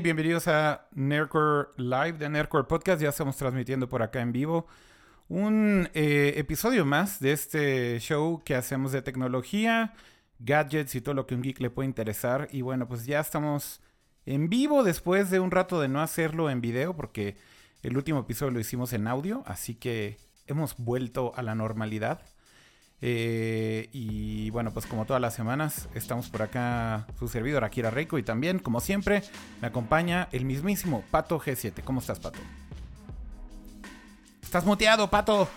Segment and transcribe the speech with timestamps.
[0.00, 3.02] Bienvenidos a Nerdcore Live de Nerdcore Podcast.
[3.02, 4.68] Ya estamos transmitiendo por acá en vivo
[5.28, 9.94] un eh, episodio más de este show que hacemos de tecnología,
[10.38, 12.48] gadgets y todo lo que un geek le puede interesar.
[12.52, 13.80] Y bueno, pues ya estamos
[14.24, 17.36] en vivo después de un rato de no hacerlo en video porque
[17.82, 22.20] el último episodio lo hicimos en audio, así que hemos vuelto a la normalidad.
[23.00, 28.18] Eh, y bueno, pues como todas las semanas, estamos por acá su servidor Akira Reiko
[28.18, 29.22] y también, como siempre,
[29.60, 31.82] me acompaña el mismísimo Pato G7.
[31.84, 32.40] ¿Cómo estás, Pato?
[34.42, 35.48] Estás muteado, Pato.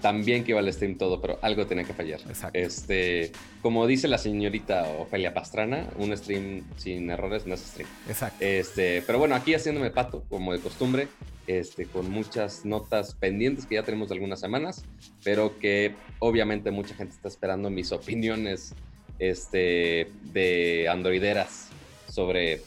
[0.00, 2.20] También que iba al stream todo, pero algo tenía que fallar.
[2.28, 2.58] Exacto.
[2.58, 7.88] Este, como dice la señorita Ofelia Pastrana, un stream sin errores no es stream.
[8.08, 8.44] Exacto.
[8.44, 11.08] Este, pero bueno, aquí haciéndome pato, como de costumbre,
[11.48, 14.84] este, con muchas notas pendientes que ya tenemos de algunas semanas,
[15.24, 18.74] pero que obviamente mucha gente está esperando mis opiniones
[19.18, 21.70] este, de androideras
[22.08, 22.60] sobre,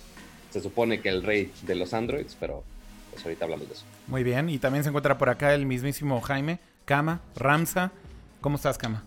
[0.50, 2.64] se supone que el rey de los androids, pero
[3.12, 3.86] pues ahorita hablamos de eso.
[4.08, 7.92] Muy bien, y también se encuentra por acá el mismísimo Jaime, Kama, Ramsa.
[8.42, 9.04] ¿Cómo estás, Kama?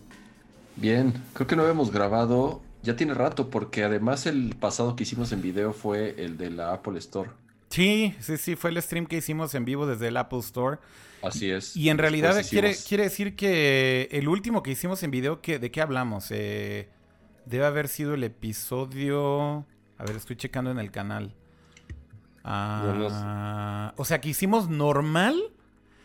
[0.77, 5.33] Bien, creo que no habíamos grabado, ya tiene rato, porque además el pasado que hicimos
[5.33, 7.29] en video fue el de la Apple Store.
[7.69, 10.77] Sí, sí, sí, fue el stream que hicimos en vivo desde el Apple Store.
[11.21, 11.75] Así es.
[11.75, 15.71] Y en realidad quiere, quiere decir que el último que hicimos en video, que, ¿de
[15.71, 16.27] qué hablamos?
[16.29, 16.87] Eh,
[17.45, 19.65] debe haber sido el episodio...
[19.97, 21.33] A ver, estoy checando en el canal.
[22.43, 25.35] Ah, o sea, que hicimos normal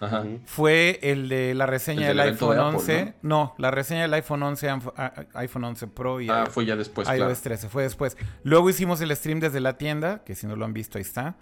[0.02, 0.24] Ajá.
[0.46, 3.14] Fue el de la reseña El del iPhone de Apple, 11.
[3.20, 3.54] ¿no?
[3.58, 6.74] la reseña del iPhone 11, anf- a- a- iPhone 11 Pro y Ah, fue ya
[6.74, 7.34] después, iOS claro.
[7.36, 8.16] 13, fue después.
[8.42, 11.36] Luego hicimos el stream desde la tienda, que si no lo han visto ahí está.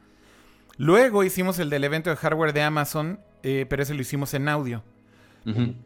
[0.78, 4.48] Luego hicimos el del evento de hardware de Amazon, eh, pero ese lo hicimos en
[4.48, 4.82] audio.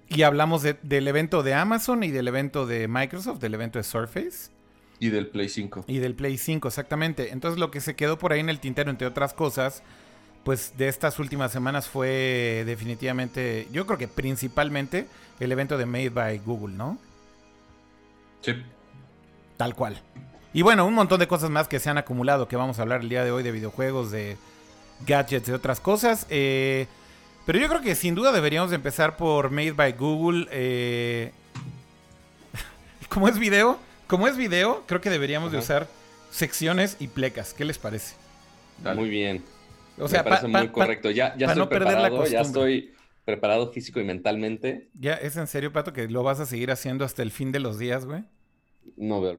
[0.09, 3.85] Y hablamos de- del evento de Amazon y del evento de Microsoft, del evento de
[3.85, 4.51] Surface
[4.99, 5.85] Y del Play 5.
[5.87, 7.31] y del Play 5, exactamente.
[7.33, 9.85] Entonces lo que se quedó por ahí en el tintero, entre otras cosas,
[10.43, 15.07] pues de estas últimas semanas fue definitivamente, yo creo que principalmente
[15.39, 16.99] el evento de Made by Google, ¿no?
[18.41, 18.55] Sí.
[19.57, 20.01] Tal cual.
[20.53, 23.03] Y bueno, un montón de cosas más que se han acumulado, que vamos a hablar
[23.03, 24.37] el día de hoy de videojuegos, de
[25.07, 26.27] gadgets, de otras cosas.
[26.31, 26.87] Eh,
[27.47, 30.47] pero yo creo que sin duda deberíamos de empezar por Made by Google.
[30.51, 31.33] eh,
[33.09, 35.87] como es video, como es video, creo que deberíamos de usar
[36.31, 37.55] secciones y plecas.
[37.55, 38.15] ¿Qué les parece?
[38.83, 38.99] Dale.
[39.01, 39.45] Muy bien.
[39.99, 41.11] O sea, Me parece pa- pa- muy pa- correcto.
[41.11, 42.77] Ya, ya pa estoy no perder la preparado, ya costumbre.
[42.77, 44.89] estoy preparado físico y mentalmente.
[44.95, 47.61] ya es en serio, Pato, que lo vas a seguir haciendo hasta el fin de
[47.61, 48.25] los días, güey.
[48.97, 49.37] No veo.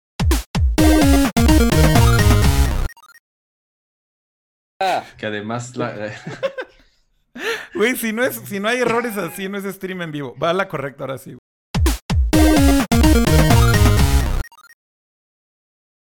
[5.18, 6.14] Que además la-
[7.76, 10.36] Güey, si no es, si no hay errores así, no es stream en vivo.
[10.42, 11.36] Va a la correcta ahora sí.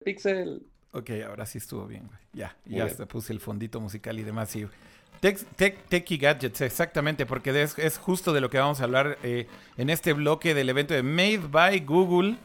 [0.05, 0.67] Pixel.
[0.93, 2.19] Ok, ahora sí estuvo bien, güey.
[2.33, 2.93] Ya, Muy ya bien.
[2.93, 4.55] hasta puse el fondito musical y demás.
[4.55, 4.67] Y...
[5.21, 9.17] Tech, tech, tech y gadgets, exactamente, porque es justo de lo que vamos a hablar
[9.23, 9.47] eh,
[9.79, 12.37] en este bloque del evento de Made by Google,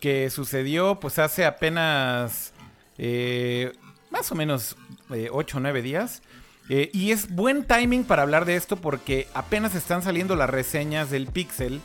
[0.00, 2.54] que sucedió pues hace apenas
[2.96, 3.72] eh,
[4.10, 4.76] más o menos
[5.10, 6.22] 8 o 9 días.
[6.68, 11.10] Eh, y es buen timing para hablar de esto porque apenas están saliendo las reseñas
[11.10, 11.80] del Pixel.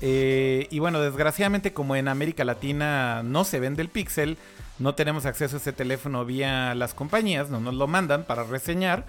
[0.00, 4.36] Eh, y bueno, desgraciadamente como en América Latina no se vende el Pixel,
[4.78, 9.06] no tenemos acceso a ese teléfono vía las compañías, no nos lo mandan para reseñar.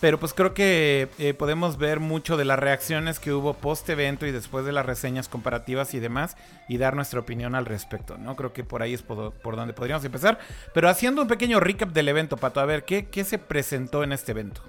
[0.00, 4.26] Pero pues creo que eh, podemos ver mucho de las reacciones que hubo post evento
[4.26, 6.36] y después de las reseñas comparativas y demás
[6.68, 8.36] y dar nuestra opinión al respecto, ¿no?
[8.36, 10.38] Creo que por ahí es por, donde podríamos empezar.
[10.74, 14.12] Pero haciendo un pequeño recap del evento, Pato, a ver, ¿qué, qué se presentó en
[14.12, 14.60] este evento?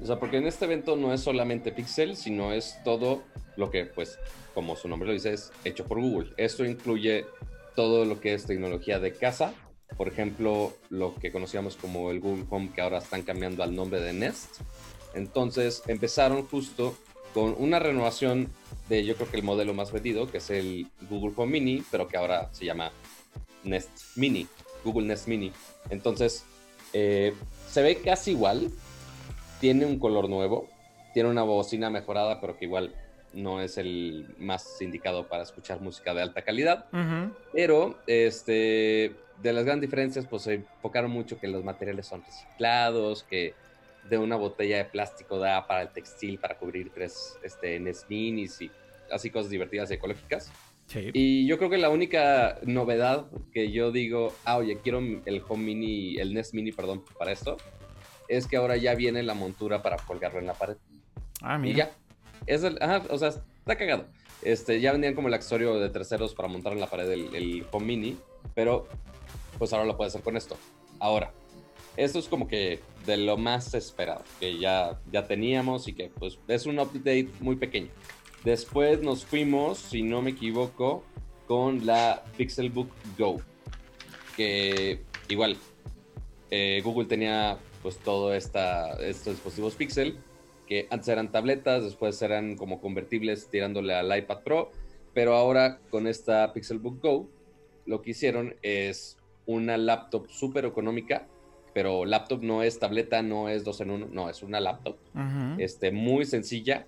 [0.00, 3.22] O sea, porque en este evento no es solamente Pixel, sino es todo
[3.56, 4.18] lo que, pues,
[4.54, 6.32] como su nombre lo dice, es hecho por Google.
[6.36, 7.26] Esto incluye
[7.74, 9.54] todo lo que es tecnología de casa.
[9.96, 14.00] Por ejemplo, lo que conocíamos como el Google Home, que ahora están cambiando al nombre
[14.00, 14.60] de Nest.
[15.14, 16.96] Entonces, empezaron justo
[17.32, 18.48] con una renovación
[18.88, 22.08] de, yo creo que el modelo más vendido, que es el Google Home Mini, pero
[22.08, 22.92] que ahora se llama
[23.64, 24.46] Nest Mini,
[24.84, 25.52] Google Nest Mini.
[25.90, 26.44] Entonces,
[26.92, 27.34] eh,
[27.68, 28.70] se ve casi igual,
[29.60, 30.68] tiene un color nuevo,
[31.14, 32.94] tiene una bocina mejorada, pero que igual
[33.32, 36.86] no es el más indicado para escuchar música de alta calidad.
[37.52, 43.22] Pero este, de las grandes diferencias, pues se enfocaron mucho que los materiales son reciclados,
[43.24, 43.54] que
[44.08, 48.60] de una botella de plástico da para el textil, para cubrir tres este, NES minis
[48.60, 48.70] y
[49.10, 50.50] así cosas divertidas y ecológicas.
[50.86, 51.10] Sí.
[51.12, 55.64] Y yo creo que la única novedad que yo digo, ah, oye, quiero el Home
[55.64, 57.56] Mini, el NES Mini, perdón, para esto,
[58.28, 60.76] es que ahora ya viene la montura para colgarlo en la pared.
[61.42, 61.76] Ah, Y mira.
[61.76, 61.90] ya.
[62.46, 64.06] Es el, ajá, o sea, está cagado.
[64.42, 67.66] Este, ya vendían como el accesorio de terceros para montar en la pared el, el
[67.72, 68.16] Home Mini,
[68.54, 68.86] pero
[69.58, 70.56] pues ahora lo puede hacer con esto.
[70.98, 71.32] Ahora,
[71.96, 76.38] esto es como que de lo más esperado, que ya, ya teníamos y que pues
[76.48, 77.88] es un update muy pequeño.
[78.44, 81.04] Después nos fuimos, si no me equivoco,
[81.46, 82.88] con la Pixelbook
[83.18, 83.40] Go,
[84.36, 85.56] que igual
[86.50, 90.18] eh, Google tenía pues todo esta, estos dispositivos Pixel,
[90.66, 94.70] que antes eran tabletas, después eran como convertibles tirándole al iPad Pro,
[95.14, 97.28] pero ahora con esta Pixelbook Go,
[97.86, 101.26] lo que hicieron es una laptop súper económica,
[101.72, 104.96] pero laptop no es tableta, no es dos en uno, no, es una laptop
[105.58, 106.86] este, muy sencilla,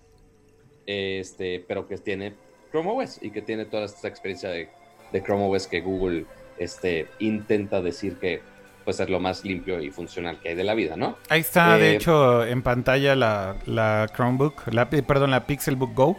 [0.86, 2.34] este, pero que tiene
[2.70, 4.68] Chrome OS y que tiene toda esta experiencia de,
[5.12, 6.24] de Chrome OS que Google
[6.58, 8.40] este, intenta decir que
[8.84, 11.18] pues es lo más limpio y funcional que hay de la vida, ¿no?
[11.28, 16.18] Ahí está, de eh, hecho, en pantalla la, la Chromebook, la, perdón, la Pixelbook Go.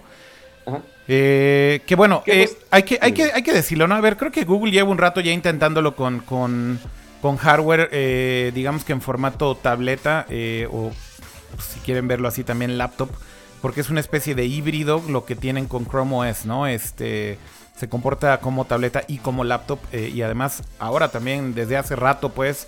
[1.11, 3.95] Eh, que bueno, eh, hay, que, hay, que, hay que decirlo, ¿no?
[3.95, 6.79] A ver, creo que Google lleva un rato ya intentándolo con, con,
[7.21, 10.27] con hardware, digamos que en formato tableta,
[10.71, 10.91] o
[11.59, 13.09] si quieren verlo así también laptop,
[13.61, 16.67] porque es una especie de híbrido lo que tienen con Chrome OS, ¿no?
[16.67, 17.39] Este
[17.79, 19.79] se comporta como tableta y como laptop.
[19.93, 22.67] Eh, y además, ahora también, desde hace rato, pues,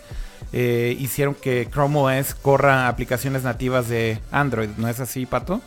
[0.54, 4.70] eh, hicieron que Chrome OS corra aplicaciones nativas de Android.
[4.78, 5.60] ¿No es así, Pato?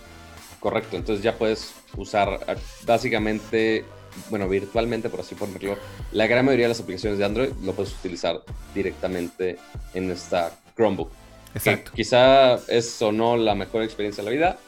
[0.61, 2.55] Correcto, entonces ya puedes usar ah,
[2.85, 3.85] básicamente,
[4.31, 5.77] bueno, virtualmente, por así ponerlo,
[6.13, 8.43] la gran mayoría de las aplicaciones de Android lo puedes utilizar
[8.75, 9.59] directamente
[9.95, 11.11] en esta Chromebook.
[11.55, 11.93] Exacto.
[11.95, 14.59] quizá es o no la mejor experiencia de la vida,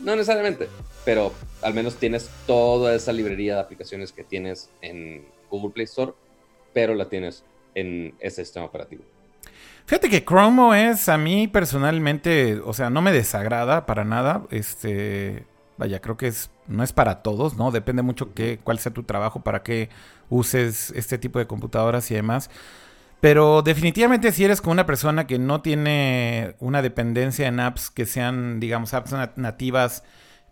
[0.00, 0.68] no necesariamente,
[1.04, 1.32] pero
[1.62, 6.12] al menos tienes toda esa librería de aplicaciones que tienes en Google Play Store,
[6.72, 7.44] pero la tienes
[7.74, 9.04] en ese sistema operativo.
[9.86, 14.44] Fíjate que Chrome OS a mí personalmente, o sea, no me desagrada para nada.
[14.50, 15.44] Este,
[15.76, 17.70] vaya, creo que es no es para todos, ¿no?
[17.70, 19.88] Depende mucho qué cuál sea tu trabajo para que
[20.30, 22.50] uses este tipo de computadoras y demás.
[23.20, 28.04] Pero definitivamente si eres como una persona que no tiene una dependencia en apps que
[28.06, 30.02] sean, digamos, apps nativas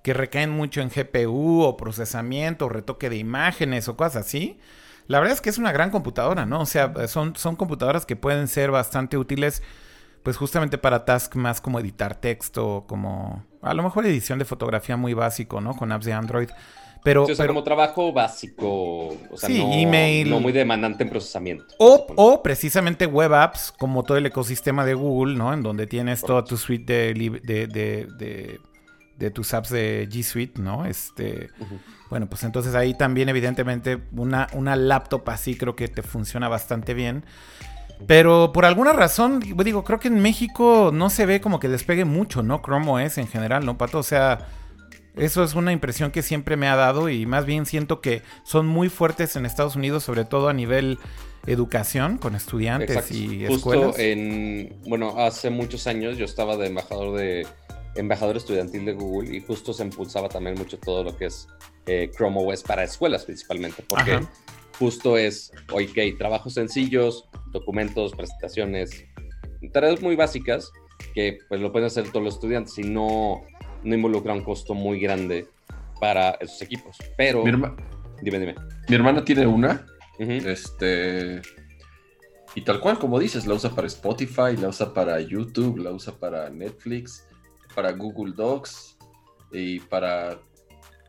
[0.03, 4.59] que recaen mucho en GPU o procesamiento o retoque de imágenes o cosas así,
[5.07, 6.61] la verdad es que es una gran computadora, ¿no?
[6.61, 9.63] O sea, son, son computadoras que pueden ser bastante útiles,
[10.23, 14.97] pues justamente para tasks más como editar texto, como a lo mejor edición de fotografía
[14.97, 15.75] muy básico, ¿no?
[15.75, 16.49] Con apps de Android.
[17.05, 20.31] Pero, o sea, como trabajo básico, o sea, no, email.
[20.31, 21.75] no muy demandante en procesamiento.
[21.79, 25.53] O, o, precisamente web apps, como todo el ecosistema de Google, ¿no?
[25.53, 28.61] En donde tienes toda tu suite de, de,
[29.19, 30.87] de, tus apps de G Suite, ¿no?
[30.87, 31.51] Este,
[32.09, 36.95] Bueno, pues entonces ahí también evidentemente una, una laptop así creo que te funciona bastante
[36.95, 37.25] bien.
[38.07, 42.05] Pero por alguna razón, digo, creo que en México no se ve como que despegue
[42.05, 42.61] mucho, ¿no?
[42.63, 43.99] Chrome OS en general, ¿no, Pato?
[43.99, 44.49] O sea,
[45.17, 48.67] eso es una impresión que siempre me ha dado y más bien siento que son
[48.67, 50.99] muy fuertes en Estados Unidos, sobre todo a nivel
[51.47, 57.47] educación con estudiantes y Justo en bueno, hace muchos años yo estaba de embajador de
[57.97, 61.49] embajador estudiantil de Google y justo se impulsaba también mucho todo lo que es
[61.87, 64.21] eh, Chrome OS para escuelas principalmente, porque
[64.79, 69.05] justo es, ok, trabajos sencillos, documentos, presentaciones,
[69.73, 70.73] tareas muy básicas
[71.15, 73.43] que pues lo pueden hacer todos los estudiantes y no
[73.85, 75.49] no involucra un costo muy grande
[76.01, 76.97] para esos equipos.
[77.17, 77.45] Pero.
[77.45, 78.55] dime, dime.
[78.89, 79.87] Mi hermana tiene una.
[80.19, 81.43] Este.
[82.55, 86.13] Y tal cual, como dices, la usa para Spotify, la usa para YouTube, la usa
[86.15, 87.27] para Netflix,
[87.75, 88.99] para Google Docs
[89.53, 90.39] y para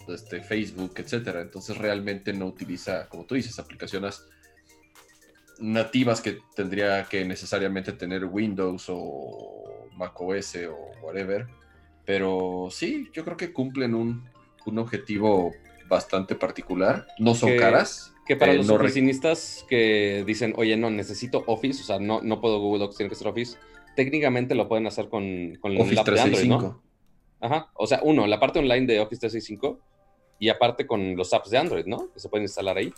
[0.08, 1.42] este, Facebook, etcétera.
[1.42, 4.24] Entonces realmente no utiliza, como tú dices, aplicaciones
[5.60, 11.48] nativas que tendría que necesariamente tener Windows o macOS o whatever
[12.06, 14.30] pero sí, yo creo que cumplen un,
[14.78, 15.54] objetivo
[15.88, 17.08] bastante particular.
[17.20, 18.14] No son caras.
[18.26, 22.40] Que para eh, los oficinistas que dicen, oye, no, necesito Office, o sea, no, no
[22.40, 23.58] puedo Google Docs, tiene que ser Office,
[23.96, 26.06] técnicamente lo pueden hacer con, con Office la 365.
[26.06, 26.84] De Android, ¿no?
[27.42, 29.82] Ajá, o sea, uno, la parte online de Office 365
[30.44, 32.10] y aparte con los apps de Android, ¿no?
[32.14, 32.94] Que se pueden instalar ahí.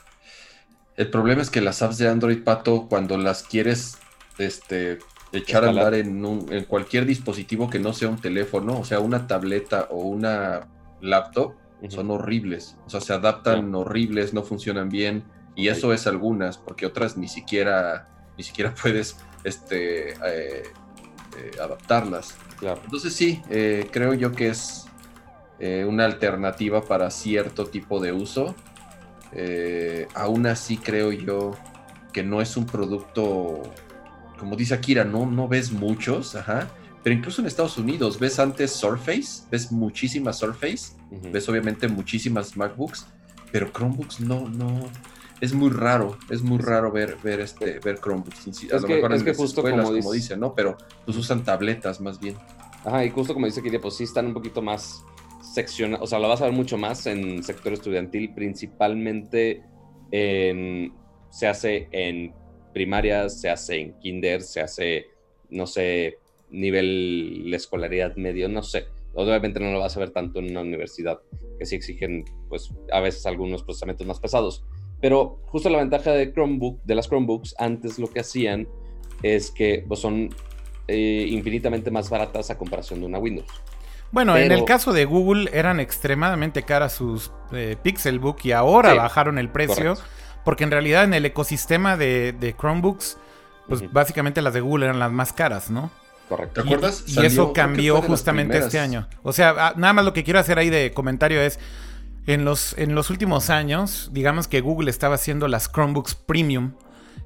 [0.97, 3.99] El problema es que las apps de Android, Pato, cuando las quieres
[4.39, 4.97] este,
[5.31, 9.27] echar a andar en, en, cualquier dispositivo que no sea un teléfono, o sea, una
[9.27, 10.67] tableta o una
[11.01, 11.53] laptop,
[11.89, 12.77] son horribles.
[12.87, 15.23] O sea, se adaptan horribles, no funcionan bien.
[15.55, 18.09] Y eso es algunas, porque otras ni siquiera,
[18.39, 20.63] ni siquiera puedes este, eh,
[21.37, 22.35] eh, adaptarlas.
[22.59, 24.84] Entonces sí, eh, creo yo que es
[25.59, 28.55] una alternativa para cierto tipo de uso.
[30.13, 31.51] aún así creo yo
[32.13, 33.61] que no es un producto
[34.37, 36.69] como dice Akira, no, no ves muchos, ajá.
[37.03, 40.93] Pero incluso en Estados Unidos ves antes Surface, ves muchísimas Surface,
[41.31, 43.05] ves obviamente muchísimas MacBooks,
[43.51, 44.89] pero Chromebooks no, no.
[45.39, 48.47] es muy raro, es muy raro ver, ver este, ver Chromebooks.
[48.47, 50.55] A es lo que, mejor es en que justo escuelas, como, como, dice- dicen, ¿no?
[50.55, 52.35] Pero pues usan tabletas más bien.
[52.83, 55.03] Ajá, y justo como dice Kiria, pues sí están un poquito más
[55.53, 59.63] seccionados, o sea, lo vas a ver mucho más en sector estudiantil, principalmente
[60.11, 60.93] en,
[61.29, 62.33] se hace en
[62.73, 65.05] primarias, se hace en kinder, se hace,
[65.49, 66.17] no sé,
[66.49, 68.85] nivel de escolaridad medio, no sé.
[69.13, 71.19] Obviamente no lo vas a ver tanto en una universidad,
[71.57, 74.65] que sí exigen, pues, a veces algunos procesamientos más pesados.
[74.99, 78.67] Pero justo la ventaja de Chromebook, de las Chromebooks, antes lo que hacían
[79.23, 80.29] es que pues, son
[80.87, 83.47] eh, infinitamente más baratas a comparación de una Windows.
[84.11, 88.97] Bueno, en el caso de Google eran extremadamente caras sus eh, Pixelbook y ahora Sí,
[88.97, 89.95] bajaron el precio.
[89.95, 90.03] correcto.
[90.45, 93.17] Porque en realidad en el ecosistema de, de Chromebooks,
[93.67, 95.89] pues básicamente las de Google eran las más caras, ¿no?
[96.29, 96.61] Correcto.
[96.61, 97.03] ¿Te acuerdas?
[97.07, 99.07] Y, Salió, eso cambió justamente este año.
[99.23, 101.59] O sea, ah, nada más lo que quiero hacer ahí de comentario es,
[102.27, 106.73] en los, en los últimos años, digamos que Google estaba haciendo las Chromebooks Premium.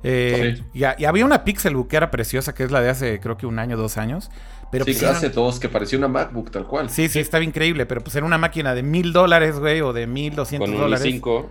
[0.03, 0.63] eh, Sí.
[0.73, 3.45] y, y había una Pixelbook que era preciosa, que es la de hace creo que
[3.45, 4.29] un año, dos años.
[4.71, 6.89] Pero sí, pues que eran- hace dos, que parecía una MacBook tal cual.
[6.89, 10.05] Sí, sí, estaba increíble, pero pues era una máquina de mil dólares, güey, o de
[10.07, 11.05] mil doscientos Con un dólares.
[11.05, 11.47] i5.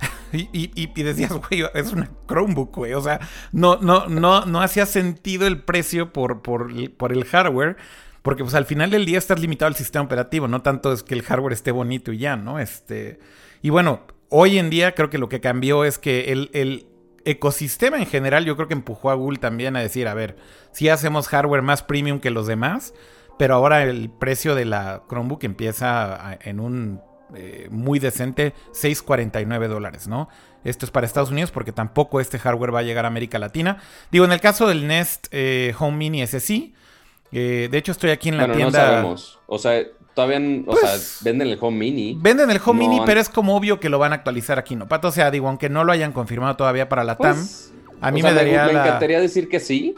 [0.32, 2.94] Y, y- y- y decías, güey, es una Chromebook, güey.
[2.94, 3.18] O sea,
[3.50, 7.76] no, no, no, no hacía sentido el precio por, por, por el hardware.
[8.22, 11.14] Porque pues al final del día estás limitado al sistema operativo, no tanto es que
[11.14, 12.60] el hardware esté bonito y ya, ¿no?
[12.60, 13.18] Este.
[13.62, 16.86] Y bueno, hoy en día creo que lo que cambió es que el, el
[17.24, 20.36] ecosistema en general, yo creo que empujó a Google también a decir, a ver,
[20.72, 22.94] sí hacemos hardware más premium que los demás,
[23.38, 27.00] pero ahora el precio de la Chromebook empieza a- en un
[27.36, 30.28] eh, muy decente 6.49 dólares, ¿no?
[30.64, 33.78] Esto es para Estados Unidos porque tampoco este hardware va a llegar a América Latina.
[34.10, 36.74] Digo, en el caso del Nest eh, Home Mini ese sí.
[37.32, 38.78] eh, de hecho, estoy aquí en la Bueno, tienda.
[38.80, 39.40] no sabemos.
[39.46, 39.80] O sea,
[40.14, 42.16] todavía, o Pues, sea, venden el Home Mini.
[42.20, 44.76] Venden el Home No Mini, pero es como obvio que lo van a actualizar aquí,
[44.76, 44.86] ¿no?
[44.88, 48.08] Pato, o sea, digo, aunque no lo hayan confirmado todavía para la TAM, Pues, a
[48.08, 48.86] o mí sea, me daría me la...
[48.86, 49.94] encantaría decir que sí,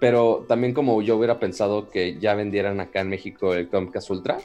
[0.00, 4.38] pero también como yo hubiera pensado que ya vendieran acá en México el Chromecast Ultra,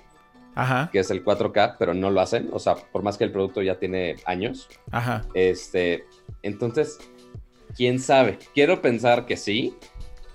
[0.56, 2.50] Ajá, que es el 4K, pero no lo hacen.
[2.52, 4.68] O sea, por más que el producto ya tiene años.
[4.92, 5.24] ajá.
[5.36, 6.06] Este,
[6.44, 6.98] entonces,
[7.76, 8.40] quién sabe.
[8.56, 9.76] Quiero pensar que sí.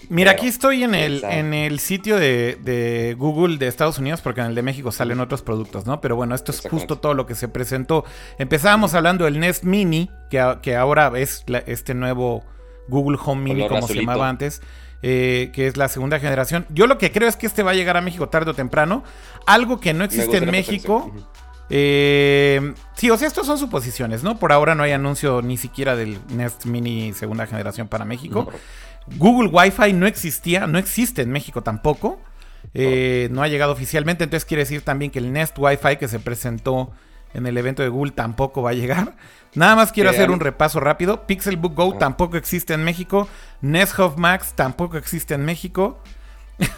[0.08, 4.40] Mira, aquí estoy en el, en el sitio de, de Google de Estados Unidos, porque
[4.40, 6.00] en el de México salen otros productos, ¿no?
[6.00, 8.04] Pero bueno, esto es justo todo lo que se presentó.
[8.38, 12.44] Empezábamos hablando del Nest Mini, que, que ahora es la- este nuevo
[12.88, 14.60] Google Home Mini, Color como se llamaba antes,
[15.02, 16.66] eh, que es la segunda generación.
[16.70, 19.02] Yo lo que creo es que este va a llegar a México tarde o temprano.
[19.46, 21.12] Algo que no Me existe en México.
[21.74, 24.38] Eh, sí, o sea, estos son suposiciones, ¿no?
[24.38, 28.46] Por ahora no hay anuncio ni siquiera del Nest Mini segunda generación para México.
[29.16, 32.20] Google Wi-Fi no existía, no existe en México tampoco.
[32.74, 36.18] Eh, no ha llegado oficialmente, entonces quiere decir también que el Nest Wi-Fi que se
[36.20, 36.90] presentó
[37.34, 39.14] en el evento de Google tampoco va a llegar.
[39.54, 41.26] Nada más quiero hacer un repaso rápido.
[41.26, 41.98] Pixelbook Go Ah.
[41.98, 43.28] tampoco existe en México.
[43.60, 45.98] Nest Hub Max tampoco existe en México.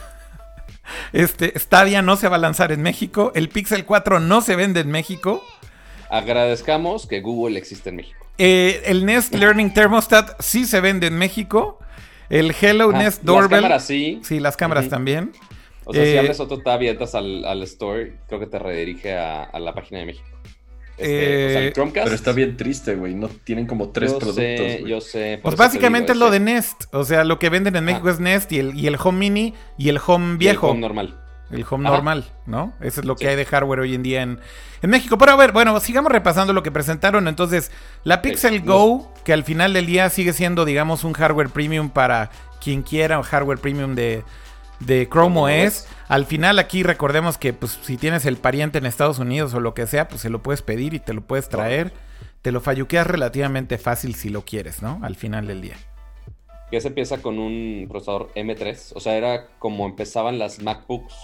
[1.13, 3.33] Este, Stadia no se va a lanzar en México.
[3.35, 5.43] El Pixel 4 no se vende en México.
[6.11, 8.27] Agradezcamos que Google existe en México.
[8.37, 11.79] Eh, el Nest Learning Thermostat sí se vende en México.
[12.31, 13.61] El Hello Ah, Nest Las Doorbell.
[13.61, 14.21] cámaras sí.
[14.23, 15.33] Sí, las cámaras también.
[15.85, 18.59] O sea, si Eh, abres otro tab y entras al, al store, creo que te
[18.59, 20.27] redirige a, a la página de México.
[20.97, 22.05] Este, o sea, Eh, el Chromecast.
[22.05, 23.15] Pero está bien triste, güey.
[23.15, 24.37] No tienen como tres yo productos.
[24.45, 25.41] Sé, yo sé.
[25.43, 26.85] Pues básicamente es lo de Nest.
[26.93, 28.13] O sea, lo que venden en México Ah.
[28.13, 30.69] es Nest y el, y el Home Mini y el Home y el viejo.
[30.71, 31.21] Home normal.
[31.55, 31.97] El home Ajá.
[31.97, 32.73] normal, ¿no?
[32.81, 34.41] Eso es lo que hay de hardware hoy en día en,
[34.83, 35.19] en México.
[35.19, 37.29] Pero a ver, bueno, sigamos repasando lo que presentaron.
[37.29, 37.71] Entonces,
[38.03, 42.31] la Pixel Go, que al final del día sigue siendo, digamos, un hardware premium para
[42.61, 44.25] quien quiera, un hardware premium de,
[44.81, 45.87] de Chrome Chrome OS.
[46.09, 49.75] Al final aquí recordemos que pues si tienes el pariente en Estados Unidos o lo
[49.75, 51.93] que sea, pues se lo puedes pedir y te lo puedes traer.
[52.43, 55.01] Te lo falluqueas relativamente fácil si lo quieres, ¿no?
[55.03, 55.77] Al final del día.
[56.71, 58.93] Que se empieza con un procesador M3.
[58.95, 61.15] O sea, era como empezaban las MacBooks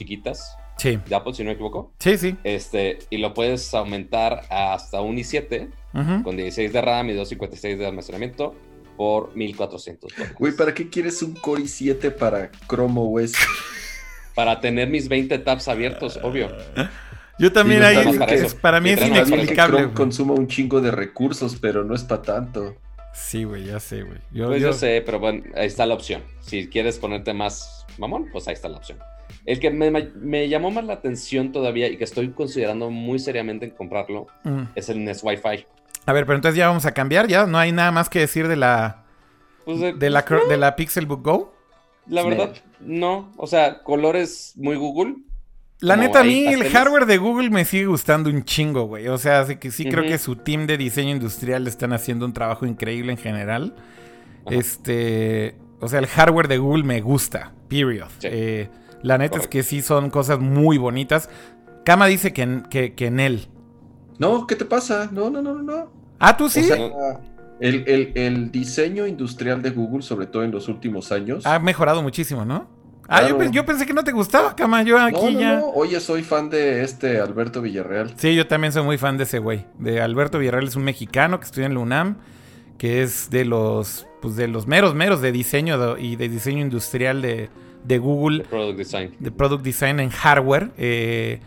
[0.00, 1.92] chiquitas Sí, de Apple, si no me equivoco.
[1.98, 2.36] sí, sí.
[2.42, 6.22] Este, y lo puedes aumentar hasta un i7 Ujú.
[6.22, 8.54] con 16 de RAM y 256 de almacenamiento
[8.96, 10.34] por 1400 dólares.
[10.38, 13.32] Güey, ¿para qué quieres un Core i7 para Chrome OS?
[14.34, 16.48] Para tener mis 20 tabs abiertos, obvio.
[17.38, 19.78] Yo también ahí, bien es- que- es- para mí es inexplicable.
[19.80, 22.76] Chrome consuma un chingo de recursos, pero no es para tanto.
[23.12, 24.18] Sí, güey, ya sé, güey.
[24.32, 26.22] Yo, Pues yo- yo sé, pero bueno, ahí está la opción.
[26.40, 28.98] Si quieres ponerte más mamón, pues ahí está la opción.
[29.46, 33.66] El que me, me llamó más la atención todavía y que estoy considerando muy seriamente
[33.66, 34.62] en comprarlo Mm.
[34.74, 35.66] es el Nest Wi-Fi.
[36.06, 38.48] A ver, pero entonces ya vamos a cambiar, ya no hay nada más que decir
[38.48, 39.04] de la
[39.64, 41.54] Pues de, de la cr- de la Pixelbook Go.
[42.06, 43.32] la verdad, no.
[43.36, 45.16] O sea, colores muy Google,
[45.80, 46.72] La neta, a mí el pasteles.
[46.72, 49.08] hardware de Google me sigue gustando un chingo, güey.
[49.08, 52.32] O sea, así que sí creo que su team de diseño industrial están haciendo un
[52.32, 53.74] trabajo increíble en general.
[54.46, 54.54] Ajá.
[54.56, 58.08] Este, o sea, el hardware de Google me gusta, period.
[58.18, 58.28] Sí.
[58.30, 58.68] Eh,
[59.02, 59.44] la neta Correcto.
[59.44, 61.28] es que sí son cosas muy bonitas.
[61.84, 63.48] Kama dice que en, que, que en él.
[64.18, 65.08] No, ¿qué te pasa?
[65.12, 65.90] No, no, no, no.
[66.18, 66.60] Ah, tú sí.
[66.60, 66.76] O sea,
[67.60, 71.46] el, el- el diseño industrial de Google, sobre todo en los últimos años.
[71.46, 72.68] ha mejorado muchísimo, ¿no?
[73.12, 73.50] Ah, yo, Claro.
[73.50, 74.82] yo pensé que no te gustaba, Kama.
[74.82, 75.56] Yo aquí no, no, ya.
[75.60, 75.66] no.
[75.70, 78.12] Oye, soy fan de este Alberto Villarreal.
[78.16, 79.66] Sí, yo también soy muy fan de ese güey.
[79.78, 82.18] De Alberto Villarreal es un mexicano que estudia en la UNAM,
[82.78, 87.20] que es de los, pues de los meros meros de diseño y de diseño industrial
[87.20, 87.50] de,
[87.84, 89.14] de Google, de Product Design.
[89.18, 91.40] de product design en hardware, eh,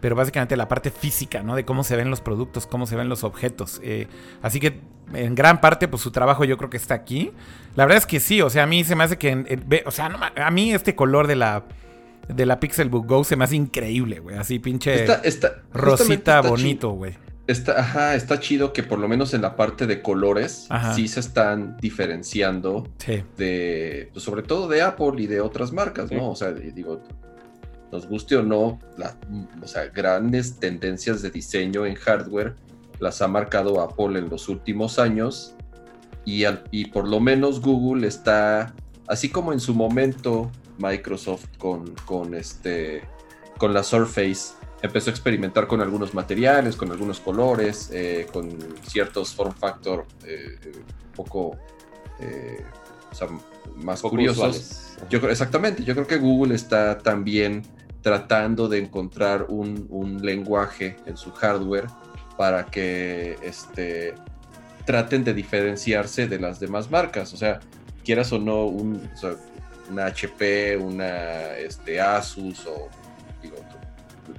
[0.00, 1.56] pero básicamente la parte física, ¿no?
[1.56, 3.80] De cómo se ven los productos, cómo se ven los objetos.
[3.82, 4.06] eh,
[4.42, 4.80] así que
[5.14, 7.32] en gran parte, pues su trabajo yo creo que está aquí.
[7.74, 9.64] La verdad es que sí, o sea, a mí se me hace que, en- en-
[9.66, 11.64] ve- o sea, no a mí este color de la
[12.28, 16.40] de la Pixelbook Go se me hace increíble, güey, así pinche Está, está, rosita está
[16.42, 17.14] bonito, güey.
[17.48, 20.92] Está, ajá, está chido que por lo menos en la parte de colores Ajá.
[20.94, 23.24] sí se están diferenciando Sí.
[23.38, 26.14] de, pues, sobre todo de Apple y de otras marcas, Sí.
[26.14, 26.30] ¿no?
[26.30, 27.00] O sea, digo,
[27.90, 29.16] nos guste o no, la-
[29.62, 32.54] o sea, grandes tendencias de diseño en hardware
[33.00, 35.54] las ha marcado Apple en los últimos años
[36.26, 38.74] y, al- y por lo menos Google está,
[39.06, 43.02] así como en su momento Microsoft con, con, este,
[43.56, 44.52] con la Surface
[44.82, 48.56] empezó a experimentar con algunos materiales, con algunos colores, eh, con
[48.86, 51.56] ciertos form factor eh, un poco
[52.20, 52.64] eh,
[53.10, 53.28] o sea,
[53.76, 54.38] más Poco curiosos.
[54.38, 54.98] usuales.
[55.10, 57.62] Yo creo, exactamente, yo creo que Google está también
[58.02, 61.86] tratando de encontrar un, un lenguaje en su hardware
[62.36, 64.14] para que este,
[64.84, 67.32] traten de diferenciarse de las demás marcas.
[67.32, 67.60] O sea,
[68.04, 69.36] quieras o no, un, o sea,
[69.90, 72.88] una HP, una este, Asus o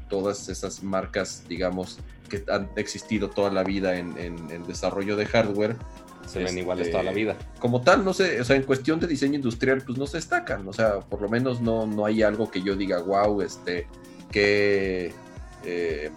[0.09, 1.99] todas esas marcas, digamos,
[2.29, 5.75] que han existido toda la vida en, en- en desarrollo de hardware,
[6.27, 7.37] Se ven este, iguales toda la vida.
[7.59, 10.67] como tal, no sé, o sea, en cuestión de diseño industrial, pues no se destacan,
[10.67, 13.87] o sea, por lo menos no, no hay algo que yo diga, wow, este,
[14.31, 15.11] qué
[15.65, 16.11] eh,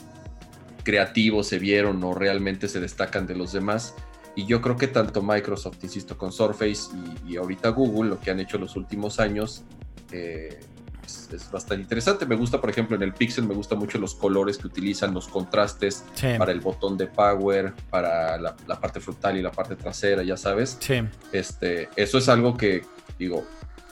[0.85, 3.95] creativos se vieron o realmente se destacan de los demás.
[4.35, 6.91] Y yo creo que tanto Microsoft, insisto, con Surface
[7.27, 9.63] y, y ahorita Google, lo que han hecho los últimos años,
[10.11, 10.59] eh,
[11.05, 12.27] es, es bastante interesante.
[12.27, 15.29] Me gusta, por ejemplo, en el Pixel, me gustan mucho los colores que utilizan, los
[15.29, 16.29] contrastes Sí.
[16.39, 20.37] para el botón de power, para la, la parte frontal y la parte trasera, ya
[20.37, 20.77] sabes.
[20.81, 21.03] Sí.
[21.33, 22.85] Este, eso es algo que,
[23.19, 23.45] digo,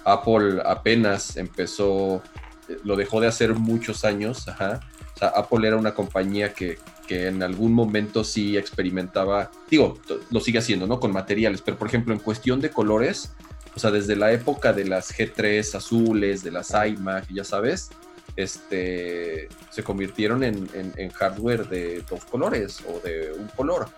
[0.05, 2.23] Apple apenas empezó,
[2.69, 4.81] eh, lo dejó de hacer muchos años, ajá.
[5.15, 9.99] O sea, Apple era una compañía que, que en algún momento sí experimentaba, digo,
[10.31, 10.99] lo sigue haciendo, ¿no?
[10.99, 13.33] Con materiales, pero por ejemplo, en cuestión de colores,
[13.75, 17.91] o sea, desde la época de las G3 azules, de las iMac, ya sabes,
[18.37, 23.89] este, se convirtieron en, en- en hardware de dos colores o de un color.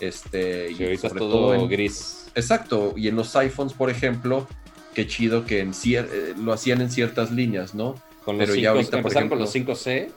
[0.00, 2.26] Este, Sí, ahorita es sobre todo en- gris.
[2.34, 4.46] Exacto, y en los iPhones, por ejemplo,
[4.94, 7.94] qué chido que en eh, lo hacían en ciertas líneas, ¿no?
[8.24, 10.10] Con los pero ya cinco- ahorita, por empezaron con ejemplo- los 5C.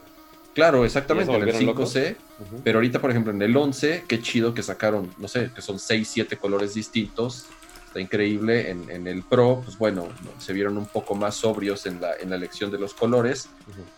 [0.54, 2.62] Claro, exactamente, ¿Ya se en el volvieron 5C, Ujú.
[2.63, 5.80] pero ahorita, por ejemplo, en el 11, qué chido que sacaron, no sé, que son
[5.80, 7.47] 6, 7 colores distintos,
[7.94, 8.72] está increíble.
[8.72, 10.42] En, en el Pro, pues bueno, ¿no?
[10.42, 13.50] se vieron un poco más sobrios en la, en la elección de los colores,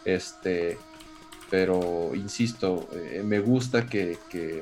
[0.04, 0.78] este,
[1.50, 4.62] pero insisto, eh, me gusta que, que,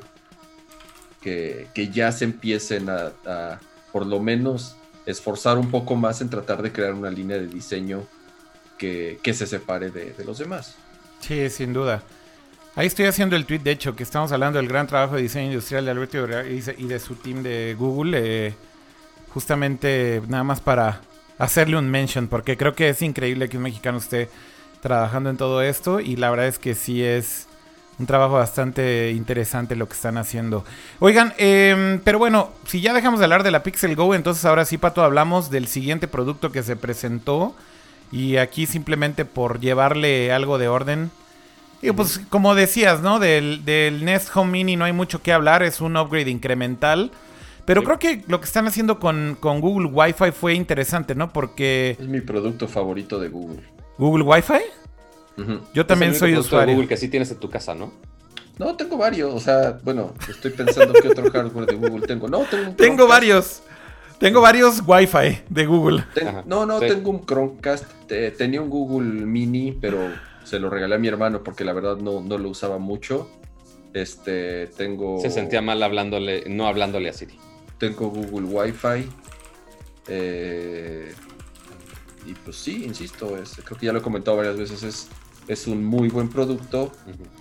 [1.22, 3.60] que, que ya se empiecen a, a,
[3.92, 8.06] por lo menos, esforzar un poco más en tratar de crear una línea de diseño
[8.78, 10.76] que, que se separe de, de los demás.
[11.22, 12.04] Sí, sin duda.
[12.76, 15.48] Ahí estoy haciendo el tweet, de hecho, que estamos hablando del gran trabajo de diseño
[15.48, 18.18] industrial de Alberto Villarreal y de- y de su team de Google.
[18.48, 18.54] eh,
[19.34, 21.02] justamente nada más para
[21.38, 24.30] hacerle un mention, porque creo que es increíble que un mexicano esté
[24.82, 27.48] trabajando en todo esto y la verdad es que sí es
[28.00, 30.66] un trabajo bastante interesante lo que están haciendo.
[31.00, 34.66] Oigan, em, pero bueno, si ya dejamos de hablar de la Pixel Go, entonces ahora
[34.66, 37.56] sí, Pato, hablamos del siguiente producto que se presentó.
[38.12, 41.10] Y aquí simplemente por llevarle algo de orden.
[41.82, 43.18] Y pues como decías, ¿no?
[43.18, 47.12] Del, del Nest Home Mini no hay mucho que hablar, es un upgrade incremental.
[47.66, 47.86] Pero Sí.
[47.86, 51.32] creo que lo que están haciendo con, con Google Wi-Fi fue interesante, ¿no?
[51.32, 53.62] Porque Es mi producto favorito de Google.
[53.98, 54.60] Google Wi-Fi,
[55.74, 56.76] yo también Es el soy producto de usuario.
[56.76, 57.92] Google que sí tienes en tu casa, ¿no?
[58.60, 59.34] No, tengo varios.
[59.34, 62.28] O sea, bueno, estoy pensando qué otro hardware de Google tengo.
[62.28, 63.64] No, tengo un Tengo varios.
[64.20, 66.04] Tengo varios Wi-Fi de Google.
[66.14, 66.88] Ten- no, no, sí.
[66.88, 67.86] tengo un Chromecast.
[68.08, 69.98] Te- tenía un Google Mini, pero
[70.44, 73.30] se lo regalé a mi hermano porque la verdad no, no lo usaba mucho.
[73.94, 75.20] Este, tengo.
[75.20, 77.38] Se sentía mal hablándole, no hablándole a Siri.
[77.80, 79.10] Tengo Google Wi-Fi.
[80.08, 81.14] eh,
[82.26, 84.84] y pues sí, insisto, es- creo que ya lo he comentado varias veces.
[84.84, 85.08] Es
[85.48, 86.94] es un muy buen producto.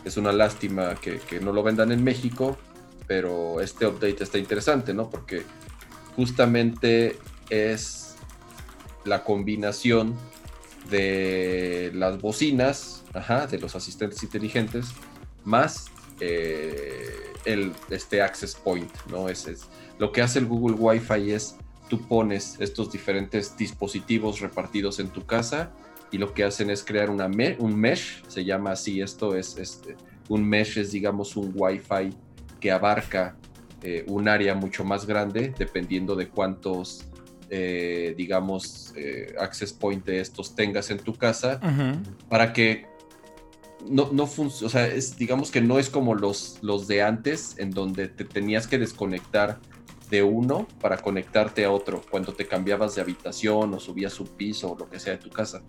[0.05, 2.59] Es una lástima que, que no lo vendan en México,
[3.07, 5.09] pero este update está interesante, ¿no?
[5.09, 5.45] Porque
[6.17, 7.17] justamente
[7.49, 8.17] es
[9.05, 10.17] la combinación
[10.91, 14.87] de las bocinas, ajá, de los asistentes inteligentes,
[15.45, 15.87] más
[16.19, 19.29] eh, el, este access point, ¿no?
[19.29, 19.61] Es, es,
[19.99, 21.57] lo que hace el Google Wi-Fi es
[21.89, 25.73] tú pones estos diferentes dispositivos repartidos en tu casa
[26.11, 27.27] y lo que hacen es crear una
[27.59, 29.97] un mesh, se llama así esto, es, este
[30.29, 32.11] un mesh es digamos un Wi-Fi
[32.61, 33.37] que abarca
[33.83, 37.07] eh, un área mucho más grande dependiendo de cuántos
[37.55, 41.61] eh, digamos, eh, access point de estos tengas en tu casa
[42.31, 42.87] para que
[43.87, 47.57] no, no funcione, o sea, es, digamos que no es como los, los de antes
[47.59, 49.61] en donde te tenías que desconectar
[50.13, 54.73] de uno para conectarte a otro cuando te cambiabas de habitación o subías un piso
[54.73, 55.63] o lo que sea de tu casa.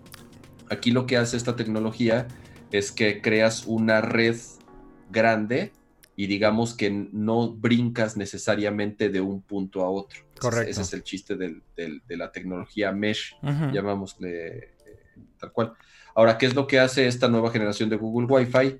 [0.68, 2.28] Aquí lo que hace esta tecnología
[2.70, 4.36] es que creas una red
[5.10, 5.72] grande
[6.14, 10.20] y digamos que no brincas necesariamente de un punto a otro.
[10.38, 10.70] Correcto.
[10.70, 13.38] Ese, es el chiste de la tecnología mesh,
[13.72, 14.74] llamámosle eh,
[15.40, 15.72] tal cual.
[16.14, 18.78] Ahora, ¿qué es lo que hace esta nueva generación de Google Wi-Fi?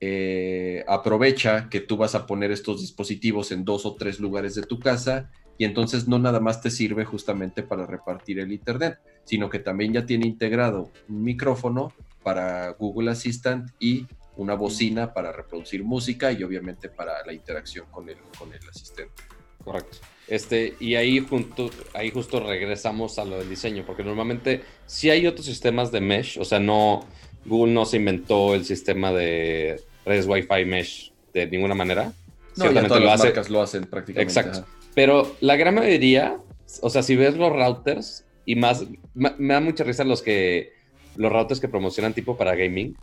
[0.00, 4.62] Eh, aprovecha que tú vas a poner estos dispositivos en dos o tres lugares de
[4.62, 9.48] tu casa y entonces no nada más te sirve justamente para repartir el Internet, sino
[9.48, 14.06] que también ya tiene integrado un micrófono para Google Assistant y
[14.36, 19.22] una bocina para reproducir música y obviamente para la interacción con el, con el asistente.
[19.64, 19.98] Correcto.
[20.28, 25.26] Este, y ahí, junto, ahí justo regresamos a lo del diseño, porque normalmente si hay
[25.26, 27.06] otros sistemas de mesh, o sea, no,
[27.46, 32.12] Google no se inventó el sistema de redes Wi-Fi mesh de ninguna manera.
[32.56, 34.32] No, ya todas las marcas lo hacen prácticamente.
[34.32, 34.66] Exacto.
[34.94, 36.38] Pero la gran mayoría,
[36.80, 40.72] o sea, si ves los routers, y más, me da mucha risa los que,
[41.16, 42.96] los routers que promocionan tipo para gaming,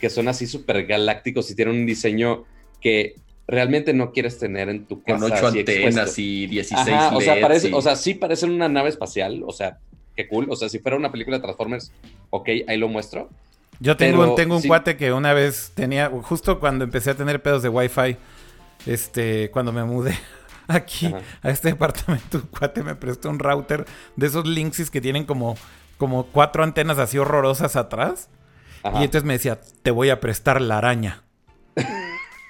[0.00, 2.44] que son así súper galácticos y tienen un diseño
[2.80, 3.14] que
[3.46, 5.18] realmente no quieres tener en tu casa.
[5.20, 9.42] Con ocho antenas y 16 o, sea, parece, o sea, sí parecen una nave espacial,
[9.46, 9.78] o sea,
[10.14, 10.46] qué cool.
[10.50, 11.92] O sea, si fuera una película de Transformers,
[12.30, 13.30] ok, ahí lo muestro.
[13.80, 17.62] Yo tengo, tengo un cuate que una vez tenía, justo cuando empecé a tener pedos
[17.62, 18.16] de Wi-Fi,
[18.86, 20.18] este, cuando me mudé
[20.68, 23.86] aquí a este departamento, un cuate me prestó un router
[24.16, 25.56] de esos Linksys que tienen como,
[25.96, 28.28] como cuatro antenas así horrorosas atrás.
[28.84, 31.24] Y entonces me decía, te voy a prestar la araña.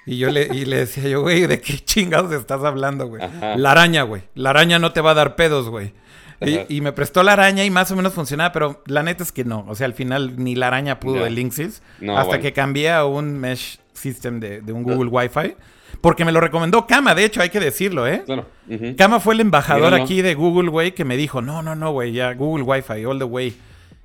[0.05, 3.21] y yo le, y le decía yo, güey, ¿de qué chingados estás hablando, güey?
[3.57, 4.23] La araña, güey.
[4.35, 5.93] La araña no te va a dar pedos, güey.
[6.41, 9.43] Y, me prestó la araña y más o menos funcionaba, pero la neta es que
[9.43, 9.65] no.
[9.67, 11.81] O sea, al final ni la araña pudo el Linksys.
[12.15, 15.55] hasta que cambié a un mesh system de, un Google Wi-Fi.
[16.01, 18.23] Porque me lo recomendó Kama, de hecho, hay que decirlo, ¿eh?
[18.25, 18.45] Claro.
[18.97, 22.13] Kama fue el embajador aquí de Google, güey, que me dijo, no, no, no, güey,
[22.13, 23.57] ya Google Wi-Fi, all the way.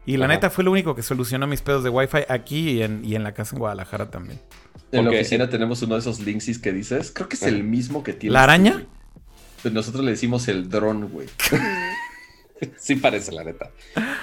[0.06, 3.04] Y la neta fue lo único que solucionó mis pedos de Wi-Fi aquí y en,
[3.04, 4.40] y en la casa en Guadalajara también.
[4.92, 7.10] En la oficina tenemos uno de esos Linksys que dices.
[7.12, 8.32] Creo que es el mismo que tiene.
[8.32, 8.84] ¿La araña?
[9.62, 11.26] Pues nosotros le decimos el dron, güey.
[12.78, 13.70] sí parece, la neta.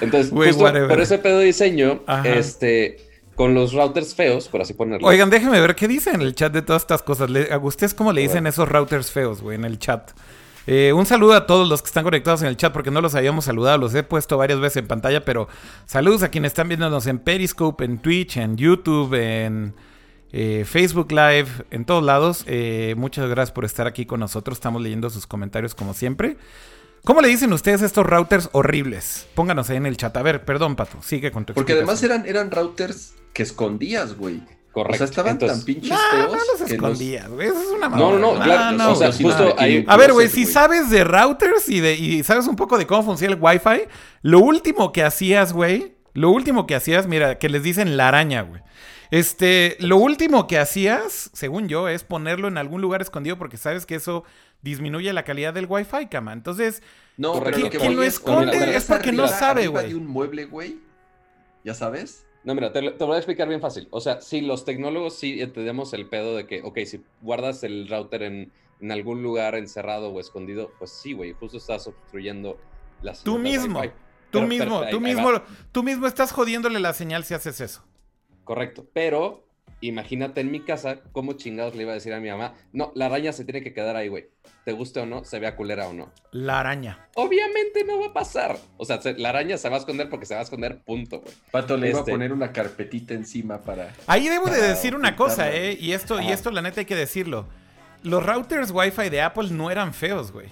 [0.01, 2.97] Entonces, justo por ese pedo de diseño, este,
[3.36, 5.08] con los routers feos, por así ponerlo.
[5.08, 7.30] Oigan, déjenme ver qué dice en el chat de todas estas cosas.
[7.51, 10.12] ¿A ustedes cómo le dicen esos routers feos, güey, en el chat?
[10.67, 13.15] Eh, un saludo a todos los que están conectados en el chat porque no los
[13.15, 15.47] habíamos saludado, los he puesto varias veces en pantalla, pero
[15.88, 19.73] saludos a quienes están viéndonos en Periscope, en Twitch, en YouTube, en
[20.32, 22.43] eh, Facebook Live, en todos lados.
[22.47, 26.38] Eh, muchas gracias por estar aquí con nosotros, estamos leyendo sus comentarios como siempre.
[27.04, 29.28] ¿Cómo le dicen ustedes estos routers horribles?
[29.34, 30.16] Pónganos ahí en el chat.
[30.16, 34.42] A ver, perdón, Pato, sigue con tu Porque además eran, eran routers que escondías, güey.
[34.72, 34.94] Correcto.
[34.94, 36.32] O sea, estaban tan pinches feos.
[36.32, 37.48] No, los escondías, güey.
[37.48, 38.78] Eso es una No, no, no, claro.
[38.78, 39.84] No, o sea, justo ahí.
[39.88, 43.04] A ver, güey, si sabes de routers y, de, y sabes un poco de cómo
[43.04, 43.88] funciona el Wi-Fi,
[44.22, 48.44] lo último que hacías, güey, lo último que hacías, mira, que les dicen la araña,
[48.44, 48.62] güey.
[49.12, 53.86] Este, lo último que hacías, según yo, es ponerlo en algún lugar escondido porque sabes
[53.86, 54.24] que eso
[54.62, 56.34] disminuye la calidad del Wi-Fi, cama.
[56.34, 56.82] Entonces,
[57.17, 59.93] no, pero quien lo esconde es porque no sabe, güey.
[59.93, 60.80] un mueble, güey.
[61.63, 62.26] ¿Ya sabes?
[62.43, 63.88] No, mira, te, lo voy a explicar bien fácil.
[63.91, 67.88] O sea, si los tecnólogos sí entendemos el pedo de que, ok, si guardas el
[67.88, 68.52] router en,
[68.89, 72.58] algún lugar encerrado o escondido, pues sí, güey, justo estás obstruyendo
[73.04, 73.80] las Tú mismo,
[74.32, 75.30] tú mismo, tú mismo,
[75.71, 77.84] tú mismo estás jodiéndole la señal si haces eso.
[78.43, 79.45] Correcto, pero
[79.82, 83.08] imagínate en mi casa cómo chingados le iba a decir a mi mamá, no, la
[83.08, 84.30] araña se tiene que quedar ahí, güey.
[84.63, 86.12] Te guste o no, se vea culera o no.
[86.32, 87.08] La araña.
[87.15, 88.58] Obviamente no va a pasar.
[88.78, 91.34] O sea, la araña se va a esconder porque se va a esconder, punto, güey.
[91.52, 93.94] Pato le iba a este poner una carpetita encima para.
[94.06, 95.78] Ahí debo de decir una cosa, eh.
[95.80, 97.48] Y esto, y esto, la neta, hay que decirlo.
[98.04, 100.48] Los routers Wi-Fi de Apple no eran feos, güey.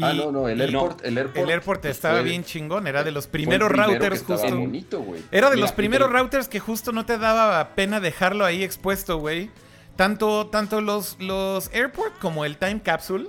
[0.00, 3.26] Ah, no, no, el Airport, el airport, el airport estaba bien chingón, era de los
[3.26, 4.56] primeros routers justo.
[4.56, 9.18] Bonito, era de los primeros routers que justo no te daba pena dejarlo ahí expuesto,
[9.18, 9.50] güey.
[9.96, 13.28] Tanto, tanto los, los Airport como el Time Capsule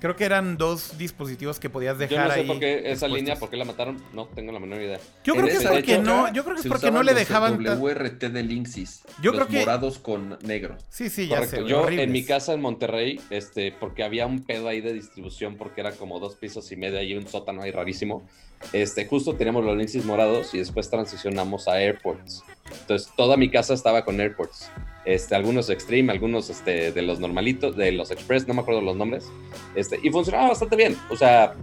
[0.00, 3.36] Creo que eran dos dispositivos que podías dejar Yo no sé por qué esa línea,
[3.36, 4.98] por qué la mataron, no tengo la menor idea.
[5.24, 8.24] Yo creo que es porque no, yo creo que es porque no le dejaban WRT
[8.30, 9.02] de Linksys.
[9.22, 10.78] Yo creo que morados con negro.
[10.88, 11.64] Sí, sí, ya sé.
[11.66, 15.82] Yo en mi casa en Monterrey, este, porque había un pedo ahí de distribución porque
[15.82, 18.26] era como dos pisos y medio y un sótano ahí rarísimo.
[18.72, 22.44] Este, justo teníamos los Linksys morados y después transicionamos a AirPorts.
[22.80, 24.70] Entonces, toda mi casa estaba con AirPorts.
[25.04, 28.96] Este, algunos Extreme, algunos este, de los normalitos, de los Express, no me acuerdo los
[28.96, 29.26] nombres.
[29.74, 30.96] Este, y funcionaba bastante bien.
[31.10, 31.54] O sea,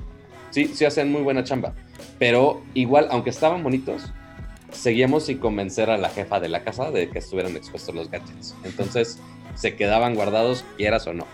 [0.50, 1.74] sí, sí hacían muy buena chamba.
[2.20, 4.12] Pero igual, aunque estaban bonitos,
[4.72, 8.56] seguíamos sin convencer a la jefa de la casa de que estuvieran expuestos los gadgets.
[8.64, 9.20] Entonces,
[9.56, 11.26] se quedaban guardados, quieras o no.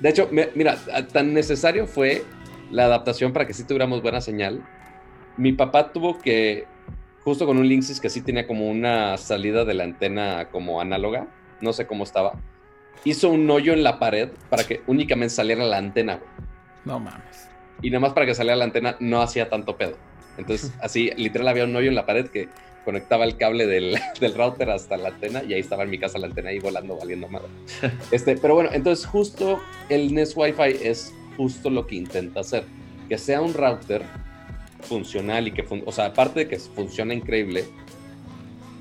[0.00, 0.76] De hecho, mira,
[1.12, 2.24] tan necesario fue
[2.70, 4.66] la adaptación para que sí tuviéramos buena señal.
[5.36, 6.66] Mi papá tuvo que
[7.24, 11.26] justo con un Linksys que sí tenía como una salida de la antena como análoga,
[11.60, 12.34] no sé cómo estaba,
[13.04, 16.20] hizo un hoyo en la pared para que únicamente saliera la antena.
[16.84, 17.48] No mames.
[17.82, 19.96] Y nada más para que saliera la antena no hacía tanto pedo.
[20.36, 22.48] Entonces, así, literal había un hoyo en la pared que
[22.84, 26.18] conectaba el cable del, del, router hasta la antena y ahí estaba en mi casa
[26.18, 27.48] la antena ahí volando, valiendo madre.
[28.10, 32.64] Este, pero bueno, entonces justo el Nest Wi-Fi es justo lo que intenta hacer.
[33.08, 34.02] Que sea un router
[34.80, 37.64] funcional y que, o sea, aparte de que funciona increíble,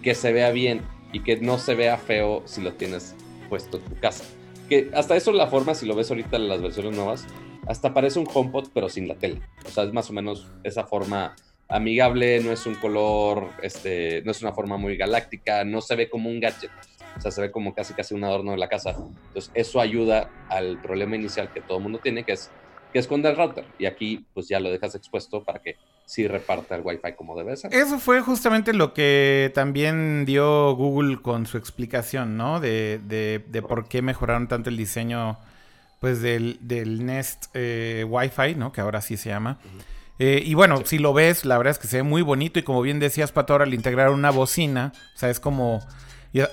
[0.01, 3.15] que se vea bien y que no se vea feo si lo tienes
[3.49, 4.23] puesto en tu casa.
[4.69, 7.25] Que hasta eso la forma, si lo ves ahorita en las versiones nuevas,
[7.67, 9.39] hasta parece un HomePod pero sin la tela.
[9.65, 11.35] O sea, es más o menos esa forma
[11.69, 16.09] amigable, no es un color, este, no es una forma muy galáctica, no se ve
[16.09, 16.71] como un gadget.
[17.17, 18.95] O sea, se ve como casi casi un adorno de la casa.
[19.27, 22.49] Entonces, eso ayuda al problema inicial que todo el mundo tiene, que es
[22.93, 23.65] que esconde el router.
[23.79, 27.57] Y aquí, pues ya lo dejas expuesto para que sí reparte el Wi-Fi como debe
[27.57, 27.73] ser.
[27.73, 32.59] Eso fue justamente lo que también dio Google con su explicación, ¿no?
[32.59, 35.39] De, de, por qué mejoraron tanto el diseño,
[35.99, 38.71] pues, del, del Nest eh, Wi-Fi, ¿no?
[38.71, 39.59] Que ahora sí se llama.
[40.19, 42.63] Eh, y bueno, si lo ves, la verdad es que se ve muy bonito y
[42.63, 45.81] como bien decías, Pato, ahora al integrar una bocina, o sea, es como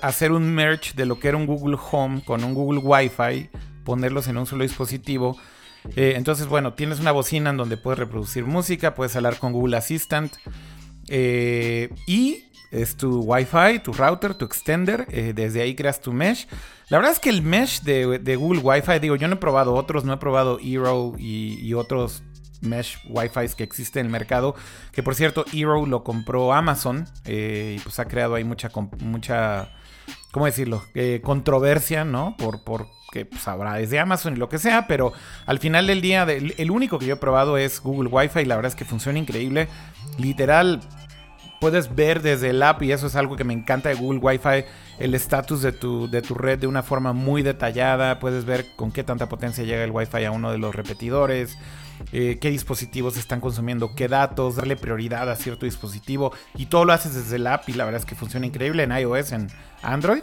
[0.03, 3.51] hacer un merge de lo que era un Google Home con un Google Wi-Fi,
[3.85, 5.37] ponerlos en un solo dispositivo
[5.97, 9.77] eh, entonces, bueno, tienes una bocina en donde puedes reproducir música, puedes hablar con Google
[9.77, 10.33] Assistant
[11.09, 15.07] eh, y es tu Wi-Fi, tu router, tu extender.
[15.11, 16.47] Eh, desde ahí creas tu mesh.
[16.89, 20.05] La verdad es que el mesh de, Google Wi-Fi, digo, yo no he probado otros,
[20.05, 22.23] no he probado Eero y, otros
[22.61, 24.55] mesh Wi-Fi que existen en el mercado.
[24.93, 28.71] Que por cierto, Eero lo compró Amazon y pues ha creado ahí mucha,
[29.01, 29.71] mucha
[30.31, 30.83] ¿cómo decirlo?
[31.23, 32.37] controversia, ¿no?
[32.39, 35.13] Por, por que pues, habrá es de Amazon y lo que sea, pero
[35.47, 38.57] al final del día, el único que yo he probado es Google Wi-Fi y la
[38.57, 39.69] verdad es que funciona increíble.
[40.19, 40.81] Literal,
[41.61, 44.65] puedes ver desde el app, y eso es algo que me encanta de Google Wi-Fi,
[44.99, 48.19] el estatus de tu, de tu red de una forma muy detallada.
[48.19, 51.59] Puedes ver con qué tanta potencia llega el Wi-Fi a uno de los repetidores.
[52.13, 56.93] Eh, qué dispositivos están consumiendo qué datos, darle prioridad a cierto dispositivo y todo lo
[56.93, 59.49] haces desde el app y la verdad es que funciona increíble en iOS, en
[59.83, 60.23] Android.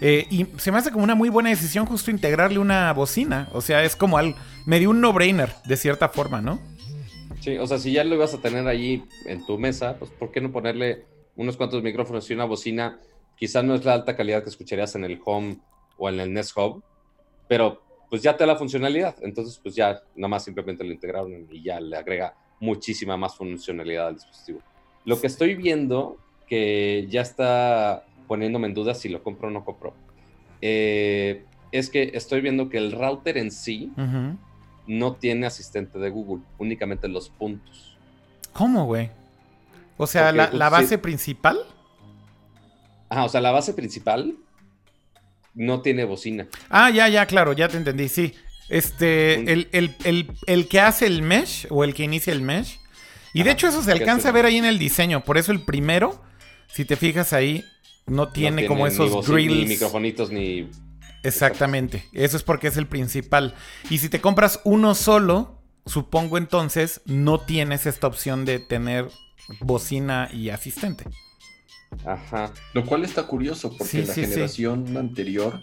[0.00, 3.48] Eh, y se me hace como una muy buena decisión justo integrarle una bocina.
[3.52, 4.34] O sea, es como al,
[4.66, 6.60] medio un no-brainer, de cierta forma, ¿no?
[7.40, 10.32] Sí, o sea, si ya lo ibas a tener allí en tu mesa, pues ¿por
[10.32, 11.04] qué no ponerle
[11.36, 13.00] unos cuantos micrófonos y una bocina?
[13.36, 15.58] Quizás no es la alta calidad que escucharías en el Home
[15.98, 16.82] o en el Nest Hub,
[17.48, 17.82] pero
[18.12, 19.16] pues ya te da la funcionalidad.
[19.22, 24.08] Entonces, pues ya nada más simplemente lo integraron y ya le agrega muchísima más funcionalidad
[24.08, 24.60] al dispositivo.
[25.06, 29.64] Lo que estoy viendo que ya está poniéndome en duda si lo compro o no
[29.64, 29.94] compro,
[30.60, 33.90] eh, es que estoy viendo que el router en sí
[34.86, 37.96] no tiene asistente de Google, únicamente los puntos.
[38.52, 39.08] ¿Cómo, güey?
[39.96, 41.60] O sea, la, pues, base principal.
[43.08, 44.36] Ajá, o sea, la base principal
[45.54, 46.46] no tiene bocina.
[46.68, 48.34] Ah, ya, ya, claro, ya te entendí, sí.
[48.68, 49.68] Este, el,
[50.46, 52.78] el, que hace el mesh o el que inicia el mesh.
[53.34, 55.24] Y de hecho eso se alcanza a ver ahí en el diseño.
[55.24, 56.22] Por eso el primero,
[56.68, 57.64] si te fijas ahí,
[58.06, 59.56] no tiene, como esos grills.
[59.56, 60.68] Ni microfonitos ni.
[61.22, 62.04] Exactamente.
[62.12, 63.54] Eso es porque es el principal.
[63.90, 69.08] Y si te compras uno solo, supongo entonces no tienes esta opción de tener
[69.60, 71.04] bocina y asistente.
[72.04, 72.52] Ajá.
[72.74, 75.62] Lo cual está curioso porque en la generación anterior.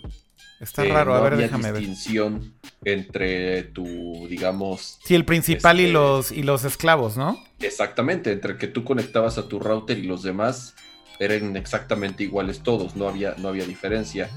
[0.60, 5.00] Está raro, a ver, había déjame distinción entre tu, digamos.
[5.04, 7.42] Sí, el principal y, este, los, y los esclavos, ¿no?
[7.60, 10.76] Exactamente, entre que tú conectabas a tu router y los demás
[11.20, 14.30] eran exactamente iguales todos, no había, no había diferencia.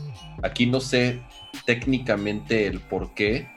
[0.42, 1.22] Aquí no sé
[1.64, 3.48] técnicamente el por qué,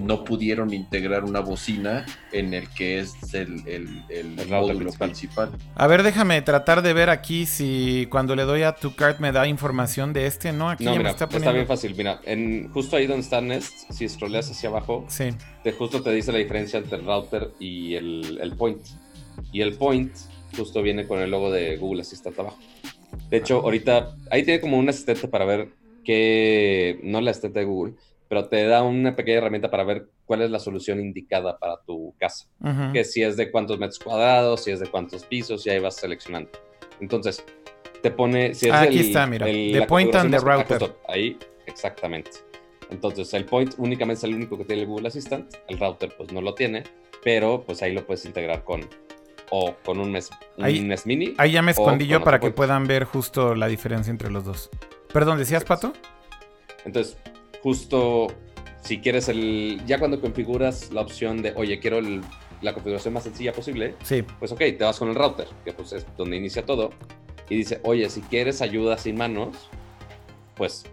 [0.00, 3.62] no pudieron integrar una bocina en el que es el,
[4.08, 5.50] el, módulo principal.
[5.74, 9.32] A ver, déjame tratar de ver aquí si cuando le doy a tu card me
[9.32, 10.70] da información de este, ¿no?
[10.70, 11.94] Aquí no, está, bien fácil.
[11.96, 15.30] Mira, en, justo ahí donde está Nest, si scrolleas hacia abajo, sí.
[15.62, 18.80] te, justo te dice la diferencia entre el router y el, el point.
[19.52, 20.12] Y el point
[20.56, 22.58] justo viene con el logo de Google Assistant abajo.
[23.28, 25.68] De hecho, ahorita ahí tiene como un asistente para ver
[26.04, 27.94] qué, no la asistente de Google,
[28.34, 32.16] pero te da una pequeña herramienta para ver cuál es la solución indicada para tu
[32.18, 32.48] casa.
[32.92, 35.94] Que si es de cuántos metros cuadrados, si es de cuántos pisos, y ahí vas
[35.94, 36.50] seleccionando.
[36.98, 37.44] Entonces,
[38.02, 38.52] te pone...
[38.52, 39.46] Si es aquí está, mira.
[39.46, 40.96] The point and the router.
[41.06, 42.32] Ahí, exactamente.
[42.90, 45.54] Entonces, el point únicamente es el único que tiene el Google Assistant.
[45.68, 46.82] El router, pues, no lo tiene.
[47.22, 48.80] Pero, pues, ahí lo puedes integrar con...
[49.50, 51.34] O con un mes, ahí, Mini.
[51.38, 54.70] Ahí ya me escondí yo para que puedan ver justo la diferencia entre los dos.
[55.12, 55.92] Perdón, ¿decías, Pato?
[56.84, 57.16] Entonces,
[57.64, 58.28] justo
[58.82, 61.98] si quieres el, ya cuando configuras la opción de, oye, quiero
[62.60, 64.22] la configuración más sencilla posible, sí.
[64.38, 66.90] pues ok, te vas con el router, que pues es donde inicia todo,
[67.48, 69.70] y dice, oye, si quieres ayuda sin manos,
[70.54, 70.84] pues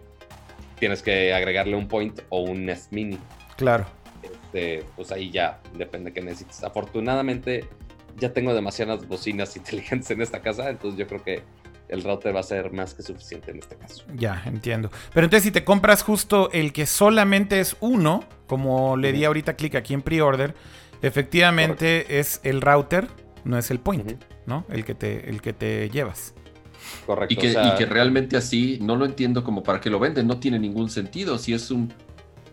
[0.78, 3.18] tienes que agregarle un point o un Nest Mini.
[3.58, 3.84] Claro.
[4.22, 6.64] Este, pues ahí ya depende que necesites.
[6.64, 7.68] Afortunadamente
[8.16, 11.42] ya tengo demasiadas bocinas inteligentes en esta casa, entonces yo creo que
[11.92, 14.04] el router va a ser más que suficiente en este caso.
[14.14, 14.90] Ya, entiendo.
[15.12, 19.56] Pero entonces si te compras justo el que solamente es uno, como le di ahorita
[19.56, 20.54] clic aquí en pre-order,
[21.02, 23.08] efectivamente es el router,
[23.44, 24.64] no es el point, ¿no?
[24.70, 26.34] El que te, el que te llevas.
[27.04, 27.34] Correcto.
[27.34, 30.38] Y que, y que realmente así, no lo entiendo como para qué lo venden, no
[30.40, 31.36] tiene ningún sentido.
[31.36, 31.92] Si es un...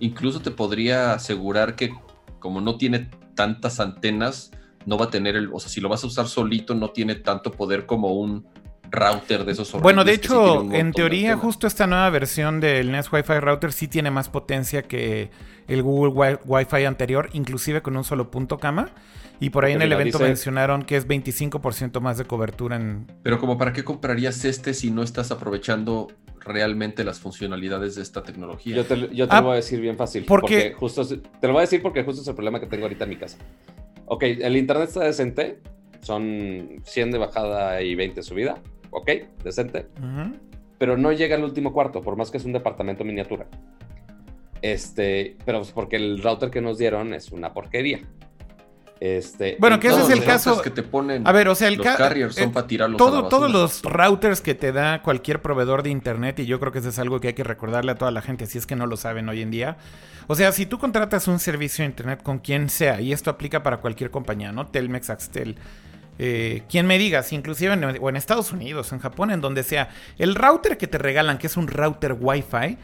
[0.01, 1.93] Incluso te podría asegurar que
[2.39, 4.51] como no tiene tantas antenas,
[4.85, 5.49] no va a tener el...
[5.53, 8.45] O sea, si lo vas a usar solito, no tiene tanto poder como un
[8.91, 13.39] router de esos Bueno, de hecho, en teoría, justo esta nueva versión del Nest Wi-Fi
[13.39, 15.29] router sí tiene más potencia que
[15.67, 18.89] el Google Wi-Fi anterior, inclusive con un solo punto cama.
[19.41, 23.07] Y por ahí en el evento mencionaron que es 25% más de cobertura en...
[23.23, 26.07] Pero como para qué comprarías este si no estás aprovechando
[26.41, 28.75] realmente las funcionalidades de esta tecnología?
[28.75, 30.25] Yo te, lo ah, voy a decir bien fácil.
[30.25, 33.05] Porque justo, te lo voy a decir porque justo es el problema que tengo ahorita
[33.05, 33.37] en mi casa.
[34.07, 35.61] Ok, el internet está decente,
[36.01, 39.09] son 100 de bajada y 20 de subida ok,
[39.43, 39.87] decente,
[40.77, 43.47] pero no llega al último cuarto, por más que es un departamento miniatura.
[44.61, 48.01] Este, pero pues porque el router que nos dieron es una porquería.
[48.99, 50.61] Este, bueno, que ese es el caso.
[50.61, 53.49] Que te ponen a ver, o sea, el los carriers son eh, para tirarlos Todos
[53.49, 56.99] los routers que te da cualquier proveedor de internet, y yo creo que eso es
[56.99, 59.29] algo que hay que recordarle a toda la gente, si es que no lo saben
[59.29, 59.77] hoy en día.
[60.27, 63.63] O sea, si tú contratas un servicio de internet con quien sea, y esto aplica
[63.63, 64.67] para cualquier compañía, ¿no?
[64.67, 65.55] Telmex, Axtel,
[66.21, 69.63] eh, quien me diga, si inclusive en, o en Estados Unidos, en Japón, en donde
[69.63, 72.77] sea, el router que te regalan, que es un router Wi-Fi,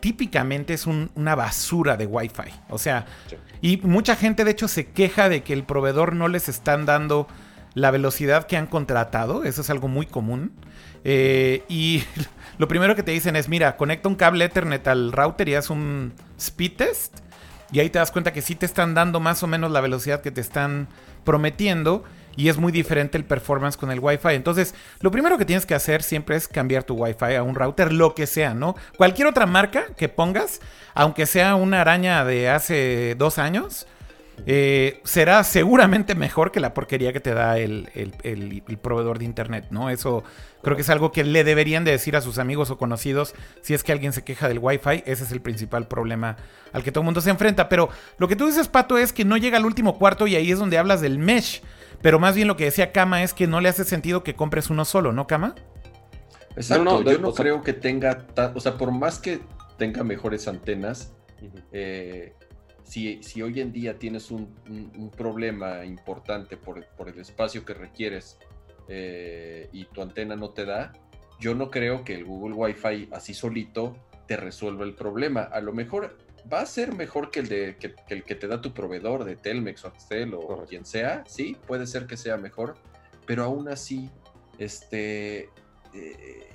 [0.00, 2.52] típicamente es una basura de Wi-Fi.
[2.68, 3.06] O sea,
[3.62, 7.28] y mucha gente de hecho se queja de que el proveedor no les están dando
[7.74, 9.44] la velocidad que han contratado.
[9.44, 10.52] Eso es algo muy común.
[11.04, 12.04] Eh, y
[12.58, 15.70] lo primero que te dicen es, mira, conecta un cable Ethernet al router y haz
[15.70, 17.20] un speed test.
[17.70, 20.20] Y ahí te das cuenta que sí te están dando más o menos la velocidad
[20.20, 20.88] que te están
[21.24, 22.04] prometiendo
[22.36, 24.34] y es muy diferente el performance con el Wi-Fi.
[24.34, 27.92] Entonces, lo primero que tienes que hacer siempre es cambiar tu Wi-Fi a un router,
[27.92, 28.74] lo que sea, ¿no?
[28.96, 30.60] Cualquier otra marca que pongas,
[30.94, 33.86] aunque sea una araña de hace dos años,
[34.44, 37.86] eh, será seguramente mejor que la porquería que te da el,
[38.82, 39.88] proveedor de internet, ¿no?
[39.90, 40.24] Eso
[40.62, 43.74] creo que es algo que le deberían de decir a sus amigos o conocidos si
[43.74, 45.04] es que alguien se queja del Wi-Fi.
[45.06, 46.36] Ese es el principal problema
[46.72, 47.68] al que todo el mundo se enfrenta.
[47.68, 50.50] Pero lo que tú dices, Pato, es que no llega al último cuarto y ahí
[50.50, 51.62] es donde hablas del mesh.
[52.00, 54.70] Pero más bien lo que decía Kama es que no le hace sentido que compres
[54.70, 55.54] uno solo, ¿no, Kama?
[56.56, 59.40] Exacto, yo no creo que tenga, o sea, por más que
[59.78, 61.12] tenga mejores antenas,
[61.72, 62.34] eh,
[62.84, 64.54] si, si, hoy en día tienes un,
[65.16, 68.38] problema importante por, el espacio que requieres
[68.88, 70.92] eh, y tu antena no te da,
[71.40, 75.42] yo no creo que el Google Wi-Fi así solito te resuelva el problema.
[75.42, 76.18] A lo mejor
[76.50, 79.36] va a ser mejor que el, de, que, el que te da tu proveedor de
[79.36, 82.76] Telmex o Axtel o quien sea, sí, puede ser que sea mejor,
[83.26, 84.10] pero aún así,
[84.58, 85.50] este,
[85.94, 86.48] eh,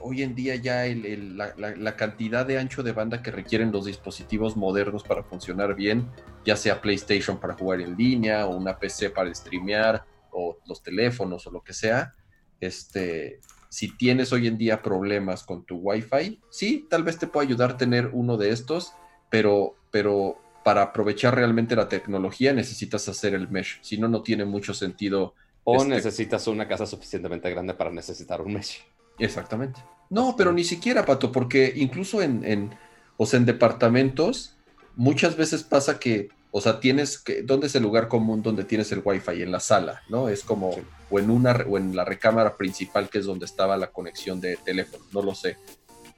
[0.00, 5.02] hoy en día ya la, cantidad de ancho de banda que requieren los dispositivos modernos
[5.02, 6.08] para funcionar bien,
[6.44, 11.46] ya sea PlayStation para jugar en línea o una PC para streamear o los teléfonos
[11.46, 12.14] o lo que sea,
[12.60, 17.46] este, si tienes hoy en día problemas con tu Wi-Fi, sí, tal vez te pueda
[17.46, 18.94] ayudar a tener uno de estos,
[19.30, 24.44] pero, pero para aprovechar realmente la tecnología necesitas hacer el mesh, si no, no tiene
[24.44, 25.34] mucho sentido.
[25.62, 28.84] O este necesitas una casa suficientemente grande para necesitar un mesh.
[29.18, 29.80] Exactamente.
[30.10, 32.70] No, pero ni siquiera, Pato, porque incluso en, en,
[33.16, 34.56] o sea, en departamentos,
[34.96, 38.92] muchas veces pasa que, o sea, tienes que, ¿dónde es el lugar común donde tienes
[38.92, 39.42] el Wi-Fi?
[39.42, 40.28] En la sala, ¿no?
[40.28, 40.76] Es como,
[41.10, 44.56] o, en una, o en la recámara principal, que es donde estaba la conexión de
[44.56, 45.56] teléfono, no lo sé.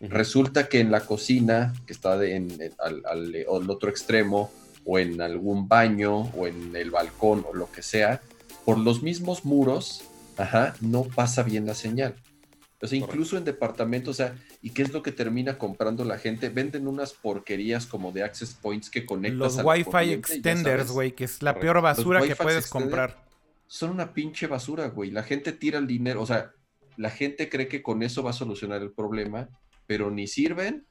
[0.01, 4.53] Resulta que en la cocina, que está en, al, al, otro extremo,
[4.85, 8.21] o en algún baño, o en el balcón, o lo que sea,
[8.65, 10.05] por los mismos muros,
[10.37, 12.15] ajá, no pasa bien la señal.
[12.81, 16.19] O sea, incluso en departamentos, o sea, ¿y qué es lo que termina comprando la
[16.19, 16.51] gente?
[16.51, 21.43] Venden unas porquerías como de access points que conectas Los Wi-Fi extenders, güey, que es
[21.43, 23.25] la peor basura que puedes comprar.
[23.67, 25.11] Son una pinche basura, güey.
[25.11, 26.53] La gente tira el dinero, o sea,
[26.97, 29.49] la gente cree que con eso va a solucionar el problema,
[29.87, 30.87] pero ni sirven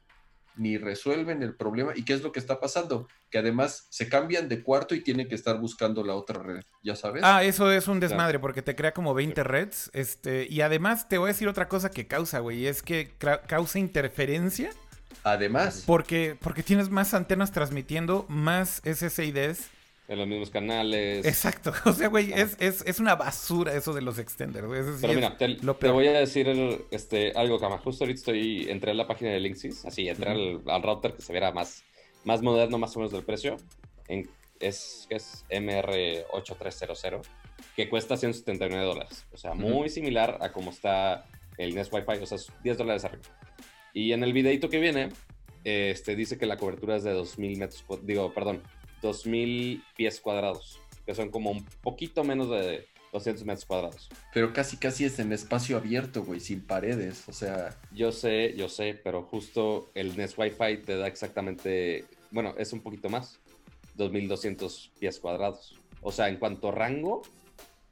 [0.57, 1.93] ni resuelven el problema.
[1.95, 3.07] ¿Y qué es lo que está pasando?
[3.29, 6.95] Que además se cambian de cuarto y tienen que estar buscando la otra red, ¿ya
[6.95, 7.23] sabes?
[7.25, 9.89] Ah, eso es un desmadre porque te crea como 20 redes.
[9.93, 13.15] Este, y además te voy a decir otra cosa que causa, güey, es que
[13.47, 14.69] causa interferencia.
[15.23, 15.83] Además.
[15.85, 19.69] Porque, porque tienes más antenas transmitiendo, más SSIDs
[20.07, 21.25] en los mismos canales.
[21.25, 21.73] Exacto.
[21.85, 24.67] O sea, güey, es, es, es, una basura eso de los extenders.
[25.01, 25.57] Pero mira, te,
[25.89, 26.47] voy a decir
[26.91, 27.77] este, algo, Cama.
[27.77, 31.33] Justo ahorita estoy, entré a la página de Linksys, así, entré al, router que se
[31.33, 31.83] verá más,
[32.23, 33.57] más moderno, más o menos del precio.
[34.07, 34.29] En,
[34.59, 37.21] es, es MR8300,
[37.75, 39.25] que cuesta 179 dólares.
[39.33, 41.25] O sea, muy similar a como está
[41.57, 43.23] el Nest Wi-Fi, o sea, 10 dólares arriba.
[43.93, 45.09] Y en el videito que viene,
[45.63, 48.61] este, dice que la cobertura es de 2000 metros, digo, perdón,
[49.05, 54.09] 2.000 pies cuadrados, que son como un poquito menos de 200 metros cuadrados.
[54.33, 57.79] Pero casi, casi es en espacio abierto, güey, sin paredes, o sea...
[57.91, 62.81] Yo sé, yo sé, pero justo el Nest Wi-Fi te da exactamente, bueno, es un
[62.81, 63.39] poquito más,
[63.97, 65.79] 2.200 pies cuadrados.
[66.01, 67.21] O sea, en cuanto a rango,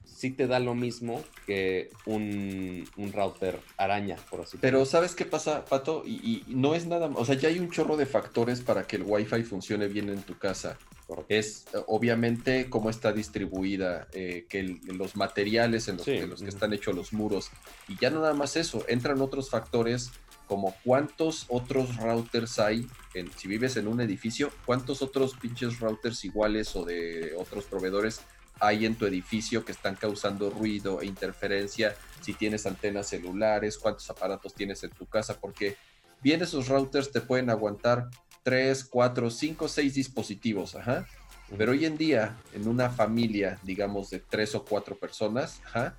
[0.06, 4.62] sí te da lo mismo que un, router araña, por así decirlo.
[4.62, 6.04] Pero ¿sabes qué pasa, Pato?
[6.06, 8.96] Y, y, no es nada, o sea, ya hay un chorro de factores para que
[8.96, 10.78] el Wi-Fi funcione bien en tu casa.
[11.28, 16.96] Es obviamente cómo está distribuida, eh, que los materiales en los, los que están hechos
[16.96, 17.52] los muros.
[17.88, 20.12] Y ya no nada más eso, entran otros factores
[20.48, 26.24] como cuántos otros routers hay, en, si vives en un edificio, cuántos otros pinches routers
[26.26, 28.22] iguales o de otros proveedores
[28.64, 34.10] hay en tu edificio que están causando ruido e interferencia, si tienes antenas celulares, cuántos
[34.10, 35.76] aparatos tienes en tu casa, porque
[36.22, 38.10] bien esos routers te pueden aguantar
[38.44, 41.06] 3, 4, 5, 6 dispositivos, ajá.
[41.58, 45.96] Pero hoy en día, en una familia, digamos, de 3 o 4 personas, ajá,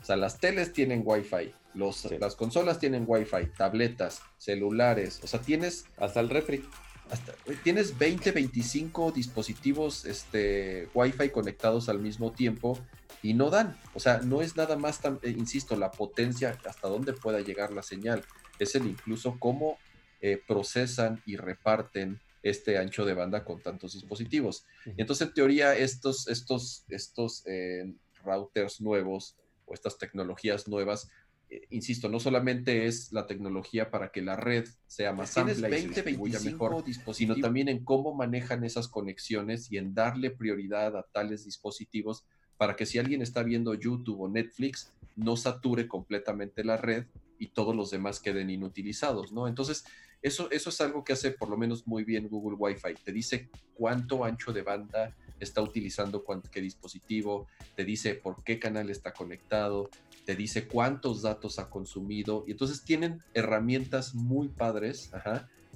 [0.00, 5.40] o sea, las teles tienen Wi-Fi, los, las consolas tienen Wi-Fi, tabletas, celulares, o sea,
[5.40, 5.86] tienes...
[5.96, 6.64] Hasta el refri.
[7.10, 12.78] Hasta, tienes 20, 25 dispositivos este, Wi-Fi conectados al mismo tiempo
[13.22, 13.78] y no dan.
[13.94, 17.72] O sea, no es nada más, tan, eh, insisto, la potencia hasta dónde pueda llegar
[17.72, 18.24] la señal.
[18.58, 19.78] Es el incluso cómo
[20.20, 24.64] eh, procesan y reparten este ancho de banda con tantos dispositivos.
[24.84, 27.92] Y entonces, en teoría, estos, estos, estos eh,
[28.24, 29.36] routers nuevos
[29.66, 31.08] o estas tecnologías nuevas,
[31.48, 35.82] eh, insisto, no solamente es la tecnología para que la red sea más amplia y
[35.82, 41.04] se distribuya mejor, sino también en cómo manejan esas conexiones y en darle prioridad a
[41.04, 42.24] tales dispositivos
[42.56, 47.06] para que si alguien está viendo YouTube o Netflix, no sature completamente la red
[47.38, 49.46] y todos los demás queden inutilizados, ¿no?
[49.46, 49.84] Entonces,
[50.22, 52.94] eso, eso es algo que hace por lo menos muy bien Google Wi-Fi.
[53.04, 58.90] Te dice cuánto ancho de banda está utilizando qué dispositivo, te dice por qué canal
[58.90, 59.90] está conectado,
[60.26, 62.44] te dice cuántos datos ha consumido.
[62.46, 65.10] Y entonces tienen herramientas muy padres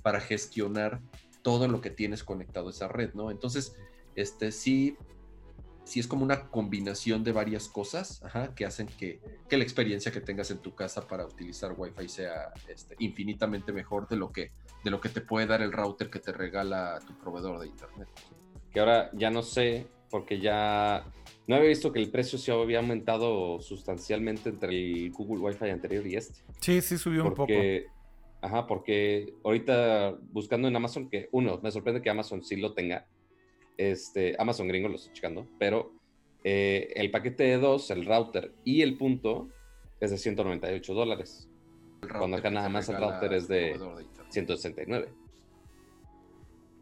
[0.03, 1.01] para gestionar
[1.43, 3.31] todo lo que tienes conectado a esa red, ¿no?
[3.31, 3.77] Entonces,
[4.17, 4.97] este sí,
[5.85, 8.23] si es como una combinación de varias cosas
[8.57, 12.97] que hacen que, la experiencia que tengas en tu casa para utilizar Wi-Fi sea este,
[12.99, 14.51] infinitamente mejor de lo, que,
[14.83, 18.09] de lo que te puede dar el router que te regala tu proveedor de internet.
[18.73, 21.05] Que ahora ya no sé, porque ya
[21.51, 26.07] no había visto que el precio se había aumentado sustancialmente entre el Google Wi-Fi anterior
[26.07, 26.45] y este.
[26.61, 27.53] Sí, sí subió un poco.
[28.41, 33.05] Ajá, porque ahorita buscando en Amazon, que uno, me sorprende que Amazon sí lo tenga,
[33.77, 35.93] este, Amazon gringo lo estoy checando, pero
[36.45, 39.49] eh, el paquete de dos, el router y el punto
[39.99, 41.49] es de 198 dólares.
[42.17, 43.77] Cuando acá nada más el router es de,
[44.29, 45.13] 169.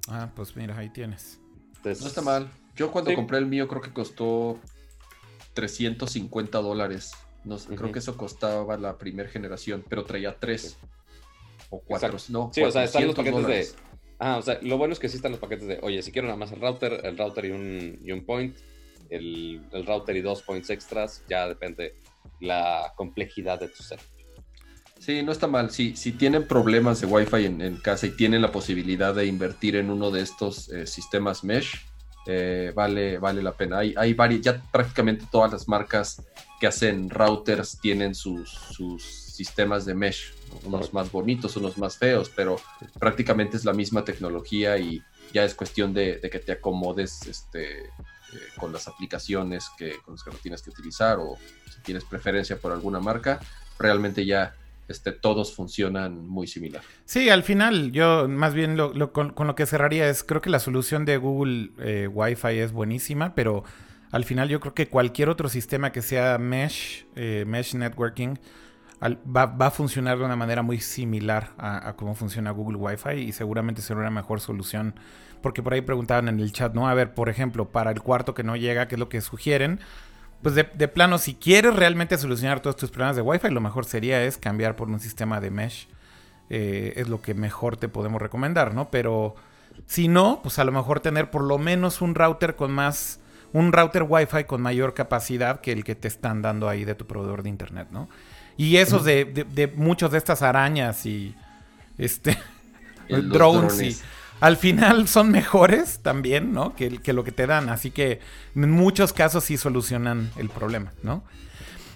[0.09, 1.41] Ah, pues mira, ahí tienes.
[1.83, 2.51] no está mal.
[2.79, 4.59] Yo cuando compré el mío creo que costó
[5.55, 7.13] 350 dólares.
[7.45, 10.79] No Creo que eso costaba la primera generación, pero traía tres
[11.71, 12.17] o cuatro.
[12.29, 13.69] No, sí, o sea, están los paquetes de
[14.21, 16.27] Ah, o sea, lo bueno es que sí están los paquetes de, oye, si quiero
[16.27, 18.57] nada más el router, el router y un, y un point,
[19.11, 21.95] el, router y dos points extras, ya depende
[22.41, 24.01] la complejidad de tu set.
[24.99, 25.71] Sí, no está mal.
[25.71, 29.91] Si, si tienen problemas de Wi-Fi en, casa y tienen la posibilidad de invertir en
[29.91, 31.88] uno de estos eh, sistemas mesh,
[32.31, 33.79] eh, vale, vale la pena.
[33.79, 36.23] Hay, hay varias, ya prácticamente todas las marcas
[36.61, 42.31] que hacen routers tienen sus, sus sistemas de mesh, unos más bonitos, unos más feos,
[42.37, 42.61] pero
[42.99, 45.03] prácticamente es la misma tecnología y
[45.33, 47.89] ya es cuestión de, que te acomodes este, eh,
[48.59, 51.39] con las aplicaciones que, con las que lo tienes que utilizar o
[51.73, 53.41] si tienes preferencia por alguna marca,
[53.79, 54.55] realmente ya
[54.89, 56.83] este, todos funcionan muy similar.
[57.05, 60.59] Sí, al final yo más bien lo, con, lo que cerraría es, creo que la
[60.59, 63.65] solución de Google eh, Wi-Fi es buenísima, pero
[64.11, 68.37] al final yo creo que cualquier otro sistema que sea mesh, eh, mesh networking,
[69.01, 73.83] va, a funcionar de una manera muy similar a, cómo funciona Google Wi-Fi y seguramente
[73.83, 74.95] será una mejor solución.
[75.41, 76.89] Porque por ahí preguntaban en el chat, ¿no?
[76.89, 79.79] A ver, por ejemplo, para el cuarto que no llega, ¿qué es lo que sugieren?
[80.43, 84.23] Pues de, plano, si quieres realmente solucionar todos tus problemas de Wi-Fi, lo mejor sería
[84.23, 85.89] es cambiar por un sistema de mesh.
[86.51, 88.91] Eh, es lo que mejor te podemos recomendar, ¿no?
[88.91, 89.35] Pero
[89.87, 93.21] si no, pues a lo mejor tener por lo menos un router con más,
[93.53, 97.07] un router Wi-Fi con mayor capacidad que el que te están dando ahí de tu
[97.07, 98.09] proveedor de internet, ¿no?
[98.57, 101.35] Y esos de, de, de muchos de estas arañas y
[101.97, 102.39] este
[103.09, 103.97] drones, y
[104.41, 106.75] al final son mejores también, ¿no?
[106.75, 107.69] Que, que, lo que te dan.
[107.69, 108.21] Así que
[108.55, 111.25] en muchos casos sí solucionan el problema, ¿no?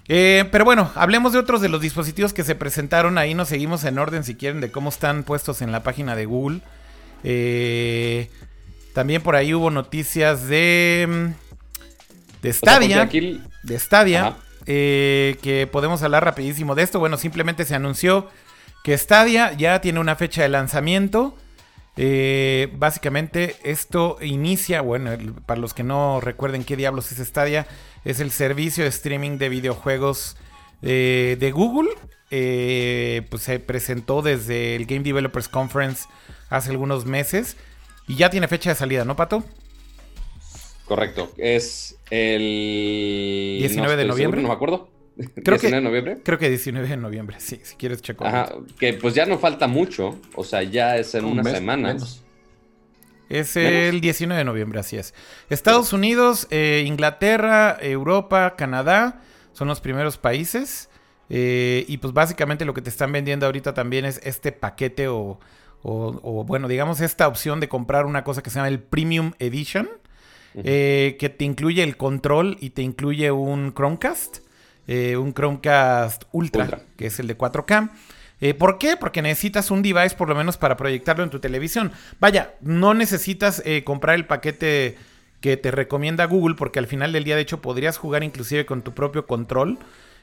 [0.08, 3.18] Eh, pero bueno, hablemos de otros de los dispositivos que se presentaron.
[3.18, 6.26] Ahí nos seguimos en orden, si quieren, de cómo están puestos en la página de
[6.26, 6.60] Google.
[7.24, 8.28] Eh,
[8.94, 11.32] también por ahí hubo noticias de.
[12.42, 13.08] De Stadia.
[13.62, 14.36] De Stadia.
[14.66, 16.98] Eh, que podemos hablar rapidísimo de esto.
[16.98, 18.28] Bueno, simplemente se anunció
[18.84, 21.36] que Stadia ya tiene una fecha de lanzamiento.
[21.96, 25.10] Eh, básicamente esto inicia, bueno,
[25.44, 27.66] para los que no recuerden qué diablos es Stadia,
[28.04, 30.36] es el servicio de streaming de videojuegos
[30.82, 31.90] eh, de Google.
[32.34, 36.08] Eh, pues se presentó desde el Game Developers Conference
[36.48, 37.58] hace algunos meses
[38.08, 39.44] y ya tiene fecha de salida, ¿no, Pato?
[40.86, 44.40] Correcto, es el 19 de noviembre.
[44.40, 44.91] no me acuerdo.
[45.44, 46.18] Creo que, de noviembre?
[46.22, 48.26] Creo que 19 de noviembre, sí, si quieres checo.
[48.26, 52.22] Ajá, que pues ya no falta mucho, o sea, ya es en unas semanas.
[53.28, 55.14] Es el 19 de noviembre, así es.
[55.48, 60.90] Estados Unidos, eh, Inglaterra, Europa, Canadá son los primeros países.
[61.30, 65.40] Eh, y pues básicamente lo que te están vendiendo ahorita también es este paquete o,
[65.82, 69.88] o, bueno, digamos esta opción de comprar una cosa que se llama el Premium Edition,
[70.54, 74.41] eh, que te incluye el control y te incluye un Chromecast.
[74.88, 77.90] Eh, un Chromecast Ultra, que es el de 4K.
[78.40, 78.96] Eh, ¿Por qué?
[78.96, 81.92] Porque necesitas un device por lo menos para proyectarlo en tu televisión.
[82.18, 84.96] Vaya, no necesitas eh, comprar el paquete
[85.40, 88.82] que te recomienda Google, porque al final del día, de hecho, podrías jugar inclusive con
[88.82, 89.78] tu propio control.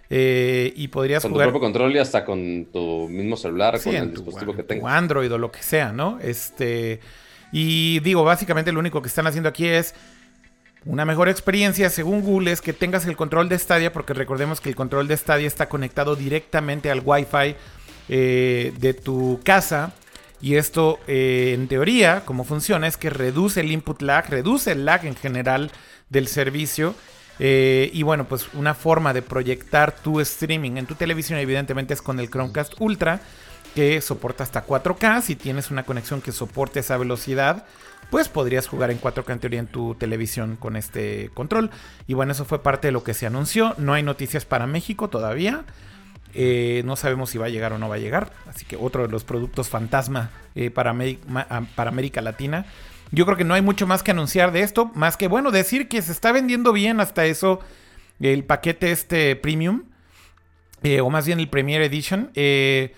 [0.10, 1.48] y podrías con jugar.
[1.48, 4.92] Con tu propio control y hasta con tu mismo celular, con el dispositivo que tengas.
[4.92, 6.20] Android o lo que sea, ¿no?
[6.20, 7.00] Este.
[7.52, 9.96] Y digo, básicamente lo único que están haciendo aquí es
[10.86, 14.70] una mejor experiencia, según Google, es que tengas el control de Stadia, porque recordemos que
[14.70, 17.56] el control de Stadia está conectado directamente al Wi-Fi
[18.08, 19.94] eh, de tu casa.
[20.42, 24.86] Y esto, eh, en teoría, como funciona, es que reduce el input lag, reduce el
[24.86, 25.70] lag en general
[26.10, 26.96] del servicio.
[27.40, 32.02] Eh, y bueno, pues una forma de proyectar tu streaming en tu televisión, evidentemente, es
[32.02, 33.20] con el Chromecast Ultra,
[33.76, 35.22] que soporta hasta 4K.
[35.22, 37.66] Si tienes una conexión que soporte esa velocidad,
[38.10, 41.70] pues podrías jugar en 4K en teoría en tu televisión con este control.
[42.08, 43.76] Y bueno, eso fue parte de lo que se anunció.
[43.78, 45.66] No hay noticias para México todavía.
[46.34, 48.32] Eh, no sabemos si va a llegar o no va a llegar.
[48.48, 50.96] Así que otro de los productos fantasma eh, para,
[51.36, 52.66] ah, para América Latina.
[53.12, 54.92] Yo creo que no hay mucho más que anunciar de esto.
[54.96, 57.60] Más que, bueno, decir que se está vendiendo bien hasta eso
[58.20, 59.84] el paquete este premium.
[60.84, 62.32] Eh, o más bien el Premier Edition.
[62.36, 62.94] Eh,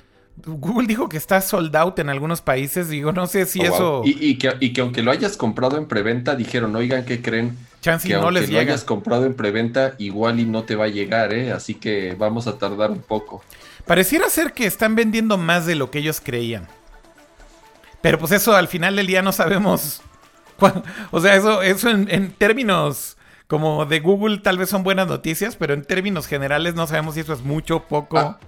[0.45, 2.89] Google dijo que está sold out en algunos países.
[2.89, 4.01] Digo, no sé si oh, eso.
[4.05, 7.57] Y, que, aunque lo hayas comprado en preventa, dijeron, oigan, ¿qué creen?
[7.81, 10.85] Chance que no aunque les lo hayas comprado en preventa, igual y no te va
[10.85, 11.51] a llegar, ¿eh?
[11.51, 13.43] Así que vamos a tardar un poco.
[13.85, 16.67] Pareciera ser que están vendiendo más de lo que ellos creían.
[18.01, 20.01] Pero pues eso al final del día no sabemos.
[21.09, 23.17] O sea, eso, eso en, términos
[23.47, 27.21] como de Google tal vez son buenas noticias, pero en términos generales no sabemos si
[27.21, 28.19] eso es mucho o poco.
[28.19, 28.39] Ah,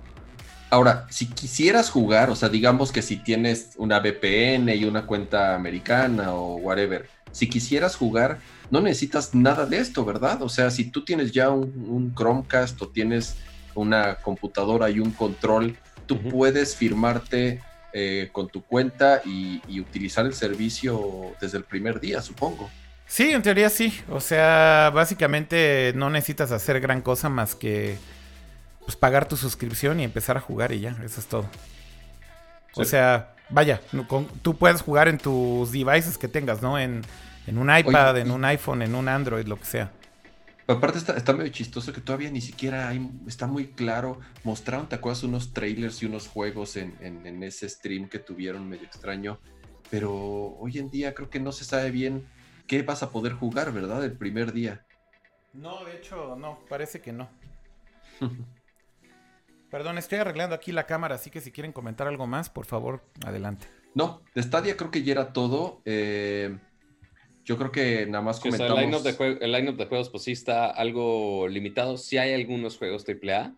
[0.73, 5.53] Ahora, si quisieras jugar, o sea, digamos que si tienes una VPN y una cuenta
[5.53, 8.39] americana o whatever, si quisieras jugar,
[8.71, 10.41] no necesitas nada de esto, ¿verdad?
[10.41, 13.35] O sea, si tú tienes ya un, Chromecast o tienes
[13.75, 17.61] una computadora y un control, tú puedes firmarte
[17.93, 22.67] eh, con tu cuenta y, y, utilizar el servicio desde el primer día, supongo.
[23.05, 23.93] Sí, en teoría sí.
[24.09, 27.99] O sea, básicamente no necesitas hacer gran cosa más que
[28.85, 31.49] pues pagar tu suscripción y empezar a jugar y ya, eso es todo.
[32.75, 33.81] O sea, vaya,
[34.41, 36.79] tú puedes jugar en tus devices que tengas, ¿no?
[36.79, 37.03] En,
[37.47, 39.91] un iPad, en un iPhone, en un Android, lo que sea.
[40.65, 44.19] Aparte está, medio chistoso que todavía ni siquiera hay, está muy claro.
[44.43, 45.23] Mostraron, ¿te acuerdas?
[45.23, 49.39] Unos trailers y unos juegos en, en, ese stream que tuvieron medio extraño.
[49.89, 50.13] Pero
[50.59, 52.25] hoy en día creo que no se sabe bien
[52.65, 54.03] qué vas a poder jugar, ¿verdad?
[54.05, 54.85] El primer día.
[55.51, 57.29] No, de hecho, no, parece que no.
[59.73, 63.01] Perdón, estoy arreglando aquí la cámara, así que si quieren comentar algo más, por favor,
[63.25, 63.65] adelante.
[63.95, 65.81] No, de Stadia creo que ya era todo.
[65.85, 66.55] Eh,
[67.43, 68.77] yo creo que nada más comentamos...
[68.77, 71.97] el line-up de, juegos pues sí está algo limitado.
[71.97, 73.55] Sí hay algunos juegos AAA.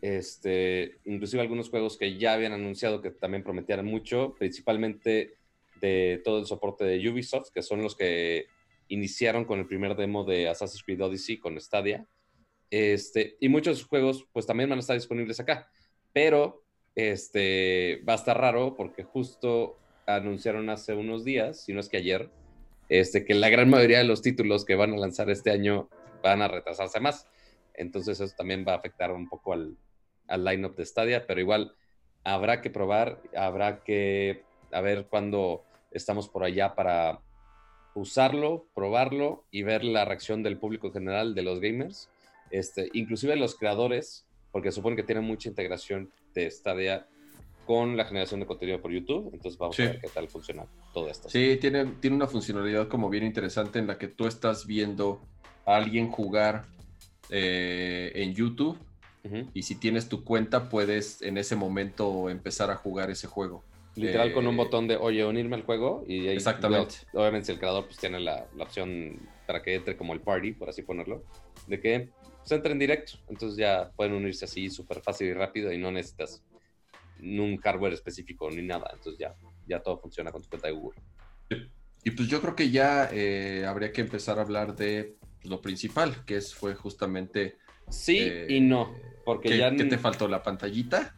[0.00, 5.36] Este, inclusive algunos juegos que ya habían anunciado que también prometían mucho, principalmente
[5.80, 8.46] de todo el soporte de Ubisoft, que son los que
[8.88, 12.04] iniciaron con el primer demo de Assassin's Creed Odyssey con Stadia.
[12.76, 15.70] Este, y muchos juegos pues también van a estar disponibles acá,
[16.12, 16.64] pero
[16.96, 21.98] este, va a estar raro porque justo anunciaron hace unos días, si no es que
[21.98, 22.30] ayer,
[22.88, 25.88] este, que la gran mayoría de los títulos que van a lanzar este año
[26.20, 27.28] van a retrasarse más.
[27.74, 29.76] Entonces eso también va a afectar un poco al,
[30.26, 31.76] al line-up de Stadia, pero igual
[32.24, 35.62] habrá que probar, habrá que a ver cuándo
[35.92, 37.20] estamos por allá para
[37.94, 42.10] usarlo, probarlo y ver la reacción del público general de los gamers
[42.50, 47.06] este, inclusive los creadores, porque supone que tienen mucha integración de Stadia
[47.66, 49.30] con la generación de contenido por YouTube.
[49.32, 51.28] Entonces vamos a ver qué tal funciona todo esto.
[51.28, 55.20] Sí, tiene, tiene una funcionalidad como bien interesante en la que tú estás viendo
[55.66, 56.66] a alguien jugar
[57.30, 58.78] eh, en YouTube.
[59.54, 63.64] Y si tienes tu cuenta, puedes en ese momento empezar a jugar ese juego.
[63.96, 66.04] Literal con un eh, botón de, oye, unirme al juego.
[66.06, 66.96] Y exactamente.
[67.14, 70.52] obviamente, si el creador pues, tiene la, la, opción para que entre como el party,
[70.52, 71.22] por así ponerlo,
[71.66, 72.10] de que
[72.44, 73.14] se entra en directo.
[73.28, 76.42] Entonces ya pueden unirse así súper fácil y rápido y no necesitas
[77.20, 78.90] un hardware específico ni nada.
[78.92, 79.34] Entonces ya,
[79.66, 81.00] ya todo funciona con tu cuenta de Google.
[82.04, 86.24] Y pues yo creo que ya eh, habría que empezar a hablar de lo principal,
[86.24, 87.56] que es, fue justamente...
[87.88, 89.74] Sí eh, y no, porque ¿qué, ya...
[89.74, 90.28] ¿Qué te faltó?
[90.28, 91.14] ¿La pantallita?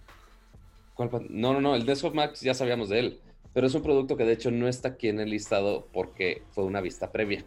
[1.28, 3.20] no, no, no, el Desktop Max ya sabíamos de él,
[3.52, 6.64] pero es un producto que de hecho no está aquí en el listado porque fue
[6.64, 7.44] una vista previa.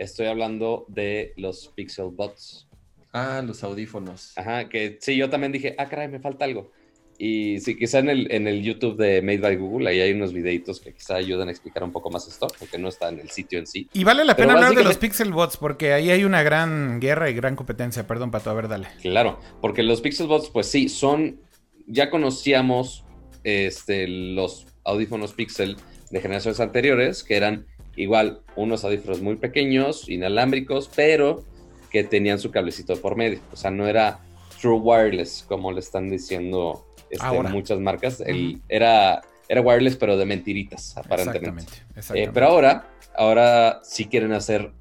[0.00, 2.66] Estoy hablando de los Pixel Buds.
[3.12, 4.32] Ah, los audífonos.
[4.34, 6.72] Ajá, que sí, yo también dije, ah, caray, me falta algo.
[7.18, 10.32] Y sí, quizá en el, en el YouTube de Made by Google, ahí hay unos
[10.32, 13.28] videitos que quizá ayudan a explicar un poco más esto, porque no está en el
[13.28, 13.90] sitio en sí.
[13.92, 17.28] Y vale la pena hablar de los Pixel Bots, porque ahí hay una gran guerra
[17.28, 18.06] y gran competencia.
[18.06, 18.88] Perdón, Pato, a ver, dale.
[19.02, 21.42] Claro, porque los Pixel Bots, pues sí, son,
[21.86, 23.04] ya conocíamos
[23.44, 25.76] este, los audífonos Pixel
[26.10, 27.66] de generaciones anteriores, que eran
[28.00, 31.44] igual unos audífonos muy pequeños, inalámbricos, pero
[31.90, 33.40] que tenían su cablecito por medio.
[33.52, 34.20] O sea, no era
[34.60, 38.22] true wireless, como le están diciendo este, muchas marcas.
[38.68, 41.72] era, era wireless, pero de mentiritas, aparentemente.
[42.14, 44.72] Eh, pero ahora, ahora sí quieren hacer,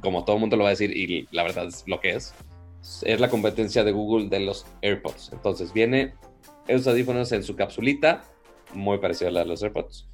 [0.00, 2.34] como todo el mundo lo va a decir, y la verdad es lo que es,
[3.02, 5.30] es la competencia de Google de los AirPods.
[5.32, 6.14] Entonces viene
[6.68, 8.22] esos audífonos en su capsulita,
[8.74, 10.06] muy parecido a la de los AirPods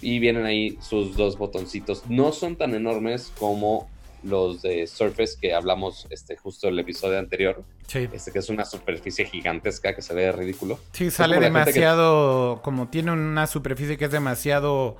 [0.00, 2.04] y vienen ahí sus dos botoncitos.
[2.08, 3.88] No son tan enormes como
[4.22, 7.62] los de Surface que hablamos este, justo el episodio anterior.
[7.86, 8.08] Sí.
[8.12, 10.78] Este que es una superficie gigantesca que se ve ridículo.
[10.92, 14.96] Sí, sale demasiado, como tiene una superficie que es demasiado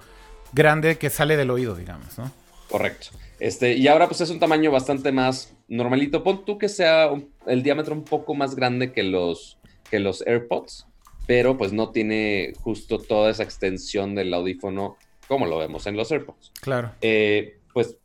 [0.53, 2.31] grande que sale del oído, digamos, ¿no?
[2.69, 3.09] Correcto.
[3.41, 6.23] Este, y ahora pues es un tamaño bastante más normalito.
[6.23, 7.11] Pon tú que sea
[7.47, 9.59] el diámetro un poco más grande que los,
[9.91, 10.88] que los AirPods
[11.29, 14.97] pero pues no tiene justo toda esa extensión del audífono
[15.29, 16.53] como lo vemos en los AirPods.
[16.63, 16.95] Claro.
[17.03, 17.99] Eh, pues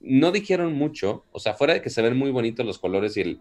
[0.00, 3.20] no dijeron mucho, o sea, fuera de que se ven muy bonitos los colores y
[3.20, 3.40] el,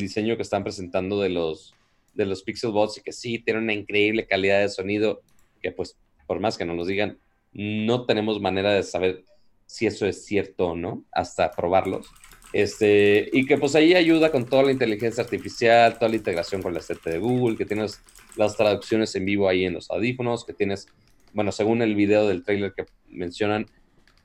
[0.00, 1.76] diseño que están presentando de los,
[2.14, 5.22] de los Pixel Buds y que sí, tienen una increíble calidad de sonido,
[5.60, 7.18] que pues por más que no nos digan,
[7.52, 9.24] no tenemos manera de saber
[9.66, 12.08] si eso es cierto o no hasta probarlos.
[12.52, 16.74] Este, y que pues ahí ayuda con toda la inteligencia artificial, toda la integración con
[16.74, 18.02] la CT de Google, que tienes
[18.36, 20.88] las traducciones en vivo ahí en los audífonos, que tienes,
[21.32, 23.66] bueno, según el video del trailer que mencionan,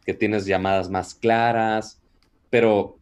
[0.05, 2.01] que tienes llamadas más claras,
[2.49, 2.97] pero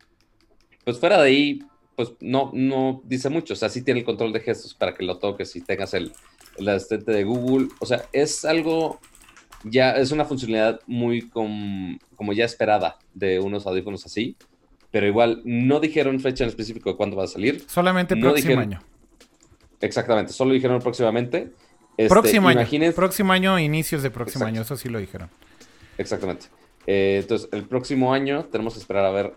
[0.84, 1.60] pues fuera de ahí,
[1.96, 5.04] pues no, no dice mucho, o sea, sí tiene el control de gestos para que
[5.04, 6.12] lo toques y tengas el,
[6.58, 9.00] el asistente de Google, o sea, es algo
[9.64, 14.36] ya, es una funcionalidad muy como ya esperada de unos audífonos así
[14.96, 17.62] pero igual no dijeron fecha en específico de cuándo va a salir.
[17.68, 18.80] Solamente el próximo año.
[19.86, 21.52] Exactamente, solo dijeron próximamente.
[21.96, 22.66] Este, próximo año.
[22.96, 25.30] Próximo año, inicios de próximo año, eso sí lo dijeron.
[25.98, 26.48] Exactamente.
[26.88, 29.36] Eh, entonces, el próximo año tenemos que esperar a ver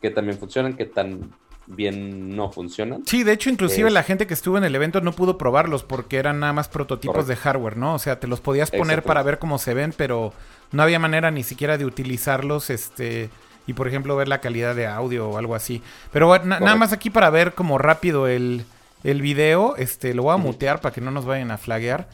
[0.00, 1.32] qué también funcionan, qué tan
[1.66, 3.04] bien no funcionan.
[3.06, 6.16] Sí, de hecho, inclusive la gente que estuvo en el evento no pudo probarlos porque
[6.16, 7.94] eran nada más prototipos de hardware, ¿no?
[7.94, 10.32] O sea, te los podías poner para ver cómo se ven, pero
[10.72, 13.30] no había manera ni siquiera de utilizarlos, este,
[13.66, 15.82] y por ejemplo ver la calidad de audio o algo así.
[16.12, 18.64] Pero bueno, nada más aquí para ver como rápido el,
[19.04, 22.08] el video, este, lo voy a mutear para que no nos vayan a flaguear.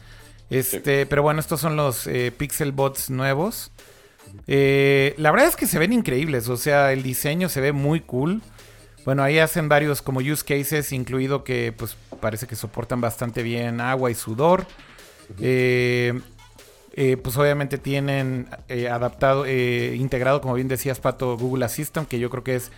[0.49, 3.71] Este, pero bueno, estos son los eh, Pixel Bots nuevos.
[4.47, 8.01] Eh, la verdad es que se ven increíbles, o sea, el diseño se ve muy
[8.01, 8.41] cool.
[9.05, 13.81] Bueno, ahí hacen varios como use cases, incluido que pues parece que soportan bastante bien
[13.81, 14.65] agua y sudor.
[15.39, 16.19] Eh,
[16.95, 18.47] eh, pues obviamente tienen
[18.89, 22.71] adaptado, integrado, como bien decías, Pato, Google Assistant, que yo creo que es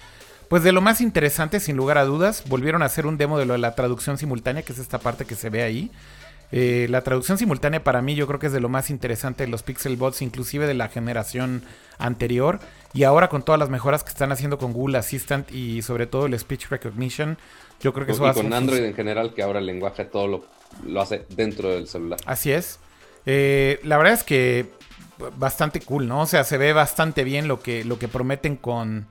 [0.50, 2.44] pues de lo más interesante, sin lugar a dudas.
[2.48, 5.26] Volvieron a hacer un demo de lo de la traducción simultánea, que es esta parte
[5.26, 5.92] que se ve ahí.
[6.52, 9.50] Eh, la traducción simultánea para mí yo creo que es de lo más interesante de
[9.50, 11.64] los Pixel Bots, inclusive de la generación
[11.98, 12.60] anterior.
[12.94, 16.28] Y ahora con todas las mejoras que están haciendo con Google Assistant y sobre todo
[16.28, 17.38] el Speech Recognition,
[17.82, 20.28] yo creo que eso va a con Android en general, que ahora el lenguaje todo
[20.28, 20.46] lo,
[20.86, 22.20] lo hace dentro del celular.
[22.26, 22.80] Así es.
[23.26, 24.72] Eh, la verdad es que
[25.38, 26.22] bastante cool, ¿no?
[26.22, 29.08] O sea, se ve bastante bien lo que, lo que prometen con,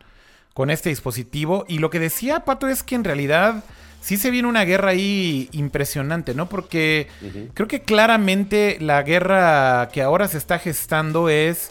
[0.55, 1.67] con este dispositivo.
[1.69, 3.65] Y lo que decía Pato es que en realidad
[4.01, 6.49] sí se viene una guerra ahí impresionante, ¿no?
[6.49, 7.09] Porque
[7.55, 11.71] creo que claramente la guerra que ahora se está gestando es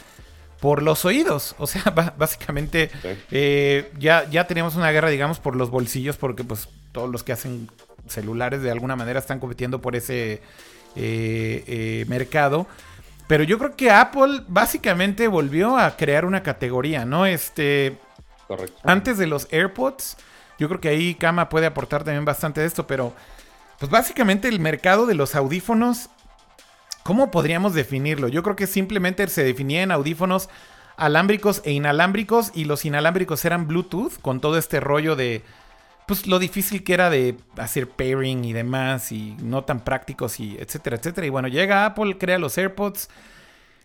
[0.60, 1.56] por los oídos.
[1.58, 1.84] O sea,
[2.18, 2.90] básicamente
[3.32, 7.34] eh, ya, ya tenemos una guerra, digamos, por los bolsillos, porque pues todos los que
[7.34, 7.70] hacen
[8.08, 10.42] celulares de alguna manera están compitiendo por ese
[10.96, 12.66] eh, eh, mercado.
[13.28, 17.26] Pero yo creo que Apple básicamente volvió a crear una categoría, ¿no?
[17.26, 17.98] Este.
[18.84, 20.18] Antes de los AirPods
[20.60, 23.14] yo creo que ahí Kama puede aportar también bastante de esto, pero
[23.80, 26.10] pues básicamente el mercado de los audífonos,
[27.04, 28.28] ¿cómo podríamos definirlo?
[28.28, 30.50] Yo creo que simplemente se definía en audífonos
[30.96, 35.44] alámbricos e inalámbricos y los inalámbricos eran Bluetooth con todo este rollo de
[36.06, 40.58] pues lo difícil que era de hacer pairing y demás y no tan prácticos y
[40.60, 41.26] etcétera, etcétera.
[41.26, 43.10] Y bueno, llega Apple, crea los AirPods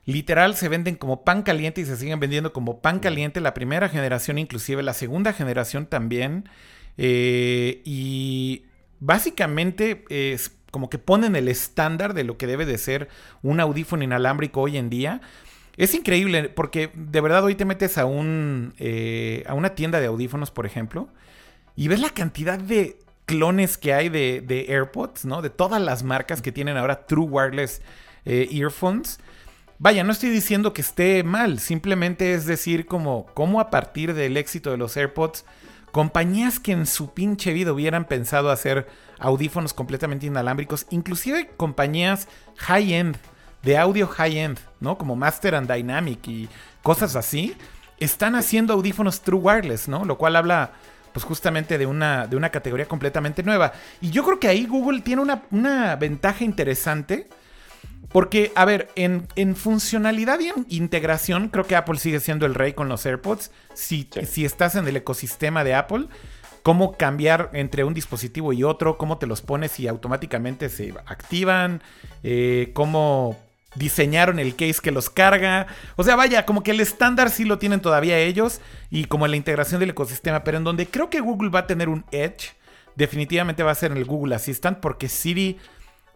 [0.08, 3.90] Literal se venden como pan caliente y se siguen vendiendo como pan caliente la primera
[3.90, 6.48] generación, inclusive la segunda generación también.
[6.96, 8.64] Eh, y
[9.00, 13.10] básicamente es como que ponen el estándar de lo que debe de ser
[13.42, 15.20] un audífono inalámbrico hoy en día.
[15.76, 20.06] Es increíble porque de verdad hoy te metes a, un, eh, a una tienda de
[20.06, 21.10] audífonos, por ejemplo,
[21.76, 25.42] y ves la cantidad de clones que hay de, AirPods, ¿no?
[25.42, 27.82] De todas las marcas que tienen ahora True Wireless
[28.24, 29.20] eh, Earphones.
[29.80, 34.36] Vaya, no estoy diciendo que esté mal, simplemente es decir como cómo a partir del
[34.36, 35.44] éxito de los AirPods,
[35.92, 38.88] compañías que en su pinche vida hubieran pensado hacer
[39.20, 42.26] audífonos completamente inalámbricos, inclusive compañías
[42.56, 43.18] high-end,
[43.62, 44.98] de audio high-end, ¿no?
[44.98, 46.48] Como Master and Dynamic y
[46.82, 47.56] cosas así,
[48.00, 50.04] están haciendo audífonos true wireless, ¿no?
[50.04, 50.72] Lo cual habla
[51.12, 53.72] pues justamente de una, de una categoría completamente nueva.
[54.00, 57.28] Y yo creo que ahí Google tiene una, una ventaja interesante
[58.10, 62.72] porque, a ver, en, funcionalidad y en integración, creo que Apple sigue siendo el rey
[62.72, 63.50] con los AirPods.
[63.74, 66.06] Si, si estás en el ecosistema de Apple,
[66.62, 71.82] cómo cambiar entre un dispositivo y otro, cómo te los pones y automáticamente se activan,
[72.22, 73.36] eh, cómo
[73.74, 75.66] diseñaron el case que los carga.
[75.96, 79.36] O sea, vaya, como que el estándar sí lo tienen todavía ellos y como la
[79.36, 82.54] integración del ecosistema, pero en donde creo que Google va a tener un edge,
[82.96, 85.58] definitivamente va a ser en el Google Assistant porque Siri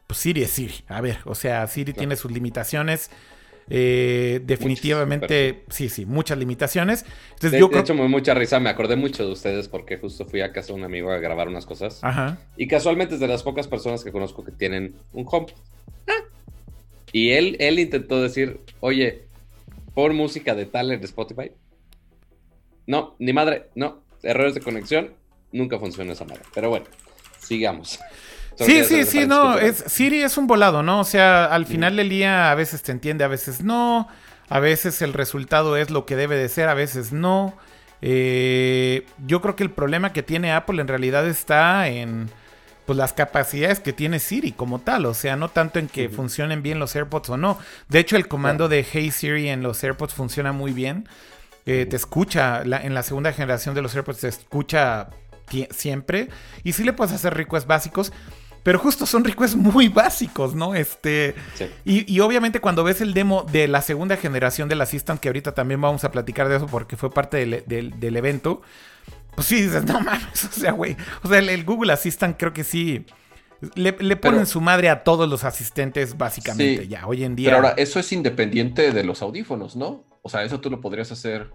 [0.06, 0.84] pues Siri es Siri.
[0.88, 3.10] A ver, o sea, Siri tiene sus limitaciones.
[3.70, 7.04] Eh, definitivamente, sí, sí, muchas limitaciones.
[7.30, 10.40] Entonces, de, yo hecho, me mucha risa, me acordé mucho de ustedes porque justo fui
[10.40, 12.02] a casa de un amigo a grabar unas cosas.
[12.02, 12.38] Ajá.
[12.56, 15.46] Y casualmente es de las pocas personas que conozco que tienen un home.
[17.12, 19.26] Y él, él intentó decir, oye,
[19.94, 21.52] por música de tal en Spotify.
[22.86, 24.02] No, ni madre, no.
[24.22, 25.14] Errores de conexión,
[25.52, 26.42] nunca funciona esa madre.
[26.54, 26.86] Pero bueno,
[27.38, 28.00] sigamos.
[28.64, 31.00] Sí, sí, sí, no, es, Siri es un volado, ¿no?
[31.00, 34.08] O sea, al final del día a veces te entiende, a veces no,
[34.48, 37.56] a veces el resultado es lo que debe de ser, a veces no.
[38.00, 42.28] Eh, yo creo que el problema que tiene Apple en realidad está en
[42.84, 46.62] pues las capacidades que tiene Siri como tal, o sea, no tanto en que funcionen
[46.62, 47.58] bien los AirPods o no.
[47.88, 51.08] De hecho, el comando de Hey Siri en los AirPods funciona muy bien.
[51.64, 55.10] Eh, te escucha, en la segunda generación de los AirPods te escucha
[55.70, 56.28] siempre.
[56.64, 58.12] Y sí le puedes hacer requests básicos.
[58.62, 60.74] Pero justo son requests muy básicos, ¿no?
[60.74, 61.34] Este.
[61.84, 65.80] Y, obviamente cuando ves el demo de la segunda generación del Assistant, que ahorita también
[65.80, 68.62] vamos a platicar de eso porque fue parte del, evento.
[69.34, 70.96] Pues sí, dices, no mames, o sea, güey.
[71.22, 73.06] O sea, el, Google Assistant creo que sí.
[73.76, 77.50] Le, ponen su madre a todos los asistentes, básicamente, ya, hoy en día.
[77.50, 80.04] Pero ahora, eso es independiente de los audífonos, ¿no?
[80.22, 81.50] O sea, eso tú lo podrías hacer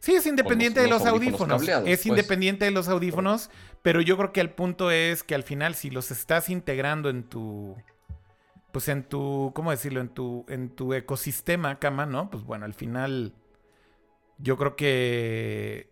[0.00, 2.06] Sí, es independiente los- de los los audífonos es pues.
[2.06, 3.50] independiente de los audífonos,
[3.82, 7.22] pero yo creo que el punto es que al final si los estás integrando en
[7.24, 7.76] tu
[8.72, 10.00] pues en tu ¿cómo decirlo?
[10.00, 12.30] en tu en tu ecosistema, cama, ¿no?
[12.30, 13.34] Pues bueno, al final
[14.38, 15.90] yo creo que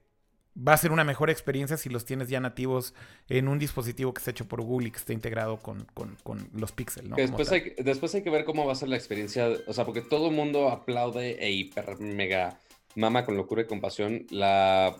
[0.56, 2.94] va a ser una mejor experiencia si los tienes ya nativos
[3.28, 6.48] en un dispositivo que está hecho por Google y que esté integrado con, con- con
[6.54, 7.16] los Pixel, ¿no?
[7.16, 9.72] Que después, hay, que- después hay que ver cómo va a ser la experiencia, o
[9.74, 12.58] sea, porque todo el mundo aplaude e hiper mega
[12.98, 14.96] mama con locura y compasión la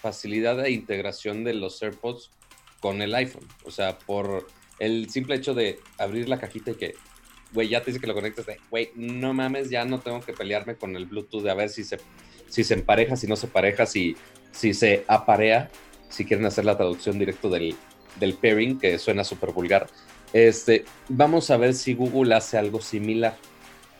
[0.00, 2.30] facilidad de integración de los AirPods
[2.80, 3.46] con el iPhone.
[3.64, 4.46] O sea, por
[4.78, 6.94] el simple hecho de abrir la cajita y que,
[7.52, 10.32] güey, ya te dice que lo conectes de, güey, no mames, ya no tengo que
[10.32, 11.98] pelearme con el Bluetooth de a ver si se,
[12.48, 14.16] si se empareja, si no se pareja, si,
[14.50, 15.70] si se aparea,
[16.08, 17.76] si quieren hacer la traducción directo del,
[18.18, 19.86] del pairing, que suena súper vulgar.
[20.32, 23.36] Este, vamos a ver si Google hace algo similar.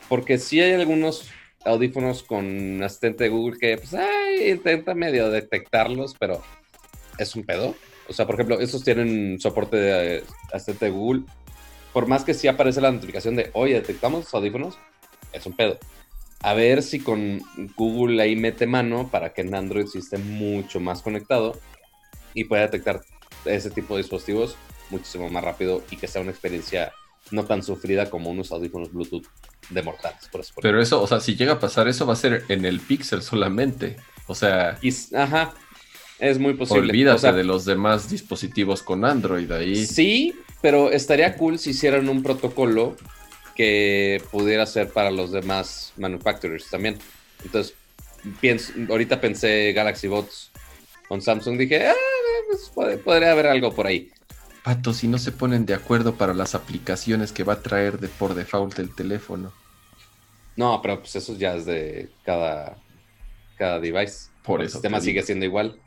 [0.08, 1.30] Porque sí hay algunos
[1.66, 3.94] audífonos con asistente de Google que pues,
[4.46, 6.42] intenta medio detectarlos, pero
[7.18, 7.74] es un pedo.
[8.08, 11.22] O sea, por ejemplo, estos tienen soporte de eh, asistente de Google.
[11.92, 14.78] Por más que sí aparece la notificación de, oye, detectamos los audífonos,
[15.32, 15.78] es un pedo.
[16.40, 17.40] A ver si con
[17.76, 21.58] Google ahí mete mano para que en Android sí esté mucho más conectado
[22.34, 23.00] y pueda detectar
[23.44, 24.56] ese tipo de dispositivos
[24.90, 26.92] muchísimo más rápido y que sea una experiencia
[27.30, 29.26] no tan sufrida como unos audífonos Bluetooth
[29.70, 30.54] de mortales, por eso.
[30.62, 33.22] Pero eso, o sea, si llega a pasar eso, va a ser en el Pixel
[33.22, 33.96] solamente.
[34.28, 34.78] O sea,
[35.14, 35.54] Ajá,
[36.18, 36.90] es muy posible.
[36.90, 39.86] olvídate O sea, de los demás dispositivos con Android ahí.
[39.86, 42.96] Sí, pero estaría cool si hicieran un protocolo
[43.54, 46.98] que pudiera ser para los demás manufacturers también.
[47.44, 47.74] Entonces,
[48.40, 50.50] pienso, ahorita pensé Galaxy Bots
[51.08, 51.94] con Samsung, dije, ah,
[52.48, 54.10] pues, puede- podría haber algo por ahí.
[54.66, 58.08] Pato, si no se ponen de acuerdo para las aplicaciones que va a traer de
[58.08, 59.52] por default el teléfono.
[60.56, 62.76] No, pero pues eso ya es de cada,
[63.56, 64.30] cada device.
[64.42, 65.78] Por el eso sistema te sigue siendo igual.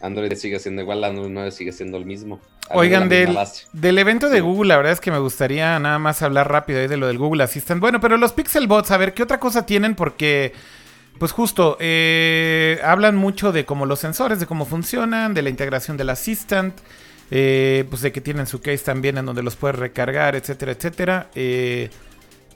[0.00, 2.40] Android sigue siendo igual, Android 9 sigue siendo el mismo.
[2.70, 3.36] Oigan, del,
[3.72, 4.40] del evento de Sí.
[4.40, 7.18] Google, la verdad es que me gustaría nada más hablar rápido ahí de lo del
[7.18, 7.80] Google Assistant.
[7.80, 9.96] Bueno, pero los Pixel Bots, a ver, ¿qué otra cosa tienen?
[9.96, 10.52] Porque,
[11.18, 15.96] pues justo, eh, hablan mucho de cómo los sensores, de cómo funcionan, de la integración
[15.96, 16.74] del Assistant,
[17.30, 21.28] eh, pues de que tienen su case también en donde los puedes recargar, etcétera, etcétera.
[21.34, 21.90] Eh,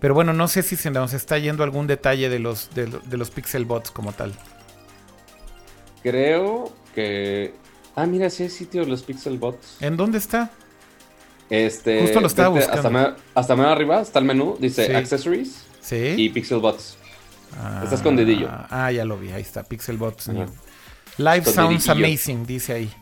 [0.01, 2.99] pero bueno, no sé si se nos está yendo algún detalle de los, de, lo-
[2.99, 4.33] de los Pixel Bots como tal.
[6.03, 7.55] Creo que.
[7.95, 9.79] Ah, mira, sí hay sitio de los Pixel Bots.
[9.81, 10.51] ¿En dónde está?
[11.49, 12.77] Este, Justo lo estaba buscando.
[12.77, 14.93] Hasta más, hasta más arriba está el menú, dice Sí.
[14.93, 16.15] Accessories Sí.
[16.17, 16.99] y Pixel Bots.
[17.59, 18.49] Ah, está escondidillo.
[18.51, 20.29] Ah, ya lo vi, ahí está, Pixel Bots.
[20.29, 20.39] Ajá.
[20.39, 20.49] New.
[21.19, 21.89] Live Sounds.
[21.89, 22.93] Amazing, dice ahí.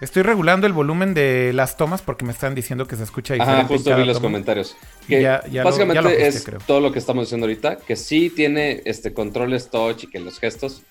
[0.00, 3.60] Estoy regulando el volumen de las tomas porque me están diciendo que se escucha diferente.
[3.60, 4.26] Ajá, justo vi los toma.
[4.26, 4.76] comentarios.
[5.06, 6.58] Que Ya- ya lo- básicamente ya lo ajusté, es creo.
[6.66, 10.40] todo lo que estamos diciendo ahorita, que sí tiene este controles touch y que los
[10.40, 10.82] gestos,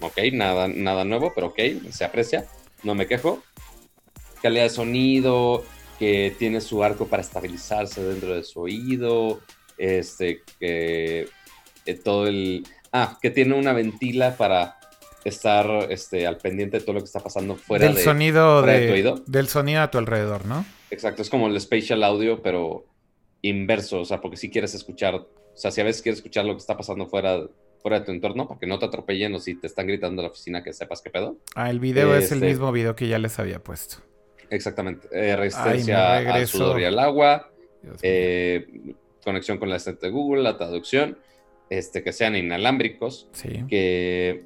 [0.00, 1.58] ok, nada, nada nuevo, pero ok,
[1.90, 2.46] se aprecia,
[2.84, 3.42] no me quejo.
[4.40, 5.64] Calidad de sonido,
[5.98, 9.40] que tiene su arco para estabilizarse dentro de su oído,
[9.78, 11.28] este, que
[11.90, 12.66] eh, todo el...
[12.92, 14.78] Ah, que tiene una ventila para
[15.24, 18.02] estar este, al pendiente de todo lo que está pasando fuera del de...
[18.02, 19.22] sonido fuera de de, tu oído.
[19.26, 20.64] del sonido a tu alrededor, ¿no?
[20.90, 22.84] Exacto, es como el spatial audio, pero
[23.42, 26.54] inverso, o sea, porque si quieres escuchar, o sea, si a veces quieres escuchar lo
[26.54, 27.38] que está pasando fuera,
[27.82, 30.26] fuera de tu entorno, para que no te atropellen o si te están gritando en
[30.26, 31.36] la oficina que sepas qué pedo.
[31.54, 33.98] Ah, el video es el Este- mismo video que ya les había puesto.
[34.50, 37.50] Exactamente, eh, resistencia Ay, al sudor y al agua,
[38.02, 38.66] eh,
[39.22, 41.16] conexión con la asistente de Google, la traducción,
[41.70, 43.64] este, que sean inalámbricos, sí.
[43.68, 44.44] que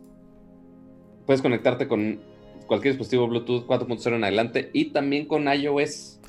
[1.26, 2.20] puedes conectarte con
[2.66, 6.20] cualquier dispositivo Bluetooth 4.0 en adelante y también con iOS.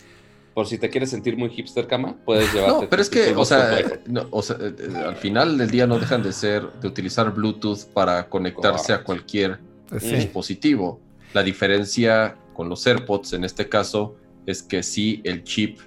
[0.53, 2.83] Por si te quieres sentir muy hipster cama, puedes llevarte.
[2.83, 3.77] No, pero es que, o sea,
[4.07, 7.33] no, o sea, eh, eh, al final del día no dejan de ser, de utilizar
[7.33, 9.59] Bluetooth para conectarse a cualquier
[9.99, 10.15] sí.
[10.15, 11.01] dispositivo.
[11.33, 14.15] La diferencia con los AirPods en este caso
[14.45, 15.79] es que sí el chip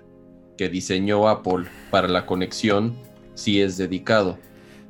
[0.59, 2.95] que diseñó Apple para la conexión
[3.35, 4.37] sí es dedicado.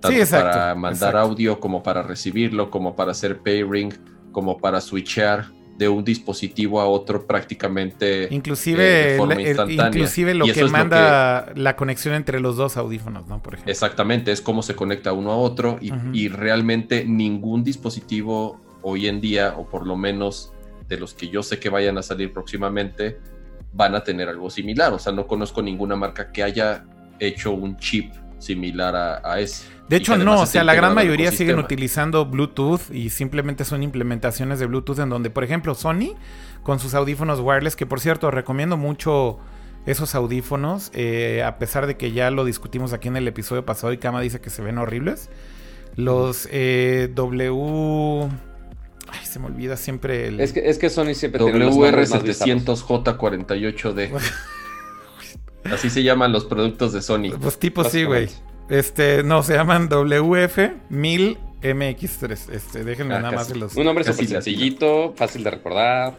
[0.00, 1.18] Tanto exacto, para mandar exacto.
[1.18, 3.92] audio como para recibirlo, como para hacer pairing,
[4.32, 5.46] como para switchear
[5.76, 9.86] de un dispositivo a otro prácticamente eh, Inclusive, de forma el- el- instantánea.
[9.86, 13.40] inclusive lo que lo manda la conexión entre los dos audífonos, ¿no?
[13.42, 13.70] Por ejemplo.
[13.70, 19.20] Exactamente, es cómo se conecta uno a otro y, y realmente ningún dispositivo hoy en
[19.20, 20.52] día, o por lo menos
[20.88, 23.18] de los que yo sé que vayan a salir próximamente,
[23.72, 24.92] van a tener algo similar.
[24.94, 26.84] O sea, no conozco ninguna marca que haya
[27.20, 29.64] hecho un chip similar a, a ese.
[29.88, 34.58] De hecho, no, o sea, la gran mayoría siguen utilizando Bluetooth y simplemente son implementaciones
[34.58, 36.14] de Bluetooth en donde, por ejemplo, Sony
[36.62, 39.38] con sus audífonos wireless, que por cierto recomiendo mucho
[39.86, 43.92] esos audífonos, eh, a pesar de que ya lo discutimos aquí en el episodio pasado
[43.94, 45.30] y Kama dice que se ven horribles.
[45.96, 48.28] Los eh, W.
[49.10, 50.40] Ay, se me olvida siempre el.
[50.40, 52.86] Es que, es que Sony siempre tiene los nombres más bizarros.
[52.86, 54.20] WR700J48D.
[55.72, 57.30] Así se llaman los productos de Sony.
[57.40, 58.28] Pues tipo sí, güey.
[58.68, 62.50] Este, no, se llaman WF1000 MX3.
[62.52, 63.52] Este, déjenme Ah, nada más casi.
[63.54, 63.76] de los.
[63.76, 66.14] Un nombre súper sencillito, fácil de recordar,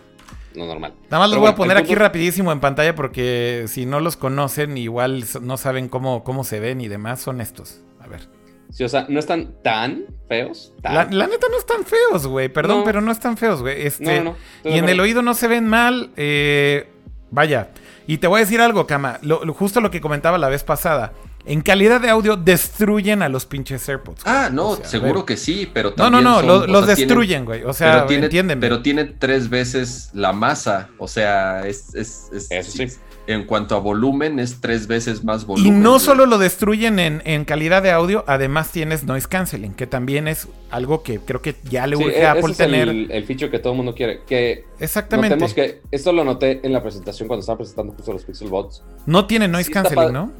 [0.55, 0.93] no normal.
[1.09, 3.99] Nada más los Pero voy a poner aquí punto- rapidísimo en pantalla porque si no
[3.99, 7.81] los conocen, igual no saben cómo, cómo se ven y demás, son estos.
[7.99, 8.27] A ver.
[8.71, 10.73] Sí, o sea, no están tan feos.
[10.83, 10.93] Tan.
[10.93, 12.49] La, la neta no están feos, güey.
[12.49, 12.83] Perdón, No.
[12.83, 13.85] pero no están feos, güey.
[13.87, 16.11] Este, No, no, no, estoy y en el oído no se ven mal.
[16.17, 16.87] eh,
[17.31, 17.69] vaya.
[18.09, 19.19] Y te voy a decir algo, Kama.
[19.21, 21.13] Lo- lo- justo lo que comentaba la vez pasada.
[21.45, 24.23] En calidad de audio destruyen a los pinches AirPods.
[24.23, 24.35] güey.
[24.35, 26.53] Ah, no, O sea, a seguro que sí, pero No, también no, no, son- lo-
[26.55, 27.63] o los sea, tienen- destruyen, güey.
[27.65, 28.61] O sea, pero tiene, entiéndeme.
[28.61, 30.89] pero tiene tres veces la masa.
[30.97, 32.87] O sea, es, es- es- Eso sí.
[33.29, 35.83] En cuanto a volumen, es tres veces más Y volumen.
[35.83, 35.99] no güey.
[36.01, 40.47] solo lo destruyen en, en calidad de audio, además tienes noise canceling, que también es
[40.71, 42.89] algo que creo que ya le Sí, urge e- a Apple ese es tener.
[42.89, 44.21] el, el feature que todo el mundo quiere.
[44.25, 45.35] Que Exactamente.
[45.35, 48.83] notemos que esto lo noté en la presentación cuando estaban presentando justo los Pixel Bots.
[49.05, 50.31] No tiene noise Sí canceling, ¿no?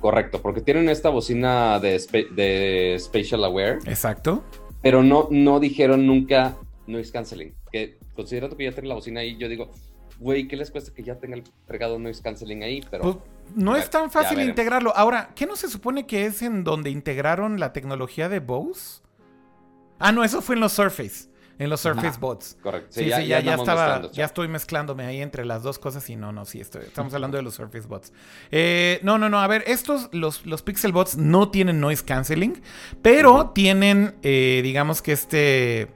[0.00, 4.44] Correcto, porque tienen esta bocina de, spa- de Spatial Aware, Exacto.
[4.80, 6.54] pero no, no dijeron nunca
[6.86, 7.52] noise canceling.
[7.72, 9.72] Que considerando que ya tienen la bocina ahí, yo digo,
[10.18, 11.44] güey, ¿qué les cuesta que ya tenga el
[12.02, 12.84] noise canceling ahí?
[12.90, 13.16] Pero Pues,
[13.54, 14.94] no Ya- es tan ya fácil integrarlo.
[14.96, 19.00] Ahora, ¿qué no se supone que es en donde integraron la tecnología de Bose?
[19.98, 21.28] Ah, no, eso fue en los Surface.
[21.58, 22.20] En los Surface.
[22.20, 22.56] Bots.
[22.62, 22.88] correcto.
[22.90, 24.12] Sí, sí, ya, ya, andamos estaba.
[24.12, 27.36] Ya estoy mezclándome ahí entre las dos cosas y no, no, sí, estoy, estamos hablando
[27.36, 28.12] de los Surface Bots.
[28.52, 32.62] Eh, no, no, no, a ver, estos, los, los Pixel Bots no tienen noise canceling,
[33.02, 35.88] pero tienen, eh, digamos que este.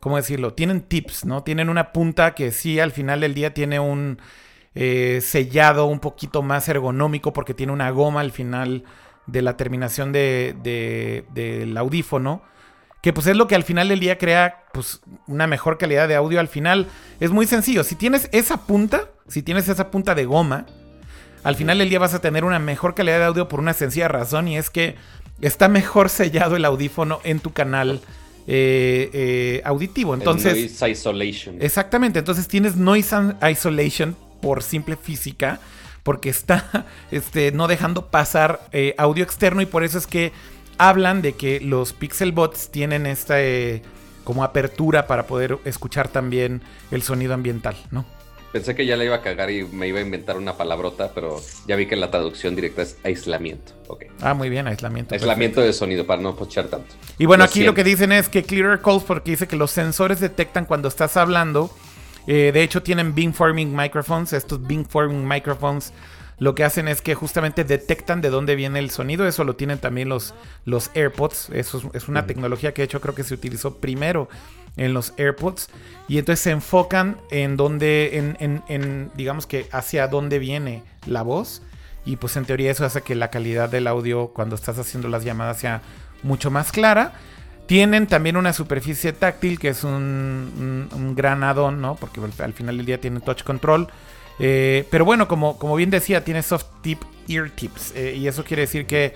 [0.00, 0.54] ¿Cómo decirlo?
[0.54, 1.42] Tienen tips, ¿no?
[1.42, 4.18] Tienen una punta que sí al final del día tiene un
[4.74, 8.84] eh, sellado un poquito más ergonómico porque tiene una goma al final
[9.26, 12.42] de la terminación de- de- del audífono.
[13.02, 16.14] Que pues es lo que al final del día crea pues una mejor calidad de
[16.16, 16.86] audio al final.
[17.18, 17.82] Es muy sencillo.
[17.84, 20.66] Si tienes esa punta, si tienes esa punta de goma,
[21.42, 24.08] al final del día vas a tener una mejor calidad de audio por una sencilla
[24.08, 24.96] razón y es que
[25.40, 28.00] está mejor sellado el audífono en tu canal
[28.46, 30.14] eh, eh, auditivo.
[30.14, 31.56] El Entonces, noise isolation.
[31.60, 33.16] Exactamente, entonces tienes noise
[33.50, 35.60] isolation por simple física,
[36.02, 40.32] porque está este, no dejando pasar eh, audio externo y por eso es que
[40.78, 43.82] hablan de que los Pixel Bots tienen esta eh,
[44.24, 48.04] como apertura para poder escuchar también el sonido ambiental, ¿no?
[48.52, 51.40] Pensé que ya la iba a cagar y me iba a inventar una palabrota, pero
[51.68, 53.72] ya vi que la traducción directa es aislamiento.
[53.86, 54.06] Ok.
[54.20, 55.14] Ah, muy bien, aislamiento.
[55.14, 56.94] Aislamiento de sonido para no pochar tanto.
[57.18, 59.70] Y bueno, Lo aquí lo que dicen es que Clearer Calls porque dice que los
[59.70, 61.70] sensores detectan cuando estás hablando.
[62.26, 64.32] Eh, de hecho, tienen beamforming microphones.
[64.32, 65.92] Estos beamforming microphones
[66.38, 69.28] lo que hacen es que justamente detectan de dónde viene el sonido.
[69.28, 70.34] Eso lo tienen también los,
[70.64, 71.50] los AirPods.
[71.50, 74.28] Eso es, es una tecnología que de hecho creo que se utilizó primero
[74.76, 75.68] en los AirPods.
[76.08, 81.62] Y entonces se enfocan en dónde, en, en- digamos que hacia dónde viene la voz.
[82.04, 85.22] Y pues en teoría eso hace que la calidad del audio cuando estás haciendo las
[85.24, 85.82] llamadas sea
[86.22, 87.12] mucho más clara.
[87.66, 91.94] Tienen también una superficie táctil que es un, gran add-on, ¿no?
[91.94, 93.86] Porque al, al final del día tiene touch control.
[94.40, 97.92] Eh, pero bueno, como, como bien decía, tiene soft tip ear tips.
[97.94, 99.14] eh, y eso quiere decir que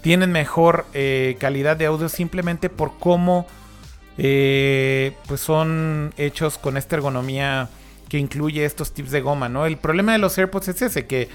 [0.00, 3.46] tienen mejor eh, calidad de audio simplemente por cómo
[4.18, 7.68] eh, pues son hechos con esta ergonomía
[8.08, 9.66] que incluye estos tips de goma, ¿no?
[9.66, 11.28] El problema de los AirPods es ese, que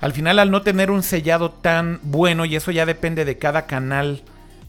[0.00, 3.66] al final al no tener un sellado tan bueno, y eso ya depende de cada
[3.66, 4.22] canal,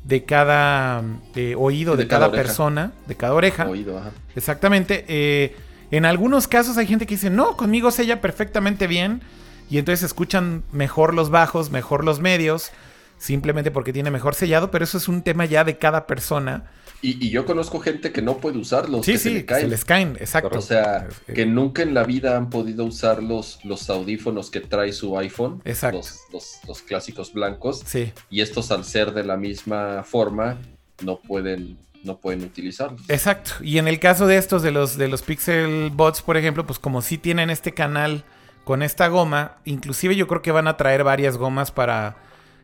[0.03, 1.03] de cada
[1.35, 3.67] eh, oído, de, De cada, persona, de cada oreja.
[3.67, 4.11] Oído, ajá.
[4.35, 5.05] Exactamente.
[5.07, 5.55] eh,
[5.91, 9.21] en algunos casos hay gente que dice, no, conmigo sella perfectamente bien.
[9.69, 12.71] Y entonces escuchan mejor los bajos, mejor los medios,
[13.17, 14.71] simplemente porque tiene mejor sellado.
[14.71, 16.63] Pero eso es un tema ya de cada persona.
[17.03, 19.61] Y, y yo conozco gente que no puede usarlos, sí, que sí, se le caen.
[19.63, 20.59] se les caen, exacto.
[20.59, 24.59] O sea, Eh, que nunca en la vida han podido usar los, los audífonos que
[24.61, 25.61] trae su iPhone.
[25.65, 25.97] Exacto.
[25.97, 27.81] Los, los- los clásicos blancos.
[27.85, 30.59] Sí, Y estos, al ser de la misma forma,
[31.03, 33.01] no pueden, no pueden utilizarlos.
[33.09, 33.51] exacto.
[33.63, 36.77] Y en el caso de estos, de los, de los Pixel Bots, por ejemplo, pues
[36.77, 38.23] como sí tienen este canal
[38.63, 42.15] con esta goma, inclusive yo creo que van a traer varias gomas para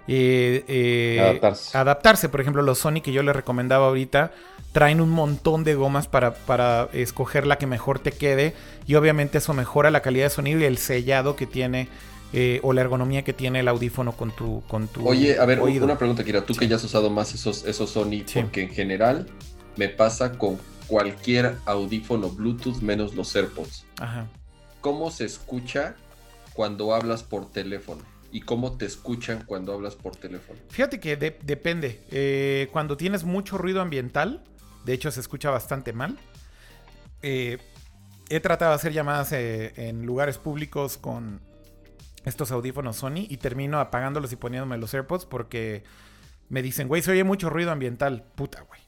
[0.08, 1.78] eh, eh, Adaptarse.
[1.78, 2.30] adaptarse.
[2.30, 4.32] Por ejemplo, los Sony que yo les recomendaba ahorita
[4.72, 8.54] traen un montón de gomas para, para escoger la que mejor te quede
[8.86, 11.88] y obviamente eso mejora la calidad de sonido y el sellado que tiene
[12.34, 15.60] eh, o la ergonomía que tiene el audífono con tu, con tu Oye, a ver,
[15.62, 15.86] oído.
[15.86, 16.46] una pregunta, Kira.
[16.46, 16.60] Tú Sí.
[16.60, 18.42] que ya has usado más esos, esos Sony, Sí.
[18.42, 19.28] porque en general
[19.78, 23.86] me pasa con cualquier audífono Bluetooth menos los AirPods.
[24.00, 24.28] Ajá.
[24.82, 25.96] ¿Cómo se escucha
[26.54, 28.02] cuando hablas por teléfono?
[28.38, 30.60] Y cómo te escuchan cuando hablas por teléfono?
[30.70, 32.04] Fíjate que depende.
[32.12, 34.44] Eh, cuando tienes mucho ruido ambiental,
[34.86, 36.20] de hecho se escucha bastante mal.
[37.24, 37.58] Eh,
[38.30, 41.42] he tratado de hacer llamadas eh, en lugares públicos con
[42.26, 45.84] estos audífonos Sony y termino apagándolos y poniéndome los AirPods porque
[46.50, 48.24] me dicen, güey, se oye mucho ruido ambiental.
[48.36, 48.82] Puta, güey.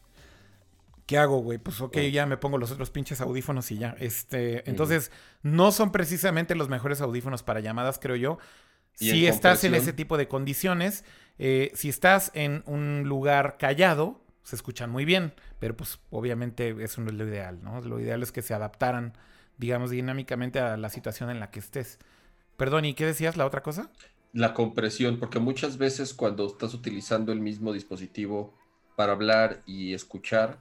[1.07, 1.57] ¿Qué hago, güey?
[1.57, 3.95] Pues ok, ya me pongo los otros pinches audífonos y ya.
[3.99, 8.37] Este, entonces, no son precisamente los mejores audífonos para llamadas, creo yo.
[8.99, 11.05] Si estás en ese tipo de condiciones,
[11.37, 17.01] eh, si estás en un lugar callado, se escuchan muy bien, pero pues obviamente eso
[17.01, 17.81] no es lo ideal, ¿no?
[17.81, 19.13] Lo ideal es que se adaptaran,
[19.57, 21.99] digamos, dinámicamente a la situación en la que estés.
[22.57, 23.89] Perdón, ¿y qué decías la otra cosa?
[24.33, 28.53] La compresión, porque muchas veces cuando estás utilizando el mismo dispositivo
[28.97, 30.59] para hablar y escuchar,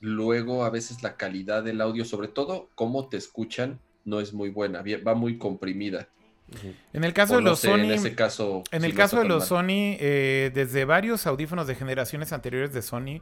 [0.00, 4.48] luego a veces la calidad del audio, sobre todo cómo te escuchan, no es muy
[4.48, 6.08] buena, va muy comprimida.
[6.92, 7.84] En el caso de los Sony.
[7.84, 8.62] En ese caso.
[8.70, 13.20] En el caso de los Sony, eh, desde varios audífonos de generaciones anteriores de Sony.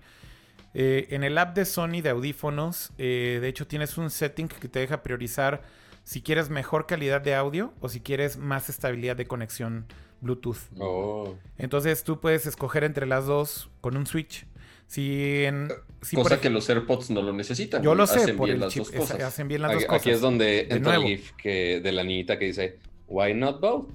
[0.74, 4.68] Eh, en el app de Sony de audífonos, eh, de hecho, tienes un setting que
[4.68, 5.62] te deja priorizar
[6.04, 9.86] si quieres mejor calidad de audio o si quieres más estabilidad de conexión
[10.20, 10.58] Bluetooth.
[10.78, 11.34] Oh.
[11.58, 14.46] Entonces tú puedes escoger entre las dos con un switch.
[14.86, 15.68] Si en,
[16.14, 17.82] Cosa que los AirPods no lo necesitan.
[17.82, 18.86] Yo lo sé, por el chip,
[19.22, 20.00] hacen bien las dos cosas.
[20.00, 22.78] Aquí es donde entra el GIF que, de la niñita que dice
[23.08, 23.86] Why not both?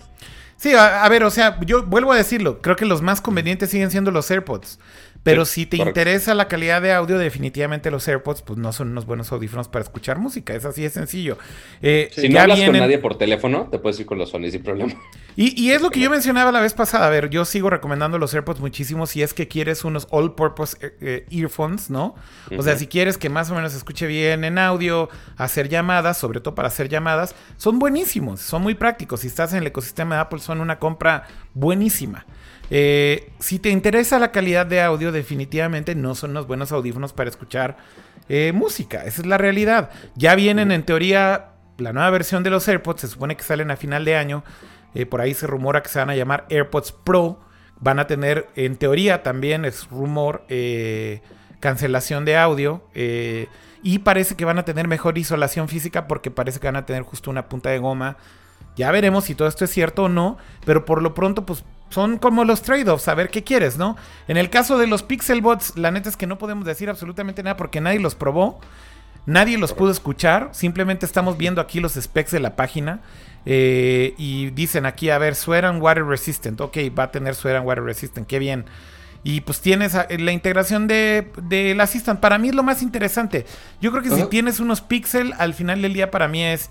[0.58, 3.92] Sí, a, ver, o sea, yo vuelvo a decirlo, creo que los más convenientes siguen
[3.92, 4.80] siendo los AirPods.
[5.24, 9.06] Pero si te interesa la calidad de audio, definitivamente los AirPods pues no son unos
[9.06, 10.54] buenos audífonos para escuchar música.
[10.54, 11.38] Es así de sencillo.
[11.82, 14.62] Eh, si no hablas con nadie por teléfono, te puedes ir con los Sony sin
[14.62, 14.94] problema.
[15.36, 17.08] Y, es lo que yo mencionaba la vez pasada.
[17.08, 20.96] A ver, yo sigo recomendando los AirPods muchísimo si es que quieres unos all-purpose eh,
[21.02, 22.16] eh, earphones, ¿no?
[22.56, 26.40] O sea, si quieres que más o menos escuche bien en audio, hacer llamadas, sobre
[26.40, 29.22] todo para hacer llamadas, son buenísimos, son muy prácticos.
[29.22, 32.26] Si estás en el ecosistema de Apple, son una compra buenísima.
[32.70, 37.30] Eh, si te interesa la calidad de audio, definitivamente no son unos buenos audífonos para
[37.30, 37.78] escuchar
[38.30, 39.04] eh, música.
[39.04, 39.90] Esa es la realidad.
[40.16, 43.76] Ya vienen en teoría la nueva versión de los AirPods, se supone que salen a
[43.76, 44.44] final de año.
[44.96, 47.40] Eh, por ahí se rumora que se van a llamar AirPods Pro.
[47.80, 50.46] Van a tener, en teoría también es rumor,
[51.60, 52.84] cancelación de audio.
[53.84, 57.04] y parece que van a tener mejor isolación física porque parece que van a tener
[57.04, 58.16] justo una punta de goma.
[58.76, 60.38] Ya veremos si todo esto es cierto o no.
[60.66, 63.96] Pero por lo pronto, pues son como los trade-offs, a ver qué quieres, ¿no?
[64.28, 67.56] En el caso de los Pixelbots, la neta es que no podemos decir absolutamente nada
[67.56, 68.60] porque nadie los probó,
[69.26, 73.02] nadie los pudo escuchar, simplemente estamos viendo aquí los specs de la página
[73.46, 77.58] eh, y dicen aquí, a ver, Sweat and Water Resistant, ok, va a tener Sweat
[77.58, 78.66] and Water Resistant, qué bien.
[79.26, 82.20] Y pues tienes la integración de, del Assistant.
[82.20, 83.46] Para mí es lo más interesante.
[83.80, 86.70] Yo creo que si tienes unos Pixel, al final del día para mí es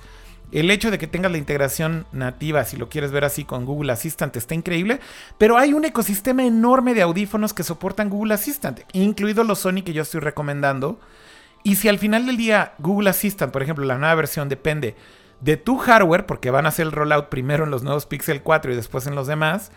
[0.53, 3.93] el hecho de que tengas la integración nativa, si lo quieres ver así con Google
[3.93, 5.01] Assistant, está increíble.
[5.39, 9.95] Pero hay un ecosistema enorme de audífonos que soportan Google Assistant, incluido los Sony que
[9.95, 11.01] yo estoy recomendando.
[11.63, 14.95] Y si al final del día Google Assistant, por ejemplo, la nueva versión depende
[15.41, 18.73] de tu hardware, porque van a hacer el rollout primero en los nuevos Pixel 4
[18.73, 19.73] y después en los demás,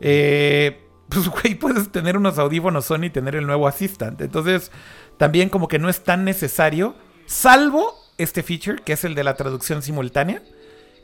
[0.00, 4.20] eh, pues güey, puedes tener unos audífonos Sony y tener el nuevo Assistant.
[4.20, 4.70] Entonces,
[5.16, 6.94] también como que no es tan necesario,
[7.26, 10.42] salvo este feature, que es el de la traducción simultánea,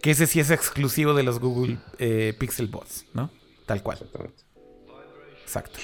[0.02, 3.30] que ese sí es exclusivo de los Google eh, Pixel Bots, ¿no?
[3.66, 3.98] Tal cual.
[5.42, 5.78] Exacto.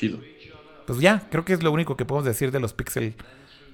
[0.86, 3.14] Pues ya, creo que es lo único que podemos decir de los Pixel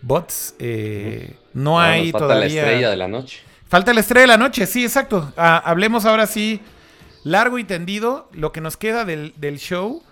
[0.02, 0.54] Bots.
[0.58, 2.62] Eh, no hay falta todavía.
[2.62, 3.40] la estrella de la noche.
[3.68, 5.32] Falta la estrella de la noche, sí, exacto.
[5.36, 6.60] Ah, hablemos ahora sí,
[7.22, 10.02] largo y tendido, lo que nos queda del, show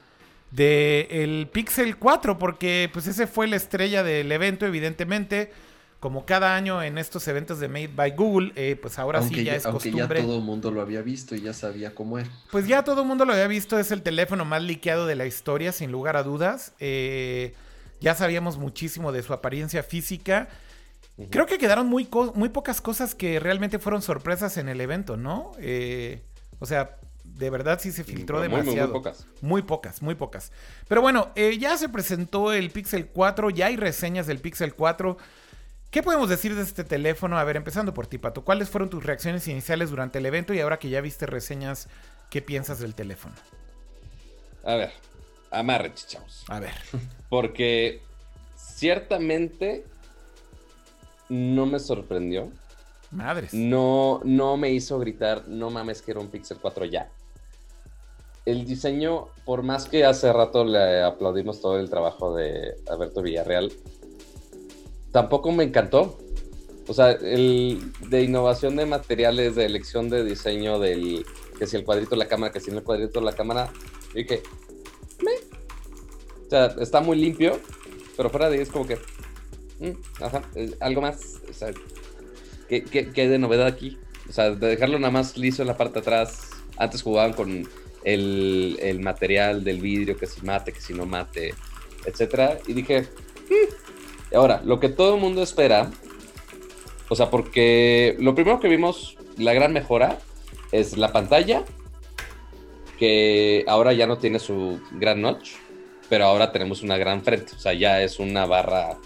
[0.50, 5.52] del Pixel 4, porque pues ese fue la estrella del evento, evidentemente
[6.00, 9.56] como cada año en estos eventos de Made by Google, eh, pues ahora sí ya,
[9.56, 10.00] es costumbre.
[10.00, 12.30] Aunque ya todo el mundo lo había visto y ya sabía cómo era.
[12.52, 15.26] Pues ya todo el mundo lo había visto, es el teléfono más liqueado de la
[15.26, 16.72] historia, sin lugar a dudas.
[16.78, 17.54] Eh,
[18.00, 20.48] ya sabíamos muchísimo de su apariencia física.
[21.30, 25.50] Creo que quedaron muy, muy pocas cosas que realmente fueron sorpresas en el evento, ¿no?
[25.58, 26.22] Eh,
[26.60, 28.92] o sea, de verdad sí se filtró demasiado.
[28.92, 29.26] Muy, pocas.
[29.40, 30.52] Muy pocas, muy pocas.
[30.86, 35.18] Pero bueno, ya se presentó el Pixel 4, ya hay reseñas del Pixel 4.
[35.90, 37.38] ¿Qué podemos decir de este teléfono?
[37.38, 38.44] A ver, empezando por ti, Pato.
[38.44, 41.88] ¿Cuáles fueron tus reacciones iniciales durante el evento y ahora que ya viste reseñas,
[42.30, 43.34] qué piensas del teléfono?
[44.64, 44.92] A ver,
[45.50, 46.44] amarre, chichamos.
[46.48, 46.74] A ver.
[47.30, 48.02] Porque
[48.54, 49.86] ciertamente
[51.30, 52.50] no me sorprendió.
[53.10, 53.54] Madres.
[53.54, 57.08] No, no me hizo gritar, no mames que era un Pixel 4 ya.
[58.44, 63.72] El diseño, por más que hace rato le aplaudimos todo el trabajo de Alberto Villarreal,
[65.18, 66.16] tampoco me encantó.
[66.86, 71.26] O sea, el de innovación de materiales, de elección de diseño, del
[71.58, 73.72] que si el cuadrito de la cámara, que si no el cuadrito de la cámara.
[74.14, 74.42] Dije,
[75.24, 75.32] me.
[76.46, 77.58] O sea, está muy limpio,
[78.16, 78.94] pero fuera de ahí es como que,
[79.80, 81.40] mm, ajá, eh, algo más.
[81.50, 81.72] O sea,
[82.68, 83.98] ¿qué, qué, qué hay de novedad aquí?
[84.28, 86.50] O sea, de dejarlo nada más liso en la parte de atrás.
[86.76, 87.68] Antes jugaban con
[88.04, 91.54] el, el material del vidrio, que si mate, que si no mate,
[92.06, 92.58] etcétera.
[92.68, 93.02] Y dije,
[93.50, 93.88] "Mm".
[94.34, 95.90] Ahora, lo que todo el mundo espera,
[97.08, 100.18] o sea, porque lo primero que vimos, la gran mejora,
[100.72, 101.64] es la pantalla,
[102.98, 105.52] que ahora ya no tiene su gran notch,
[106.08, 108.98] pero ahora tenemos una gran frente, o sea, ya es una barra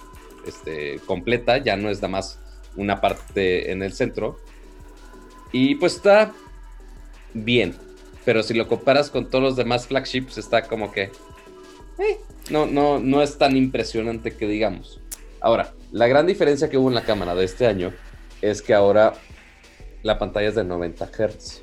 [0.46, 2.38] este, completa, ya no es nada más
[2.76, 4.38] una parte en el centro.
[5.52, 6.32] Y pues está
[7.34, 7.76] bien,
[8.24, 11.10] pero si lo comparas con todos los demás flagships, está como que...
[11.98, 12.18] eh,
[12.50, 15.01] no, no, no es tan impresionante que digamos.
[15.42, 17.92] Ahora, la gran diferencia que hubo en la cámara de este año
[18.40, 19.14] es que ahora
[20.02, 21.62] la pantalla es de 90 Hz.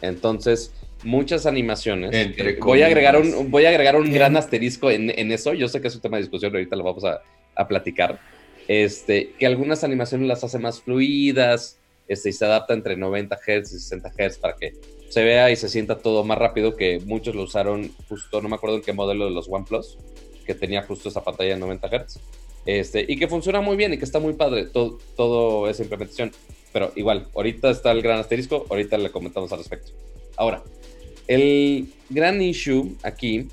[0.00, 0.72] Entonces,
[1.04, 2.14] muchas animaciones.
[2.14, 5.52] Entre eh, voy, a agregar un, voy a agregar un gran asterisco en, en eso.
[5.52, 7.20] Yo sé que es un tema de discusión, ahorita lo vamos a,
[7.54, 8.18] a platicar.
[8.66, 13.72] Este, que algunas animaciones las hace más fluidas este, y se adapta entre 90 Hz
[13.72, 14.72] y 60 Hz para que
[15.08, 16.76] se vea y se sienta todo más rápido.
[16.76, 19.98] Que muchos lo usaron justo, no me acuerdo en qué modelo de los OnePlus,
[20.46, 22.20] que tenía justo esa pantalla de 90 Hz.
[22.68, 26.32] Este, y que funciona muy bien y que está muy padre todo, esa implementación.
[26.70, 29.92] Pero igual, ahorita está el gran asterisco, ahorita le comentamos al respecto.
[30.36, 30.62] Ahora,
[31.28, 33.48] el gran issue aquí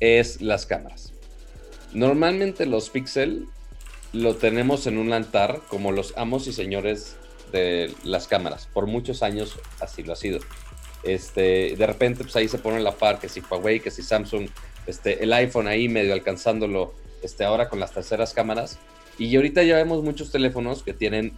[0.00, 1.12] es las cámaras.
[1.92, 3.44] Normalmente los Pixel
[4.14, 7.16] lo tenemos en un altar como los amos y señores
[7.52, 8.70] de las cámaras.
[8.72, 10.40] Por muchos años así lo ha sido.
[11.02, 14.48] Este, de repente, pues ahí se pone la par que si Huawei, que si Samsung,
[14.86, 18.78] este, el iPhone ahí medio alcanzándolo este, ahora con las terceras cámaras.
[19.18, 21.32] Y ahorita ya vemos muchos teléfonos que tienen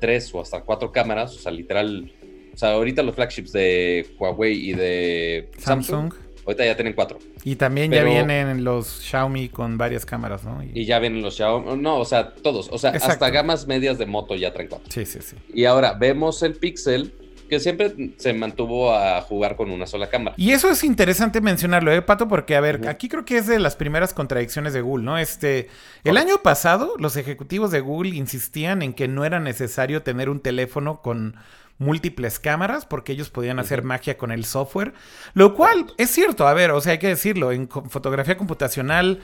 [0.00, 2.12] tres o hasta cuatro cámaras, o sea, literal.
[2.54, 6.14] O sea, ahorita los flagships de Huawei y de Samsung, Samsung.
[6.46, 7.18] ahorita ya tienen cuatro.
[7.44, 10.62] Y también Pero- ya vienen los Xiaomi con varias cámaras, ¿no?
[10.74, 11.80] Y ya vienen los Xiaomi.
[11.80, 12.68] No, o sea, todos.
[12.72, 13.12] O sea, Exacto.
[13.12, 14.86] hasta gamas medias de moto ya traen cuatro.
[14.90, 15.36] Sí, sí, sí.
[15.54, 17.12] Y ahora vemos el Pixel,
[17.52, 20.34] que siempre se mantuvo a jugar con una sola cámara.
[20.38, 22.26] Y eso es interesante mencionarlo, ¿eh, Pato?
[22.26, 25.18] Porque, a ver, aquí creo que es de las primeras contradicciones de Google, ¿no?
[25.18, 25.68] Este,
[26.02, 30.40] el año pasado, los ejecutivos de Google insistían en que no era necesario tener un
[30.40, 31.36] teléfono con
[31.76, 34.94] múltiples cámaras porque ellos podían hacer magia con el software,
[35.34, 39.20] lo cual es cierto, a ver, o sea, hay que decirlo, en fotografía computacional,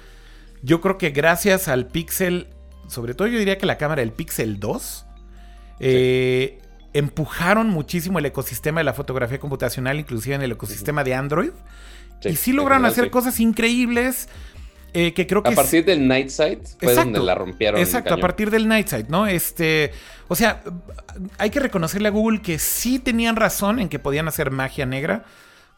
[0.62, 2.48] yo creo que gracias al Pixel,
[2.88, 5.06] sobre todo yo diría que la cámara del Pixel 2,
[5.80, 6.58] eh,
[6.98, 11.50] empujaron muchísimo el ecosistema de la fotografía computacional, inclusive en el ecosistema de Android.
[12.24, 13.10] y sí lograron hacer sí.
[13.10, 14.28] cosas increíbles
[14.94, 15.50] eh, que creo que...
[15.50, 17.12] A partir del Night Sight fue Exacto.
[17.12, 17.80] donde la rompieron.
[17.80, 19.26] Exacto, a partir del Night Sight, ¿no?
[19.26, 19.92] Este,
[20.28, 20.62] o sea,
[21.36, 25.24] hay que reconocerle a Google que sí tenían razón en que podían hacer magia negra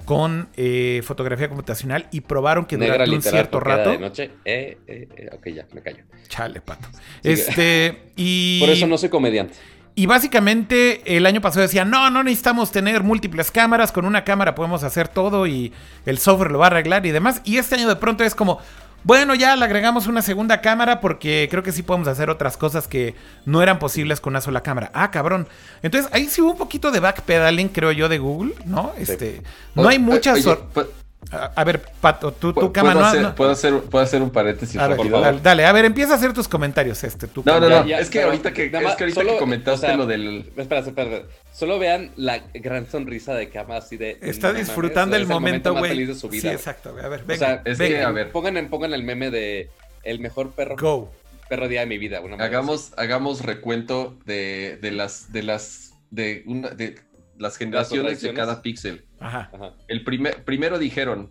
[0.04, 3.90] con eh, fotografía computacional y probaron que Negra durante un cierto rato...
[3.90, 4.30] De noche.
[4.44, 6.04] Eh, eh, ok, ya, me callo.
[6.28, 6.88] Chale, pato.
[7.22, 8.60] Este, y...
[8.60, 9.54] Por eso no soy comediante.
[10.00, 14.54] Y básicamente el año pasado decían, no, no necesitamos tener múltiples cámaras, con una cámara
[14.54, 15.74] podemos hacer todo y
[16.06, 17.42] el software lo va a arreglar y demás.
[17.44, 18.60] Y este año de pronto es como,
[19.04, 22.88] bueno, ya le agregamos una segunda cámara porque creo que sí podemos hacer otras cosas
[22.88, 23.14] que
[23.44, 24.90] no eran posibles con una sola cámara.
[24.94, 25.46] Ah, cabrón.
[25.82, 28.94] Entonces ahí sí hubo un poquito de backpedaling, creo yo, de Google, ¿no?
[28.96, 29.42] Este,
[29.74, 30.32] no hay muchas...
[30.36, 30.86] Oye, sor- pu-
[31.32, 34.30] a, a ver, Pato, tú, tu ¿puedo, no- hacer, no- puedo hacer- puedo hacer un
[34.30, 35.24] paréntesis a ver, por favor.
[35.24, 37.86] dale, dale, a ver, empieza a hacer tus comentarios, este, tu No, no, no.
[37.86, 39.96] Ya, es que ahorita que, nada es más, que, ahorita solo, que comentaste o sea,
[39.96, 40.50] lo del.
[40.56, 41.22] Espera, espera.
[41.52, 44.18] Solo vean la gran sonrisa de Cama así de.
[44.22, 45.90] Está no mames, disfrutando es el momento, más güey.
[45.92, 46.52] feliz de su Sí, vida.
[46.52, 46.92] exacto.
[46.92, 47.04] güey.
[47.04, 47.38] A ver, O venga.
[47.46, 47.98] sea, es venga.
[47.98, 48.32] que, a ver.
[48.32, 49.68] Pongan, pongan el meme de
[50.02, 51.12] el mejor perro, Go.
[51.48, 52.20] perro día de mi vida.
[52.22, 56.98] Una Hagamos, hagamos recuento de, de las de las de una de
[57.38, 59.04] las generaciones de cada píxel.
[59.20, 59.50] Ajá.
[59.88, 61.30] El primer, primero dijeron.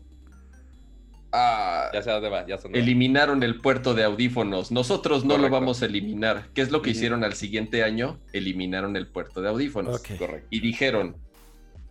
[1.32, 2.78] ah, Ya sé dónde va, ya sé va.
[2.78, 4.72] eliminaron el puerto de audífonos.
[4.72, 6.50] Nosotros no lo vamos a eliminar.
[6.54, 8.20] ¿Qué es lo que hicieron al siguiente año?
[8.34, 10.00] Eliminaron el puerto de audífonos.
[10.00, 10.18] Ok.
[10.18, 10.48] Correcto.
[10.50, 11.18] Y dijeron,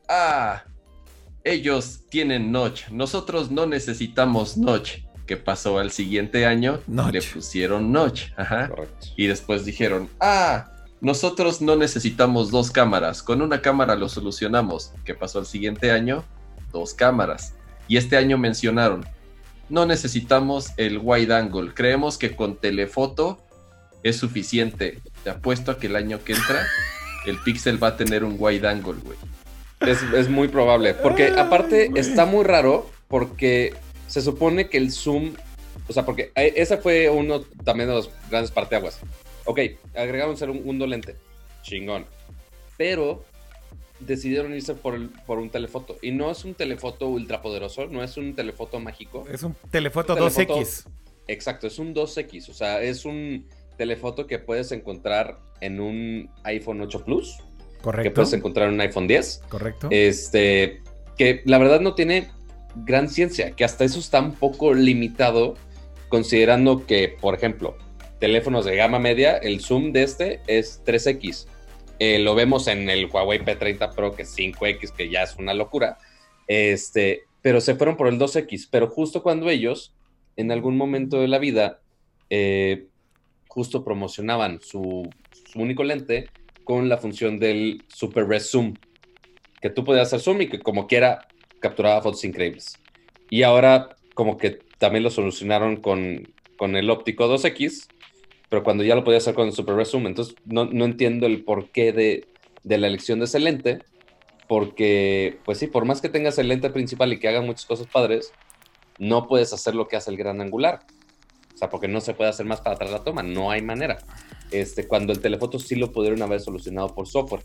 [0.08, 0.64] ah,
[1.44, 4.98] ellos tienen notch, nosotros no necesitamos notch.
[5.26, 6.80] ¿Qué pasó al siguiente año?
[6.86, 7.12] Notch.
[7.12, 8.30] Le pusieron notch.
[8.36, 8.68] Ajá.
[8.68, 9.08] Correcto.
[9.16, 10.70] Y después dijeron, ah,
[11.00, 14.92] nosotros no necesitamos dos cámaras, con una cámara lo solucionamos.
[15.04, 16.24] ¿Qué pasó al siguiente año?
[16.72, 17.54] Dos cámaras.
[17.86, 19.06] Y este año mencionaron,
[19.68, 23.38] no necesitamos el wide angle, creemos que con telefoto
[24.02, 25.00] es suficiente.
[25.24, 26.66] Te apuesto a que el año que entra
[27.26, 29.18] el Pixel va a tener un wide angle, güey.
[29.80, 30.94] Es, es muy probable.
[30.94, 33.74] Porque Ay, aparte está muy raro porque
[34.06, 35.34] se supone que el zoom.
[35.88, 38.98] O sea, porque eh, ese fue uno también de los grandes parteaguas.
[39.48, 39.60] Ok,
[39.94, 41.16] agregamos un segundo lente.
[41.62, 42.04] Chingón.
[42.76, 43.24] Pero
[43.98, 45.96] decidieron irse por, por un telefoto.
[46.02, 49.24] Y no es un telefoto ultrapoderoso, no es un telefoto mágico.
[49.32, 50.86] Es un telefoto 2X.
[51.28, 52.50] Exacto, es un 2X.
[52.50, 53.46] O sea, es un
[53.78, 57.38] telefoto que puedes encontrar en un iPhone 8 Plus.
[57.80, 58.02] Correcto.
[58.02, 59.44] Que puedes encontrar en un iPhone 10.
[59.48, 59.88] Correcto.
[59.90, 60.82] Este,
[61.16, 62.28] que la verdad no tiene
[62.84, 65.54] gran ciencia, que hasta eso está un poco limitado,
[66.10, 67.78] considerando que, por ejemplo,
[68.18, 71.46] teléfonos de gama media, el zoom de este es 3X.
[71.98, 75.54] Eh, lo vemos en el Huawei P30 Pro, que es 5X, que ya es una
[75.54, 75.98] locura.
[76.46, 78.68] Este, pero se fueron por el 2X.
[78.70, 79.94] Pero justo cuando ellos,
[80.36, 81.80] en algún momento de la vida,
[82.30, 82.86] eh,
[83.48, 85.08] justo promocionaban su,
[85.50, 86.28] su, único lente
[86.64, 88.74] con la función del Super Res Zoom,
[89.60, 91.26] que tú podías hacer zoom y que como quiera
[91.60, 92.78] capturaba fotos increíbles.
[93.30, 97.88] Y ahora como que también lo solucionaron con, con el óptico 2X,
[98.48, 101.26] pero cuando ya lo podía hacer con el Super Res Zoom, entonces no, no entiendo
[101.26, 102.28] el porqué de,
[102.62, 103.80] de la elección de ese lente,
[104.48, 107.86] porque, pues sí, por más que tengas el lente principal y que haga muchas cosas
[107.86, 108.32] padres,
[108.98, 110.80] no puedes hacer lo que hace el gran angular.
[111.54, 113.98] O sea, porque no se puede hacer más para atrás la toma, no hay manera.
[114.50, 117.42] Este, cuando el telefoto sí lo pudieron haber solucionado por software.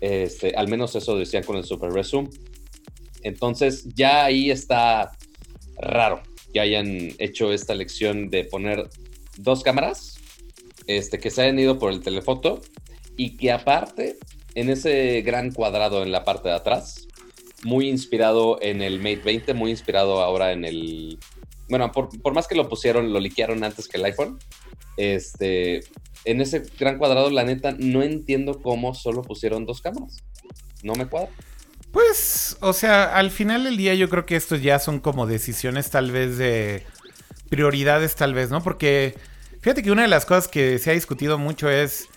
[0.00, 2.28] Este, al menos eso decían con el Super Resume.
[3.22, 5.12] Entonces ya ahí está
[5.78, 6.22] raro
[6.52, 8.88] que hayan hecho esta elección de poner
[9.38, 10.13] dos cámaras
[10.86, 12.60] este, que se hayan ido por el telefoto
[13.16, 14.16] y que aparte
[14.54, 17.08] en ese gran cuadrado en la parte de atrás,
[17.64, 21.18] muy inspirado en el Mate 20, muy inspirado ahora en el...
[21.68, 24.38] Bueno, por, por más que lo pusieron, lo liquearon antes que el iPhone,
[24.96, 25.80] este,
[26.24, 30.18] en ese gran cuadrado, la neta, no entiendo cómo solo pusieron dos cámaras.
[30.82, 31.30] No me cuadra.
[31.92, 35.90] Pues, o sea, al final del día yo creo que estos ya son como decisiones
[35.90, 36.84] tal vez de
[37.48, 38.62] prioridades tal vez, ¿no?
[38.62, 39.14] Porque
[39.64, 42.08] fíjate que una de las cosas que se ha discutido mucho es,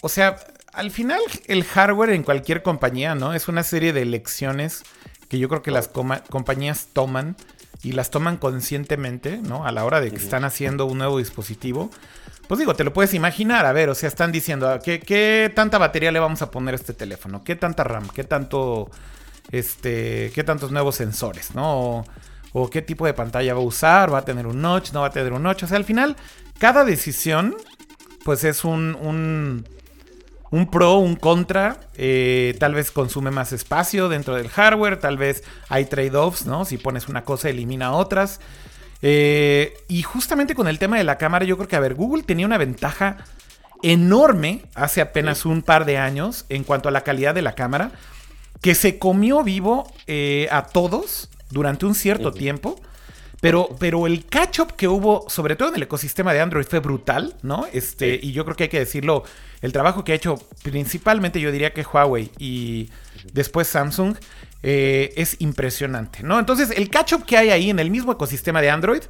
[0.00, 0.38] o sea,
[0.72, 3.34] al final el hardware en cualquier compañía, ¿no?
[3.34, 4.84] Es una serie de elecciones
[5.28, 7.36] que yo creo que las compañías toman
[7.82, 9.66] y las toman conscientemente, ¿no?
[9.66, 11.90] A la hora de que están haciendo un nuevo dispositivo.
[12.48, 15.52] Pues digo, te lo puedes imaginar, a ver, o sea, están diciendo, ah, ¿qué, qué
[15.54, 17.44] tanta batería le vamos a poner a este teléfono?
[17.44, 18.08] ¿Qué tanta RAM?
[18.08, 18.90] ¿Qué tanto,
[19.50, 22.06] este, qué tantos nuevos sensores, ¿no?
[22.54, 25.08] O, qué tipo de pantalla va a usar, va a tener un notch, no va
[25.08, 25.64] a tener un notch.
[25.64, 26.16] O sea, al final,
[26.58, 27.56] cada decisión,
[28.24, 29.64] pues es un, un,
[30.50, 31.80] un pro, un contra.
[31.94, 36.64] Eh, tal vez consume más espacio dentro del hardware, tal vez hay trade-offs, ¿no?
[36.64, 38.40] Si pones una cosa, elimina otras.
[39.00, 42.24] Eh, y justamente con el tema de la cámara, yo creo que, a ver, Google
[42.24, 43.18] tenía una ventaja
[43.82, 47.92] enorme hace apenas un par de años en cuanto a la calidad de la cámara,
[48.60, 52.80] que se comió vivo eh, a todos durante un cierto tiempo.
[53.40, 57.36] Pero, pero el catch-up que hubo, sobre todo en el ecosistema de Android, fue brutal,
[57.42, 57.66] ¿no?
[57.72, 59.22] Este, Y yo creo que hay que decirlo,
[59.60, 62.90] el trabajo que ha hecho principalmente yo diría que Huawei y
[63.32, 64.16] después Samsung
[64.62, 66.38] eh, es impresionante, ¿no?
[66.38, 69.02] Entonces, el catch-up que hay ahí en el mismo ecosistema de Android,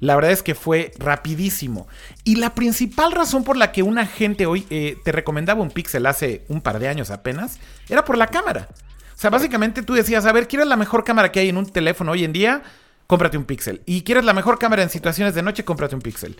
[0.00, 1.86] la verdad es que fue rapidísimo.
[2.24, 6.06] Y la principal razón por la que una gente hoy eh, te recomendaba un Pixel
[6.06, 7.58] hace un par de años apenas,
[7.88, 8.68] era por la cámara.
[9.14, 11.66] O sea, básicamente tú decías, a ver, ¿quieres la mejor cámara que hay en un
[11.66, 12.62] teléfono hoy en día?
[13.06, 13.82] Cómprate un Pixel.
[13.86, 16.36] Y quieres la mejor cámara en situaciones de noche, cómprate un Pixel.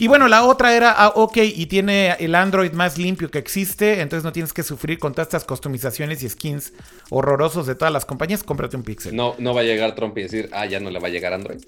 [0.00, 4.00] Y bueno, la otra era, ah, ok, y tiene el Android más limpio que existe,
[4.00, 6.72] entonces no tienes que sufrir con todas estas customizaciones y skins
[7.10, 9.16] horrorosos de todas las compañías, cómprate un Pixel.
[9.16, 11.32] No, no va a llegar Trump y decir, ah, ya no le va a llegar
[11.32, 11.58] Android.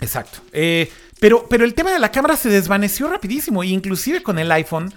[0.00, 0.38] Exacto.
[0.52, 4.52] Eh, pero, pero el tema de la cámara se desvaneció rapidísimo, e inclusive con el
[4.52, 4.94] iPhone.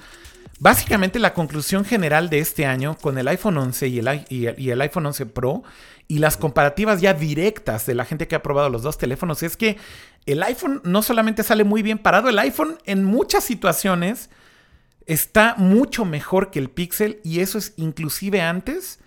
[0.59, 5.25] Básicamente la conclusión general de este año con el iPhone 11 y el, iPhone 11
[5.25, 5.63] Pro
[6.07, 9.57] y las comparativas ya directas de la gente que ha probado los dos teléfonos es
[9.57, 9.77] que
[10.25, 14.30] el iPhone no solamente sale muy bien parado, el iPhone en muchas situaciones
[15.05, 18.99] está mucho mejor que el Pixel y eso es inclusive antes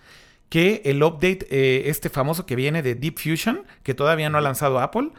[0.49, 4.41] que el update eh, este famoso que viene de Deep Fusion, que todavía no ha
[4.41, 5.09] lanzado Apple.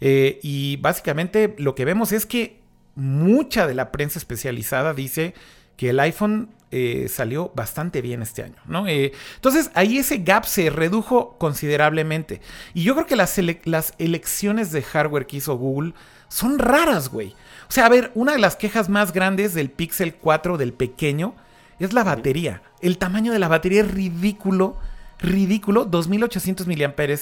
[0.00, 2.60] Eh, y básicamente lo que vemos es que
[2.94, 5.34] mucha de la prensa especializada dice
[5.80, 8.86] que el iPhone eh, salió bastante bien este año, ¿no?
[8.86, 12.42] Eh, entonces ahí ese gap se redujo considerablemente.
[12.74, 15.94] Y yo creo que las, las elecciones de hardware que hizo Google
[16.28, 17.34] son raras, güey.
[17.66, 21.34] O sea, a ver, una de las quejas más grandes del Pixel 4 del pequeño
[21.78, 22.60] es la batería.
[22.82, 24.76] El tamaño de la batería es ridículo,
[25.18, 27.16] ridículo, 2800 mAh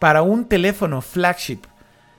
[0.00, 1.60] para un teléfono flagship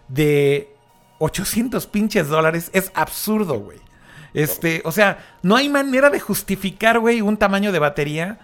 [0.08, 0.74] de
[1.20, 3.91] 800 pinches dólares es absurdo, güey.
[4.34, 8.40] Este, o sea, no hay manera de justificar, güey, un tamaño de batería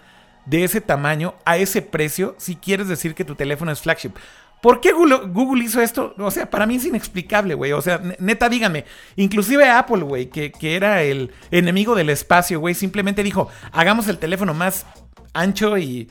[0.46, 4.12] de ese tamaño a ese precio si quieres decir que tu teléfono es flagship.
[4.60, 6.14] ¿Por qué Google, hizo esto?
[6.18, 7.72] O sea, para mí es inexplicable, güey.
[7.72, 8.86] O sea, neta, díganme.
[9.14, 14.18] Inclusive Apple, güey, que, que, era el enemigo del espacio, güey, simplemente dijo, hagamos el
[14.18, 14.84] teléfono más
[15.32, 16.10] ancho y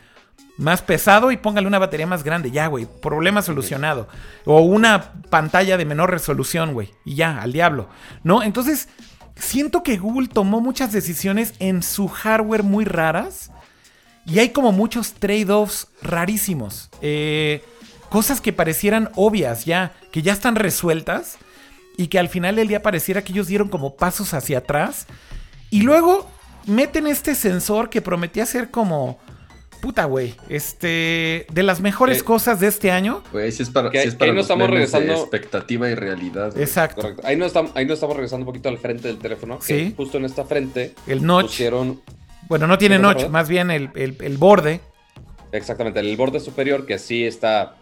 [0.58, 2.52] más pesado y póngale una batería más grande.
[2.52, 2.88] Ya, güey.
[3.02, 4.08] Problema solucionado.
[4.45, 6.91] O una pantalla de menor resolución, güey.
[7.06, 7.90] Y ya, al diablo.
[8.24, 8.44] ¿No?
[8.44, 8.88] Entonces,
[9.39, 13.51] siento que Google tomó muchas decisiones en su hardware muy raras.
[14.26, 16.89] Y hay como muchos trade-offs rarísimos.
[17.01, 17.64] Eh,
[18.09, 21.38] cosas que parecieran obvias ya, que ya están resueltas.
[21.97, 25.07] Y que al final del día pareciera que ellos dieron como pasos hacia atrás.
[25.69, 26.30] Y luego
[26.65, 29.19] meten este sensor que prometía ser como
[29.82, 30.36] Puta, güey.
[30.49, 31.45] Este.
[31.52, 33.24] De las mejores Eh, cosas de este año.
[33.32, 35.90] Güey, si es para, Que- si es que para ahí no los estamos regresando- expectativa
[35.90, 36.58] y realidad.
[36.60, 37.02] Exacto.
[37.02, 37.22] Correcto.
[37.26, 39.60] Ahí no, estamos, ahí no estamos regresando un poquito al frente del teléfono.
[39.60, 39.94] que Sí.
[39.95, 41.45] Justo en esta frente El notch.
[41.48, 42.02] pusieron
[42.48, 44.80] Bueno, no tiene ¿Qué cosa, notch, más bien el, el- el borde.
[45.52, 47.76] exactamente el borde superior que sí está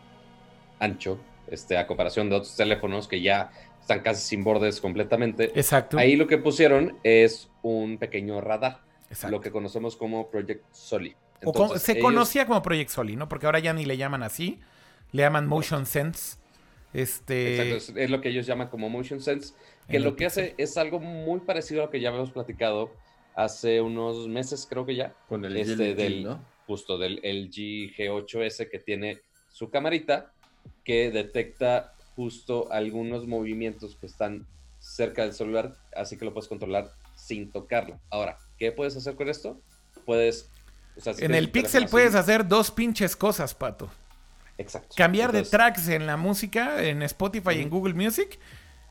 [0.79, 5.51] ancho, este, a comparación de otros teléfonos que ya están casi sin bordes completamente.
[5.57, 5.97] Exacto.
[5.97, 9.35] Ahí lo que pusieron es un pequeño radar, Exacto.
[9.37, 11.15] lo que conocemos como Project Soli.
[11.43, 13.27] O se ellos- conocía como Project Soli, ¿no?
[13.27, 14.59] Porque ahora ya ni le llaman así.
[15.11, 16.37] Le llaman Motion Sense.
[16.93, 17.55] Este.
[17.55, 19.53] Exacto, es, es lo que ellos llaman como Motion Sense,
[19.89, 22.91] que En lo que hace es algo muy parecido a lo que ya habíamos platicado
[23.35, 26.39] hace unos meses, creo que ya, Con el Este, del- ¿no?
[26.67, 30.31] justo del LG G8S que tiene su camarita
[30.85, 34.47] que detecta justo algunos movimientos que están
[34.79, 37.99] cerca del celular, así que lo puedes controlar sin tocarlo.
[38.09, 39.59] Ahora, ¿qué puedes hacer con esto?
[40.05, 40.49] Puedes...
[40.97, 43.89] o sea, si en el Pixel puedes así- hacer dos pinches cosas, pato.
[44.57, 44.95] Exacto.
[44.95, 47.69] Cambiar de tracks en la música, en Spotify y en.
[47.69, 48.39] Google Music.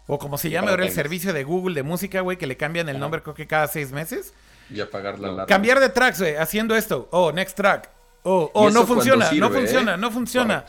[0.06, 2.88] O como se llama ahora el servicio de Google de música, güey, que le cambian
[2.90, 3.00] el Ajá.
[3.00, 4.34] nombre creo que cada seis meses.
[4.68, 5.32] Y apagar la No.
[5.34, 5.46] alarma.
[5.46, 7.08] Cambiar de tracks, güey, haciendo esto.
[7.10, 7.88] Oh, next track.
[8.22, 9.60] Oh, oh, no cuando funciona, no sirve, ¿eh?
[9.60, 10.64] funciona, no funciona.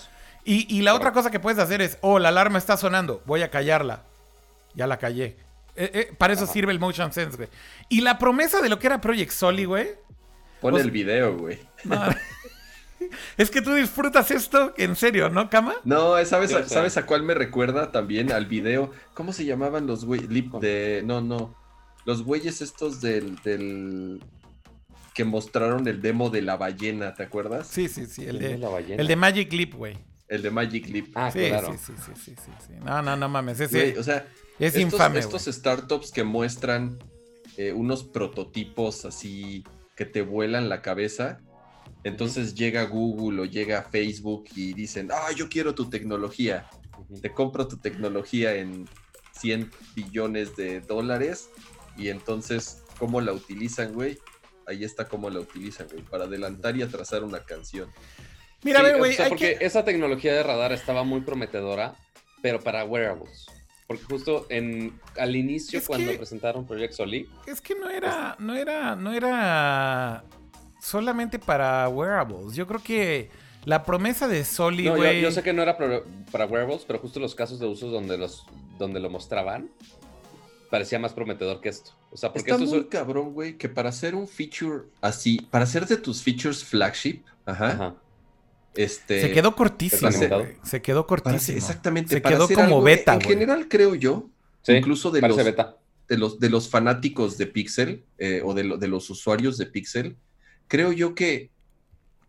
[0.45, 3.41] Y, y la otra cosa que puedes hacer es, oh, la alarma está sonando, voy
[3.41, 4.03] a callarla.
[4.74, 5.36] Ya la callé.
[5.76, 6.53] Eh, eh, para eso Ajá.
[6.53, 7.49] sirve el Motion Sense, güey.
[7.90, 9.90] Y la promesa de lo que era Project Soli, güey.
[10.71, 11.59] Pon el video, güey.
[11.83, 12.01] no,
[13.37, 15.75] es que tú disfrutas esto, en serio, ¿no, Cama?
[15.83, 18.31] No, ¿sabes, a, ¿sabes a cuál me recuerda también?
[18.31, 18.91] Al video.
[19.13, 20.29] ¿Cómo se llamaban los güeyes?
[20.29, 21.03] Lip de.
[21.05, 21.55] No, no.
[22.05, 24.21] Los güeyes estos del, del.
[25.13, 27.67] que mostraron el demo de la ballena, ¿te acuerdas?
[27.67, 28.25] Sí, sí, sí.
[28.25, 29.01] El de, la ballena.
[29.01, 29.97] el de Magic Leap, güey.
[30.27, 31.07] El de Magic Leap.
[31.15, 31.73] Ah, Sí, claro.
[31.73, 32.73] sí, sí, sí, sí, sí, sí.
[32.83, 33.59] No, no, no mames.
[33.59, 34.27] Ese o sea,
[34.59, 36.97] es estos, infame, estos startups que muestran
[37.57, 39.63] eh, unos prototipos así
[39.95, 41.39] que te vuelan la cabeza.
[42.03, 46.67] Entonces llega Google o llega Facebook y dicen, ah, yo quiero tu tecnología.
[47.22, 48.88] Te compro tu tecnología en
[49.39, 51.49] 100 billones de dólares
[51.97, 54.17] y entonces cómo la utilizan, güey.
[54.67, 57.91] Ahí está cómo la utilizan, güey, para adelantar y atrasar una canción.
[58.63, 59.65] Mira, a Sí, güey, o sea, porque que...
[59.65, 61.95] esa tecnología de radar estaba muy prometedora,
[62.41, 63.45] pero para wearables.
[63.88, 68.36] Porque justo en, al inicio, Es cuando que- presentaron Project Soli, Es que no era,
[68.40, 70.24] no era, no era
[70.82, 72.56] solamente para wearables.
[72.56, 73.30] Yo creo que
[73.66, 75.22] la promesa de Soli, no, yo, güey.
[75.22, 78.18] yo sé que no era pro- para wearables, pero justo los casos de usos donde,
[78.18, 78.45] los,
[78.80, 79.70] donde lo mostraban,
[80.72, 81.91] parecía más prometedor que esto.
[82.12, 82.90] O sea, porque Está esto muy es...
[82.90, 87.68] cabrón, güey, que para hacer un feature así, para hacer de tus features flagship, ajá,
[87.68, 87.95] Ajá.
[88.76, 89.22] Este...
[89.22, 90.11] se quedó cortísimo.
[90.64, 91.57] Se quedó cortísimo.
[91.57, 93.30] exactamente, Se quedó como algo- beta, En güey.
[93.30, 94.30] general, creo yo,
[94.64, 95.77] Sí, incluso de los, beta.
[96.07, 99.65] de los, de los fanáticos de Pixel eh, o de, lo- de los usuarios de
[99.68, 100.18] Pixel,
[100.68, 101.52] creo yo que,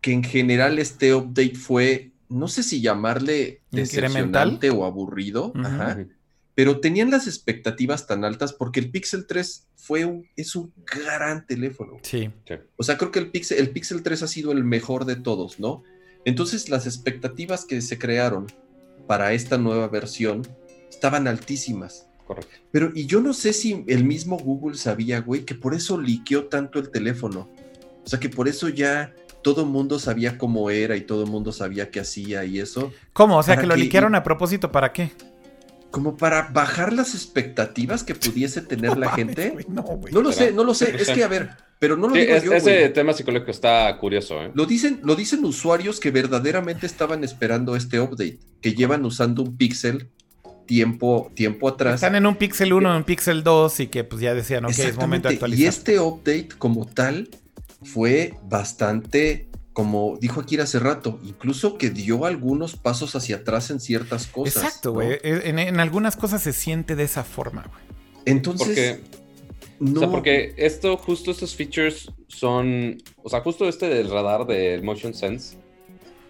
[0.01, 6.05] que en general este update fue, no sé si llamarle decepcionante o aburrido, ajá,
[6.53, 11.45] pero tenían las expectativas tan altas porque el Pixel 3 fue un, es un gran
[11.45, 11.99] teléfono.
[12.01, 12.31] Sí.
[12.47, 12.55] Sí.
[12.77, 15.59] O sea, creo que el Pixel, el Pixel 3 ha sido el mejor de todos,
[15.59, 15.83] ¿no?
[16.27, 18.47] Entonces las expectativas que se crearon
[19.07, 20.45] para esta nueva versión
[20.89, 22.09] estaban altísimas.
[22.25, 22.51] Correcto.
[22.69, 26.47] Pero, y yo no sé si el mismo Google sabía, güey, que por eso liqueó
[26.47, 27.49] tanto el teléfono.
[28.03, 31.29] O sea, que por eso ya todo el mundo sabía cómo era y todo el
[31.29, 32.91] mundo sabía qué hacía y eso.
[33.13, 33.37] ¿Cómo?
[33.37, 35.13] O sea, que lo que- liquearon a propósito, ¿para qué?
[35.91, 39.65] Como para bajar las expectativas que pudiese tener la mames, gente.
[39.69, 40.13] No, güey.
[40.13, 40.93] No lo sé, no lo sé.
[41.01, 43.95] Es que, a ver, pero no lo Sí, digo es- yo, ese tema psicológico está
[43.99, 44.51] curioso, ¿eh?
[44.53, 49.57] Lo dicen, lo dicen usuarios que verdaderamente estaban esperando este update, que llevan usando un
[49.57, 50.09] Pixel
[50.65, 51.95] tiempo, tiempo atrás.
[51.95, 54.71] Están en un Pixel 1, en un Pixel 2 y que pues ya decían, ok,
[54.77, 55.63] es momento de actualizar.
[55.63, 57.29] Y este update como tal
[57.83, 63.79] fue bastante, como dijo Akira hace rato, incluso que dio algunos pasos hacia atrás en
[63.79, 64.63] ciertas cosas.
[64.63, 65.13] Exacto, güey.
[65.23, 67.83] E, En, en algunas cosas se siente de esa forma, güey.
[68.25, 69.01] Entonces, Porque,
[69.79, 74.45] no, o sea, porque esto, justo estos features son, o sea, justo este del radar
[74.45, 75.57] del Motion Sense,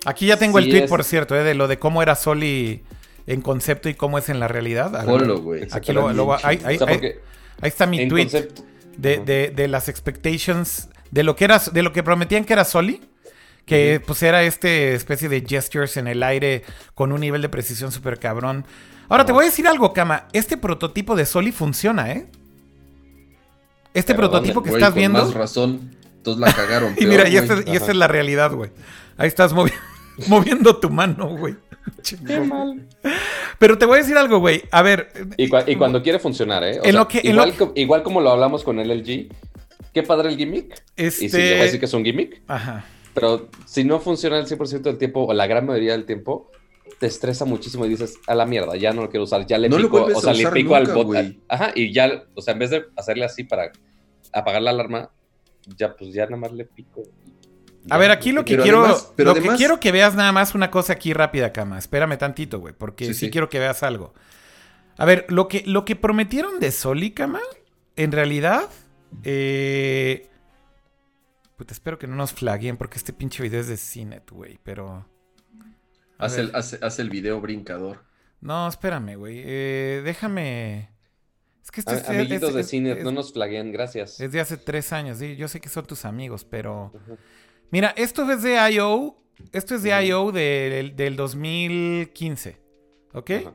[0.05, 2.81] Aquí ya tengo el tweet, es- por cierto, eh, de lo de cómo era Soli
[3.25, 4.91] en concepto y cómo es en la realidad.
[4.91, 5.67] Ver, Ponlo, güey.
[5.71, 7.19] Aquí lo, lo- ahí, ahí- o sea, ahí- porque
[7.59, 8.63] ahí está mi tweet concepto,
[8.97, 12.63] de, de- de las expectations de lo que era, de lo que prometían que era
[12.63, 13.01] Soli,
[13.65, 16.63] que pues era este especie de gestures en el aire
[16.93, 18.65] con un nivel de precisión súper cabrón.
[19.09, 20.27] Ahora te voy a decir algo, Kama.
[20.31, 22.27] Este prototipo de Soli funciona, ¿eh?
[23.97, 25.19] Este Pero prototipo que estás con viendo.
[25.19, 26.93] más razón, entonces la cagaron.
[26.99, 28.71] Y mira, y, esta, y esta es la realidad, güey.
[29.17, 29.73] Ahí estás movi-
[30.27, 31.55] moviendo tu mano, güey.
[33.59, 34.63] Pero te voy a decir algo, güey.
[34.71, 35.09] A ver.
[35.37, 36.73] Y, y cuando quiere funcionar, ¿eh?
[36.79, 38.79] O En sea, lo que- en igual, lo que- co- igual como lo hablamos con
[38.79, 39.29] el LG,
[39.93, 40.83] qué padre el gimmick.
[40.95, 41.37] Y sí, Este.
[41.39, 42.85] le voy a decir que es un gimmick, Ajá.
[43.13, 46.51] pero si no funciona el 100% del tiempo o la gran mayoría del tiempo,
[46.99, 49.69] te estresa muchísimo y dices, a la mierda, ya no lo quiero usar, ya le
[49.69, 51.41] No pico, o sea, le pico al botón.
[51.47, 53.71] Ajá, y ya, o sea, en vez de hacerle así para
[54.39, 55.09] apagar la alarma,
[55.77, 57.03] ya pues ya nada más le pico.
[57.89, 58.79] A ver, aquí lo que Pero quiero.
[58.83, 61.77] además- pero lo que quiero que veas nada más una cosa aquí rápida, Cama.
[61.77, 62.73] Espérame tantito, güey.
[62.73, 63.31] Porque sí, Sí, sí.
[63.31, 64.13] quiero que veas algo.
[64.97, 67.39] A ver, lo que, lo que prometieron de Soli, Cama,
[67.95, 68.69] en realidad.
[69.23, 70.27] Eh.
[71.55, 74.59] Puta, espero que no nos flaguen porque este pinche video es de Cinet, güey.
[74.63, 75.07] Pero.
[76.19, 76.39] ver.
[76.39, 78.03] el, hace, hace el video brincador.
[78.41, 79.41] No, espérame, güey.
[79.45, 80.89] Eh, déjame.
[81.67, 84.21] Es que este A- amiguitos es- de es- cine, es- no nos flaguen, gracias.
[84.21, 85.17] es de hace tres años.
[85.17, 86.93] sí, Yo sé que son tus amigos, pero.
[87.71, 89.17] Mira, esto es de I.O.
[89.51, 90.31] Esto es de I.O.
[90.31, 92.57] del, del 2015.
[93.13, 93.31] ¿Ok?
[93.31, 93.53] Ajá.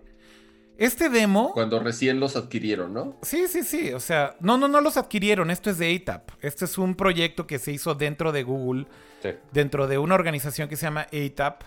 [0.76, 1.52] Este demo.
[1.55, 3.16] Cuando recién los adquirieron, ¿no?
[3.22, 3.93] Sí, sí, sí.
[3.93, 5.51] O sea, no, no, no los adquirieron.
[5.51, 6.30] Esto es de ATAP.
[6.43, 8.86] Este es un proyecto que se hizo dentro de Google,
[9.22, 9.30] Sí.
[9.52, 11.62] dentro de una organización que se llama ATAP,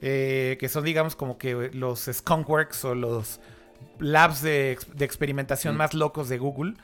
[0.00, 3.40] eh, que son, digamos, como que los skunkworks o los
[3.98, 5.78] labs de, de experimentación Mm.
[5.78, 6.74] más locos de Google.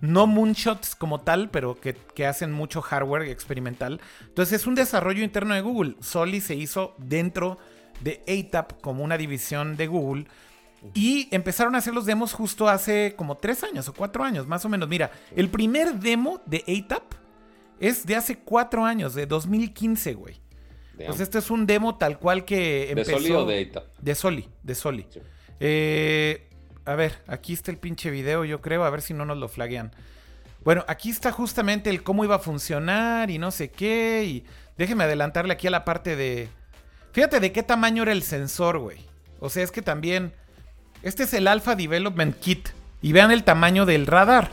[0.00, 4.00] No moonshots como tal, pero que, que hacen mucho hardware experimental.
[4.28, 5.96] Entonces es un desarrollo interno de Google.
[6.00, 7.58] Soli se hizo dentro
[8.00, 10.26] de ATAP como una división de Google.
[10.94, 14.64] Y empezaron a hacer los demos justo hace como tres años o cuatro años, más
[14.64, 14.88] o menos.
[14.88, 17.02] Mira, el primer demo de ATAP
[17.80, 20.36] es de hace cuatro años, de 2015, güey.
[20.96, 21.08] Damn.
[21.08, 23.04] Pues este es un demo tal cual que ¿De.
[23.04, 23.82] Soli o de Eta?
[24.00, 25.06] De Soli, de Soli.
[25.10, 25.20] Sí.
[25.58, 26.47] Eh,
[26.90, 29.48] a ver, aquí está el pinche video, yo creo, a ver si no nos lo
[29.48, 29.92] flaguean.
[30.64, 34.24] Bueno, aquí está justamente el cómo iba a funcionar y no sé qué.
[34.26, 34.44] Y
[34.76, 36.48] déjeme adelantarle aquí a la parte de...
[37.12, 38.98] Fíjate de qué tamaño era el sensor, güey.
[39.40, 40.32] O sea, es que también...
[41.02, 42.68] Este es el Alpha Development Kit.
[43.00, 44.50] Y vean el tamaño del radar.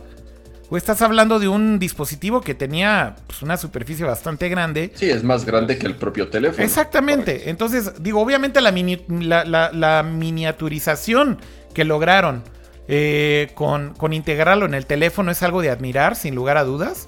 [0.70, 4.92] O estás hablando de un dispositivo que tenía pues, una superficie bastante grande.
[4.96, 6.64] Sí, es más grande que el propio teléfono.
[6.64, 7.50] Exactamente.
[7.50, 11.40] Entonces, digo, obviamente la, mini- la, la- la miniaturización
[11.76, 12.42] que lograron
[12.88, 17.08] eh, con, con integrarlo en el teléfono es algo de admirar, sin lugar a dudas.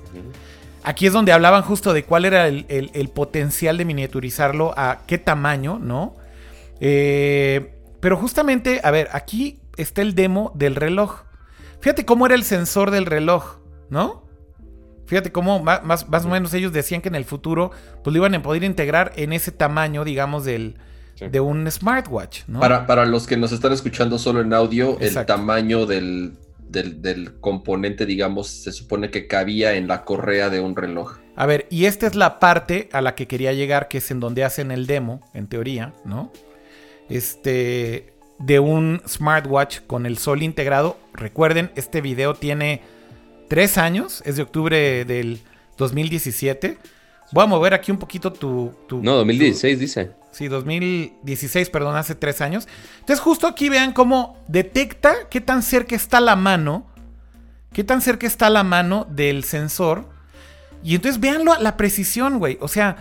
[0.83, 4.99] Aquí es donde hablaban justo de cuál era el, el- el potencial de miniaturizarlo, a
[5.07, 6.13] qué tamaño, ¿no?
[6.79, 11.23] Eh, pero justamente, a ver, aquí está el demo del reloj.
[11.81, 13.57] Fíjate cómo era el sensor del reloj,
[13.89, 14.23] ¿no?
[15.07, 17.71] Fíjate cómo más, más o menos ellos decían que en el futuro
[18.03, 20.75] pues lo iban a poder integrar en ese tamaño, digamos, del,
[21.17, 21.27] Sí.
[21.29, 22.59] de un smartwatch, ¿no?
[22.59, 26.33] Para, para los que nos están escuchando solo en audio, el tamaño del,
[26.69, 31.17] del, del componente, digamos, se supone que cabía en la correa de un reloj.
[31.35, 34.19] A ver, y esta es la parte a la que quería llegar, que es en
[34.19, 36.31] donde hacen el demo, en teoría, ¿no?
[37.09, 40.97] Este, de un smartwatch con el sol integrado.
[41.13, 42.81] Recuerden, este video tiene
[43.47, 45.39] tres años, es de octubre del
[45.77, 46.77] 2017.
[47.31, 48.73] Voy a mover aquí un poquito tu...
[48.87, 50.11] tu No, 2016 dice.
[50.37, 52.67] Sí, 2016, perdón, hace tres años.
[52.99, 56.85] Entonces justo aquí vean cómo detecta qué tan cerca está la mano,
[57.73, 60.07] qué tan cerca está la mano del sensor.
[60.83, 62.59] Y entonces véanlo la precisión, güey.
[62.61, 62.97] O sea,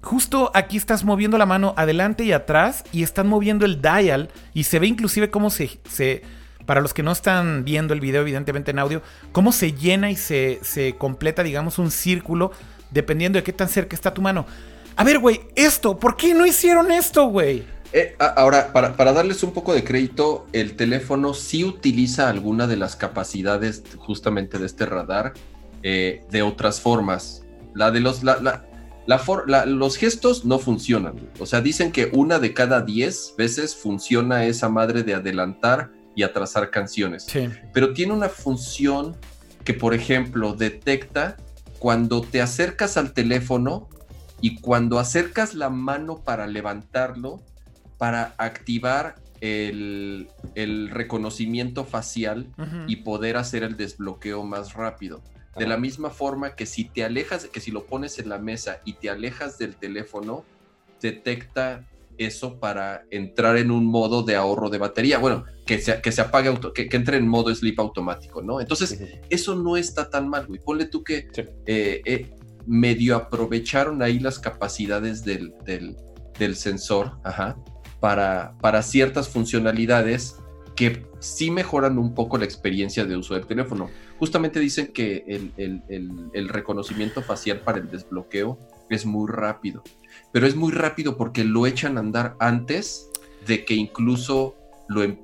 [0.00, 4.64] justo aquí estás moviendo la mano adelante y atrás y están moviendo el dial y
[4.64, 6.22] se ve inclusive cómo se, se
[6.64, 9.02] para los que no están viendo el video evidentemente en audio,
[9.32, 12.50] cómo se llena y se, se completa, digamos, un círculo
[12.90, 14.46] dependiendo de qué tan cerca está tu mano.
[14.98, 17.62] A ver, güey, esto, ¿por qué no hicieron esto, güey?
[17.92, 22.76] Eh, ahora, para, para darles un poco de crédito, el teléfono sí utiliza alguna de
[22.76, 25.34] las capacidades justamente de este radar
[25.82, 27.44] eh, de otras formas.
[27.74, 28.64] La de los, la, la-
[29.06, 31.14] la for- la- los gestos no funcionan.
[31.38, 36.24] O sea, dicen que una de cada diez veces funciona esa madre de adelantar y
[36.24, 37.22] atrasar canciones.
[37.24, 37.48] Sí.
[37.72, 39.16] pero tiene una función
[39.64, 41.36] que, por ejemplo, detecta
[41.78, 43.88] cuando te acercas al teléfono
[44.40, 47.40] y cuando acercas la mano para levantarlo,
[47.98, 52.46] para activar el, el reconocimiento facial
[52.86, 55.22] y poder hacer el desbloqueo más rápido.
[55.56, 58.78] De la misma forma que si te alejas, que si lo pones en la mesa
[58.84, 60.44] y te alejas del teléfono,
[61.02, 61.84] detecta
[62.16, 65.18] eso para entrar en un modo de ahorro de batería.
[65.18, 68.60] Bueno, que se, que se apague, auto, que, que entre en modo sleep automático, ¿no?
[68.60, 69.00] Entonces,
[69.30, 70.60] eso no está tan mal, güey.
[70.60, 71.42] Ponle tú que Sí.
[71.66, 72.30] eh, eh,
[72.68, 77.18] medio aprovecharon ahí las capacidades del, del, sensor
[77.98, 80.36] para, para ciertas funcionalidades
[80.78, 83.90] que sí mejoran un poco la experiencia de uso del teléfono.
[84.20, 85.24] Justamente dicen que
[85.56, 88.56] el, reconocimiento facial para el desbloqueo
[88.88, 89.82] es muy rápido,
[90.32, 93.10] pero es muy rápido porque lo echan a andar antes
[93.44, 94.54] de que incluso
[94.88, 95.18] lo em,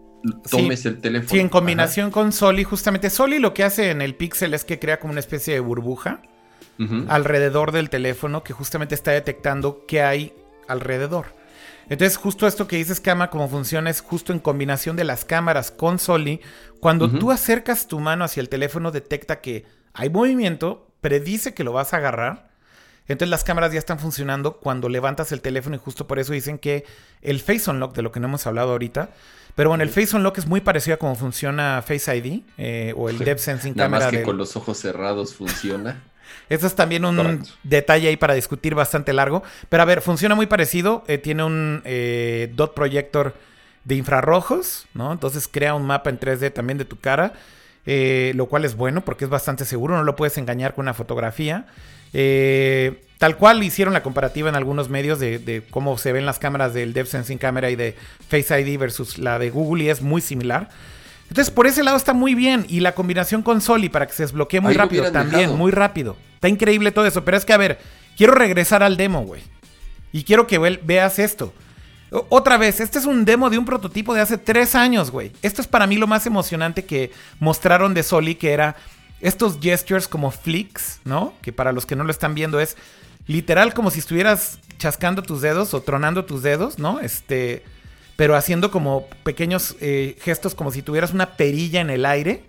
[0.50, 1.30] tomes el teléfono.
[1.30, 4.80] Sí, en combinación con Soli, justamente Soli lo que hace en el Pixel es que
[4.80, 6.20] crea como una especie de burbuja
[7.08, 10.32] alrededor del teléfono que justamente está detectando qué hay
[10.68, 11.26] alrededor.
[11.88, 15.70] Entonces, justo esto que dices, Kama, como funciona es justo en combinación de las cámaras
[15.70, 16.40] con Soli.
[16.80, 21.72] Cuando tú acercas tu mano hacia el teléfono, detecta que hay movimiento, predice que lo
[21.72, 22.54] vas a agarrar.
[23.06, 26.58] Entonces las cámaras ya están funcionando cuando levantas el teléfono y justo por eso dicen
[26.58, 26.86] que
[27.20, 29.10] el Face Unlock, de lo que no hemos hablado ahorita,
[29.54, 33.10] pero bueno, el Face Unlock es muy parecido a cómo funciona Face ID eh, o
[33.10, 34.06] el Depth Sensing Nada Camera.
[34.06, 36.02] Más que con los ojos cerrados funciona.
[36.48, 39.42] Eso es también un detalle ahí para discutir bastante largo.
[39.68, 41.04] Pero a ver, funciona muy parecido.
[41.08, 43.34] Eh, tiene un eh, dot projector
[43.84, 45.12] de infrarrojos, ¿no?
[45.12, 47.32] Entonces crea un mapa en 3D también de tu cara.
[47.86, 50.94] Eh, lo cual es bueno porque es bastante seguro, no lo puedes engañar con una
[50.94, 51.66] fotografía.
[53.18, 56.72] tal cual hicieron la comparativa en algunos medios de, de, cómo se ven las cámaras
[56.72, 57.94] del Depth Sensing Camera y de
[58.28, 60.70] Face ID versus la de Google y es muy similar.
[61.28, 62.66] Entonces, por ese lado está muy bien.
[62.68, 66.16] Y la combinación con Soli para que se desbloquee muy rápido también, muy rápido.
[66.34, 67.24] Está increíble todo eso.
[67.24, 67.78] Pero es que, a ver,
[68.16, 69.42] quiero regresar al demo, güey.
[70.12, 71.52] Y quiero que veas esto.
[72.28, 75.32] Otra vez, este es un demo de un prototipo de hace tres años, güey.
[75.42, 77.10] Esto es para mí lo más emocionante que
[77.40, 78.76] mostraron de Soli, que era
[79.20, 81.34] estos gestures como flicks, ¿no?
[81.42, 82.76] Que para los que no lo están viendo es
[83.26, 87.00] literal como si estuvieras chascando tus dedos o tronando tus dedos, ¿no?
[87.00, 87.64] Este
[88.16, 92.44] pero haciendo como pequeños eh, gestos como si tuvieras una perilla en el aire.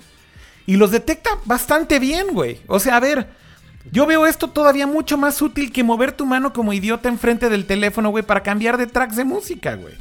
[0.68, 2.60] Y los detecta bastante bien, güey.
[2.68, 3.28] O sea, a ver,
[3.92, 7.66] yo veo esto todavía mucho más útil que mover tu mano como idiota enfrente del
[7.66, 9.94] teléfono, güey, para cambiar de tracks de música, güey.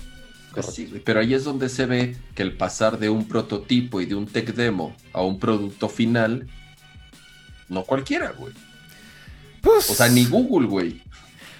[0.53, 4.07] Pues sí, pero ahí es donde se ve que el pasar de un prototipo y
[4.07, 6.47] de un tech demo a un producto final,
[7.69, 8.55] no cualquiera, güey.
[9.61, 9.91] Pues...
[9.91, 11.03] O sea, ni Google, güey.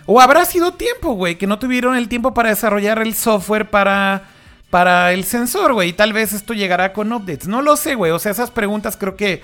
[0.07, 4.29] O habrá sido tiempo, güey, que no tuvieron el tiempo para desarrollar el software para,
[4.71, 5.91] para el sensor, güey.
[5.91, 7.49] Y tal vez esto llegará con updates.
[7.49, 8.13] No lo sé, güey.
[8.13, 9.41] O sea, esas preguntas creo que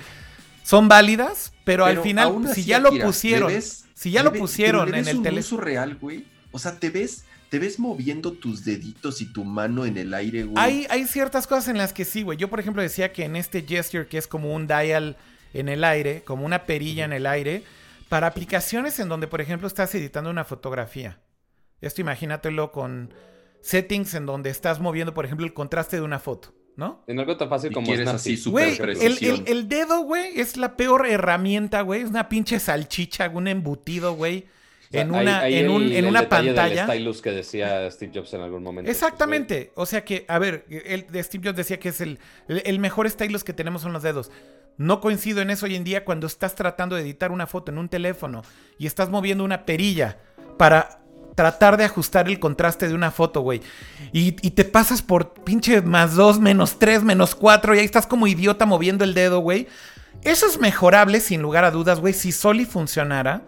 [0.63, 3.51] son válidas, pero, al final, si ya lo pusieron,
[3.93, 5.61] si ya lo pusieron en el teléfono.
[5.61, 6.25] real, güey.
[6.51, 10.43] O sea, te ves, te ves moviendo tus deditos y tu mano en el aire,
[10.43, 10.63] güey.
[10.63, 12.37] Hay, hay ciertas cosas en las que sí, güey.
[12.37, 15.17] Yo, por ejemplo, decía que en este gesture, que es como un dial
[15.53, 17.63] en el aire, como una perilla en el aire
[18.11, 21.21] para aplicaciones en donde, por ejemplo, estás editando una fotografía.
[21.79, 23.13] Esto imagínatelo con
[23.61, 27.05] settings en donde estás moviendo, por ejemplo, el contraste de una foto, ¿no?
[27.07, 31.07] En algo tan fácil como es así Güey, el, el, dedo, güey, es la peor
[31.07, 32.01] herramienta, güey.
[32.01, 34.45] Es una pinche salchicha, un embutido, güey.
[34.91, 36.85] en una, en, un, en una pantalla.
[36.87, 38.91] Del stylus que decía Steve Jobs en algún momento.
[38.91, 39.71] Exactamente.
[39.75, 42.19] o sea que, a ver, el de Steve Jobs decía que es el,
[42.49, 44.29] el mejor stylus que tenemos son los dedos.
[44.81, 47.77] No coincido en eso hoy en día cuando estás tratando de editar una foto en
[47.77, 48.41] un teléfono
[48.79, 50.17] y estás moviendo una perilla
[50.57, 51.01] para
[51.35, 53.61] tratar de ajustar el contraste de una foto, güey.
[54.11, 58.25] Y, te pasas por pinche más dos, menos tres, menos cuatro y ahí estás como
[58.25, 59.67] idiota moviendo el dedo, güey.
[60.23, 62.15] Eso es mejorable, sin lugar a dudas, güey.
[62.15, 63.43] Si Soli funcionara,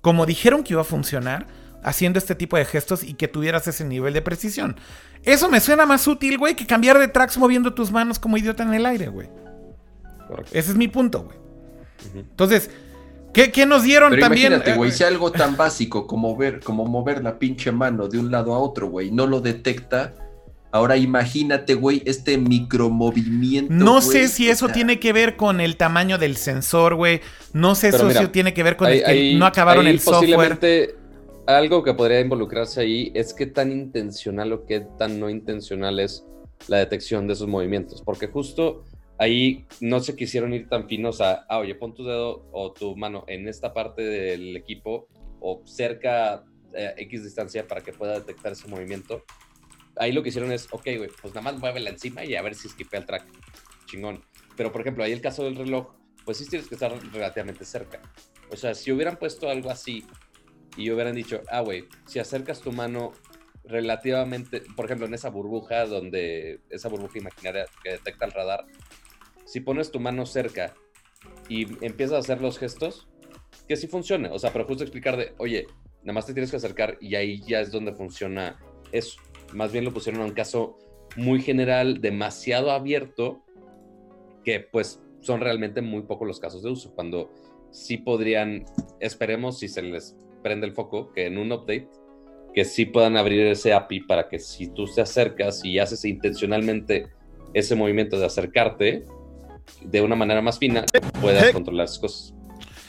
[0.00, 1.48] como dijeron que iba a funcionar,
[1.82, 4.76] haciendo este tipo de gestos y que tuvieras ese nivel de precisión.
[5.24, 8.62] Eso me suena más útil, güey, que cambiar de tracks moviendo tus manos como idiota
[8.62, 9.28] en el aire, güey.
[10.52, 11.36] Ese es mi punto, güey.
[12.14, 12.70] Entonces,
[13.32, 14.52] ¿qué, nos dieron también?
[14.52, 18.30] Imagínate, güey, si algo tan básico como ver, como mover la pinche mano de un
[18.30, 20.14] lado a otro, güey, no lo detecta.
[20.72, 23.74] Ahora imagínate, güey, este micromovimiento.
[23.74, 27.20] No sé si eso tiene que ver con el tamaño del sensor, güey.
[27.52, 30.94] No sé si eso tiene que ver con el que no acabaron el software.
[31.46, 36.24] Algo que podría involucrarse ahí es qué tan intencional o qué tan no intencional es
[36.68, 38.02] la detección de esos movimientos.
[38.02, 38.84] Porque justo
[39.20, 42.96] ahí no se quisieron ir tan finos a, ah, oye, pon tu dedo o tu
[42.96, 45.08] mano en esta parte del equipo
[45.40, 46.42] o cerca
[46.72, 49.22] eh, X distancia para que pueda detectar ese movimiento.
[49.96, 52.54] Ahí lo que hicieron es, ok, güey, pues nada más muévela encima y a ver
[52.54, 53.26] si esquipea el track.
[53.84, 54.24] Chingón.
[54.56, 55.94] Pero, por ejemplo, ahí el caso del reloj,
[56.24, 58.00] pues sí tienes que estar relativamente cerca.
[58.50, 60.06] O sea, si hubieran puesto algo así
[60.78, 63.12] y hubieran dicho, ah, güey, si acercas tu mano
[63.64, 68.64] relativamente, por ejemplo, en esa burbuja donde, esa burbuja imaginaria que detecta el radar,
[69.50, 70.74] si pones tu mano cerca
[71.48, 73.08] y empiezas a hacer los gestos,
[73.66, 74.32] que sí funciona.
[74.32, 75.66] O sea, pero justo explicar de, oye,
[76.02, 78.60] nada más te tienes que acercar y ahí ya es donde funciona
[78.92, 79.20] eso.
[79.52, 80.78] Más bien lo pusieron a un caso
[81.16, 83.42] muy general, demasiado abierto,
[84.44, 86.94] que pues son realmente muy pocos los casos de uso.
[86.94, 87.32] Cuando
[87.72, 88.64] sí podrían,
[89.00, 91.88] esperemos si se les prende el foco, que en un update,
[92.54, 97.08] que sí puedan abrir ese API para que si tú te acercas y haces intencionalmente
[97.52, 99.04] ese movimiento de acercarte
[99.82, 100.84] de una manera más fina,
[101.20, 102.34] puedas controlar esas cosas.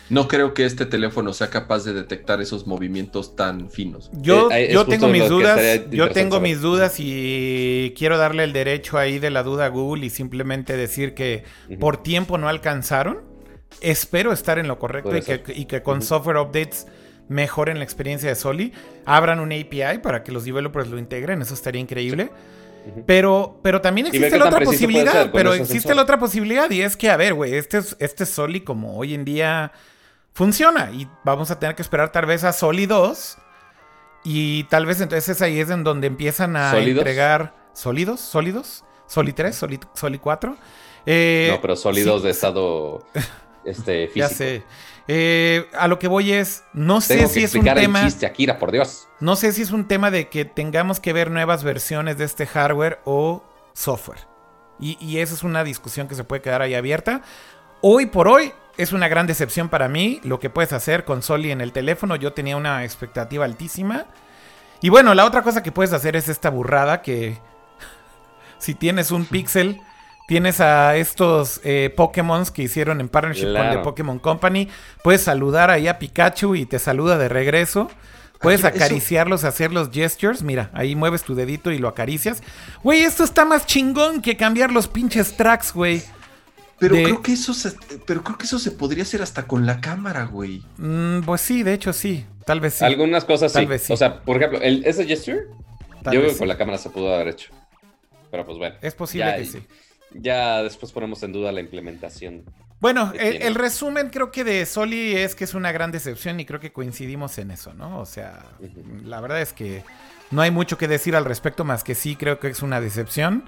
[0.09, 4.11] No creo que este teléfono sea capaz de detectar esos movimientos tan finos.
[4.21, 5.59] Yo, Eh, yo tengo mis dudas,
[5.89, 6.49] yo tengo saber.
[6.49, 10.75] mis dudas y quiero darle el derecho ahí de la duda a Google y simplemente
[10.75, 11.45] decir que
[11.79, 13.21] por tiempo no alcanzaron.
[13.79, 16.87] Espero estar en lo correcto y que, y que con software updates
[17.29, 18.73] mejoren la experiencia de Soli.
[19.05, 22.31] Abran un API para que los developers lo integren, eso estaría increíble.
[23.05, 25.31] Pero, pero también existe la otra posibilidad.
[25.31, 25.95] Pero existe sensor.
[25.97, 29.13] la otra posibilidad y es que, a ver, güey, este, es- este Soli como hoy
[29.13, 29.71] en día
[30.33, 33.37] funciona y vamos a tener que esperar tal vez a Soli 2
[34.23, 36.99] y tal vez entonces ahí es en donde empiezan a ¿Sólidos?
[36.99, 40.55] entregar sólidos, sólidos, Soli 3, Soli, Soli 4.
[41.05, 43.05] Eh, no, pero sólidos sí, de estado
[43.65, 44.19] este, físico.
[44.19, 44.63] Ya sé.
[45.13, 47.99] Eh, a lo que voy es, no sé Tengo si que es un tema...
[47.99, 49.09] el chiste, Akira, por Dios.
[49.19, 52.47] No sé si es un tema de que tengamos que ver nuevas versiones de este
[52.47, 53.43] hardware o
[53.73, 54.19] software.
[54.79, 57.23] Y, y esa es una discusión que se puede quedar ahí abierta.
[57.81, 61.51] Hoy por hoy es una gran decepción para mí lo que puedes hacer con Soli
[61.51, 62.15] en el teléfono.
[62.15, 64.05] Yo tenía una expectativa altísima.
[64.79, 67.37] Y bueno, la otra cosa que puedes hacer es esta burrada que
[68.59, 69.81] si tienes un Pixel,
[70.31, 73.69] tienes a estos eh, Pokémon que hicieron en partnership con.
[73.69, 74.69] The Pokémon Company.
[75.03, 77.91] Puedes saludar ahí a Pikachu y te saluda de regreso.
[78.39, 80.41] Puedes acariciarlos, hacer los gestures.
[80.41, 82.41] Mira, ahí mueves tu dedito y lo acaricias.
[82.81, 86.01] Güey, esto está más chingón que cambiar los pinches tracks, güey.
[86.79, 87.73] Pero de- creo que eso se,
[88.07, 90.63] pero creo que eso se podría hacer hasta con la cámara, güey.
[90.77, 92.25] Mm, pues sí, de hecho sí.
[92.45, 92.85] Tal vez sí.
[92.85, 93.67] Algunas cosas Tal sí.
[93.67, 93.91] vez sí.
[93.91, 95.41] O sea, por ejemplo, el, ese gesture,
[96.03, 96.39] Tal yo creo que sí.
[96.39, 97.51] con la cámara se pudo haber hecho.
[98.31, 98.75] Pero pues bueno.
[98.81, 99.61] Es posible ya- que sí.
[100.13, 102.43] Ya después ponemos en duda la implementación.
[102.81, 106.59] Bueno, el, resumen creo que de Soli es que es una gran decepción y creo
[106.59, 107.99] que coincidimos en eso, ¿no?
[107.99, 108.43] O sea,
[109.03, 109.83] la verdad es que
[110.31, 113.45] no hay mucho que decir al respecto más que sí creo que es una decepción.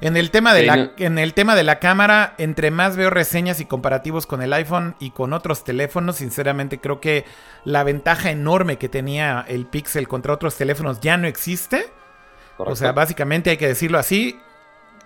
[0.00, 0.90] En el tema de Sí, la no.
[0.96, 4.96] en el tema de la cámara, entre más veo reseñas y comparativos con el iPhone
[4.98, 7.26] y con otros teléfonos, sinceramente creo que
[7.66, 11.84] la ventaja enorme que tenía el Pixel contra otros teléfonos ya no existe.
[12.56, 14.40] O sea, básicamente hay que decirlo así.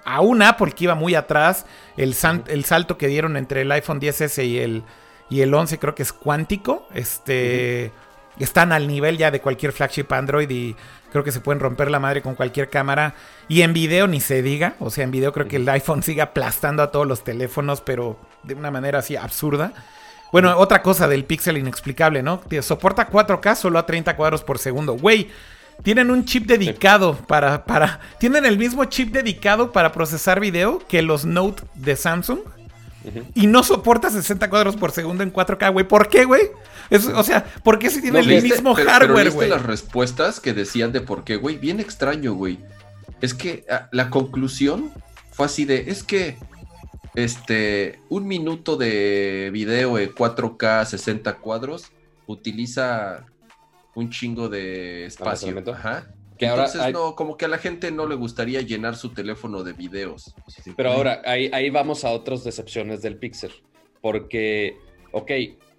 [0.05, 1.65] A un Apple que iba muy atrás,
[1.97, 4.83] el, san- el salto que dieron entre el iPhone 10S y el,
[5.31, 6.87] y el 11 creo que es cuántico.
[6.95, 7.93] Este,
[8.39, 10.75] Están al nivel ya de cualquier flagship Android y
[11.13, 13.15] creo que se pueden romper la madre con cualquier cámara.
[13.49, 14.75] Y en video ni se diga.
[14.81, 18.19] O sea, en video creo que el iPhone sigue aplastando a todos los teléfonos, pero
[18.43, 19.73] de una manera así absurda.
[20.33, 22.41] Bueno, otra cosa del Pixel inexplicable, ¿no?
[22.63, 24.95] Soporta 4K solo a 30 cuadros por segundo.
[24.95, 25.31] Güey,
[25.83, 28.01] tienen un chip dedicado para, para...
[28.19, 32.41] Tienen el mismo chip dedicado para procesar video que los Note de Samsung.
[33.35, 35.89] Y no soporta 60 cuadros por segundo en 4K, güey.
[35.89, 36.43] ¿Por qué, güey?
[37.15, 38.49] O sea, ¿por qué si tiene No, el ¿viste?
[38.51, 39.49] mismo Pero- hardware, ¿viste güey?
[39.49, 41.57] las respuestas que decían de por qué, güey?
[41.59, 42.61] Bien extraño, güey.
[43.21, 44.93] Es que ah, la conclusión
[45.33, 46.37] fue así de, es que
[47.15, 51.91] este, un minuto de video en 4K 60 cuadros
[52.27, 53.27] utiliza
[53.95, 55.57] un chingo de espacio.
[55.73, 56.15] Ajá.
[56.39, 59.11] Que ahora Entonces, hay- no, como que a la gente no le gustaría llenar su
[59.11, 60.35] teléfono de videos.
[60.77, 63.53] Pero ahora, ahí, ahí vamos a otras decepciones del Pixel.
[64.01, 64.77] Porque,
[65.13, 65.31] ok,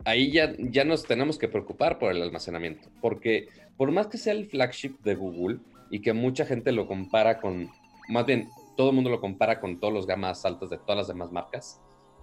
[0.06, 2.90] ahí ya, ya nos tenemos que preocupar por el almacenamiento.
[3.02, 5.60] Porque por más que sea el flagship de Google
[5.90, 7.70] y que mucha gente lo compara con,
[8.08, 11.08] más bien, todo el mundo lo compara con todos los gamas altas de todas las
[11.08, 11.82] demás marcas,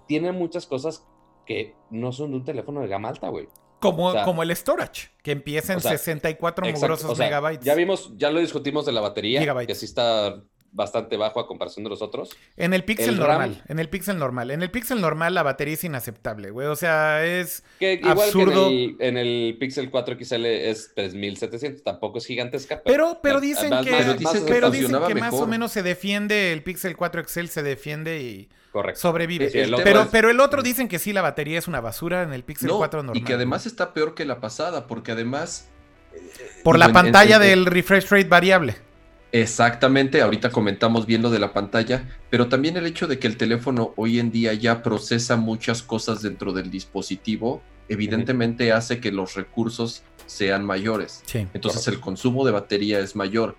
[0.09, 1.07] tiene muchas cosas
[1.47, 3.49] que no son de un teléfono de gama alta, güey.
[3.81, 7.15] Como, o sea, como el storage, que empieza en o sea, 64 Exacto, mugrosos o
[7.17, 7.65] sea, megabytes.
[7.65, 10.43] Ya vimos, ya lo discutimos de la batería, que sí está
[10.73, 12.31] bastante bajo a comparación de los otros.
[12.57, 14.51] En el Pixel El RAM- normal, en el Pixel normal.
[14.53, 16.69] En el Pixel normal la batería es inaceptable, güey.
[16.69, 17.65] O sea, es...
[17.81, 18.69] Que igual Absurdo.
[18.69, 22.83] que en el, en el Pixel 4 XL es 3700, tampoco es gigantesca.
[22.85, 25.15] Pero, pero más- dicen más- que, más- Pero dicen más- que pero dicen funcionaba que
[25.17, 29.01] más o menos se defiende, el Pixel 4 Excel se defiende y Correcto.
[29.01, 29.51] sobrevive.
[29.51, 31.81] Sí, el tema pero, es- pero el otro dicen que sí, la batería es una
[31.81, 33.21] basura en el Pixel No, 4 normal.
[33.21, 35.69] y que además está peor que la pasada, porque además...
[36.65, 38.77] Por digo, la en- pantalla en- del refresh rate variable.
[39.33, 43.37] Exactamente, ahorita comentamos bien lo de la pantalla, pero también el hecho de que el
[43.37, 49.35] teléfono hoy en día ya procesa muchas cosas dentro del dispositivo, evidentemente hace que los
[49.35, 51.23] recursos sean mayores.
[51.27, 51.47] Sí.
[51.55, 51.91] Entonces Correcto.
[51.91, 53.57] el consumo de batería es mayor.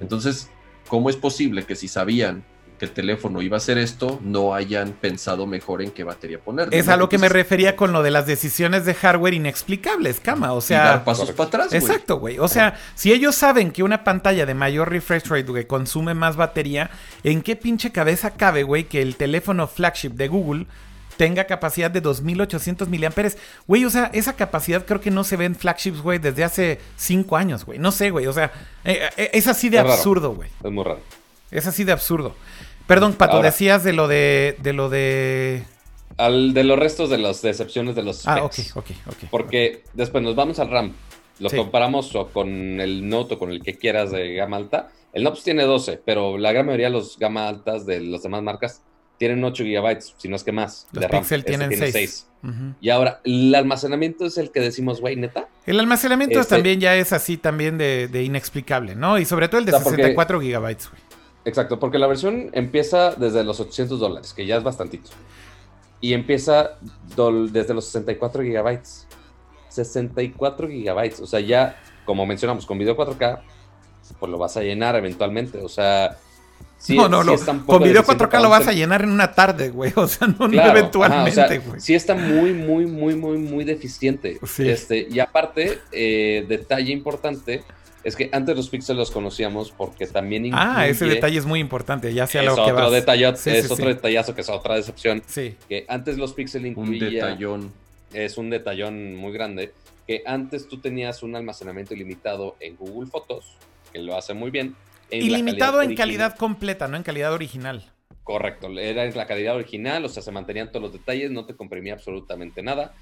[0.00, 0.50] Entonces,
[0.88, 2.42] ¿cómo es posible que si sabían
[2.82, 6.66] que el teléfono iba a hacer esto, no hayan pensado mejor en qué batería poner?
[6.72, 10.52] Es a lo que me refería con lo de las decisiones de hardware inexplicables, cama.
[10.52, 11.80] O y sea, dar pasos para atrás, güey.
[11.80, 12.40] Exacto, güey.
[12.40, 16.34] O sea, si ellos saben que una pantalla de mayor refresh rate, güey, consume más
[16.34, 16.90] batería,
[17.22, 20.66] ¿en qué pinche cabeza cabe, güey, que el teléfono flagship de Google
[21.16, 23.38] tenga capacidad de 2800 miliamperes.
[23.68, 26.80] Güey, o sea, esa capacidad creo que no se ve en flagships, güey, desde hace
[26.96, 27.78] 5 años, güey.
[27.78, 28.26] No sé, güey.
[28.26, 28.50] O sea,
[28.84, 30.50] eh, eh, es así de absurdo, güey.
[30.64, 30.98] Es muy raro.
[31.52, 32.34] Es así de absurdo.
[32.86, 35.64] Perdón, Pato, decías de lo de, de lo de...
[36.18, 39.16] Al, de los restos de las decepciones de los Ah, ok, ok, ok.
[39.30, 40.92] Porque después nos vamos al RAM.
[41.38, 44.90] Lo comparamos con el Note o con el que quieras de gama alta.
[45.12, 48.42] El Note tiene 12, pero la gran mayoría de los gama altas de las demás
[48.42, 48.82] marcas
[49.18, 50.86] tienen 8 GB, si no es que más.
[50.92, 52.28] Los Pixel este tienen 6.
[52.80, 55.48] Y ahora, el almacenamiento es el que decimos, güey, neta.
[55.64, 59.18] El almacenamiento este también ya es así también de, inexplicable, ¿no?
[59.18, 60.76] Y sobre todo el de 64 GB, güey.
[61.44, 65.10] Exacto, porque la versión empieza desde los 800 dólares, que ya es bastantito.
[66.00, 66.78] Y empieza
[67.50, 68.80] desde los 64 GB.
[69.68, 71.22] 64 GB.
[71.22, 73.40] O sea, ya, como mencionamos, con video 4K,
[74.18, 75.58] pues lo vas a llenar eventualmente.
[75.58, 76.18] O sea,
[76.76, 77.34] sí, no, no, no.
[77.66, 79.92] con video 4K lo vas a llenar en una tarde, güey.
[79.96, 81.80] O sea, no, eventualmente, güey.
[81.80, 84.38] sí está muy, muy, muy, muy, muy deficiente.
[84.58, 87.62] Este, y aparte, eh, detalle importante
[88.04, 90.64] es que antes los píxeles los conocíamos porque también incluye...
[90.66, 94.34] Ah, ese detalle es muy importante, ya sea lo que otro Detalle, es otro detallazo
[94.34, 95.22] que es otra decepción.
[95.26, 95.56] Sí.
[95.68, 96.92] Que antes los píxeles incluían...
[96.92, 97.72] Un detallón.
[98.12, 99.72] Es un detallón muy grande.
[100.06, 103.56] Que antes tú tenías un almacenamiento ilimitado en Google Fotos,
[103.92, 104.74] que lo hace muy bien.
[105.10, 107.92] Ilimitado en calidad completa, no en calidad original.
[108.24, 111.54] Correcto, era en la calidad original, o sea, se mantenían todos los detalles, no te
[111.54, 112.94] comprimía absolutamente nada,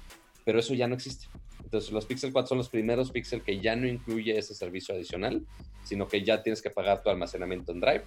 [0.43, 1.27] pero eso ya no existe.
[1.71, 5.41] Entonces, los Pixel 4 son los primeros Pixel que ya no incluye ese servicio adicional,
[5.85, 8.03] sino que ya tienes que pagar tu almacenamiento en Drive.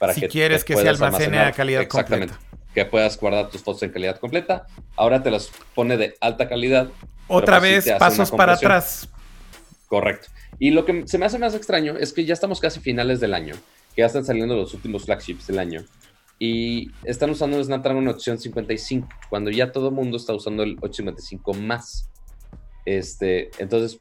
[0.00, 2.34] Para si que quieres que se almacene a calidad exactamente,
[2.74, 4.66] Que puedas guardar tus fotos en calidad completa.
[4.96, 6.88] Ahora te las pone de alta calidad.
[7.28, 9.08] Otra vez, pasos para atrás.
[9.86, 10.26] Correcto.
[10.58, 13.32] Y lo que se me hace más extraño es que ya estamos casi finales del
[13.32, 13.54] año,
[13.94, 15.84] que ya están saliendo los últimos flagships del año.
[16.40, 21.54] Y están usando el Snapdragon 855, cuando ya todo el mundo está usando el 855
[21.54, 22.10] más.
[22.84, 24.00] Este, entonces,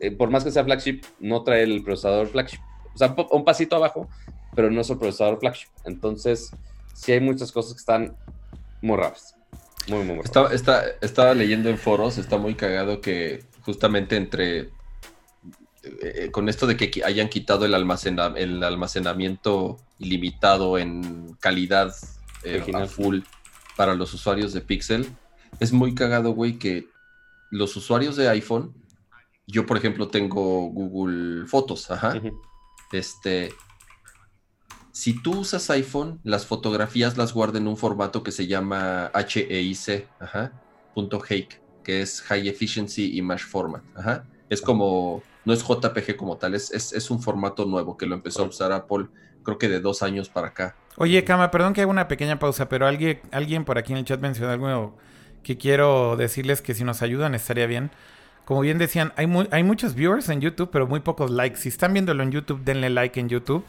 [0.00, 2.60] eh, por más que sea flagship, no trae el procesador flagship.
[2.94, 4.08] O sea, un pasito abajo,
[4.54, 5.68] pero no es el procesador flagship.
[5.84, 6.50] Entonces,
[6.94, 8.16] sí hay muchas cosas que están
[8.82, 9.36] muy raras.
[9.88, 10.50] Muy, muy, muy estaba,
[11.00, 14.70] estaba leyendo en foros, está muy cagado que justamente entre
[15.82, 21.94] eh, con esto de que hayan quitado el, el almacenamiento ilimitado en calidad
[22.42, 23.20] eh, full
[23.76, 25.06] para los usuarios de Pixel,
[25.60, 26.86] es muy cagado, güey, que
[27.54, 28.74] los usuarios de iPhone,
[29.46, 32.20] yo por ejemplo tengo Google Fotos, ajá.
[32.90, 33.52] Este,
[34.90, 40.08] si tú usas iPhone, las fotografías las guarda en un formato que se llama HEIC,
[40.18, 40.52] ajá,
[40.94, 44.24] punto .hake, que es High Efficiency Image Format, ajá.
[44.50, 48.42] Es como, no es JPG como tal, es, es, un formato nuevo que lo empezó
[48.42, 49.06] a usar Apple,
[49.44, 50.76] creo que de dos años para acá.
[50.96, 54.04] Oye, Kama, perdón que haga una pequeña pausa, pero alguien, alguien por aquí en el
[54.04, 54.96] chat mencionó algo
[55.44, 57.92] que quiero decirles que si nos ayudan estaría bien.
[58.44, 61.58] Como bien decían, hay, hay muchos viewers en YouTube, pero muy pocos likes.
[61.58, 63.64] Si están viéndolo en YouTube, denle like en YouTube.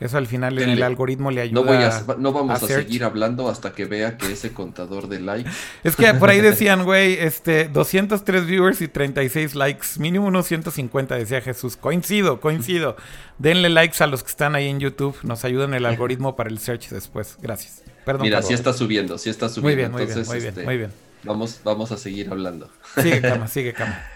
[0.00, 2.04] Eso al final el algoritmo le ayuda.
[2.06, 5.50] No, no vamos a, seguir hablando hasta que vea que ese contador de likes.
[5.82, 9.86] Es que por ahí decían, güey, este, 203 viewers y 36 likes.
[9.98, 11.76] Mínimo unos 150, decía Jesús.
[11.76, 12.96] Coincido, coincido.
[13.38, 15.16] Denle likes a los que están ahí en YouTube.
[15.24, 17.36] Nos ayudan el algoritmo para el search después.
[17.42, 17.82] Gracias.
[18.04, 18.22] Perdón.
[18.22, 19.66] Mira, sí está subiendo, sí está subiendo.
[19.66, 21.07] Muy bien, muy bien, muy bien, este, muy bien.
[21.28, 22.70] Vamos, vamos a seguir hablando.
[22.94, 24.02] Sigue, cama, sigue, cama.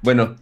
[0.00, 0.36] Bueno,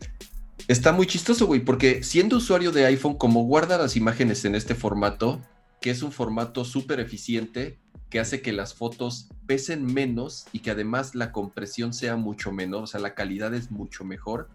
[0.68, 4.74] está muy chistoso, güey, porque siendo usuario de iPhone, como guarda las imágenes en este
[4.74, 5.40] formato,
[5.80, 7.78] que es un formato súper eficiente,
[8.10, 12.84] que hace que las fotos pesen menos y que además la compresión sea mucho menor,
[12.84, 14.50] o sea, la calidad es mucho mejor.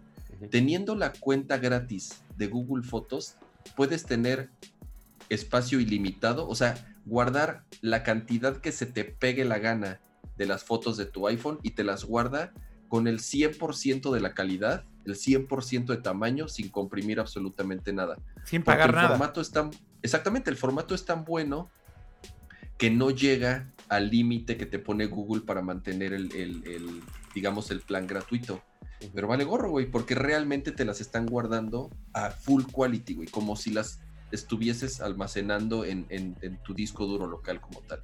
[0.51, 3.35] Teniendo la cuenta gratis de Google Fotos,
[3.75, 4.49] puedes tener
[5.29, 6.75] espacio ilimitado, o sea,
[7.05, 9.99] guardar la cantidad que se te pegue la gana
[10.37, 12.53] de las fotos de tu iPhone y te las guarda
[12.87, 18.17] con el 100% de la calidad, el 100% de tamaño, sin comprimir absolutamente nada.
[18.43, 19.09] Sin pagar el nada.
[19.09, 19.71] Formato es tan,
[20.01, 21.69] exactamente, el formato es tan bueno
[22.77, 27.01] que no llega al límite que te pone Google para mantener el,
[27.33, 28.61] digamos, el plan gratuito.
[29.13, 33.55] Pero vale gorro, güey, porque realmente te las están guardando a full quality, güey, como
[33.55, 34.01] si las
[34.31, 38.03] estuvieses almacenando en, en tu disco duro local como tal.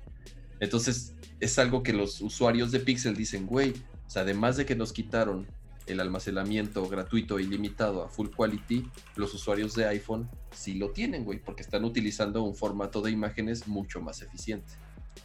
[0.60, 3.74] Entonces, es algo que los usuarios de Pixel dicen, güey,
[4.06, 5.48] o sea, además de que nos quitaron
[5.88, 11.24] el almacenamiento gratuito e ilimitado a full quality, los usuarios de iPhone sí lo tienen,
[11.24, 14.74] güey, porque están utilizando un formato de imágenes mucho más eficiente.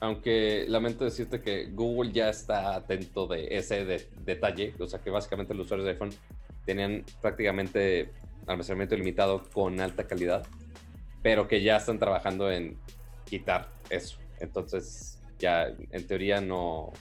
[0.01, 5.55] Aunque lamento decirte que Google ya está atento de ese detalle, o sea que básicamente
[5.55, 6.11] los usuarios de iPhone
[6.65, 8.13] tenían prácticamente
[8.47, 10.47] almacenamiento ilimitado con alta calidad,
[11.23, 12.79] pero que ya están trabajando en
[13.25, 14.19] quitar eso.
[14.41, 16.93] Entonces, ya en teoría no,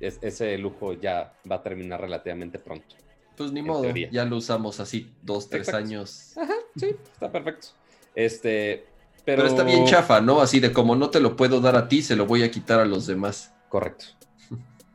[0.00, 2.94] ese lujo ya va a terminar relativamente pronto.
[3.36, 6.36] Pues ni modo, ya lo usamos así dos, tres años.
[6.36, 7.68] Ajá, sí, está perfecto.
[8.14, 8.86] Este,
[9.24, 9.46] pero...
[9.46, 10.40] está bien chafa, ¿no?
[10.40, 12.80] Así de como no te lo puedo dar a ti, se lo voy a quitar
[12.80, 13.54] a los demás.
[13.68, 14.06] Correcto.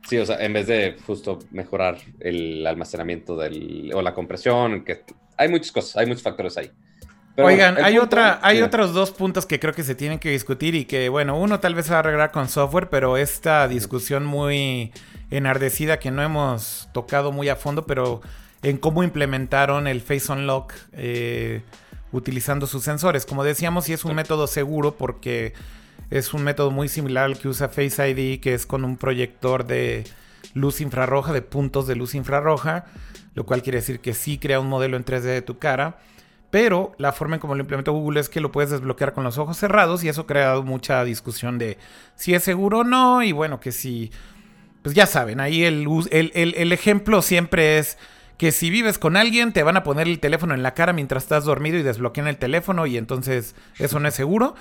[0.08, 5.04] Sí, o sea, en vez de justo mejorar el almacenamiento del, o la compresión, que
[5.38, 6.70] hay muchas cosas, hay muchos factores ahí.
[7.36, 10.84] Oigan, hay otra, hay otros dos puntos que creo que se tienen que discutir y
[10.84, 14.92] que, bueno, uno tal vez se va a arreglar con software, pero esta discusión muy
[15.30, 18.20] enardecida que no hemos tocado muy a fondo, pero
[18.62, 21.62] en cómo implementaron el Face Unlock eh,
[22.12, 23.26] utilizando sus sensores.
[23.26, 25.54] Como decíamos, sí es un método seguro porque
[26.10, 29.66] es un método muy similar al que usa Face ID, que es con un proyector
[29.66, 30.04] de
[30.54, 32.86] luz infrarroja, de puntos de luz infrarroja,
[33.34, 35.98] lo cual quiere decir que sí crea un modelo en 3D de tu cara.
[36.54, 39.38] Pero la forma en cómo lo implementó Google es que lo puedes desbloquear con los
[39.38, 41.78] ojos cerrados y eso ha creado mucha discusión de
[42.14, 43.24] si es seguro o no.
[43.24, 44.12] Y bueno, que si,
[44.80, 47.98] pues ya saben, ahí el, el, ejemplo siempre es
[48.38, 51.24] que si vives con alguien te van a poner el teléfono en la cara mientras
[51.24, 54.54] estás dormido y desbloquean el teléfono y entonces eso no es seguro.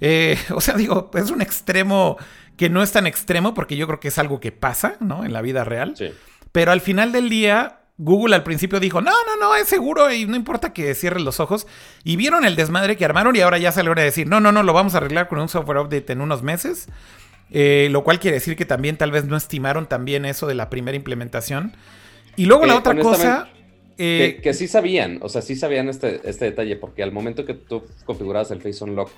[0.00, 2.16] Eh, o sea, digo, es un extremo
[2.56, 5.26] que no es tan extremo porque yo creo que es algo que pasa, ¿no?
[5.26, 5.92] En la vida real.
[5.94, 6.10] Sí.
[6.52, 10.26] Pero al final del día, Google al principio dijo, no, no, no, es seguro y
[10.26, 11.66] no importa que cierren los ojos.
[12.02, 14.62] Y vieron el desmadre que armaron y ahora ya salieron a decir, no, no, no,
[14.62, 16.88] lo vamos a arreglar con un software update en unos meses.
[17.50, 20.70] Eh, lo cual quiere decir que también tal vez no estimaron también eso de la
[20.70, 21.72] primera implementación.
[22.36, 23.48] Y luego la otra cosa...
[23.96, 27.54] Eh, que, sí sabían, o sea, sí sabían este, este detalle, porque al momento que
[27.54, 29.08] tú configurabas el Face Unlock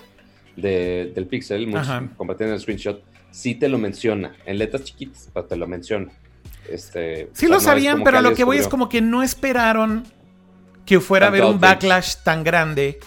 [0.55, 1.73] del Pixel,
[2.19, 6.13] compartiendo el screenshot, sí te lo menciona, en letras chiquitas, pero te lo menciona.
[6.71, 10.05] Este, sí lo sabían, pero lo que voy es como que no esperaron
[10.85, 13.01] que fuera a haber un backlash tan grande.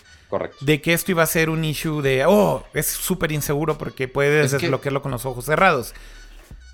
[0.61, 4.51] De que esto iba a ser un issue de, oh, es súper inseguro porque puedes
[4.51, 5.95] desbloquearlo con los ojos cerrados.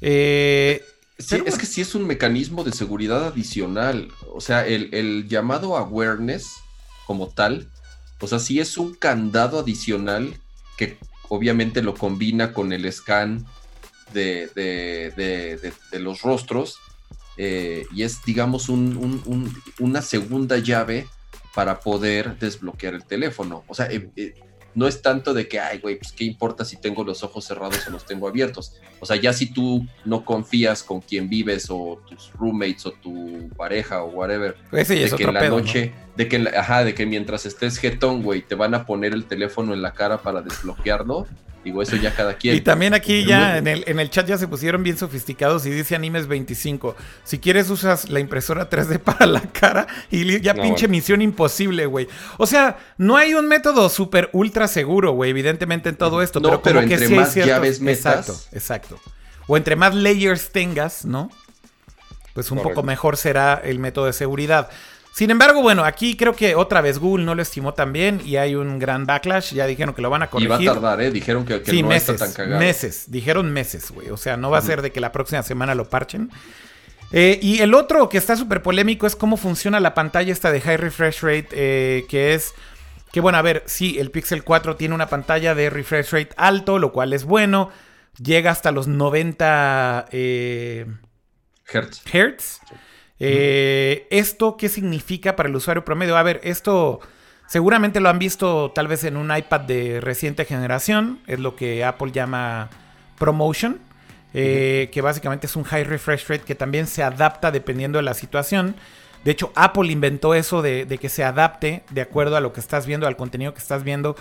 [0.02, 0.84] Eh,
[1.18, 4.10] es que sí es un mecanismo de seguridad adicional.
[4.34, 6.52] O sea, el, el, llamado awareness
[7.08, 7.70] como tal,
[8.20, 10.36] o sea, sí es un candado adicional
[10.78, 10.98] que
[11.30, 13.46] obviamente lo combina con el scan
[14.16, 16.80] de, los rostros
[17.38, 21.08] eh, y es, digamos, una segunda llave
[21.54, 23.64] para poder desbloquear el teléfono.
[23.68, 24.34] O sea, eh, eh,
[24.74, 27.88] no es tanto de que, ay, güey, pues qué importa si tengo los ojos cerrados
[27.88, 28.74] o los tengo abiertos.
[29.00, 33.50] O sea, ya si tú no confías con quien vives o tus roommates o tu
[33.56, 37.46] pareja o whatever, pues de que en la noche, de que, ajá, de que mientras
[37.46, 41.26] estés jetón, güey, te van a poner el teléfono en la cara para desbloquearlo,
[41.66, 42.56] Digo, eso ya cada quien.
[42.56, 45.72] Y también aquí ya en el, en el chat ya se pusieron bien sofisticados y
[45.72, 46.96] dice Animes 25.
[47.24, 52.08] Si quieres usas la impresora 3D para la cara y ya pinche misión imposible, güey.
[52.38, 56.40] O sea, no hay un método súper ultra seguro, güey, evidentemente en todo esto.
[56.40, 58.30] No, pero, entre más llaves metas.
[58.30, 59.00] Exacto, exacto.
[59.48, 61.32] O entre más layers tengas, ¿no?
[62.36, 64.70] Pues un poco mejor será el método de seguridad.
[65.16, 68.36] Sin embargo, bueno, aquí creo que otra vez Google no lo estimó tan bien y
[68.36, 69.54] hay un gran backlash.
[69.54, 70.60] Ya dijeron que lo van a corregir.
[70.60, 71.10] Y va a tardar, ¿eh?
[71.10, 72.60] Dijeron que, no está tan cagado.
[72.60, 74.10] Meses, dijeron meses, güey.
[74.10, 76.30] O sea, no va a ser de que la próxima semana lo parchen.
[77.14, 80.60] Eh, y el otro que está súper polémico es cómo funciona la pantalla esta de
[80.60, 82.54] high refresh rate, eh, que es...
[83.14, 86.78] Que bueno, a ver, sí, el Pixel 4 tiene una pantalla de refresh rate alto,
[86.78, 87.70] lo cual es bueno.
[88.22, 90.88] Llega hasta los 90 eh,
[91.72, 92.02] hertz.
[92.12, 92.60] hertz.
[93.20, 96.18] Eh, ¿Esto qué significa para el usuario promedio?
[96.18, 97.00] A ver, esto
[97.48, 101.84] seguramente lo han visto tal vez en un iPad de reciente generación, es lo que
[101.84, 102.70] Apple llama
[103.18, 103.80] ProMotion,
[104.34, 108.14] eh, que básicamente es un high refresh rate que también se adapta dependiendo de la
[108.14, 108.76] situación.
[109.24, 112.60] De hecho, Apple inventó eso de, de que se adapte de acuerdo a lo que
[112.60, 114.16] estás viendo, al contenido que estás viendo.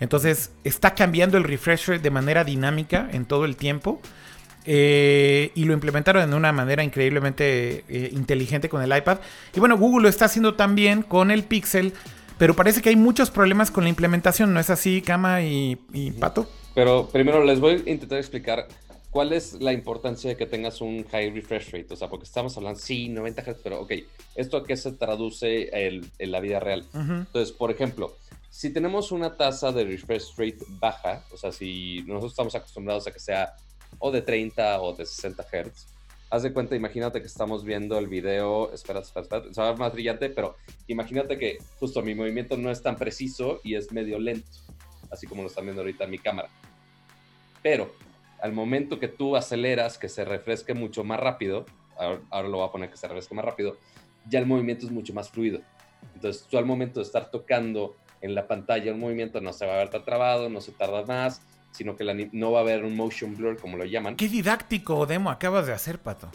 [0.00, 4.00] Entonces, está cambiando el refresh rate de manera dinámica en todo el tiempo.
[4.66, 9.18] Eh, y lo implementaron de una manera increíblemente eh, inteligente con el iPad.
[9.54, 11.92] Y bueno, Google lo está haciendo también con el Pixel,
[12.38, 15.76] pero parece que hay muchos problemas con la implementación, ¿no es así, Kama y,
[16.18, 16.48] Pato?
[16.74, 18.66] Pero primero les voy a intentar explicar
[19.10, 21.86] cuál es la importancia de que tengas un high refresh rate.
[21.90, 23.92] O sea, porque estamos hablando, sí, 90 Hz, pero ok,
[24.34, 26.84] ¿esto a qué se traduce en la vida real?
[26.94, 28.16] Entonces, por ejemplo,
[28.50, 33.12] si tenemos una tasa de refresh rate baja, o sea, si nosotros estamos acostumbrados a
[33.12, 33.52] que sea
[33.98, 35.86] o de 30 o de 60 Hz.
[36.30, 39.70] Haz de cuenta, imagínate que estamos viendo el video, espera, espera, espera, se va a
[39.70, 40.56] ver más brillante, pero
[40.88, 44.50] imagínate que justo mi movimiento no es tan preciso y es medio lento,
[45.10, 46.48] así como lo están viendo ahorita en mi cámara.
[47.62, 47.94] Pero
[48.40, 51.66] al momento que tú aceleras, que se refresque mucho más rápido,
[51.96, 53.76] ahora, lo voy a poner que se refresque más rápido,
[54.28, 55.60] ya el movimiento es mucho más fluido.
[56.14, 59.74] Entonces tú al momento de estar tocando en la pantalla un movimiento no se va
[59.74, 61.42] a ver tan trabado, no se tarda más,
[61.74, 64.14] sino que la no va a haber un motion blur, como lo llaman.
[64.14, 66.28] Qué didáctico demo acabas de hacer, Pato.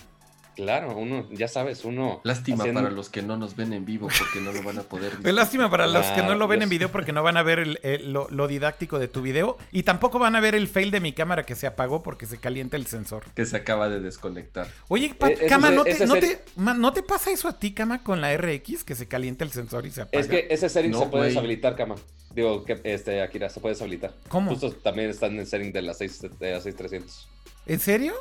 [0.60, 2.20] Claro, uno, ya sabes, uno...
[2.26, 4.84] Lástima haciendo- para los que no nos ven en vivo porque no lo van a
[4.84, 6.64] poder Pues lástima para los que no lo ven Dios.
[6.66, 9.58] en video porque no van a ver el- el- lo, lo didáctico de tu video
[9.72, 12.40] y tampoco van a ver el fail de mi cámara que se apagó porque se
[12.40, 13.24] calienta el sensor.
[13.34, 14.68] que se acaba de desconectar.
[14.90, 17.58] Oye, Pat- Eh, Cama, es- ¿no te, no, te, ma- ¿no te pasa eso a
[17.58, 20.20] ti, Cama, con la RX que se calienta el sensor y se apaga?
[20.20, 21.96] Es que ese setting No, se puede deshabilitar, Kama.
[22.36, 24.14] Digo, que este, Akira, se puede deshabilitar.
[24.28, 24.52] ¿Cómo?
[24.52, 27.30] Justo también están en el setting de las 6, de las 6300.
[27.66, 28.14] ¿En serio?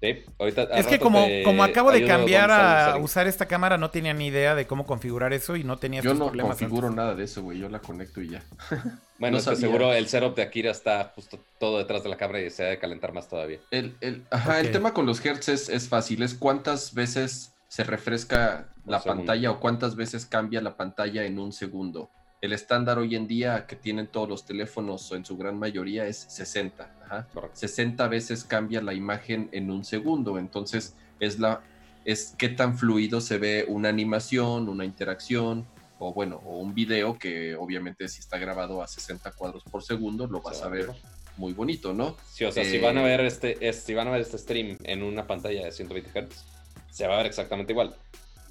[0.00, 0.62] Sí, ahorita...
[0.62, 4.14] al Es que como, te como acabo de cambiar a usar esta cámara, no tenía
[4.14, 6.56] ni idea de cómo configurar eso y no tenía Yo no problemas.
[6.56, 6.96] configuro antes.
[6.96, 7.58] nada de eso, güey.
[7.58, 8.42] Yo la conecto y ya.
[9.20, 9.60] Bueno, no es que sabía.
[9.68, 12.68] seguro el setup de Akira está justo todo detrás de la cámara y se ha
[12.70, 13.58] de calentar más todavía.
[13.70, 16.22] El, el- ajá, el tema con los hertz es, es fácil.
[16.22, 21.52] Es cuántas veces se refresca la pantalla o cuántas veces cambia la pantalla en un
[21.52, 22.08] segundo.
[22.40, 26.16] El estándar hoy en día que tienen todos los teléfonos en su gran mayoría es
[26.28, 26.90] 60.
[27.04, 27.28] Ajá.
[27.34, 27.56] Correcto.
[27.58, 30.38] 60 veces cambia la imagen en un segundo.
[30.38, 31.62] Entonces, es la
[32.06, 35.66] es qué tan fluido se ve una animación, una interacción,
[35.98, 40.26] o bueno, o un video que obviamente si está grabado a 60 cuadros por segundo,
[40.26, 40.88] lo vas a ver
[41.36, 42.16] muy bonito, ¿no?
[42.32, 44.38] Sí, o sea, si Eh, van a ver este, es- si van a ver este
[44.38, 46.42] stream en una pantalla de 120 Hz,
[46.90, 47.94] se va a ver exactamente igual.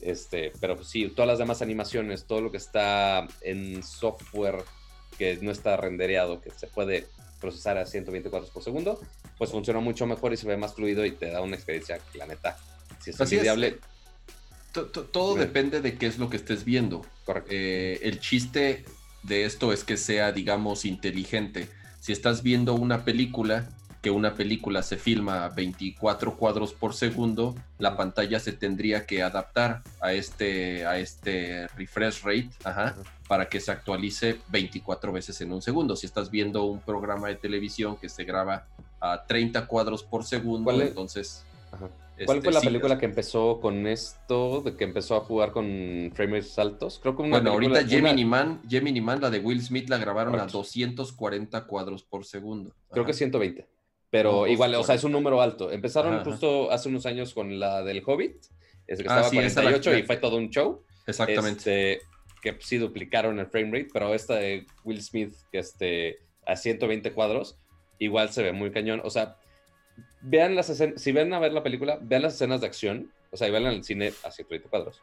[0.01, 4.63] Este, pero pues sí, todas las demás animaciones, todo lo que está en software
[5.17, 7.07] que no está rendereado, que se puede
[7.41, 8.99] procesar a 120 cuadros por segundo,
[9.37, 12.17] pues funciona mucho mejor y se ve más fluido y te da una experiencia que
[12.17, 12.57] la neta,
[13.01, 13.79] si es Así envidiable,
[14.71, 15.47] To- to- Todo Bien.
[15.47, 17.03] depende de qué es lo que estés viendo.
[17.25, 17.49] correcto.
[17.51, 18.85] Eh, el chiste
[19.23, 21.67] de esto es que sea, digamos, inteligente.
[21.99, 23.67] Si estás viendo una película,
[24.01, 29.21] que una película se filma a 24 cuadros por segundo, la pantalla se tendría que
[29.21, 32.95] adaptar a este, a este refresh rate ajá,
[33.27, 35.95] para que se actualice 24 veces en un segundo.
[35.95, 38.67] Si estás viendo un programa de televisión que se graba
[39.01, 41.43] a 30 cuadros por segundo, entonces...
[41.71, 41.89] Ajá.
[42.25, 45.51] ¿Cuál este, fue la sí, película que empezó con esto, de que empezó a jugar
[45.53, 46.99] con frame rates altos?
[47.01, 49.87] Creo que una Bueno, película- ahorita una- Gemini Man, Gemini Man, la de Will Smith,
[49.89, 52.73] la grabaron a 240 cuadros por segundo.
[52.91, 53.17] Creo que Ajá.
[53.19, 53.67] 120.
[54.11, 55.19] Pero igual, o sea, es un 240.
[55.19, 55.71] número alto.
[55.71, 56.31] Empezaron Ajá, ajá.
[56.31, 58.37] justo hace unos años con la del Hobbit,
[58.87, 60.83] es que Ah, estaba sí, a esa la- 48 y fue todo un show.
[61.05, 61.93] Exactamente.
[61.93, 62.05] Este,
[62.41, 67.11] que sí duplicaron el frame rate, pero esta de Will Smith, que este, a 120
[67.13, 67.57] cuadros,
[67.99, 69.01] igual se ve muy cañón.
[69.03, 69.35] O sea,
[70.21, 73.37] vean las escenas, si ven a ver la película, vean las escenas de acción, o
[73.37, 75.01] sea, y vean en el cine a 120 cuadros.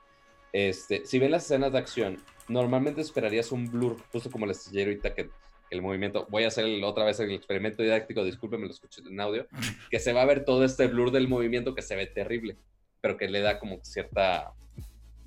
[0.53, 4.85] Este, si ven las escenas de acción, normalmente esperarías un blur, justo como les dije
[4.85, 5.28] ahorita que
[5.71, 9.21] el movimiento, voy a hacer el- otra vez el experimento didáctico, discúlpenme, lo escuché en
[9.21, 9.47] audio,
[9.91, 12.57] que se va a ver todo este blur del movimiento que se ve terrible,
[13.01, 14.53] pero que le da como cierta,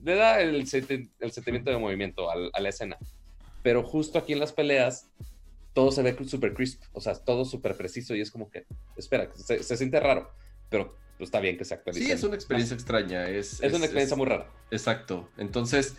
[0.04, 0.68] le da el, el
[1.32, 2.98] sentimiento de movimiento al- a la escena.
[3.64, 5.10] Pero justo aquí en las peleas,
[5.74, 9.30] todo se ve súper crisp, o sea, todo súper preciso y es como que, espera,
[9.36, 10.32] se, se siente raro,
[10.70, 12.06] pero está bien que se actualice.
[12.06, 13.30] Sí, es una experiencia extraña.
[13.30, 14.50] Es, Es una experiencia muy rara.
[14.72, 15.30] Exacto.
[15.38, 15.98] Entonces,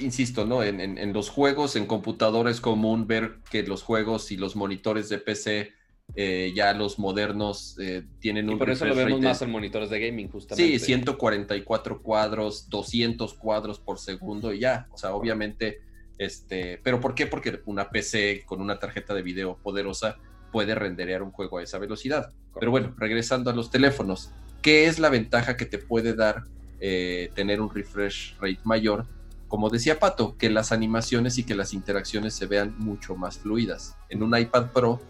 [0.00, 0.62] insisto, ¿no?
[0.62, 4.56] En, en- en los juegos, en computadora es común ver que los juegos y los
[4.56, 5.72] monitores de PC,
[6.14, 9.50] eh, ya los modernos, eh, tienen Y un por eso lo vemos rate más en
[9.50, 10.78] monitores de gaming, justamente.
[10.78, 14.86] Sí, 144 cuadros, 200 cuadros por segundo y ya.
[14.92, 15.78] O sea, obviamente,
[16.18, 17.26] este, pero ¿por qué?
[17.26, 20.16] Porque una PC con una tarjeta de video poderosa
[20.52, 22.32] puede renderear un juego a esa velocidad.
[22.58, 24.30] Pero bueno, regresando a los teléfonos,
[24.62, 26.44] ¿qué es la ventaja que te puede dar
[26.78, 29.06] eh, tener un refresh rate mayor?
[29.48, 33.96] Como decía Pato, que las animaciones y que las interacciones se vean mucho más fluidas.
[34.08, 35.00] En un iPad Pro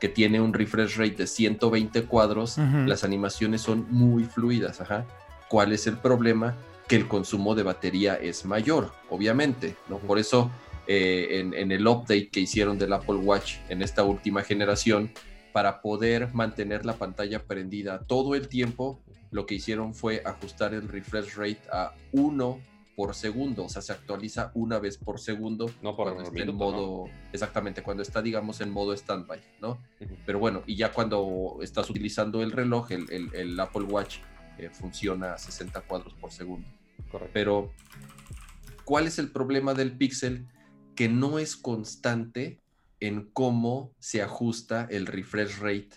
[0.00, 4.80] que tiene un refresh rate de 120 cuadros, las animaciones son muy fluidas.
[4.80, 5.06] Ajá.
[5.48, 6.54] ¿Cuál es el problema?
[6.88, 9.76] Que el consumo de batería es mayor, obviamente.
[9.88, 9.98] ¿no?
[9.98, 10.50] Por eso,
[10.86, 15.10] eh, en, en el update que hicieron del Apple Watch en esta última generación,
[15.56, 19.00] para poder mantener la pantalla prendida todo el tiempo,
[19.30, 22.60] lo que hicieron fue ajustar el refresh rate a 1
[22.96, 26.46] por segundo, o sea, se actualiza una vez por segundo No por cuando está en
[26.48, 26.76] minuto, ¿no?
[26.76, 29.78] modo, exactamente, cuando está, digamos, en modo standby, ¿no?
[30.24, 34.16] Pero bueno, y ya cuando estás utilizando el reloj, el, el- el Apple Watch
[34.58, 36.66] eh, funciona a 60 cuadros por segundo.
[37.10, 37.30] Correcto.
[37.34, 37.70] Pero,
[38.84, 40.46] ¿cuál es el problema del Pixel?
[40.94, 42.60] Que no es constante
[43.00, 45.90] en cómo se ajusta el refresh rate.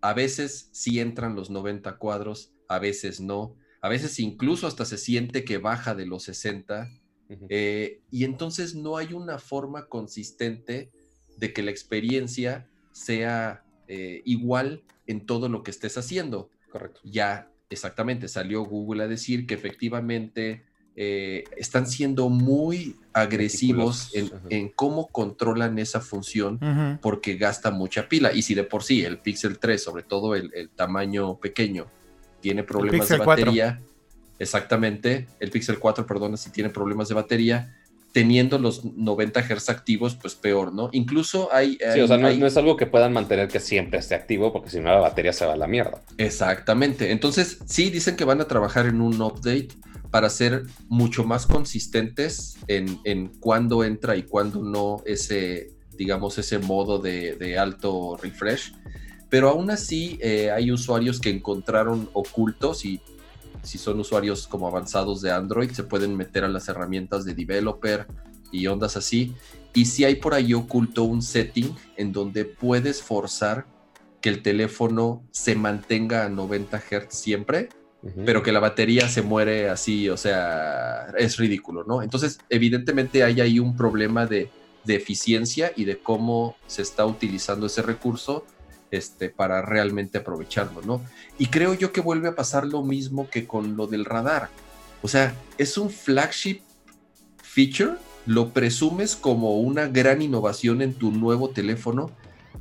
[0.00, 3.54] A veces sí entran los 90 cuadros, a veces no.
[3.80, 6.90] A veces incluso hasta se siente que baja de los 60.
[7.28, 7.46] Ujú.
[7.48, 10.90] eh, y entonces no hay una forma consistente
[11.36, 17.00] de que la experiencia sea eh, igual en todo lo que estés haciendo Correcto.
[17.04, 20.64] ya exactamente salió Google a decir que efectivamente
[20.96, 24.10] eh, están siendo muy agresivos
[24.50, 28.32] en, cómo controlan esa función porque gasta mucha pila.
[28.34, 31.86] Y si de por sí el Pixel 3, sobre todo el, tamaño pequeño,
[32.40, 33.80] tiene problemas de batería,
[34.38, 37.76] exactamente, el Pixel 4, perdona, si tiene problemas de batería,
[38.12, 40.88] teniendo los 90 Hz activos, pues peor, ¿no?
[40.92, 41.78] Incluso hay...
[41.94, 44.80] sí, o sea, no, es algo que puedan mantener que siempre esté activo, porque si
[44.80, 46.02] no la batería se va a la mierda.
[46.18, 47.12] Exactamente.
[47.12, 49.68] Entonces, sí, dicen que van a trabajar en un update
[50.10, 56.58] para ser mucho más consistentes en, en cuándo entra y cuándo no ese, digamos, ese
[56.58, 58.72] modo de, alto refresh.
[59.30, 63.00] Pero aún así eh, hay usuarios que encontraron ocultos y
[63.62, 68.06] si son usuarios como avanzados de Android, se pueden meter a las herramientas de developer
[68.50, 69.34] y ondas así.
[69.72, 73.66] Y si hay por ahí oculto un setting en donde puedes forzar
[74.20, 77.68] que el teléfono se mantenga a 90 Hz siempre,
[78.24, 82.02] pero que la batería se muere así, o sea, es ridículo, ¿no?
[82.02, 84.50] Entonces, evidentemente hay ahí un problema de,
[84.84, 88.46] de eficiencia y de cómo se está utilizando ese recurso
[88.90, 91.02] este, para realmente aprovecharlo, ¿no?
[91.38, 94.50] Y creo yo que vuelve a pasar lo mismo que con lo del radar.
[95.02, 96.60] O sea, es un flagship
[97.42, 97.94] feature,
[98.26, 102.10] lo presumes como una gran innovación en tu nuevo teléfono,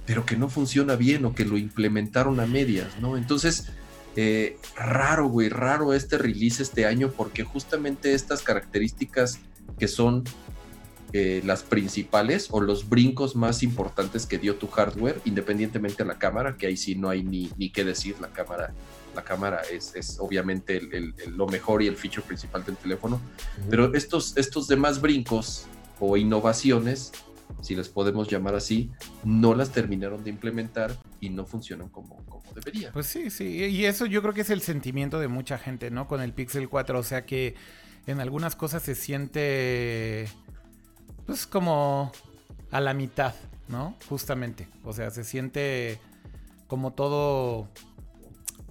[0.05, 3.17] pero que no funciona bien o que lo implementaron a medias, ¿no?
[3.17, 3.67] Entonces,
[4.15, 9.39] eh, raro, güey, raro este release este año porque justamente estas características
[9.77, 10.23] que son
[11.11, 16.19] eh, las principales o los brincos más importantes que dio tu hardware, independientemente de la
[16.19, 18.73] cámara, que ahí sí no hay ni, ni qué decir, la cámara,
[19.15, 20.79] la cámara es, es obviamente
[21.27, 23.19] lo mejor y el feature principal del teléfono,
[23.71, 25.65] pero estos, estos demás brincos
[25.99, 27.11] o innovaciones,
[27.61, 28.91] si les podemos llamar así,
[29.23, 32.91] no las terminaron de implementar y no funcionan como, como debería.
[32.91, 36.07] Pues sí, sí, y eso yo creo que es el sentimiento de mucha gente, ¿no?
[36.07, 37.55] Con el Pixel 4, o sea que
[38.05, 40.27] en algunas cosas se siente
[41.29, 42.11] pues como
[42.71, 43.35] a la mitad,
[43.67, 43.93] ¿no?
[44.09, 44.67] Justamente.
[44.83, 46.01] O sea, se siente
[46.65, 47.67] como todo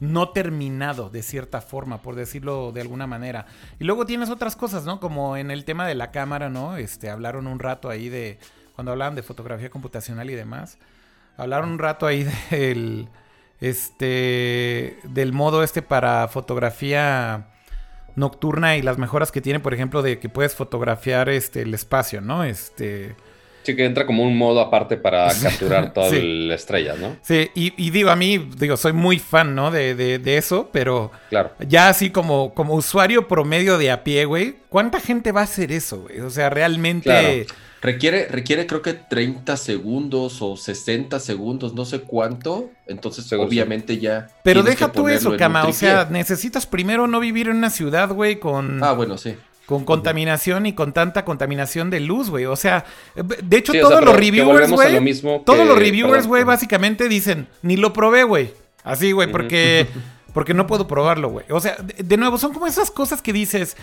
[0.01, 3.47] no terminado de cierta forma, por decirlo de alguna manera.
[3.78, 4.98] Y luego tienes otras cosas, ¿no?
[4.98, 6.76] Como en el tema de la cámara, ¿no?
[6.76, 8.40] Este, hablaron un rato ahí de,
[8.74, 10.78] cuando hablaban de fotografía computacional y demás,
[11.36, 13.09] hablaron un rato ahí del,
[13.60, 17.51] este, del modo este para fotografía
[18.18, 22.20] nocturna y las mejoras que tiene, por ejemplo, de que puedes fotografiar este el espacio,
[22.20, 22.44] ¿no?
[22.44, 23.14] Este.
[23.62, 27.16] Sí, que entra como un modo aparte para capturar toda la estrella, ¿no?
[27.22, 29.70] Sí, y, digo, a mí, digo, soy muy fan, ¿no?
[29.70, 31.50] De, de, eso, pero claro.
[31.66, 35.70] ya así como, como usuario promedio de a pie, güey, ¿cuánta gente va a hacer
[35.70, 36.20] eso, güey?
[36.20, 37.46] O sea, realmente...
[37.80, 42.70] Requiere, requiere creo que 30 segundos o 60 segundos, no sé cuánto.
[42.86, 44.28] Entonces, obviamente ya.
[44.42, 45.64] Pero deja tú eso, Cama.
[45.66, 48.82] O sea, necesitas primero no vivir en una ciudad, güey, con.
[48.82, 49.36] Ah, bueno, sí.
[49.66, 52.46] Con contaminación y con tanta contaminación de luz, güey.
[52.46, 52.84] O sea,
[53.14, 58.24] de hecho, todos, los reviewers, güey, todos los reviewers, güey, básicamente dicen, ni lo probé,
[58.24, 58.55] güey.
[58.82, 59.86] Así, güey, porque,
[60.32, 61.44] porque no puedo probarlo, güey.
[61.50, 63.76] O sea, de, nuevo, son como esas cosas que dices,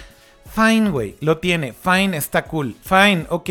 [0.53, 3.49] fine, güey, lo tiene, fine, está cool, fine, ok.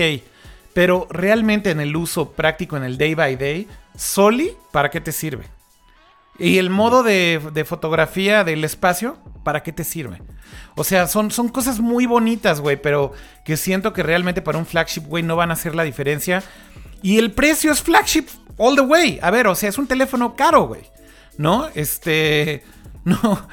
[0.75, 5.13] Pero realmente en el uso práctico, en el day by day, Soli, ¿para qué te
[5.13, 5.45] sirve?
[6.39, 10.21] Y el modo de, fotografía del espacio, ¿para qué te sirve?
[10.75, 13.13] O sea, son, son cosas muy bonitas, güey, pero
[13.45, 16.43] que siento que realmente para un flagship, güey, no van a hacer la diferencia.
[17.03, 18.27] Y el precio es flagship
[18.57, 19.21] all the way.
[19.23, 20.83] A ver, o sea, es un teléfono caro, güey.
[21.39, 21.69] ¿No?
[21.75, 22.63] Este...
[23.05, 23.47] No.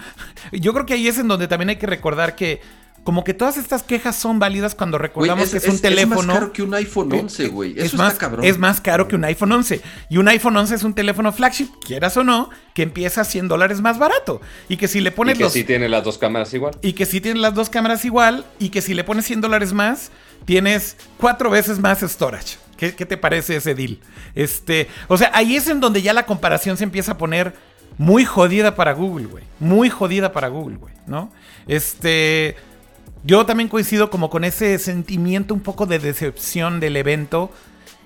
[0.53, 2.61] Yo creo que ahí es en donde también hay que recordar que
[3.03, 6.21] como que todas estas quejas son válidas cuando recordamos que es, un teléfono.
[6.21, 7.73] Es más caro que un iPhone 11, güey.
[7.77, 8.45] es más, cabrón.
[8.45, 9.81] Es más caro que un iPhone 11.
[10.09, 13.47] Y un iPhone 11 es un teléfono flagship, quieras o no, que empieza a 100
[13.47, 14.39] dólares más barato.
[14.69, 15.39] Y que si le pones.
[15.39, 16.77] Y que si tiene las dos cámaras igual.
[16.81, 18.45] Y que si tiene las dos cámaras igual.
[18.59, 20.11] Y que si le pones 100 dólares más,
[20.45, 22.57] tienes cuatro veces más storage.
[22.77, 23.99] ¿Qué, ¿Qué te parece ese deal?
[24.35, 24.87] Este.
[25.07, 27.55] O sea, ahí es en donde ya la comparación se empieza a poner
[27.97, 29.43] muy jodida para Google, güey.
[29.59, 30.93] Muy jodida para Google, güey.
[31.07, 31.31] ¿No?
[31.67, 32.55] Este.
[33.23, 37.51] Yo también coincido como con ese sentimiento un poco de decepción del evento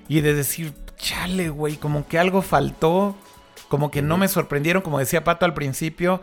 [0.08, 3.16] y de decir, chale, güey, como que algo faltó,
[3.68, 6.20] como que no me sorprendieron, como decía Pato al principio,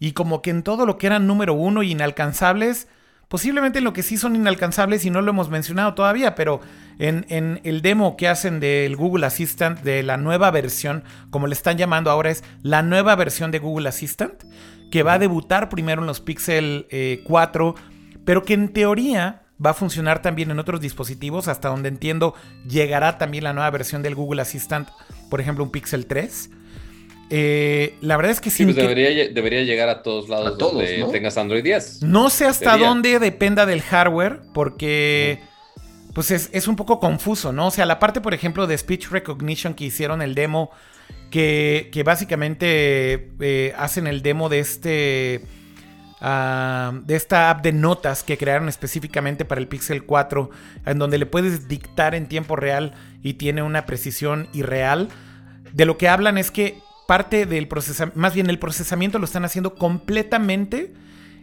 [0.00, 2.88] y como que en todo lo que eran número uno y inalcanzables,
[3.28, 6.60] posiblemente en lo que sí son inalcanzables y no lo hemos mencionado todavía, pero
[6.98, 11.54] en, en, el demo que hacen del Google Assistant, de la nueva versión, como le
[11.54, 14.42] están llamando ahora, es la nueva versión de Google Assistant,
[14.90, 16.88] que va a debutar primero en los Pixel
[17.24, 17.93] 4 eh,
[18.24, 22.34] pero que en teoría va a funcionar también en otros dispositivos, hasta donde entiendo
[22.68, 24.88] llegará también la nueva versión del Google Assistant,
[25.30, 26.50] por ejemplo un Pixel 3.
[27.30, 28.64] Eh, la verdad es que sí.
[28.64, 32.02] Pues debería, debería, llegar a todos lados donde tengas Android 10.
[32.02, 35.40] No sé hasta dónde dependa del hardware, porque
[36.14, 37.68] pues es, un poco confuso, ¿no?
[37.68, 40.70] O sea, la parte, por ejemplo, de speech recognition que hicieron el demo,
[41.30, 45.44] que, básicamente eh, hacen el demo de este.
[46.20, 50.50] Ah, de esta app de notas que crearon específicamente para el Pixel 4,
[50.86, 55.08] en donde le puedes dictar en tiempo real y tiene una precisión irreal.
[55.72, 59.44] De lo que hablan es que parte del procesamiento, más bien el procesamiento lo están
[59.44, 60.94] haciendo completamente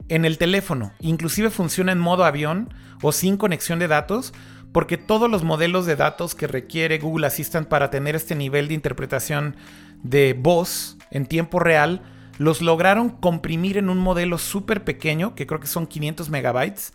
[0.10, 0.94] en el teléfono.
[1.00, 4.34] Inclusive funciona en modo avión o sin conexión de datos,
[4.72, 8.74] porque todos los modelos de datos que requiere Google Assistant para tener este nivel de
[8.74, 9.56] interpretación
[10.02, 12.02] de voz en tiempo real,
[12.42, 16.92] los lograron comprimir en un modelo súper pequeño, que creo que son 500 megabytes,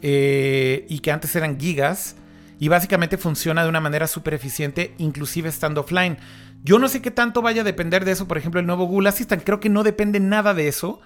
[0.00, 2.16] eh, y que antes eran gigas,
[2.58, 6.16] y básicamente funciona de una manera súper eficiente, inclusive estando offline.
[6.64, 9.10] Yo no sé qué tanto vaya a depender de eso, por ejemplo, el nuevo Google
[9.10, 11.02] Assistant, creo que no depende nada de eso.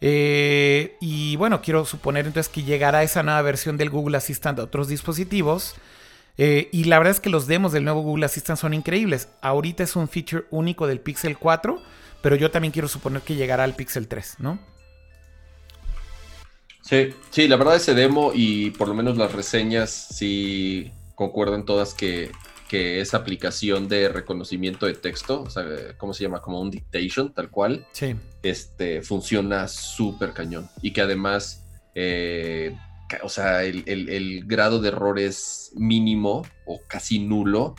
[0.00, 4.62] Eh, y bueno, quiero suponer entonces que llegará esa nueva versión del Google Assistant a
[4.62, 5.74] otros dispositivos.
[6.36, 9.28] Eh, y la verdad es que los demos del nuevo Google Assistant son increíbles.
[9.40, 11.82] Ahorita es un feature único del Pixel 4,
[12.22, 14.58] pero yo también quiero suponer que llegará al Pixel 3, ¿no?
[16.82, 21.92] Sí, sí, la verdad ese demo y por lo menos las reseñas sí concuerdan todas
[21.92, 22.30] que
[22.68, 25.64] que esa aplicación de reconocimiento de texto, o sea,
[25.96, 26.42] ¿cómo se llama?
[26.42, 27.86] Como un dictation, tal cual.
[27.92, 28.14] Sí.
[28.42, 30.68] Este, funciona súper cañón.
[30.82, 31.64] Y que además,
[31.94, 32.76] eh,
[33.22, 37.74] o sea, el, grado de error es mínimo o casi nulo.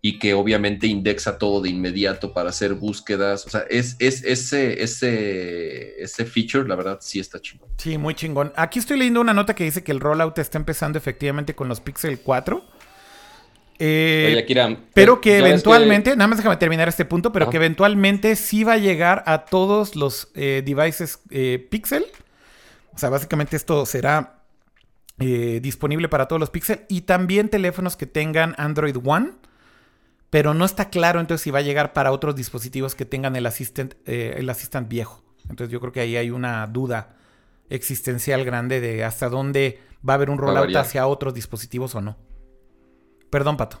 [0.00, 3.46] Y que obviamente indexa todo de inmediato para hacer búsquedas.
[3.46, 7.68] O sea, es, es ese, ese, ese feature, la verdad, sí está chingón.
[7.78, 8.52] Sí, muy chingón.
[8.54, 11.80] Aquí estoy leyendo una nota que dice que el rollout está empezando efectivamente con los
[11.80, 12.64] Pixel 4
[13.80, 14.44] eh,
[14.92, 18.78] pero que eventualmente, nada más déjame terminar este punto, pero que eventualmente sí va a
[18.78, 22.04] llegar a todos los eh, devices eh, Pixel.
[22.92, 24.34] O sea, básicamente esto será
[25.18, 29.32] disponible para todos los Pixel y también teléfonos que tengan Android One.
[30.30, 33.46] Pero no está claro entonces si va a llegar para otros dispositivos que tengan el
[33.46, 35.22] Assistant, el Assistant viejo.
[35.48, 37.16] Entonces yo creo que ahí hay una duda
[37.70, 42.16] existencial grande de hasta dónde va a haber un rollout hacia otros dispositivos o no.
[43.30, 43.80] Perdón, Pato.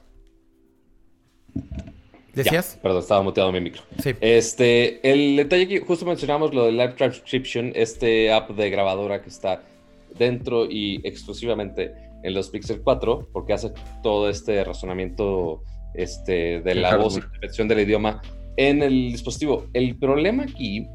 [2.34, 2.78] ¿Decías?
[2.82, 3.82] perdón, estaba muteado mi micro.
[4.02, 4.14] Sí.
[4.20, 9.28] Este, el detalle que justo mencionamos, lo de Live Transcription, este app de grabadora que
[9.28, 9.62] está
[10.16, 13.72] dentro y exclusivamente en los Pixel 4, porque hace
[14.02, 15.62] todo este razonamiento
[15.94, 18.22] este, de la voz y interpretación del idioma
[18.56, 19.66] en el dispositivo.
[19.72, 20.86] El problema aquí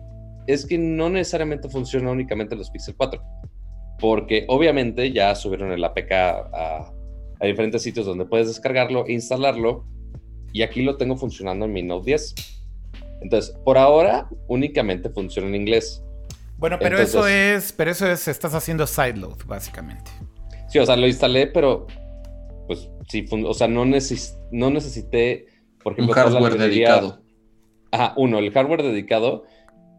[0.48, 3.22] es que no necesariamente funciona únicamente en los Pixel 4,
[4.00, 6.94] porque obviamente ya subieron el APK a
[7.44, 9.86] hay diferentes sitios donde puedes descargarlo e instalarlo.
[10.54, 12.36] Y aquí lo tengo funcionando en mi Note 10.
[13.22, 16.02] Entonces, por ahora únicamente funciona en inglés.
[16.58, 20.10] Bueno, pero eso es, pero eso es, estás haciendo sideload, básicamente.
[20.70, 21.86] Sí, o sea, lo instalé, pero
[22.68, 25.46] pues sí, o sea, no, no necesité,
[25.84, 27.22] por ejemplo, un hardware dedicado.
[27.92, 29.44] Ajá, uno, el hardware dedicado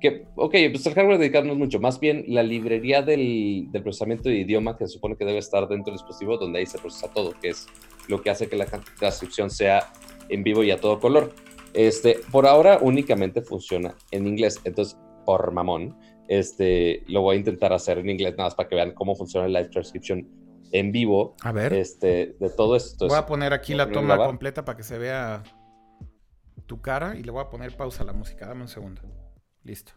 [0.00, 4.28] que, ok, pues el hardware dedicado no es mucho, más bien la librería del, procesamiento
[4.28, 7.08] de idioma que se supone que debe estar dentro del dispositivo donde ahí se procesa
[7.12, 7.66] todo, que es
[8.08, 9.90] lo que hace que la transcripción sea
[10.28, 11.32] en vivo y a todo color.
[11.72, 15.96] Este, por ahora únicamente funciona en inglés, entonces, por mamón,
[16.28, 19.48] este, lo voy a intentar hacer en inglés nada más para que vean cómo funciona
[19.48, 20.28] la live transcription
[20.74, 21.36] en vivo.
[21.42, 21.72] A ver.
[21.72, 23.06] Este, de todo esto.
[23.06, 25.42] Voy a poner aquí la toma completa para que se vea
[26.66, 28.46] tu cara y le voy a poner pausa a la música.
[28.46, 29.00] Dame un segundo.
[29.62, 29.92] Listo.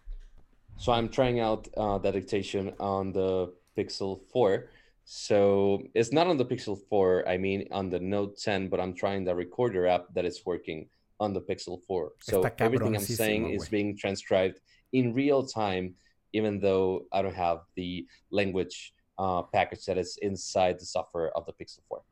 [0.78, 4.70] So I'm trying out uh, that dictation on the Pixel 4.
[5.06, 8.94] So it's not on the Pixel 4, I mean on the Note 10, but I'm
[8.94, 10.90] trying the recorder app that is working
[11.20, 12.12] on the Pixel 4.
[12.20, 14.60] So everything I'm saying is being transcribed
[14.94, 15.96] in real time,
[16.34, 21.46] even though I don't have the language uh, package that is inside the software of
[21.46, 22.04] the Pixel 4.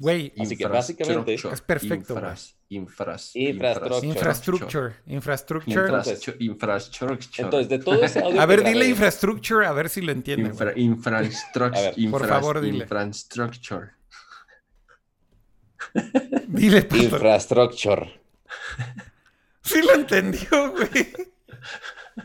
[0.00, 2.14] Güey, Así que básicamente es perfecto.
[2.68, 4.94] Infras, infrastructure.
[5.06, 6.36] Infrastructure.
[6.38, 7.44] Infrastructure.
[7.44, 8.40] Entonces, de todo ese audio.
[8.40, 10.52] A ver, dile infrastructure, a ver si lo entienden.
[10.76, 12.10] infrastructure.
[12.10, 12.84] por favor, dile.
[12.84, 13.90] Infrastructure.
[16.48, 18.20] Dile, Infrastructure.
[19.62, 21.28] Sí lo entendió, güey.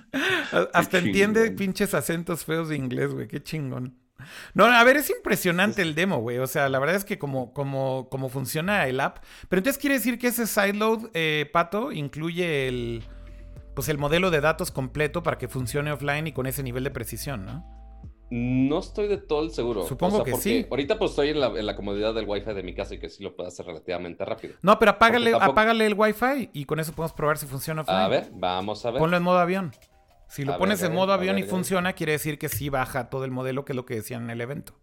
[0.74, 3.28] Hasta entiende pinches acentos feos de inglés, güey.
[3.28, 3.98] Qué chingón.
[4.54, 6.38] No, a ver, es impresionante el demo, güey.
[6.38, 9.18] O sea, la verdad es que como, como, como funciona el app.
[9.50, 13.04] Pero entonces quiere decir que ese sideload, eh, Pato, incluye el,
[13.76, 16.92] pues el modelo de datos completo para que funcione offline y con ese nivel de
[16.92, 17.83] precisión, ¿no?
[18.36, 19.86] No estoy de todo el seguro.
[19.86, 20.66] Supongo que sí.
[20.68, 23.36] Ahorita pues estoy en la, comodidad del Wi-Fi de mi casa y que sí lo
[23.36, 24.56] puedo hacer relativamente rápido.
[24.64, 27.84] No, pero apágale, apágale el Wi-Fi y con eso podemos probar si funciona.
[27.84, 29.00] A ver, vamos a ver.
[29.00, 29.72] Ponlo en modo avión.
[30.30, 33.30] Si lo pones en modo avión y funciona, quiere decir que sí baja todo el
[33.30, 34.74] modelo, que es lo que decían en el evento.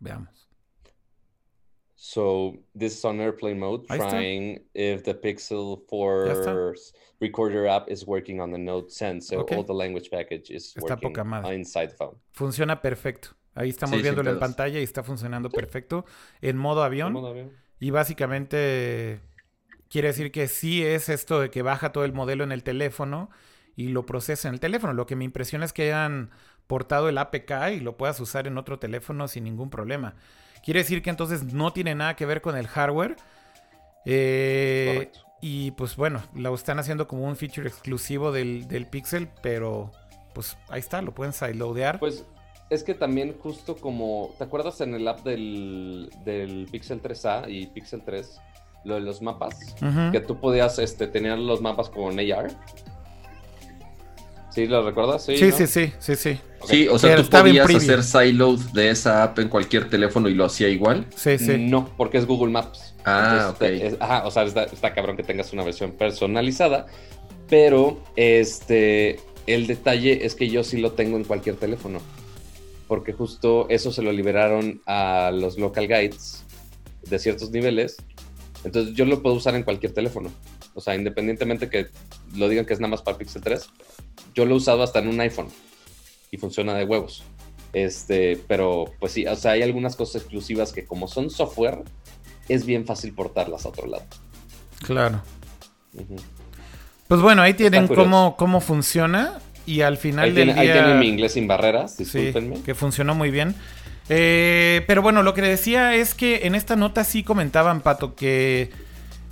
[0.00, 0.35] Veamos.
[2.08, 6.76] So this is on airplane mode, trying if the Pixel 4
[7.20, 9.20] recorder app is working on the Note 10.
[9.20, 11.12] So all the language package is working
[11.52, 12.14] inside the phone.
[12.30, 13.30] Funciona perfecto.
[13.56, 16.04] Ahí estamos viéndolo en pantalla y está funcionando perfecto
[16.40, 17.12] en modo avión.
[17.12, 17.50] modo avión.
[17.80, 19.18] Y básicamente
[19.88, 23.30] quiere decir que sí es esto de que baja todo el modelo en el teléfono
[23.74, 24.92] y lo procesa en el teléfono.
[24.92, 26.30] Lo que me impresiona es que hayan
[26.68, 30.14] portado el APK y lo puedas usar en otro teléfono sin ningún problema.
[30.66, 33.14] Quiere decir que entonces no tiene nada que ver con el hardware.
[34.04, 39.92] Eh, y pues bueno, lo están haciendo como un feature exclusivo del, Pixel, pero
[40.34, 42.00] pues ahí está, lo pueden sideloadear.
[42.00, 42.24] Pues
[42.68, 47.68] es que también justo como, ¿te acuerdas en el app del, del Pixel 3A y
[47.68, 48.40] Pixel 3?
[48.82, 49.76] Lo de los mapas,
[50.10, 52.50] que tú podías este, tener los mapas como en AR.
[54.56, 55.22] ¿Sí lo recuerdas?
[55.26, 56.88] Sí, sí, sí, sí, sí, sí.
[56.88, 60.70] o sea, tú podías hacer sideload de esa app en cualquier teléfono y lo hacía
[60.70, 61.04] igual.
[61.14, 61.58] Sí, sí.
[61.58, 62.94] No, porque es Google Maps.
[63.04, 64.00] Ah, ok.
[64.00, 66.86] ajá, o sea, está, cabrón que tengas una versión personalizada,
[67.50, 71.98] pero este, el detalle es que yo sí lo tengo en cualquier teléfono,
[72.88, 76.44] porque justo eso se lo liberaron a los local guides
[77.02, 77.98] de ciertos niveles,
[78.64, 80.30] entonces yo lo puedo usar en cualquier teléfono.
[80.76, 81.86] O sea, independientemente que
[82.36, 83.70] lo digan que es nada más para Pixel 3,
[84.34, 85.48] yo lo he usado hasta en un iPhone
[86.30, 87.24] y funciona de huevos.
[87.72, 91.82] Este, pero pues sí, o sea, hay algunas cosas exclusivas que como son software,
[92.48, 94.04] es bien fácil portarlas a otro lado.
[94.84, 95.22] Claro.
[97.08, 100.60] Pues bueno, ahí tienen cómo, cómo funciona y al final del día...
[100.60, 102.60] Ahí tienen mi inglés sin barreras, discúlpenme.
[102.62, 103.54] que funcionó muy bien.
[104.10, 108.70] Eh, pero bueno, lo que decía es que en esta nota sí comentaban, Pato, que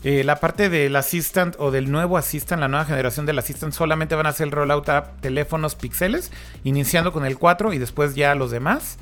[0.04, 4.14] eh, la parte del Assistant o del nuevo Assistant, la nueva generación del Assistant, solamente
[4.14, 6.30] van a hacer el rollout a teléfonos pixeles,
[6.62, 8.98] iniciando con el 4 y después ya los demás.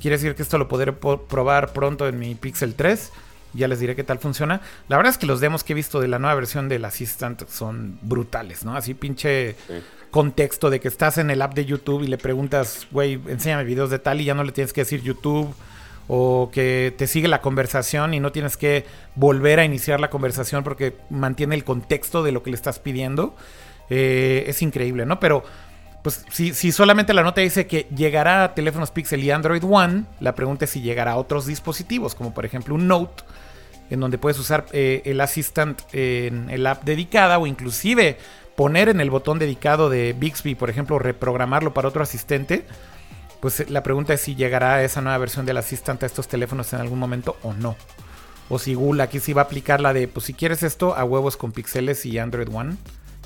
[0.00, 3.12] Quiere decir que esto lo podré probar pronto en mi Pixel 3.
[3.52, 4.62] Ya les diré qué tal funciona.
[4.88, 7.46] La verdad es que los demos que he visto de la nueva versión del Assistant
[7.48, 8.74] son brutales, ¿no?
[8.74, 9.54] Así pinche
[10.10, 13.90] contexto de que estás en el app de YouTube y le preguntas, güey, enséñame videos
[13.90, 15.54] de tal y ya no le tienes que decir YouTube
[16.08, 20.64] o que te sigue la conversación y no tienes que volver a iniciar la conversación
[20.64, 23.36] porque mantiene el contexto de lo que le estás pidiendo.
[23.90, 25.20] Eh, es increíble, ¿no?
[25.20, 25.44] Pero
[26.02, 30.04] pues si, si, solamente la nota dice que llegará a teléfonos Pixel y Android One,
[30.20, 33.24] la pregunta es si llegará a otros dispositivos, como por ejemplo un Note,
[33.90, 38.16] en donde puedes usar eh, el Assistant en el app dedicada o inclusive
[38.56, 42.64] poner en el botón dedicado de Bixby, por ejemplo, reprogramarlo para otro asistente
[43.40, 46.72] pues eh, la pregunta es si llegará esa nueva versión del Assistant a estos teléfonos
[46.72, 47.76] en algún momento o no.
[48.48, 51.04] O si Google aquí sí va a aplicar la de, pues si quieres esto, a
[51.04, 52.76] huevos con pixeles y Android One.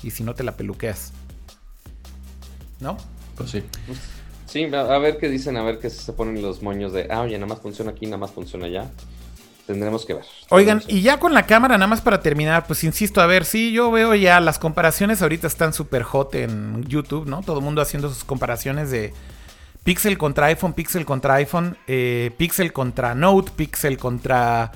[0.01, 1.13] Y si no, te la peluqueas.
[2.79, 2.97] ¿No?
[3.37, 3.63] Pues sí.
[4.45, 7.35] Sí, a ver qué dicen, a ver qué se ponen los moños de, ah, oye,
[7.37, 8.91] nada más funciona aquí, nada más funciona allá.
[9.65, 10.25] Tendremos que ver.
[10.49, 13.71] Oigan, y ya con la cámara, nada más para terminar, pues insisto, a ver, sí,
[13.71, 17.41] yo veo ya las comparaciones ahorita están súper hot en YouTube, ¿no?
[17.43, 19.13] Todo el mundo haciendo sus comparaciones de
[19.83, 24.71] Pixel contra iPhone, Pixel contra iPhone, eh, Pixel contra Note, Pixel contra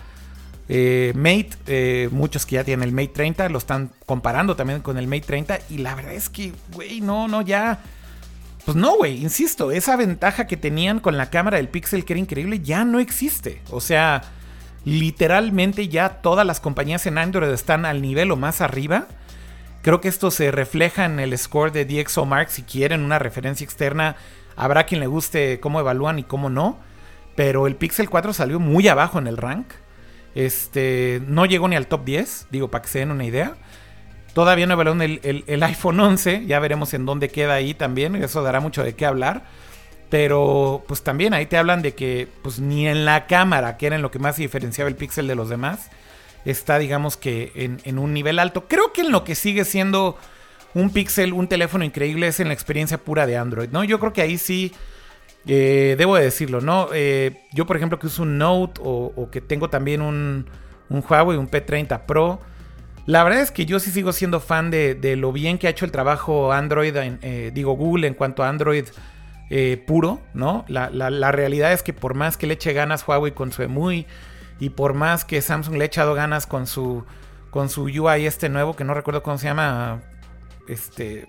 [0.68, 1.52] eh, Mate.
[1.68, 5.22] Eh, muchos que ya tienen el Mate 30 lo están comparando también con el Mate
[5.22, 5.60] 30.
[5.70, 7.80] Y la verdad es que, güey, no, no, ya.
[8.66, 12.20] Pues no, güey, insisto, esa ventaja que tenían con la cámara del Pixel que era
[12.20, 13.62] increíble ya no existe.
[13.70, 14.24] O sea,
[14.84, 19.08] literalmente ya todas las compañías en Android están al nivel o más arriba.
[19.84, 22.50] Creo que esto se refleja en el score de DxOMark.
[22.50, 24.18] Si quieren una referencia externa,
[24.58, 26.78] Habrá quien le guste cómo evalúan y cómo no.
[27.36, 29.68] Pero el Pixel 4 salió muy abajo en el rank.
[30.34, 33.56] Este, no llegó ni al top 10, digo, para que se den una idea.
[34.34, 38.60] Todavía no evaluaron el, iPhone 11, ya veremos en dónde queda ahí también, eso dará
[38.60, 39.46] mucho de qué hablar.
[40.10, 43.96] Pero pues también ahí te hablan de que pues ni en la cámara, que era
[43.96, 45.90] en lo que más diferenciaba el Pixel de los demás,
[46.46, 48.68] está digamos que en, en un nivel alto.
[48.68, 50.18] Creo que en lo que sigue siendo
[50.78, 53.84] un Pixel, un teléfono increíble es en la experiencia pura de Android, ¿no?
[53.84, 54.72] Yo creo que ahí sí,
[55.48, 56.90] eh, debo de decirlo, ¿no?
[56.94, 60.46] Eh, yo, por ejemplo, que uso un Note o, que tengo también un,
[60.90, 62.40] un, Huawei, un P30 Pro,
[63.08, 65.86] la verdad es que yo sí sigo siendo fan de, lo bien que ha hecho
[65.86, 68.86] el trabajo Android, eh, digo Google, en cuanto a Android
[69.86, 70.66] puro, ¿no?
[70.68, 74.06] La, la, realidad es que por más que le eche ganas Huawei con su EMUI
[74.60, 77.06] y por más que Samsung le ha echado ganas con su,
[77.50, 80.02] con su UI este nuevo, que no recuerdo cómo se llama,
[80.68, 81.28] este.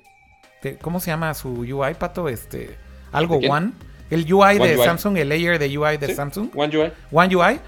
[0.81, 2.29] ¿cómo se llama su UI, Pato?
[2.29, 2.77] Este,
[3.13, 3.73] algo One.
[4.11, 6.51] El UI de Samsung, el layer de UI de Samsung.
[6.55, 6.93] One UI.
[7.13, 7.61] One UI.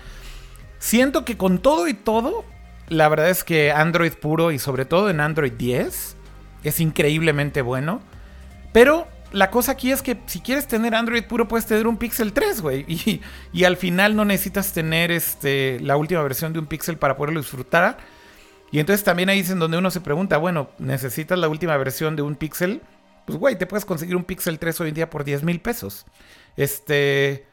[0.79, 2.45] Siento que con todo y todo,
[2.89, 6.17] la verdad es que Android puro y sobre todo en Android 10
[6.65, 8.01] es increíblemente bueno.
[8.73, 12.33] Pero la cosa aquí es que si quieres tener Android puro, puedes tener un Pixel
[12.33, 12.85] 3, güey.
[12.89, 13.21] Y,
[13.53, 17.41] y, al final no necesitas tener este, la última versión de un Pixel para poderlo
[17.41, 17.99] disfrutar.
[18.73, 22.15] Y entonces también ahí es en donde uno se pregunta, bueno, ¿necesitas la última versión
[22.15, 22.81] de un Pixel?
[23.27, 26.07] Pues, güey, te puedes conseguir un Pixel 3 hoy en día por 10 mil pesos.
[26.57, 27.47] Este.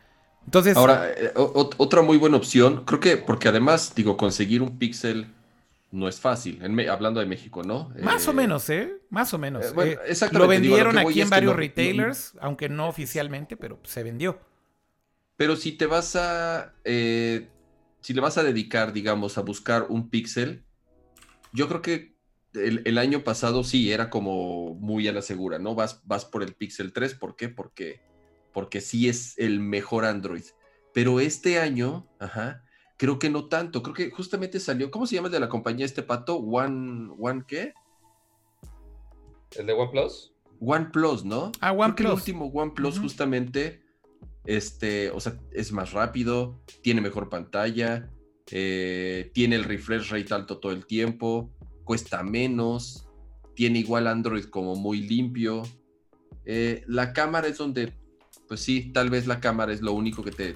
[0.45, 0.77] Entonces.
[0.77, 5.27] Ahora, eh, otra muy buena opción, creo que, porque además, digo, conseguir un Pixel
[5.91, 7.91] no es fácil, hablando de México, ¿no?
[8.01, 9.01] Más o eh, menos, ¿eh?
[9.09, 9.65] Más o menos.
[9.65, 9.97] Eh,
[10.31, 14.39] lo vendieron aquí en varios retailers, aunque no oficialmente, pero se vendió.
[15.35, 16.73] Pero si te vas a.
[16.83, 20.63] si le vas a dedicar, digamos, a buscar un Pixel,
[21.53, 22.17] yo creo que
[22.53, 25.75] el, año pasado sí era como muy a la segura, ¿no?
[25.75, 27.49] Vas, vas por el Pixel 3, ¿por qué?
[27.49, 28.01] Porque,
[28.53, 30.43] porque sí es el mejor Android.
[30.93, 32.63] Pero este año, ajá,
[32.97, 33.83] creo que no tanto.
[33.83, 36.37] Creo que justamente salió, ¿cómo se llama el de la compañía este pato?
[36.37, 37.73] One, One ¿qué?
[39.55, 40.33] ¿El de OnePlus?
[40.59, 41.51] OnePlus, ¿no?
[41.61, 42.09] Ah, OnePlus.
[42.09, 43.83] El último OnePlus justamente,
[44.45, 48.09] este, o sea, es más rápido, tiene mejor pantalla,
[48.51, 51.51] eh, tiene el refresh rate alto todo el tiempo,
[51.83, 53.07] cuesta menos,
[53.55, 55.63] tiene igual Android como muy limpio.
[56.45, 57.93] Eh, la cámara es donde,
[58.47, 60.55] pues sí, tal vez la cámara es lo único que te,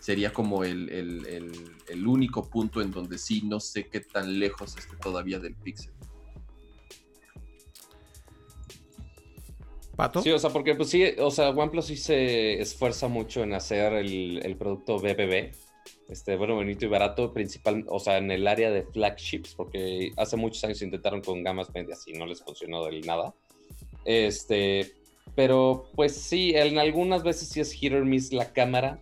[0.00, 4.96] sería como el, el, único punto en donde sí no sé qué tan lejos esté
[4.96, 5.92] todavía del Pixel.
[9.94, 10.22] ¿Pato?
[10.22, 13.92] Sí, o sea, porque pues sí, o sea, OnePlus sí se esfuerza mucho en hacer
[13.92, 15.52] el, producto BBB,
[16.10, 20.36] este, bueno, bonito y barato, principal, o sea, en el área de flagships, porque hace
[20.36, 23.32] muchos años intentaron con gamas medias y no les funcionó del nada.
[24.04, 24.92] Este,
[25.36, 29.00] pero pues sí, en algunas veces sí es hit or miss la cámara.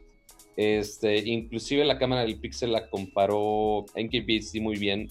[0.57, 5.11] Este, inclusive la cámara del Pixel la comparó en KBHD muy bien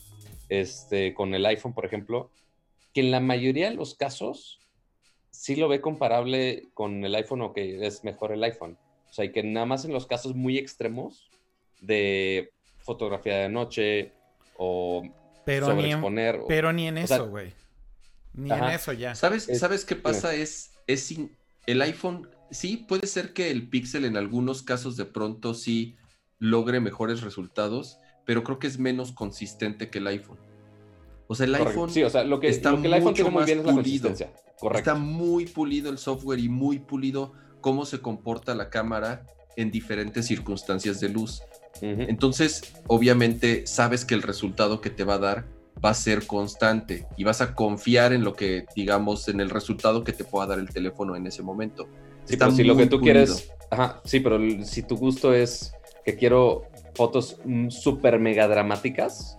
[0.50, 2.30] este, con el iPhone, por ejemplo,
[2.94, 4.60] que en la mayoría de los casos
[5.32, 8.78] sí lo ve comparable con el iPhone o que es mejor el iPhone.
[9.10, 11.32] O sea, que nada más en los casos muy extremos
[11.82, 14.14] de fotografía de noche
[14.58, 15.04] o
[15.46, 16.40] pero sobreexponer.
[16.40, 17.54] Ni pero ni en eso, güey.
[18.34, 19.16] Ni en eso ya.
[19.16, 20.36] ¿Sabes, ¿sabes qué pasa?
[20.36, 21.36] Es, es sin,
[21.66, 25.96] el iPhone, sí, puede ser que el Pixel en algunos casos de pronto sí
[26.40, 30.38] logre mejores resultados, pero creo que es menos consistente que el iPhone.
[31.28, 33.30] O sea, el iPhone sí, o sea, lo que, está lo que el iPhone tiene
[33.30, 34.34] muy bien es la consistencia.
[34.74, 39.26] Está muy pulido el software y muy pulido cómo se comporta la cámara
[39.58, 41.42] en diferentes circunstancias de luz.
[41.82, 45.46] Entonces, obviamente, sabes que el resultado que te va a dar
[45.84, 50.04] va a ser constante y vas a confiar en lo que, digamos, en el resultado
[50.04, 51.88] que te pueda dar el teléfono en ese momento.
[52.26, 55.74] Sí, pero si lo que tú quieres, ajá, sí, pero si tu gusto es
[56.04, 56.64] que quiero
[56.96, 59.38] fotos mm, súper mega dramáticas,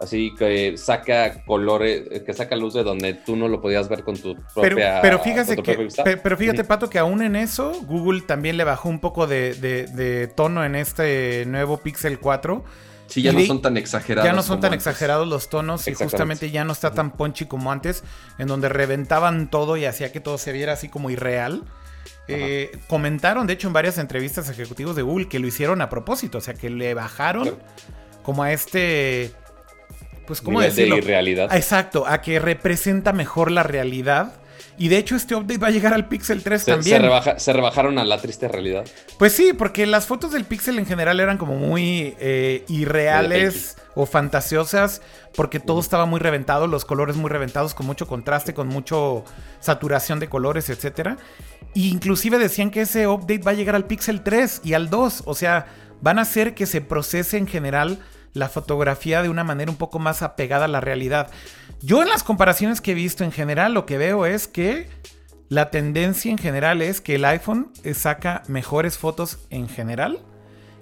[0.00, 4.02] así que saca colores, eh, que saca luz de donde tú no lo podías ver
[4.02, 5.00] con tu propia.
[5.02, 5.88] Pero, fíjate que,
[6.22, 10.64] pero fíjate, Pato, que aún en eso, Google también le bajó un poco de, tono
[10.64, 12.64] en este nuevo Pixel 4.
[13.08, 14.24] Sí, ya no son tan exagerados.
[14.24, 17.72] Ya no son tan exagerados los tonos y justamente ya no está tan punchy como
[17.72, 18.04] antes,
[18.38, 21.64] en donde reventaban todo y hacía que todo se viera así como irreal.
[22.28, 26.38] Eh, comentaron, de hecho, en varias entrevistas ejecutivos de Google que lo hicieron a propósito,
[26.38, 27.56] o sea, que le bajaron
[28.22, 29.32] como a este
[30.30, 30.94] pues, ¿cómo decirlo?
[30.94, 31.52] De irrealidad.
[31.52, 34.34] Exacto, a que representa mejor la realidad.
[34.78, 37.02] Y de hecho este update va a llegar al Pixel 3 también.
[37.38, 38.84] Se, rebajaron a la triste realidad.
[39.18, 44.06] Pues sí, porque las fotos del Pixel en general eran como muy eh, irreales o
[44.06, 45.02] fantasiosas,
[45.34, 49.24] porque todo estaba muy reventado, los colores muy reventados, con mucho contraste, con mucho
[49.58, 51.18] saturación de colores, etc.
[51.74, 55.24] E inclusive decían que ese update va a llegar al Pixel 3 y al 2,
[55.26, 55.66] o sea,
[56.00, 57.98] van a hacer que se procese en general
[58.32, 61.30] la fotografía de una manera un poco más apegada a la realidad.
[61.82, 64.88] Yo en las comparaciones que he visto en general lo que veo es que
[65.48, 70.20] la tendencia en general es que el iPhone saca mejores fotos en general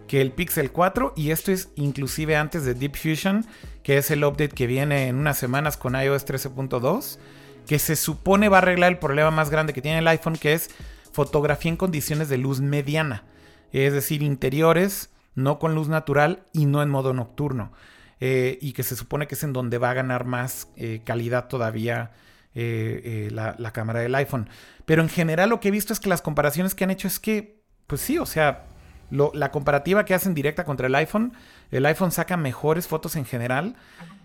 [0.09, 3.47] que el Pixel 4 y esto es inclusive antes de Deep Fusion,
[3.85, 7.19] que es el update que viene en unas semanas con iOS 13.2,
[7.67, 10.55] que se supone va a arreglar el problema más grande que tiene el iPhone, que
[10.55, 10.71] es
[11.13, 13.25] fotografía en condiciones de luz mediana,
[13.71, 17.73] es decir, interiores, no con luz natural y no en modo nocturno.
[18.21, 21.47] Eh, y que se supone que es en donde va a ganar más eh, calidad
[21.47, 22.11] todavía
[22.55, 24.49] eh, la, cámara del iPhone.
[24.85, 27.21] Pero en general lo que he visto es que las comparaciones que han hecho es
[27.21, 28.65] que, pues sí, o sea,
[29.11, 31.33] la comparativa que hacen directa contra el iPhone,
[31.71, 33.77] el iPhone saca mejores fotos en general.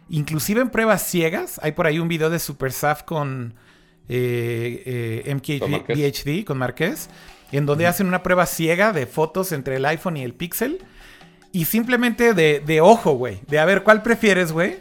[0.10, 3.54] Inclusive en pruebas ciegas, hay por ahí un video de SuperSAF con.
[5.30, 7.10] MKBHD con Marqués,
[7.54, 10.84] en donde hacen una prueba ciega de fotos entre el iPhone y el Pixel.
[11.54, 14.80] Y simplemente de, de ojo, güey, de a ver cuál prefieres, güey.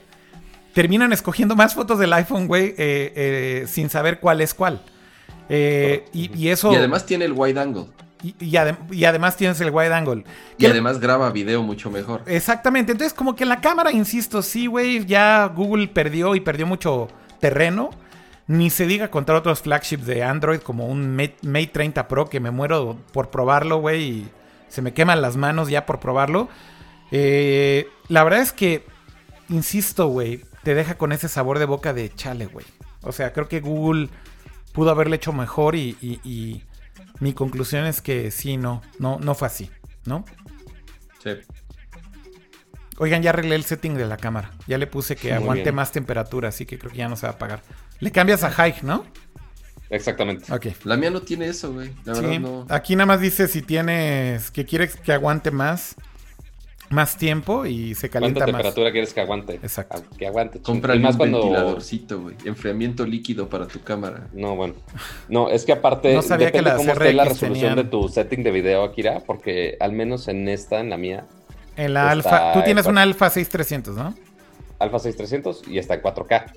[0.75, 4.81] Terminan escogiendo más fotos del iPhone, güey, eh, eh, sin saber cuál es cuál.
[5.49, 6.73] Eh, y, y eso.
[6.73, 7.87] Y además tiene el wide angle.
[8.23, 10.25] y, y adem- y además tienes el wide angle.
[10.57, 12.23] Y además graba video mucho mejor.
[12.27, 12.93] Exactamente.
[12.93, 17.09] Entonces, como que la cámara, insisto, sí, güey, ya Google perdió y perdió mucho
[17.39, 17.91] terreno.
[18.47, 22.41] Ni se diga contra otros flagships de Android como un Mate, Mate 30 Pro que
[22.41, 24.29] me muero por probarlo, güey, y
[24.73, 26.49] se me queman las manos ya por probarlo.
[27.11, 28.87] Eh, la verdad es que,
[29.49, 32.65] insisto, güey, te deja con ese sabor de boca de chale, güey.
[33.03, 34.09] O sea, creo que Google
[34.73, 36.63] pudo haberle hecho mejor y, y- y
[37.21, 39.71] mi conclusión es que sí, no, no, no fue así,
[40.07, 40.25] ¿no?
[41.23, 41.31] Sí.
[42.99, 44.51] Oigan, ya arreglé el setting de la cámara.
[44.67, 45.75] Ya le puse que Muy aguante bien.
[45.75, 47.63] más temperatura, así que creo que ya no se va a apagar.
[48.01, 49.05] Le cambias a high, ¿no?
[49.93, 50.53] Exactamente.
[50.53, 50.67] Ok.
[50.85, 51.91] La mía no tiene eso, güey.
[52.05, 52.67] La Sí, verdad no.
[52.69, 55.95] Aquí nada más dice si tienes que quieres que aguante más
[56.91, 58.47] más tiempo y se ¿Cuánta calienta más.
[58.49, 59.55] temperatura quieres que aguante?
[59.55, 60.03] Exacto.
[60.19, 60.59] Que aguante.
[60.59, 61.39] más un cuando...
[61.41, 62.37] ventiladorcito, güey.
[62.45, 64.29] Enfriamiento líquido para tu cámara.
[64.35, 64.75] No, bueno.
[65.29, 67.85] No, es que aparte No sabía que depende las cómo esté la resolución tenían- de
[67.91, 71.25] tu setting de video, Akira, porque al menos en esta, en la mía,
[71.77, 74.15] En la alfa, tú tienes en una alfa 6300, ¿no?
[74.79, 76.53] Alpha 6300 y está en 4K.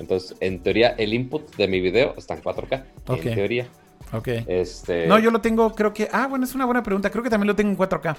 [0.00, 2.84] Entonces, en teoría, el input de mi video está en 4K.
[3.06, 3.26] Ok.
[3.26, 3.66] En teoría.
[4.12, 4.28] Ok.
[4.46, 5.06] Este...
[5.06, 6.08] No, yo lo tengo, creo que.
[6.10, 7.10] Ah, bueno, es una buena pregunta.
[7.10, 8.16] Creo que también lo tengo en 4K.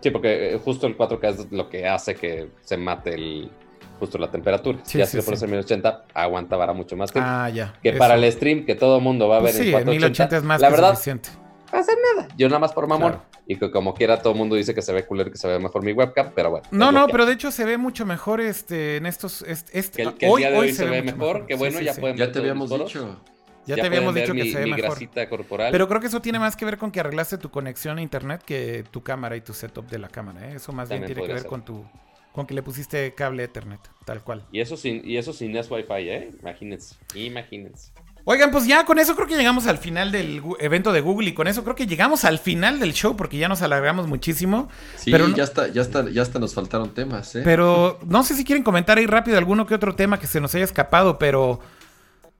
[0.00, 3.50] Sí, porque eh, justo el 4K es lo que hace que se mate el
[3.98, 4.78] justo la temperatura.
[4.82, 7.28] Sí, ya si lo pones en 1080, aguanta mucho más tiempo.
[7.30, 7.74] Ah, ya.
[7.82, 7.98] que eso.
[7.98, 10.36] para el stream que todo el mundo va a ver Pues sí, en en 1080
[10.36, 11.28] 480, es más la que verdad, suficiente.
[11.72, 12.28] No hace nada.
[12.36, 13.12] Yo nada más por mamón.
[13.12, 13.26] Claro.
[13.46, 15.58] Y que como quiera todo el mundo dice que se ve y que se ve
[15.58, 16.66] mejor mi webcam, pero bueno.
[16.70, 19.96] No, es no, pero de hecho se ve mucho mejor este en estos este, este-
[19.96, 21.94] Que el, que el día de hoy, se, ve mejor, que Sí, bueno, sí, ya
[21.94, 22.00] sí.
[22.00, 23.20] pueden Ya ver te habíamos dicho.
[23.66, 24.90] Ya, te habíamos dicho que mi, se ve mi mejor.
[24.90, 25.70] grasita corporal.
[25.70, 28.42] Pero creo que eso tiene más que ver con que arreglaste tu conexión a internet
[28.44, 30.48] que tu cámara y tu setup de la cámara.
[30.50, 30.54] ¿eh?
[30.56, 31.48] Eso más bien tiene que ver ser.
[31.48, 31.84] con tu
[32.32, 34.46] con que le pusiste cable Ethernet, tal cual.
[34.52, 36.30] Y eso sin, y eso sin S-Wi-Fi, ¿eh?
[36.40, 37.90] Imagínense, imagínense.
[38.24, 41.32] Oigan, pues ya con eso creo que llegamos al final del evento de Google y
[41.34, 44.68] con eso creo que llegamos al final del show porque ya nos alargamos muchísimo.
[44.96, 47.40] Sí, Pero no- ya está, ya está, ya hasta nos faltaron temas, ¿eh?
[47.44, 50.54] Pero no sé si quieren comentar ahí rápido alguno que otro tema que se nos
[50.54, 51.60] haya escapado, pero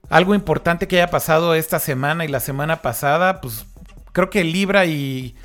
[0.09, 3.65] algo importante que haya pasado esta semana y la semana pasada, pues
[4.13, 5.35] creo que Libra y,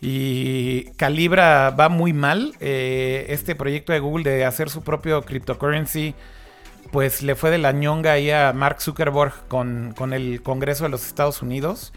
[0.00, 2.54] y Calibra va muy mal.
[2.60, 6.14] Eh, este proyecto de Google de hacer su propio cryptocurrency,
[6.92, 10.90] pues le fue de la ñonga ahí a Mark Zuckerberg con, con el Congreso de
[10.90, 11.92] los Estados Unidos.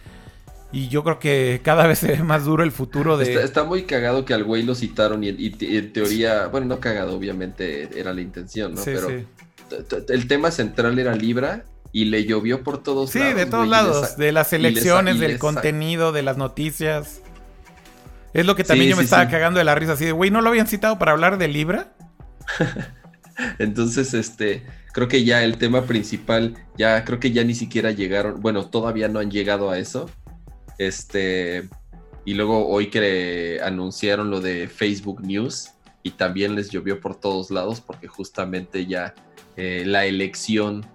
[0.72, 3.32] Y yo creo que cada vez se ve más duro el futuro de...
[3.32, 6.66] Está, está muy cagado que al güey lo citaron y, y- y en teoría, bueno,
[6.66, 8.82] no cagado, obviamente era la intención, ¿no?
[8.82, 9.26] Sí, Pero sí.
[10.10, 13.36] el tema central era Libra y le llovió por todos Sí, lados.
[13.36, 17.22] de todos güey, lados, de las elecciones, del contenido, de las noticias.
[18.34, 19.32] Es lo que también Sí, yo me sí, estaba sí.
[19.32, 21.94] cagando de la risa, así de, güey, ¿no lo habían citado para hablar de Libra?
[23.60, 24.64] Entonces, este,
[24.94, 29.08] creo que ya el tema principal, ya creo que ya ni siquiera llegaron, bueno, todavía
[29.08, 30.10] no han llegado a eso.
[30.78, 31.68] Este,
[32.26, 35.72] y luego hoy que anunciaron lo de Facebook News
[36.04, 39.14] y también les llovió por todos lados porque justamente ya
[39.56, 40.86] eh, la elección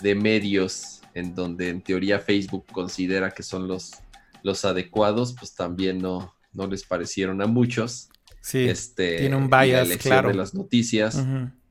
[0.00, 3.92] de medios en donde en teoría Facebook considera que son los,
[4.42, 8.08] los adecuados, pues también no, no les parecieron a muchos.
[8.40, 8.68] Sí.
[8.68, 10.28] este, tiene un la bias, claro.
[10.28, 11.22] de las noticias.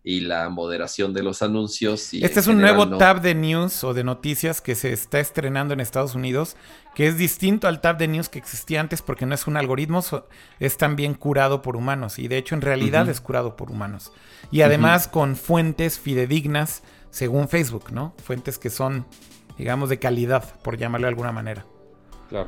[0.10, 2.14] Y la moderación de los anuncios.
[2.14, 5.20] y Este es un nuevo no- tab de news o de noticias que se está
[5.20, 6.56] estrenando en Estados Unidos,
[6.96, 10.02] que es distinto al tab de news que existía antes porque no es un algoritmo,
[10.62, 14.14] es también curado por humanos y de hecho en realidad es curado por humanos.
[14.50, 18.14] Y además con fuentes fidedignas según Facebook, ¿no?
[18.24, 19.06] Fuentes que son,
[19.58, 21.66] digamos, de calidad, por llamarlo de alguna manera.
[22.30, 22.48] Claro.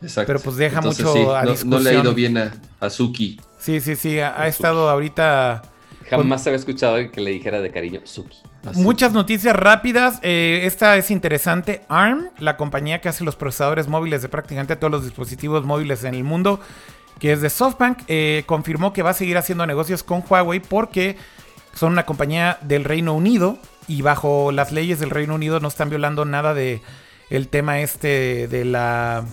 [0.00, 0.26] Exacto.
[0.28, 2.02] Pero, pues, deja Entonces, mucho sí, a no, no le ha discusión.
[2.02, 3.40] ido bien a, a Suki.
[3.58, 5.62] Sí, sí, sí, ha, ha estado ahorita
[6.18, 8.38] Jamás se había escuchado que le dijera de cariño Suki.
[8.64, 8.80] a Suki.
[8.80, 10.18] Muchas noticias rápidas.
[10.22, 11.82] Eh, esta es interesante.
[11.88, 16.14] ARM, la compañía que hace los procesadores móviles de prácticamente todos los dispositivos móviles en
[16.14, 16.60] el mundo,
[17.18, 21.16] que es de SoftBank, eh, confirmó que va a seguir haciendo negocios con Huawei porque
[21.74, 23.58] son una compañía del Reino Unido
[23.88, 26.82] y bajo las leyes del Reino Unido no están violando nada de
[27.30, 29.24] el tema este de la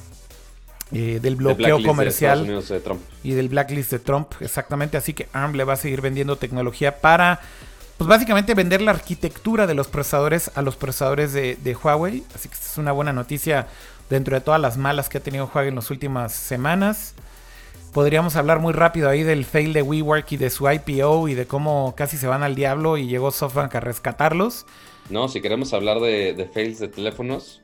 [0.91, 2.81] eh, del De bloqueo de comercial de
[3.23, 4.97] y del blacklist de Trump, exactamente.
[4.97, 7.41] Así que ARM le va a seguir vendiendo tecnología para,
[7.97, 12.23] pues básicamente vender la arquitectura de los procesadores a los procesadores de, de Huawei.
[12.33, 13.67] Así que esta es una buena noticia
[14.09, 17.13] dentro de todas las malas que ha tenido Huawei en las últimas semanas.
[17.93, 21.45] Podríamos hablar muy rápido ahí del fail de WeWork y de su IPO y de
[21.45, 24.65] cómo casi se van al diablo y llegó SoftBank a rescatarlos.
[25.09, 25.27] ¿no?
[25.27, 27.61] Si queremos hablar de, de fails de teléfonos,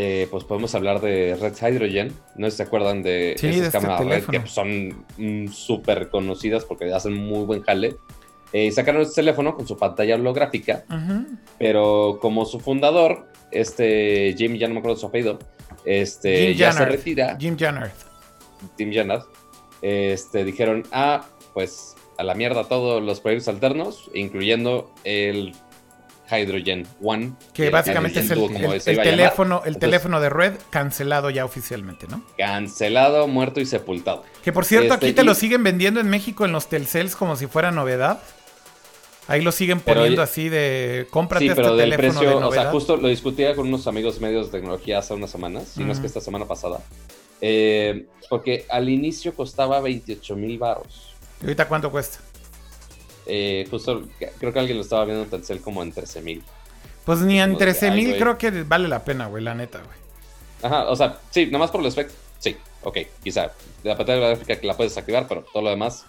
[0.00, 2.12] eh, pues podemos hablar de Red Hydrogen.
[2.36, 5.48] No sé si se acuerdan de Sí, de esas este cámaras Red que son mm,
[5.48, 7.96] súper conocidas porque hacen muy buen jale.
[8.52, 11.26] Eh, sacaron este teléfono con su pantalla holográfica, Ujú.
[11.58, 15.40] pero como su fundador, este Jim, ya no me acuerdo su apellido,
[15.84, 17.36] este, Jim ya se retira.
[17.36, 17.90] Jim Jannard.
[18.76, 19.24] Tim Jannard,
[19.82, 25.54] este, dijeron, ah, pues a la mierda todos los proyectos alternos, incluyendo el
[26.30, 27.32] Hydrogen One.
[27.52, 32.22] Que básicamente es el, Duo, teléfono, el Entonces, teléfono de Red cancelado ya oficialmente, ¿no?
[32.36, 34.24] Cancelado, muerto y sepultado.
[34.42, 37.16] Que por cierto, Este, aquí te y- lo siguen vendiendo en México en los Telcels
[37.16, 38.20] como si fuera novedad.
[39.26, 42.52] Ahí lo siguen poniendo así de cómprate Sí, este pero del teléfono precio, de o
[42.52, 45.92] sea, justo lo discutía con unos amigos medios de tecnología hace unas semanas, si no
[45.92, 46.80] es que esta semana pasada.
[47.42, 51.14] Eh, porque al inicio costaba 28 mil baros.
[51.40, 52.18] ¿Y ahorita cuánto cuesta?
[53.28, 54.02] Eh, justo
[54.38, 56.42] creo que alguien lo estaba viendo en Telcel como en 13 mil.
[57.04, 59.54] Pues ni en No sé, 13 ay, mil creo que vale la pena, güey, la
[59.54, 59.98] neta, güey.
[60.62, 63.52] Ajá, o sea, sí, nada más por los specs, sí, ok, quizá.
[63.84, 66.04] La pantalla gráfica que la puedes activar, pero todo lo demás,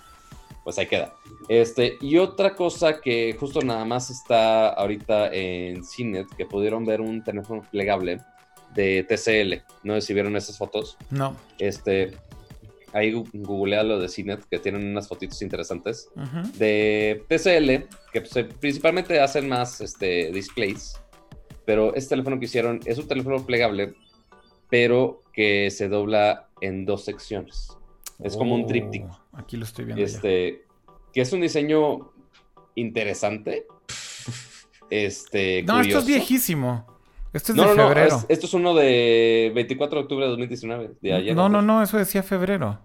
[0.64, 1.14] pues ahí queda.
[1.48, 7.02] Este, y otra cosa que justo nada más está ahorita en CINET, que pudieron ver
[7.02, 8.22] un teléfono plegable
[8.74, 9.64] de TCL.
[9.84, 10.98] No sé si vieron esas fotos.
[11.10, 11.36] No.
[11.58, 12.18] Este,
[12.94, 16.10] ahí googlea lo de CINET, que tienen unas fotitos interesantes.
[16.58, 21.00] De TCL, que pues, principalmente hacen más este, displays.
[21.66, 23.94] Pero este teléfono que hicieron es un teléfono plegable,
[24.70, 27.78] pero que se dobla en dos secciones.
[28.24, 29.20] Es como un Oh, tríptico.
[29.34, 30.06] Aquí lo estoy viendo ya.
[30.06, 30.66] Este,
[31.14, 32.12] que es un diseño
[32.76, 33.66] interesante.
[34.90, 36.86] Este, No, esto es viejísimo.
[37.34, 38.18] Esto es No, de no, no, febrero.
[38.18, 41.36] es- esto es uno de 24 de octubre de 2019, de ayer.
[41.36, 42.80] no, no, no, eso decía febrero.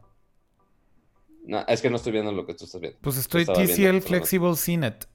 [1.47, 2.99] No, es que no estoy viendo lo que tú estás viendo.
[3.03, 4.01] Pues estoy TCL.
[4.01, 5.07] Flexible CNET.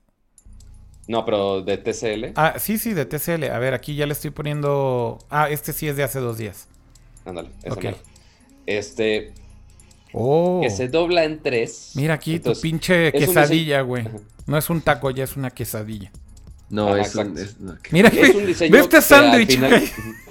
[1.07, 2.33] No, pero de TCL.
[2.35, 3.49] Ah, sí, sí, de TCL.
[3.51, 5.17] A ver, aquí ya le estoy poniendo.
[5.31, 6.67] Ah, este sí es de hace dos días.
[7.25, 7.83] Ándale, ese Ok.
[7.83, 7.97] mero.
[8.67, 9.33] Este,
[10.13, 10.59] Oh.
[10.61, 11.93] que se dobla en tres.
[11.95, 14.07] Mira aquí Entonces, tu pinche es quesadilla, güey.
[14.45, 16.11] No es un taco, ya es una quesadilla.
[16.69, 17.41] No, Ajá, es un- exacto.
[17.41, 19.51] es- no, que- Mira, Es un diseño ve este sándwich.
[19.51, 19.83] final-.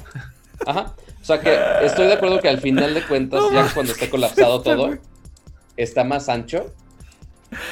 [0.66, 0.94] Ajá.
[1.20, 4.08] O sea que estoy de acuerdo que al final de cuentas, No ya cuando esté
[4.08, 4.98] colapsado está, todo,
[5.76, 6.72] está más ancho.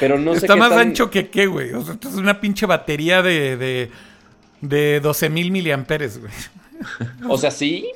[0.00, 1.72] Pero no sé Está qué más tan- ancho que qué, güey.
[1.74, 3.90] O sea, esto es una pinche batería de, de,
[4.62, 6.32] de 12 mil miliamperes, güey.
[7.28, 7.90] O sea, sí,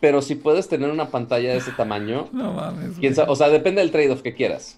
[0.00, 2.88] pero si puedes tener una pantalla de ese tamaño, No mames.
[2.88, 3.00] güey.
[3.00, 4.76] quién sabe- o sea, depende del trade-off que quieras.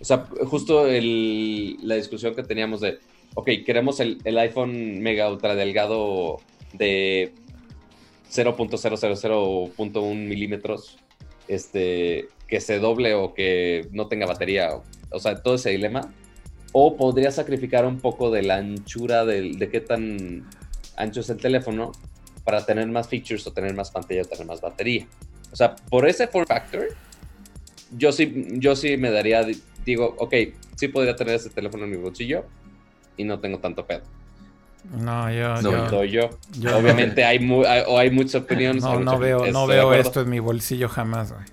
[0.00, 2.98] O sea, justo el- la discusión que teníamos de,
[3.36, 6.38] ok, queremos el, el iPhone mega ultra delgado
[6.72, 7.32] de
[8.30, 10.98] 0.000.1 milímetros,
[11.48, 14.70] este, que se doble o que no tenga batería,
[15.10, 16.12] o, sea, todo ese dilema.
[16.72, 20.48] O podría sacrificar un poco de la anchura del- de qué tan
[20.96, 21.92] ancho es el teléfono
[22.44, 25.06] para tener más features o tener más pantalla o tener más batería.
[25.52, 26.88] O sea, por ese form factor,
[27.96, 30.34] yo sí, yo sí me daría, di- digo, ok,
[30.74, 32.44] sí podría tener ese teléfono en mi bolsillo
[33.16, 34.02] y no tengo tanto pedo.
[34.98, 36.30] No, yo, No, yo, Soy yo.
[36.58, 38.82] yo- Obviamente hay, mu- hay, o hay muchas opiniones.
[38.82, 41.44] no, no veo, no veo esto en mi bolsillo jamás, güey.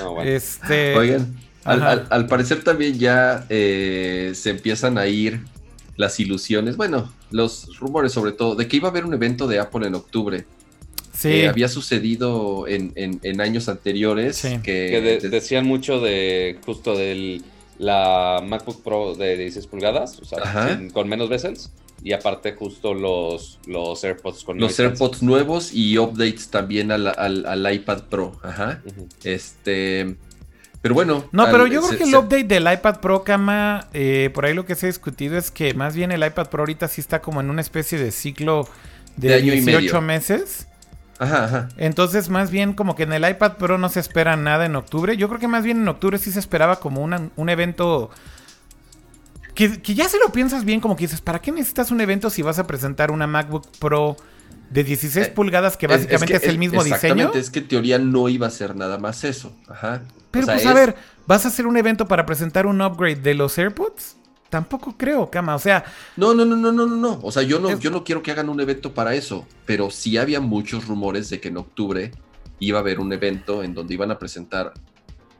[0.00, 0.30] No, bueno.
[0.30, 0.96] Este.
[0.96, 5.42] Oigan, al, al- al parecer también ya eh, se empiezan a ir
[5.96, 9.58] las ilusiones, bueno, los rumores sobre todo, de que iba a haber un evento de
[9.60, 10.44] Apple en octubre.
[11.12, 11.28] Sí.
[11.28, 14.36] que había sucedido en, en- en años anteriores.
[14.38, 14.58] Sí.
[14.62, 17.42] Que, que de- decían mucho de justo de
[17.80, 22.92] la MacBook Pro de 16 pulgadas, o sea, sin- con menos bezels, y aparte justo
[22.94, 24.86] los, los AirPods con los cancel.
[24.88, 28.38] AirPods nuevos y updates también al, al- al iPad Pro.
[28.42, 28.82] Ajá.
[29.24, 30.14] Este.
[30.82, 31.24] Pero bueno.
[31.32, 34.30] No, al- pero yo se- creo que el se- update del iPad Pro, Cama, eh,
[34.34, 36.88] por ahí lo que se ha discutido es que más bien el iPad Pro ahorita
[36.88, 38.66] sí está como en una especie de ciclo
[39.16, 40.00] de, De año y 18 medio.
[40.00, 40.66] meses.
[41.20, 41.68] Ajá, ajá.
[41.76, 45.16] Entonces, más bien como que en el iPad Pro no se espera nada en octubre.
[45.16, 48.10] Yo creo que más bien en octubre sí se esperaba como una- un evento
[49.54, 52.30] que, que ya se lo piensas bien, como que dices, ¿para qué necesitas un evento
[52.30, 54.16] si vas a presentar una MacBook Pro
[54.70, 56.96] de 16 Eh, pulgadas que básicamente es, que el mismo diseño?
[56.96, 59.54] Exactamente, es que en teoría no iba a ser nada más eso.
[59.68, 60.02] Ajá.
[60.30, 62.80] Pero O sea, pues es- a ver, ¿vas a hacer un evento para presentar un
[62.80, 64.16] upgrade de los AirPods?
[64.50, 65.54] Tampoco creo, Cama.
[65.54, 65.84] O sea,
[66.16, 67.18] No, no, no, no, no, no, no.
[67.22, 69.46] O sea, yo no, Es- yo no quiero que hagan un evento para eso.
[69.64, 72.10] Pero sí había muchos rumores de que en octubre
[72.58, 74.74] iba a haber un evento en donde iban a presentar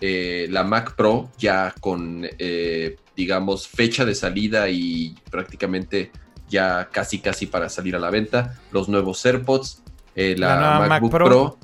[0.01, 6.11] eh, la Mac Pro ya con, eh, digamos, fecha de salida y prácticamente
[6.49, 8.59] ya casi, casi para salir a la venta.
[8.73, 9.83] Los nuevos AirPods,
[10.15, 11.25] eh, la, La nueva Mac MacBook Pro.
[11.27, 11.59] Pro.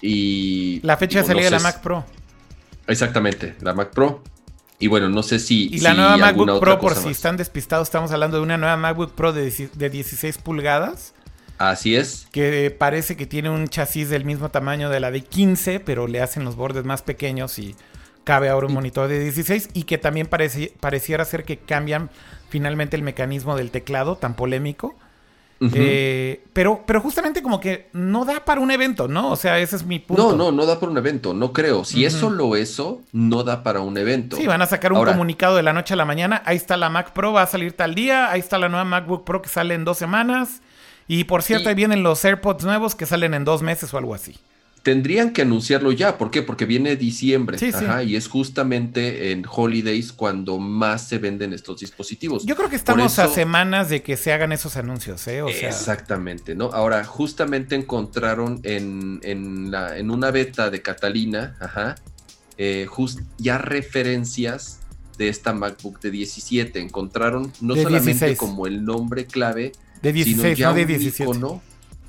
[0.00, 0.80] y...
[0.82, 2.04] la fecha de no salida de la Mac Pro.
[2.86, 4.22] Exactamente, la Mac Pro.
[4.80, 5.68] Y bueno, no sé si.
[5.72, 7.10] Y la si nueva MacBook Pro, por si más.
[7.16, 11.14] están despistados, estamos hablando de una nueva MacBook Pro de, de 16 pulgadas.
[11.58, 12.26] Así es.
[12.32, 16.22] que parece que tiene un chasis del mismo tamaño de la de 15, pero le
[16.22, 17.76] hacen los bordes más pequeños y
[18.24, 22.08] cabe ahora un monitor de 16 y que también parece- pareciera ser que cambian
[22.48, 24.96] finalmente el mecanismo del teclado tan polémico.
[25.60, 29.30] Eh, pero, pero justamente como que no da para un evento, ¿no?
[29.30, 30.30] O sea, ese es mi punto.
[30.30, 31.84] No, no, no da para un evento, no creo.
[31.84, 32.20] Si es Ujú.
[32.30, 34.36] solo eso, no da para un evento.
[34.36, 36.42] Sí, van a sacar un Ahora- comunicado de la noche a la mañana.
[36.46, 38.30] Ahí está la Mac Pro, va a salir tal día.
[38.30, 40.62] Ahí está la nueva MacBook Pro que sale en dos semanas.
[41.08, 43.98] Y por cierto, Y- ahí vienen los AirPods nuevos que salen en dos meses o
[43.98, 44.36] algo así.
[44.82, 46.40] Tendrían que anunciarlo ya, ¿por qué?
[46.42, 47.84] Porque viene diciembre, Sí, sí.
[47.84, 52.46] Ajá, y es justamente en holidays cuando más se venden estos dispositivos.
[52.46, 55.42] Yo creo que estamos a semanas de que se hagan esos anuncios, ¿eh?
[55.42, 56.66] O sea, Exactamente, ¿no?
[56.72, 61.96] Ahora, justamente encontraron en, en, la, en una beta de Catalina, ajá,
[62.56, 64.80] eh, jus- ya referencias
[65.18, 66.80] de esta MacBook de 17.
[66.80, 68.38] Encontraron no De solamente 16.
[68.38, 71.22] como el nombre clave, de 16, sino ya no de un 17.
[71.24, 71.62] icono,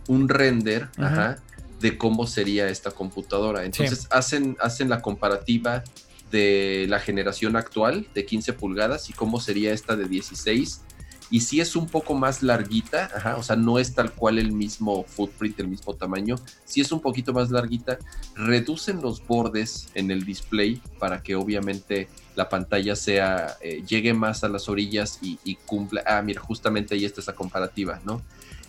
[0.07, 1.07] un render, Ajá.
[1.07, 1.37] ajá,
[1.81, 3.65] de cómo sería esta computadora.
[3.65, 5.83] Entonces hacen, hacen la comparativa
[6.31, 10.81] de la generación actual de 15 pulgadas y cómo sería esta de 16.
[11.29, 14.51] Y si es un poco más larguita, ajá, o sea, no es tal cual el
[14.51, 16.35] mismo footprint, el mismo tamaño,
[16.65, 17.99] si es un poquito más larguita,
[18.35, 24.43] reducen los bordes en el display para que obviamente la pantalla sea, eh, llegue más
[24.43, 26.03] a las orillas y, y cumpla.
[26.05, 28.21] Ah, mira, justamente ahí está esa comparativa, ¿no?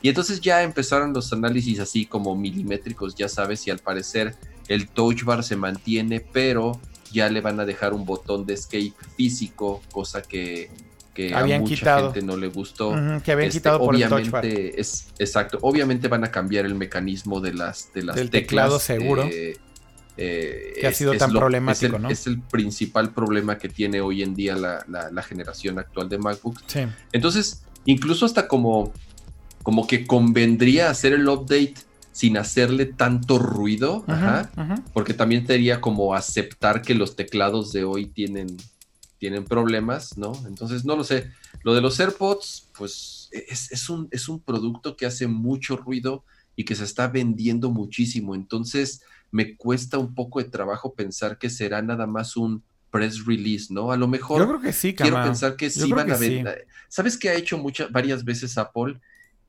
[0.03, 4.35] Y entonces ya empezaron los análisis así como milimétricos, ya sabes, y al parecer
[4.69, 6.81] el touch bar se mantiene, pero
[7.13, 10.71] ya le van a dejar un botón de escape físico, cosa que,
[11.15, 12.13] que a Habían mucha quitado.
[12.13, 12.91] gente no le gustó.
[13.25, 14.31] Que habían Este, quitado por el touch obviamente
[14.71, 14.81] bar.
[14.81, 15.59] es exacto.
[15.63, 19.23] Obviamente van a cambiar el mecanismo de las de las Del teclas, teclado seguro.
[19.31, 19.57] eh,
[20.17, 22.11] eh, Que ha sido tan problemático, es el, ¿no?
[22.11, 26.19] Es el principal problema que tiene hoy en día la, la- la generación actual de
[26.19, 26.61] MacBook.
[26.67, 26.81] Sí.
[27.13, 28.93] Entonces, incluso hasta como,
[29.63, 31.75] como que convendría hacer el update
[32.13, 34.51] sin hacerle tanto ruido, ajá,
[34.93, 38.57] porque también sería como aceptar que los teclados de hoy tienen,
[39.19, 40.33] tienen problemas, ¿no?
[40.47, 41.31] Entonces, no lo sé.
[41.63, 46.25] Lo de los AirPods, pues es, es un, es un producto que hace mucho ruido
[46.55, 48.35] y que se está vendiendo muchísimo.
[48.35, 53.73] Entonces, me cuesta un poco de trabajo pensar que será nada más un press release,
[53.73, 53.91] ¿no?
[53.91, 55.25] A lo mejor Yo creo que sí, quiero Cama.
[55.25, 56.43] pensar que sí van a sí.
[56.43, 56.67] ver.
[56.89, 59.01] ¿Sabes qué ha hecho muchas, varias veces Apple?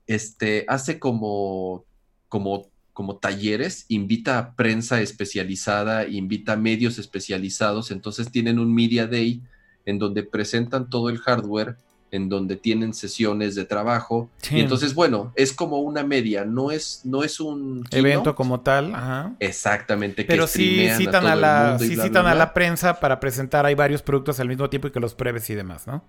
[0.08, 1.86] Este, hace como,
[2.30, 9.08] como, como talleres, invita a prensa especializada, invita a medios especializados, entonces tienen un Media
[9.08, 9.42] Day
[9.86, 11.78] en donde presentan todo el hardware,
[12.12, 14.30] en donde tienen sesiones de trabajo.
[14.38, 14.58] Sí.
[14.58, 18.94] Y entonces, bueno, es como una media, no es, no es un Evento como tal,
[18.94, 19.34] ajá.
[19.40, 23.00] Exactamente, que Pero sí streamean citan a la, sí bla, citan bla, a la prensa
[23.00, 26.04] para presentar hay varios productos al mismo tiempo y que los pruebes y demás, ¿no?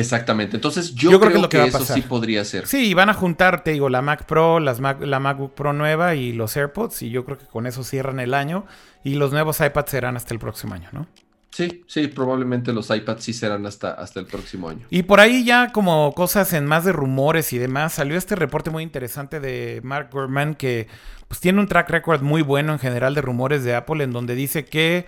[0.00, 0.56] Exactamente.
[0.56, 2.66] Entonces, yo, Yo creo creo, que es lo que que, eso sí podría ser.
[2.66, 5.72] Sí, y van a juntar, te digo, la Mac Pro, las Mac- la MacBook Pro
[5.72, 7.02] nueva y los AirPods.
[7.02, 8.66] Y yo creo que con eso cierran el año.
[9.04, 11.06] Y los nuevos iPads serán hasta el próximo año, ¿no?
[11.50, 14.86] Sí, sí, probablemente los iPads sí serán hasta, hasta el próximo año.
[14.90, 18.68] Y por ahí ya como cosas en más de rumores y demás, salió este reporte
[18.70, 20.86] muy interesante de Mark Gurman que
[21.28, 24.34] pues tiene un track record muy bueno en general de rumores de Apple en donde
[24.34, 25.06] dice que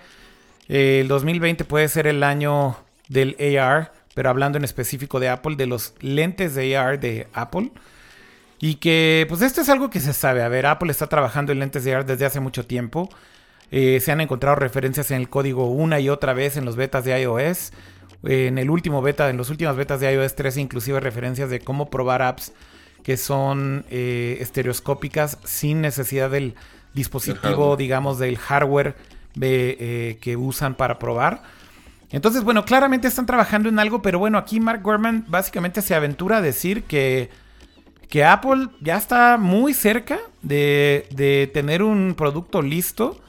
[0.69, 2.77] eh, el 2020 puede ser el año
[3.09, 7.71] del AR, pero hablando en específico de Apple, de los lentes de AR de Apple.
[8.59, 10.43] Y que pues esto es algo que se sabe.
[10.43, 13.07] A ver, Apple está trabajando en lentes de AR desde hace mucho tiempo.
[13.71, 17.05] Eh, se han encontrado referencias en el código una y otra vez en los betas
[17.05, 17.71] de iOS.
[18.27, 21.61] Eh, en el último beta, en los últimos betas de iOS 13, inclusive referencias de
[21.61, 22.51] cómo probar apps
[23.03, 26.55] que son eh, estereoscópicas sin necesidad del
[26.93, 28.97] dispositivo, digamos, del hardware
[29.35, 31.41] de, eh, que usan para probar.
[32.11, 36.37] Entonces, bueno, claramente están trabajando en algo, pero bueno, aquí Mark Gurman básicamente se aventura
[36.37, 37.29] a decir que,
[38.09, 43.19] que Apple ya está muy cerca de, de tener un producto listo.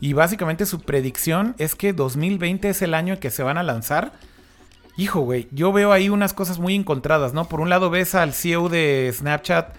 [0.00, 4.12] Y básicamente su predicción es que 2020 es el año que se van a lanzar.
[4.96, 7.48] Hijo, güey, yo veo ahí unas cosas muy encontradas, ¿no?
[7.48, 9.74] Por un lado ves al CEO de Snapchat,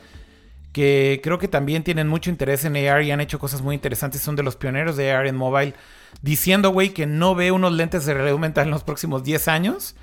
[0.72, 4.22] que creo que también tienen mucho interés en AR y han hecho cosas muy interesantes,
[4.22, 5.74] son de los pioneros de AR en mobile,
[6.22, 9.96] diciendo, güey, que no ve unos lentes de realidad aumentada en los próximos 10 años.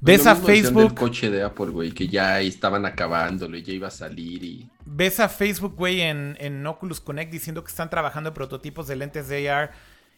[0.00, 3.62] Ves Lo a mismo Facebook, del coche de Apple, güey, que ya estaban acabándolo y
[3.62, 4.68] ya iba a salir y...
[4.84, 8.96] ves a Facebook, güey, en, en Oculus Connect diciendo que están trabajando en prototipos de
[8.96, 9.72] lentes de AR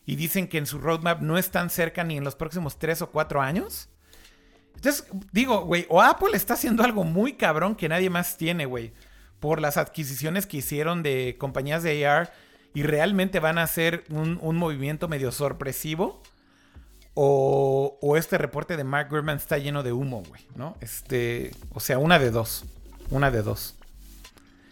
[0.05, 3.11] y dicen que en su roadmap no están cerca ni en los próximos 3 o
[3.11, 3.89] 4 años.
[4.75, 8.93] Entonces, digo, güey, o Apple está haciendo algo muy cabrón que nadie más tiene, güey,
[9.41, 12.33] por las adquisiciones que hicieron de compañías de AR
[12.75, 16.23] y realmente van a hacer un, un movimiento medio sorpresivo.
[17.15, 20.77] o, o este reporte de Mark Gurman está lleno de humo, güey, ¿no?
[20.81, 22.65] Este, o sea, una de dos,
[23.11, 23.75] una de dos.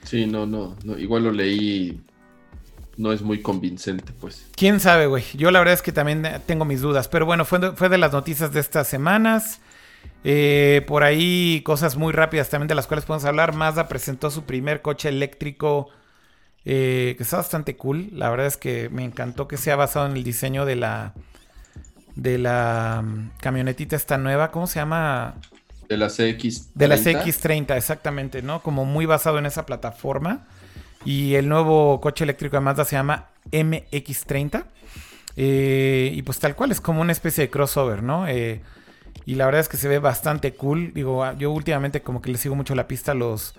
[0.05, 2.01] Sí, no, no, no, igual lo leí,
[2.97, 4.47] no es muy convincente, pues.
[4.55, 5.25] Quién sabe, güey.
[5.35, 8.12] Yo la verdad es que también tengo mis dudas, pero bueno, fue fue de las
[8.12, 9.61] noticias de estas semanas.
[10.29, 13.55] Eh, por ahí cosas muy rápidas también de las cuales podemos hablar.
[13.55, 15.89] Mazda presentó su primer coche eléctrico
[16.65, 18.09] eh, que está bastante cool.
[18.11, 21.15] La verdad es que me encantó que sea basado en el diseño de la
[22.17, 25.37] de la mm, camionetita esta nueva, ¿cómo se llama?
[25.89, 26.75] De la CX.
[26.75, 28.63] De la CX30, exactamente, ¿no?
[28.63, 30.49] Como muy basado en esa plataforma.
[31.05, 34.65] Y el nuevo coche eléctrico de Mazda se llama MX30.
[35.37, 38.27] Eh, y pues tal cual, es como una especie de crossover, ¿no?
[38.27, 38.61] Eh,
[39.27, 40.93] y la verdad es que se ve bastante cool.
[40.95, 43.55] Digo, ah, yo últimamente como que le sigo mucho la pista a los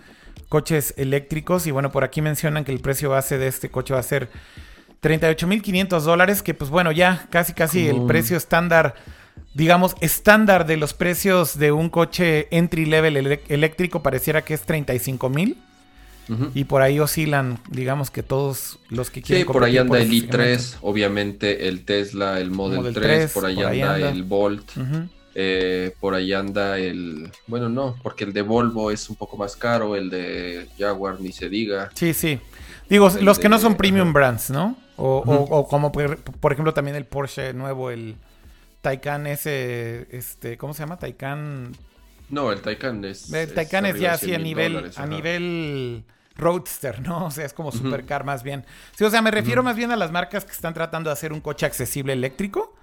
[0.47, 1.67] coches eléctricos.
[1.67, 4.29] Y bueno, por aquí mencionan que el precio base de este coche va a ser
[5.03, 8.95] 38.500 dólares, que pues bueno, ya casi casi el precio estándar,
[9.53, 15.57] digamos, estándar de los precios de un coche entry level eléctrico pareciera que es 35.000.
[16.53, 19.45] Y por ahí oscilan, digamos que todos los que quieren.
[19.45, 24.09] Sí, por ahí anda el i3, obviamente el Tesla, el Model, 3, por ahí, anda,
[24.09, 24.69] el Volt.
[25.39, 27.31] Eh, por ahí anda el.
[27.45, 31.31] Bueno, no, porque el de Volvo es un poco más caro, el de Jaguar ni
[31.31, 31.91] se diga.
[31.93, 32.39] Sí, sí.
[32.89, 34.75] Digo, los que no son premium brands, ¿no?
[34.95, 38.15] O, como por, ejemplo también el Porsche nuevo, el
[38.81, 40.97] Taycan ese, este, ¿cómo se llama?
[40.97, 41.71] Taycan.
[42.31, 43.31] No, el Taycan es.
[43.31, 46.03] El Taycan es, ya así a nivel, a nivel
[46.35, 47.27] roadster, ¿no?
[47.27, 48.65] O sea, es como supercar más bien.
[48.95, 51.31] Sí, o sea, me refiero más bien a las marcas que están tratando de hacer
[51.31, 52.73] un coche accesible eléctrico.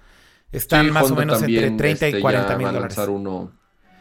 [0.51, 2.97] Están más o menos entre 30 y 40 este, mil dólares.
[3.09, 3.51] uno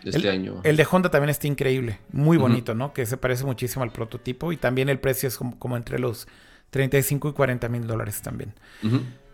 [0.05, 0.61] este el, año.
[0.63, 2.93] El de Honda también está increíble, muy bonito, ¿no?
[2.93, 6.29] Que se parece muchísimo al prototipo y también el precio es como entre los
[6.71, 8.53] 35 y 40 mil dólares también.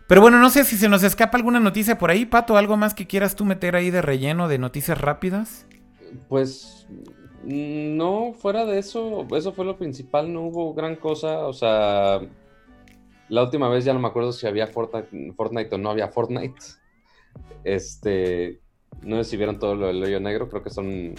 [0.07, 2.95] Pero bueno, no sé si se nos escapa alguna noticia por ahí, Pato, algo más
[2.95, 5.67] que quieras tú meter ahí de relleno de noticias rápidas.
[6.29, 6.87] Pues
[7.45, 12.21] no, fuera de eso, eso fue lo principal, no hubo gran cosa, o sea,
[13.29, 16.61] la última vez ya no me acuerdo si había Fortnite, Fortnite o no había Fortnite.
[17.65, 18.61] Este,
[19.03, 21.15] no sé si vieron todo lo del hoyo negro, creo que son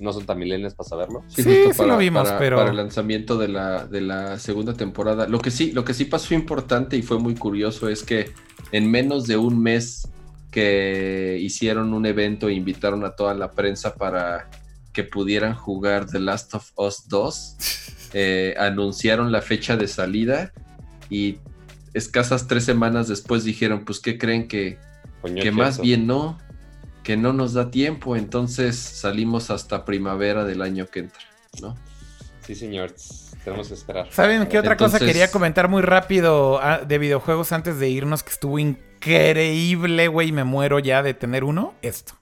[0.00, 1.24] no son tan milenios para saberlo.
[1.28, 2.56] Sí, sí, para, lo vimos, pero...
[2.56, 5.26] Para el lanzamiento de la, de la segunda temporada.
[5.26, 8.32] Lo que, sí, lo que sí pasó importante y fue muy curioso es que
[8.72, 10.08] en menos de un mes
[10.50, 14.50] que hicieron un evento e invitaron a toda la prensa para
[14.92, 17.56] que pudieran jugar The Last of Us 2,
[18.14, 20.52] eh, anunciaron la fecha de salida
[21.08, 21.38] y
[21.94, 24.78] escasas tres semanas después dijeron, pues, ¿qué creen que,
[25.34, 26.38] que más bien no?
[27.06, 31.22] que no nos da tiempo, entonces salimos hasta primavera del año que entra,
[31.62, 31.76] ¿no?
[32.44, 32.92] Sí, señor.
[33.44, 34.08] Tenemos que esperar.
[34.10, 38.24] ¿Saben qué otra cosa quería comentar muy rápido ah, de videojuegos antes de irnos?
[38.24, 40.32] Que estuvo increíble, güey.
[40.32, 41.74] Me muero ya de tener uno.
[41.80, 42.14] Esto.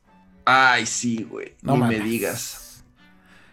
[0.45, 1.55] Ay, sí, güey.
[1.63, 2.85] No me digas.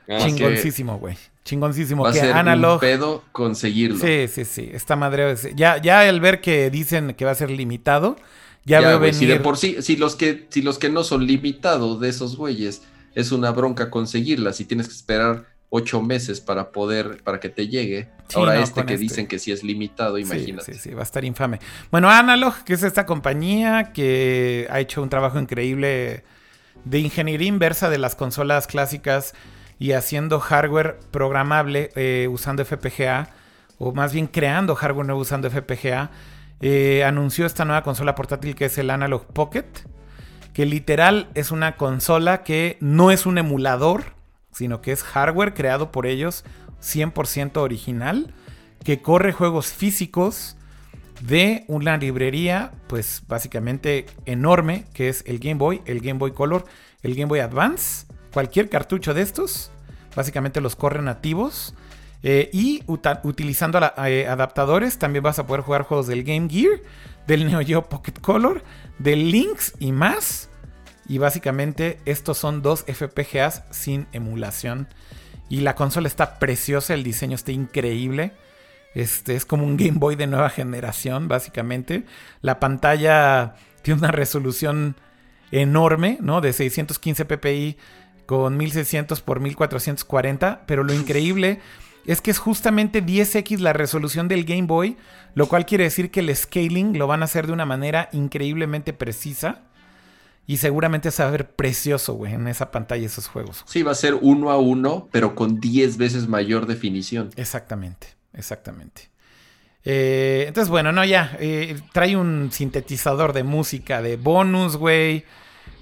[0.09, 1.17] Ah, Chingoncísimo, güey.
[1.45, 2.03] Chingoncísimo.
[2.03, 2.73] Va que a ser Analog...
[2.73, 3.99] un pedo conseguirlo.
[3.99, 4.69] Sí, sí, sí.
[4.73, 5.33] Esta madre.
[5.55, 8.17] Ya, ya el ver que dicen que va a ser limitado
[8.65, 9.15] ya, veo venir.
[9.15, 12.35] Si de por sí, si los que, si los que no son limitados de esos
[12.37, 12.83] güeyes,
[13.15, 17.67] es una bronca conseguirlas y tienes que esperar ocho meses para poder, para que te
[17.67, 18.09] llegue.
[18.35, 19.03] Ahora este que este.
[19.03, 20.73] dicen que sí es limitado, imagínate.
[20.73, 21.59] Sí, sí, va a estar infame.
[21.89, 26.23] Bueno, Analog, que es esta compañía que ha hecho un trabajo increíble
[26.85, 29.33] de ingeniería inversa de las consolas clásicas
[29.79, 33.29] y haciendo hardware programable eh, usando FPGA,
[33.77, 36.11] o más bien creando hardware nuevo usando FPGA
[36.61, 39.65] eh, anunció esta nueva consola portátil que es el Analog Pocket,
[40.53, 44.13] que literal es una consola que no es un emulador,
[44.51, 46.43] sino que es hardware creado por ellos
[46.81, 48.33] 100% original,
[48.83, 50.57] que corre juegos físicos
[51.21, 56.65] de una librería, pues básicamente enorme, que es el Game Boy, el Game Boy Color,
[57.01, 59.71] el Game Boy Advance, cualquier cartucho de estos,
[60.15, 61.75] básicamente los corre nativos
[62.23, 62.83] eh, y
[63.23, 66.79] utilizando eh, adaptadores también vas a poder jugar juegos del Game Gear,
[67.27, 68.63] del Neo Geo Pocket Color,
[68.99, 70.49] del Lynx y más.
[71.07, 74.87] Y básicamente estos son dos FPGAs sin emulación.
[75.49, 78.31] Y la consola está preciosa, el diseño está increíble.
[78.93, 82.05] Este es como un Game Boy de nueva generación, básicamente.
[82.41, 84.95] La pantalla tiene una resolución
[85.51, 86.39] enorme, ¿no?
[86.39, 87.77] De 615 ppi
[88.25, 90.61] con 1600 por 1440.
[90.65, 91.59] Pero lo increíble
[92.05, 94.97] es que es justamente 10x la resolución del Game Boy,
[95.35, 98.93] lo cual quiere decir que el scaling lo van a hacer de una manera increíblemente
[98.93, 99.63] precisa.
[100.47, 103.63] Y seguramente se va a ver precioso, güey, en esa pantalla esos juegos.
[103.67, 107.29] Sí, va a ser uno a uno, pero con 10 veces mayor definición.
[107.35, 109.11] Exactamente, exactamente.
[109.85, 111.37] Eh, entonces, bueno, no, ya.
[111.39, 115.25] eh, trae un sintetizador de música de bonus, güey.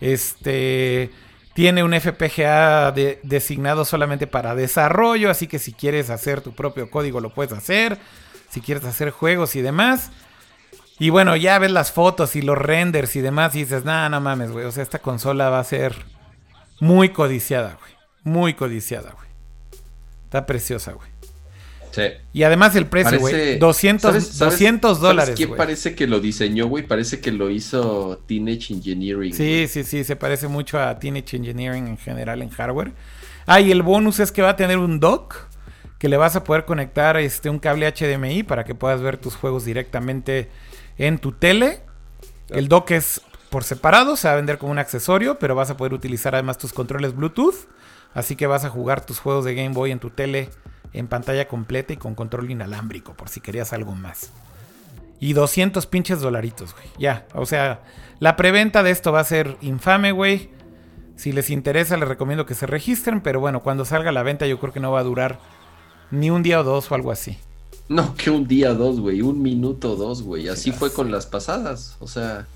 [0.01, 1.09] Este.
[1.53, 5.29] Tiene un FPGA de- designado solamente para desarrollo.
[5.29, 7.97] Así que si quieres hacer tu propio código, lo puedes hacer.
[8.49, 10.11] Si quieres hacer juegos y demás.
[10.99, 13.55] Y bueno, ya ves las fotos y los renders y demás.
[13.55, 14.65] Y dices, nah, no mames, güey.
[14.65, 15.95] O sea, esta consola va a ser
[16.79, 17.91] muy codiciada, güey.
[18.23, 19.27] Muy codiciada, güey.
[20.25, 21.09] Está preciosa, güey.
[21.92, 22.03] Sí.
[22.34, 23.34] Y además el precio, güey.
[23.34, 25.58] Parece- 200, ¿sabes- sabes- 200 ¿sabes dólares, quién güey.
[25.58, 26.85] parece que lo diseñó, güey?
[26.85, 29.34] Parece que lo hizo Teenage Engineering.
[29.34, 32.92] Sí, sí, sí, se parece mucho a Teenage Engineering en general en hardware.
[33.45, 35.35] Ah, y el bonus es que va a tener un dock
[35.98, 39.35] que le vas a poder conectar este un cable HDMI para que puedas ver tus
[39.35, 40.50] juegos directamente
[40.98, 41.82] en tu tele.
[42.50, 45.76] El dock es por separado, se va a vender como un accesorio, pero vas a
[45.77, 47.56] poder utilizar además tus controles Bluetooth.
[48.14, 50.50] Así que vas a jugar tus juegos de Game Boy en tu tele
[50.93, 54.32] en pantalla completa y con control inalámbrico, por si querías algo más.
[55.19, 56.88] Y 200 pinches dolaritos, güey.
[56.98, 57.82] Ya, o sea,
[58.19, 60.50] la preventa de esto va a ser infame, güey.
[61.16, 64.59] Si les interesa, les recomiendo que se registren, pero bueno, cuando salga la venta yo
[64.59, 65.40] creo que no va a durar
[66.11, 67.38] ni un día o dos o algo así.
[67.90, 69.22] No, que un día dos, güey.
[69.22, 70.48] Un minuto dos, güey.
[70.48, 71.98] Así fue con las pasadas.
[72.00, 72.48] O sea,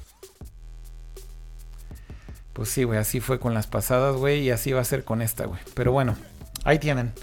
[2.53, 5.21] Pues sí, güey, así fue con las pasadas, güey, y así va a ser con
[5.23, 5.59] esta, güey.
[5.73, 6.15] Pero bueno,
[6.63, 7.13] ahí tienen.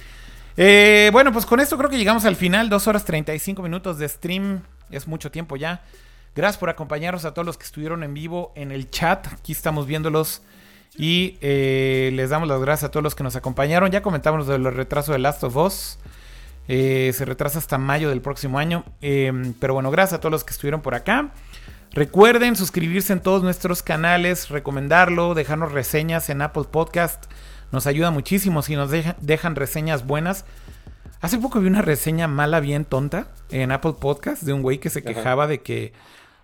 [0.63, 2.69] Eh, bueno, pues con esto creo que llegamos al final.
[2.69, 4.61] Dos horas 35 minutos de stream.
[4.91, 5.83] Es mucho tiempo ya.
[6.37, 9.27] Gracias por acompañarnos a todos los que estuvieron en vivo en el chat.
[9.33, 10.43] Aquí estamos viéndolos.
[10.99, 13.91] Y eh, les damos las gracias a todos los que nos acompañaron.
[13.91, 15.99] Ya comentamos de los retrasos de Last of Us.
[16.69, 18.85] Eh, se retrasa hasta mayo del próximo año.
[19.01, 21.31] Eh, pero bueno, gracias a todos los que estuvieron por acá.
[21.93, 27.25] Recuerden suscribirse en todos nuestros canales, recomendarlo, dejarnos reseñas en Apple Podcast.
[27.73, 30.45] Nos ayuda muchísimo si nos deja- dejan reseñas buenas.
[31.21, 34.91] Hace poco vi una reseña mala, bien tonta, en Apple Podcast de un güey que
[34.91, 35.09] se Ajá.
[35.09, 35.93] quejaba de que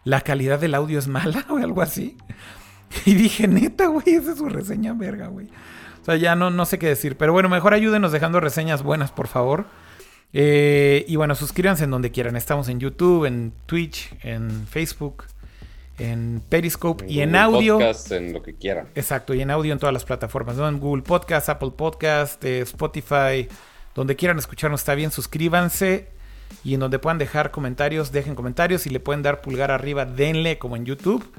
[0.05, 2.17] la calidad del audio es mala o algo así.
[3.05, 5.49] Y dije, neta, güey, esa es su reseña verga, güey.
[6.03, 7.17] O sea, ya no, no sé qué decir.
[7.17, 9.67] Pero bueno, mejor ayúdenos dejando reseñas buenas, por favor.
[10.33, 12.37] Eh, y bueno, suscríbanse en donde quieran.
[12.37, 15.25] Estamos en YouTube, en Twitch, en Facebook,
[15.99, 17.75] en Periscope y en audio.
[17.75, 18.89] Podcast, en lo que quieran.
[18.95, 20.69] Exacto, y en audio en todas las plataformas, ¿no?
[20.69, 23.49] En Google Podcast, Apple Podcast, eh, Spotify,
[23.95, 26.09] donde quieran escucharnos está bien, suscríbanse
[26.65, 30.59] y en donde puedan dejar comentarios, dejen comentarios y le pueden dar pulgar arriba, denle
[30.59, 31.33] como en YouTube,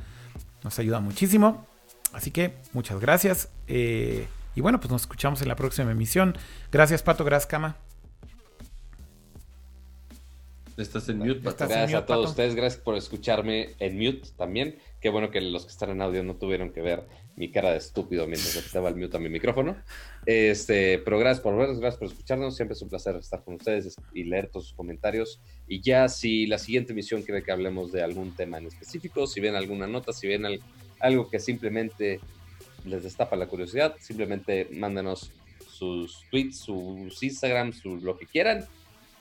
[0.64, 1.68] nos ayuda muchísimo.
[2.14, 6.38] Así que muchas gracias eh, y bueno, pues nos escuchamos en la próxima emisión.
[6.72, 7.87] Gracias Pato, gracias Cama.
[10.84, 11.64] Estás en mute, Estás pato.
[11.66, 12.30] en Gracias mute, a todos Pato.
[12.32, 14.78] ustedes, gracias por escucharme en mute también.
[15.00, 17.04] Qué bueno que los que están en audio no tuvieron que ver
[17.36, 19.76] mi cara de estúpido mientras estaba el mute a mi micrófono.
[20.26, 22.56] Este, pero gracias por vernos, gracias por escucharnos.
[22.56, 25.40] Siempre es un placer estar con ustedes y leer todos sus comentarios.
[25.68, 29.40] Y ya si la siguiente emisión quiere que hablemos de algún tema en específico, si
[29.40, 30.60] ven alguna nota, si ven al-
[31.00, 32.20] algo que simplemente
[32.86, 35.32] les destapa la curiosidad, simplemente mándenos
[35.70, 38.66] sus tweets, sus Instagram, su, lo que quieran.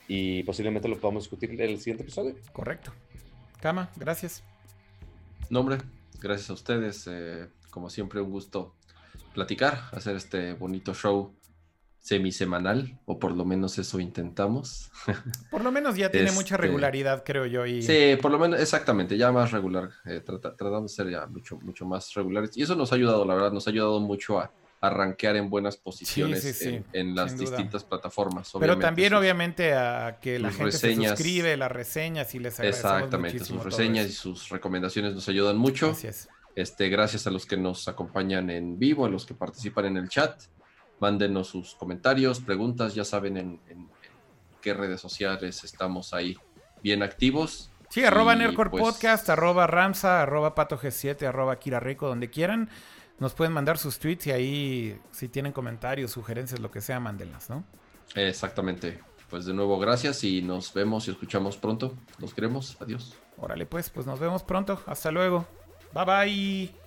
[0.08, 2.34] Y posiblemente lo podamos discutir en el siguiente episodio.
[2.52, 2.92] Correcto.
[3.60, 4.42] Cama, gracias.
[5.50, 5.78] No, hombre,
[6.20, 7.06] gracias a ustedes.
[7.10, 8.74] eh, como siempre, un gusto
[9.34, 11.34] platicar, hacer este bonito show
[11.98, 14.90] semisemanal, o por lo menos eso intentamos.
[15.50, 17.66] Por lo menos ya tiene mucha Este- regularidad, creo yo.
[17.66, 17.82] Y...
[17.82, 19.90] Sí, por lo menos, exactamente, ya más regular.
[20.04, 22.56] eh, trata- tratamos de ser ya mucho, mucho más regulares.
[22.56, 24.52] Y eso nos ha ayudado, la verdad, nos ha ayudado mucho a,
[24.86, 28.50] a rankear en buenas posiciones sí, sí, en, en las distintas plataformas.
[28.58, 31.10] Pero también, sus- obviamente, a que la gente reseñas.
[31.10, 35.56] se suscribe, las reseñas y les agradecemos Exactamente, sus reseñas y sus recomendaciones nos ayudan
[35.56, 35.88] mucho.
[35.88, 36.28] Gracias.
[36.54, 40.08] Este, gracias a los que nos acompañan en vivo, a los que participan en el
[40.08, 40.40] chat.
[41.00, 43.88] Mándenos sus comentarios, preguntas, ya saben en, en- en
[44.62, 46.36] qué redes sociales estamos ahí
[46.82, 47.70] bien activos.
[47.90, 48.34] Sí, arroba
[48.70, 52.68] pues, Podcast, arroba Ramsa, arroba Pato G7, arroba Kira Rico, donde quieran.
[53.18, 57.48] Nos pueden mandar sus tweets y ahí, si tienen comentarios, sugerencias, lo que sea, mándenlas,
[57.48, 57.64] ¿no?
[58.14, 59.00] Exactamente.
[59.30, 61.96] Pues de nuevo, gracias y nos vemos y escuchamos pronto.
[62.18, 62.76] Nos queremos.
[62.80, 63.16] Adiós.
[63.38, 64.80] Órale, pues, pues nos vemos pronto.
[64.86, 65.46] Hasta luego.
[65.92, 66.85] Bye bye.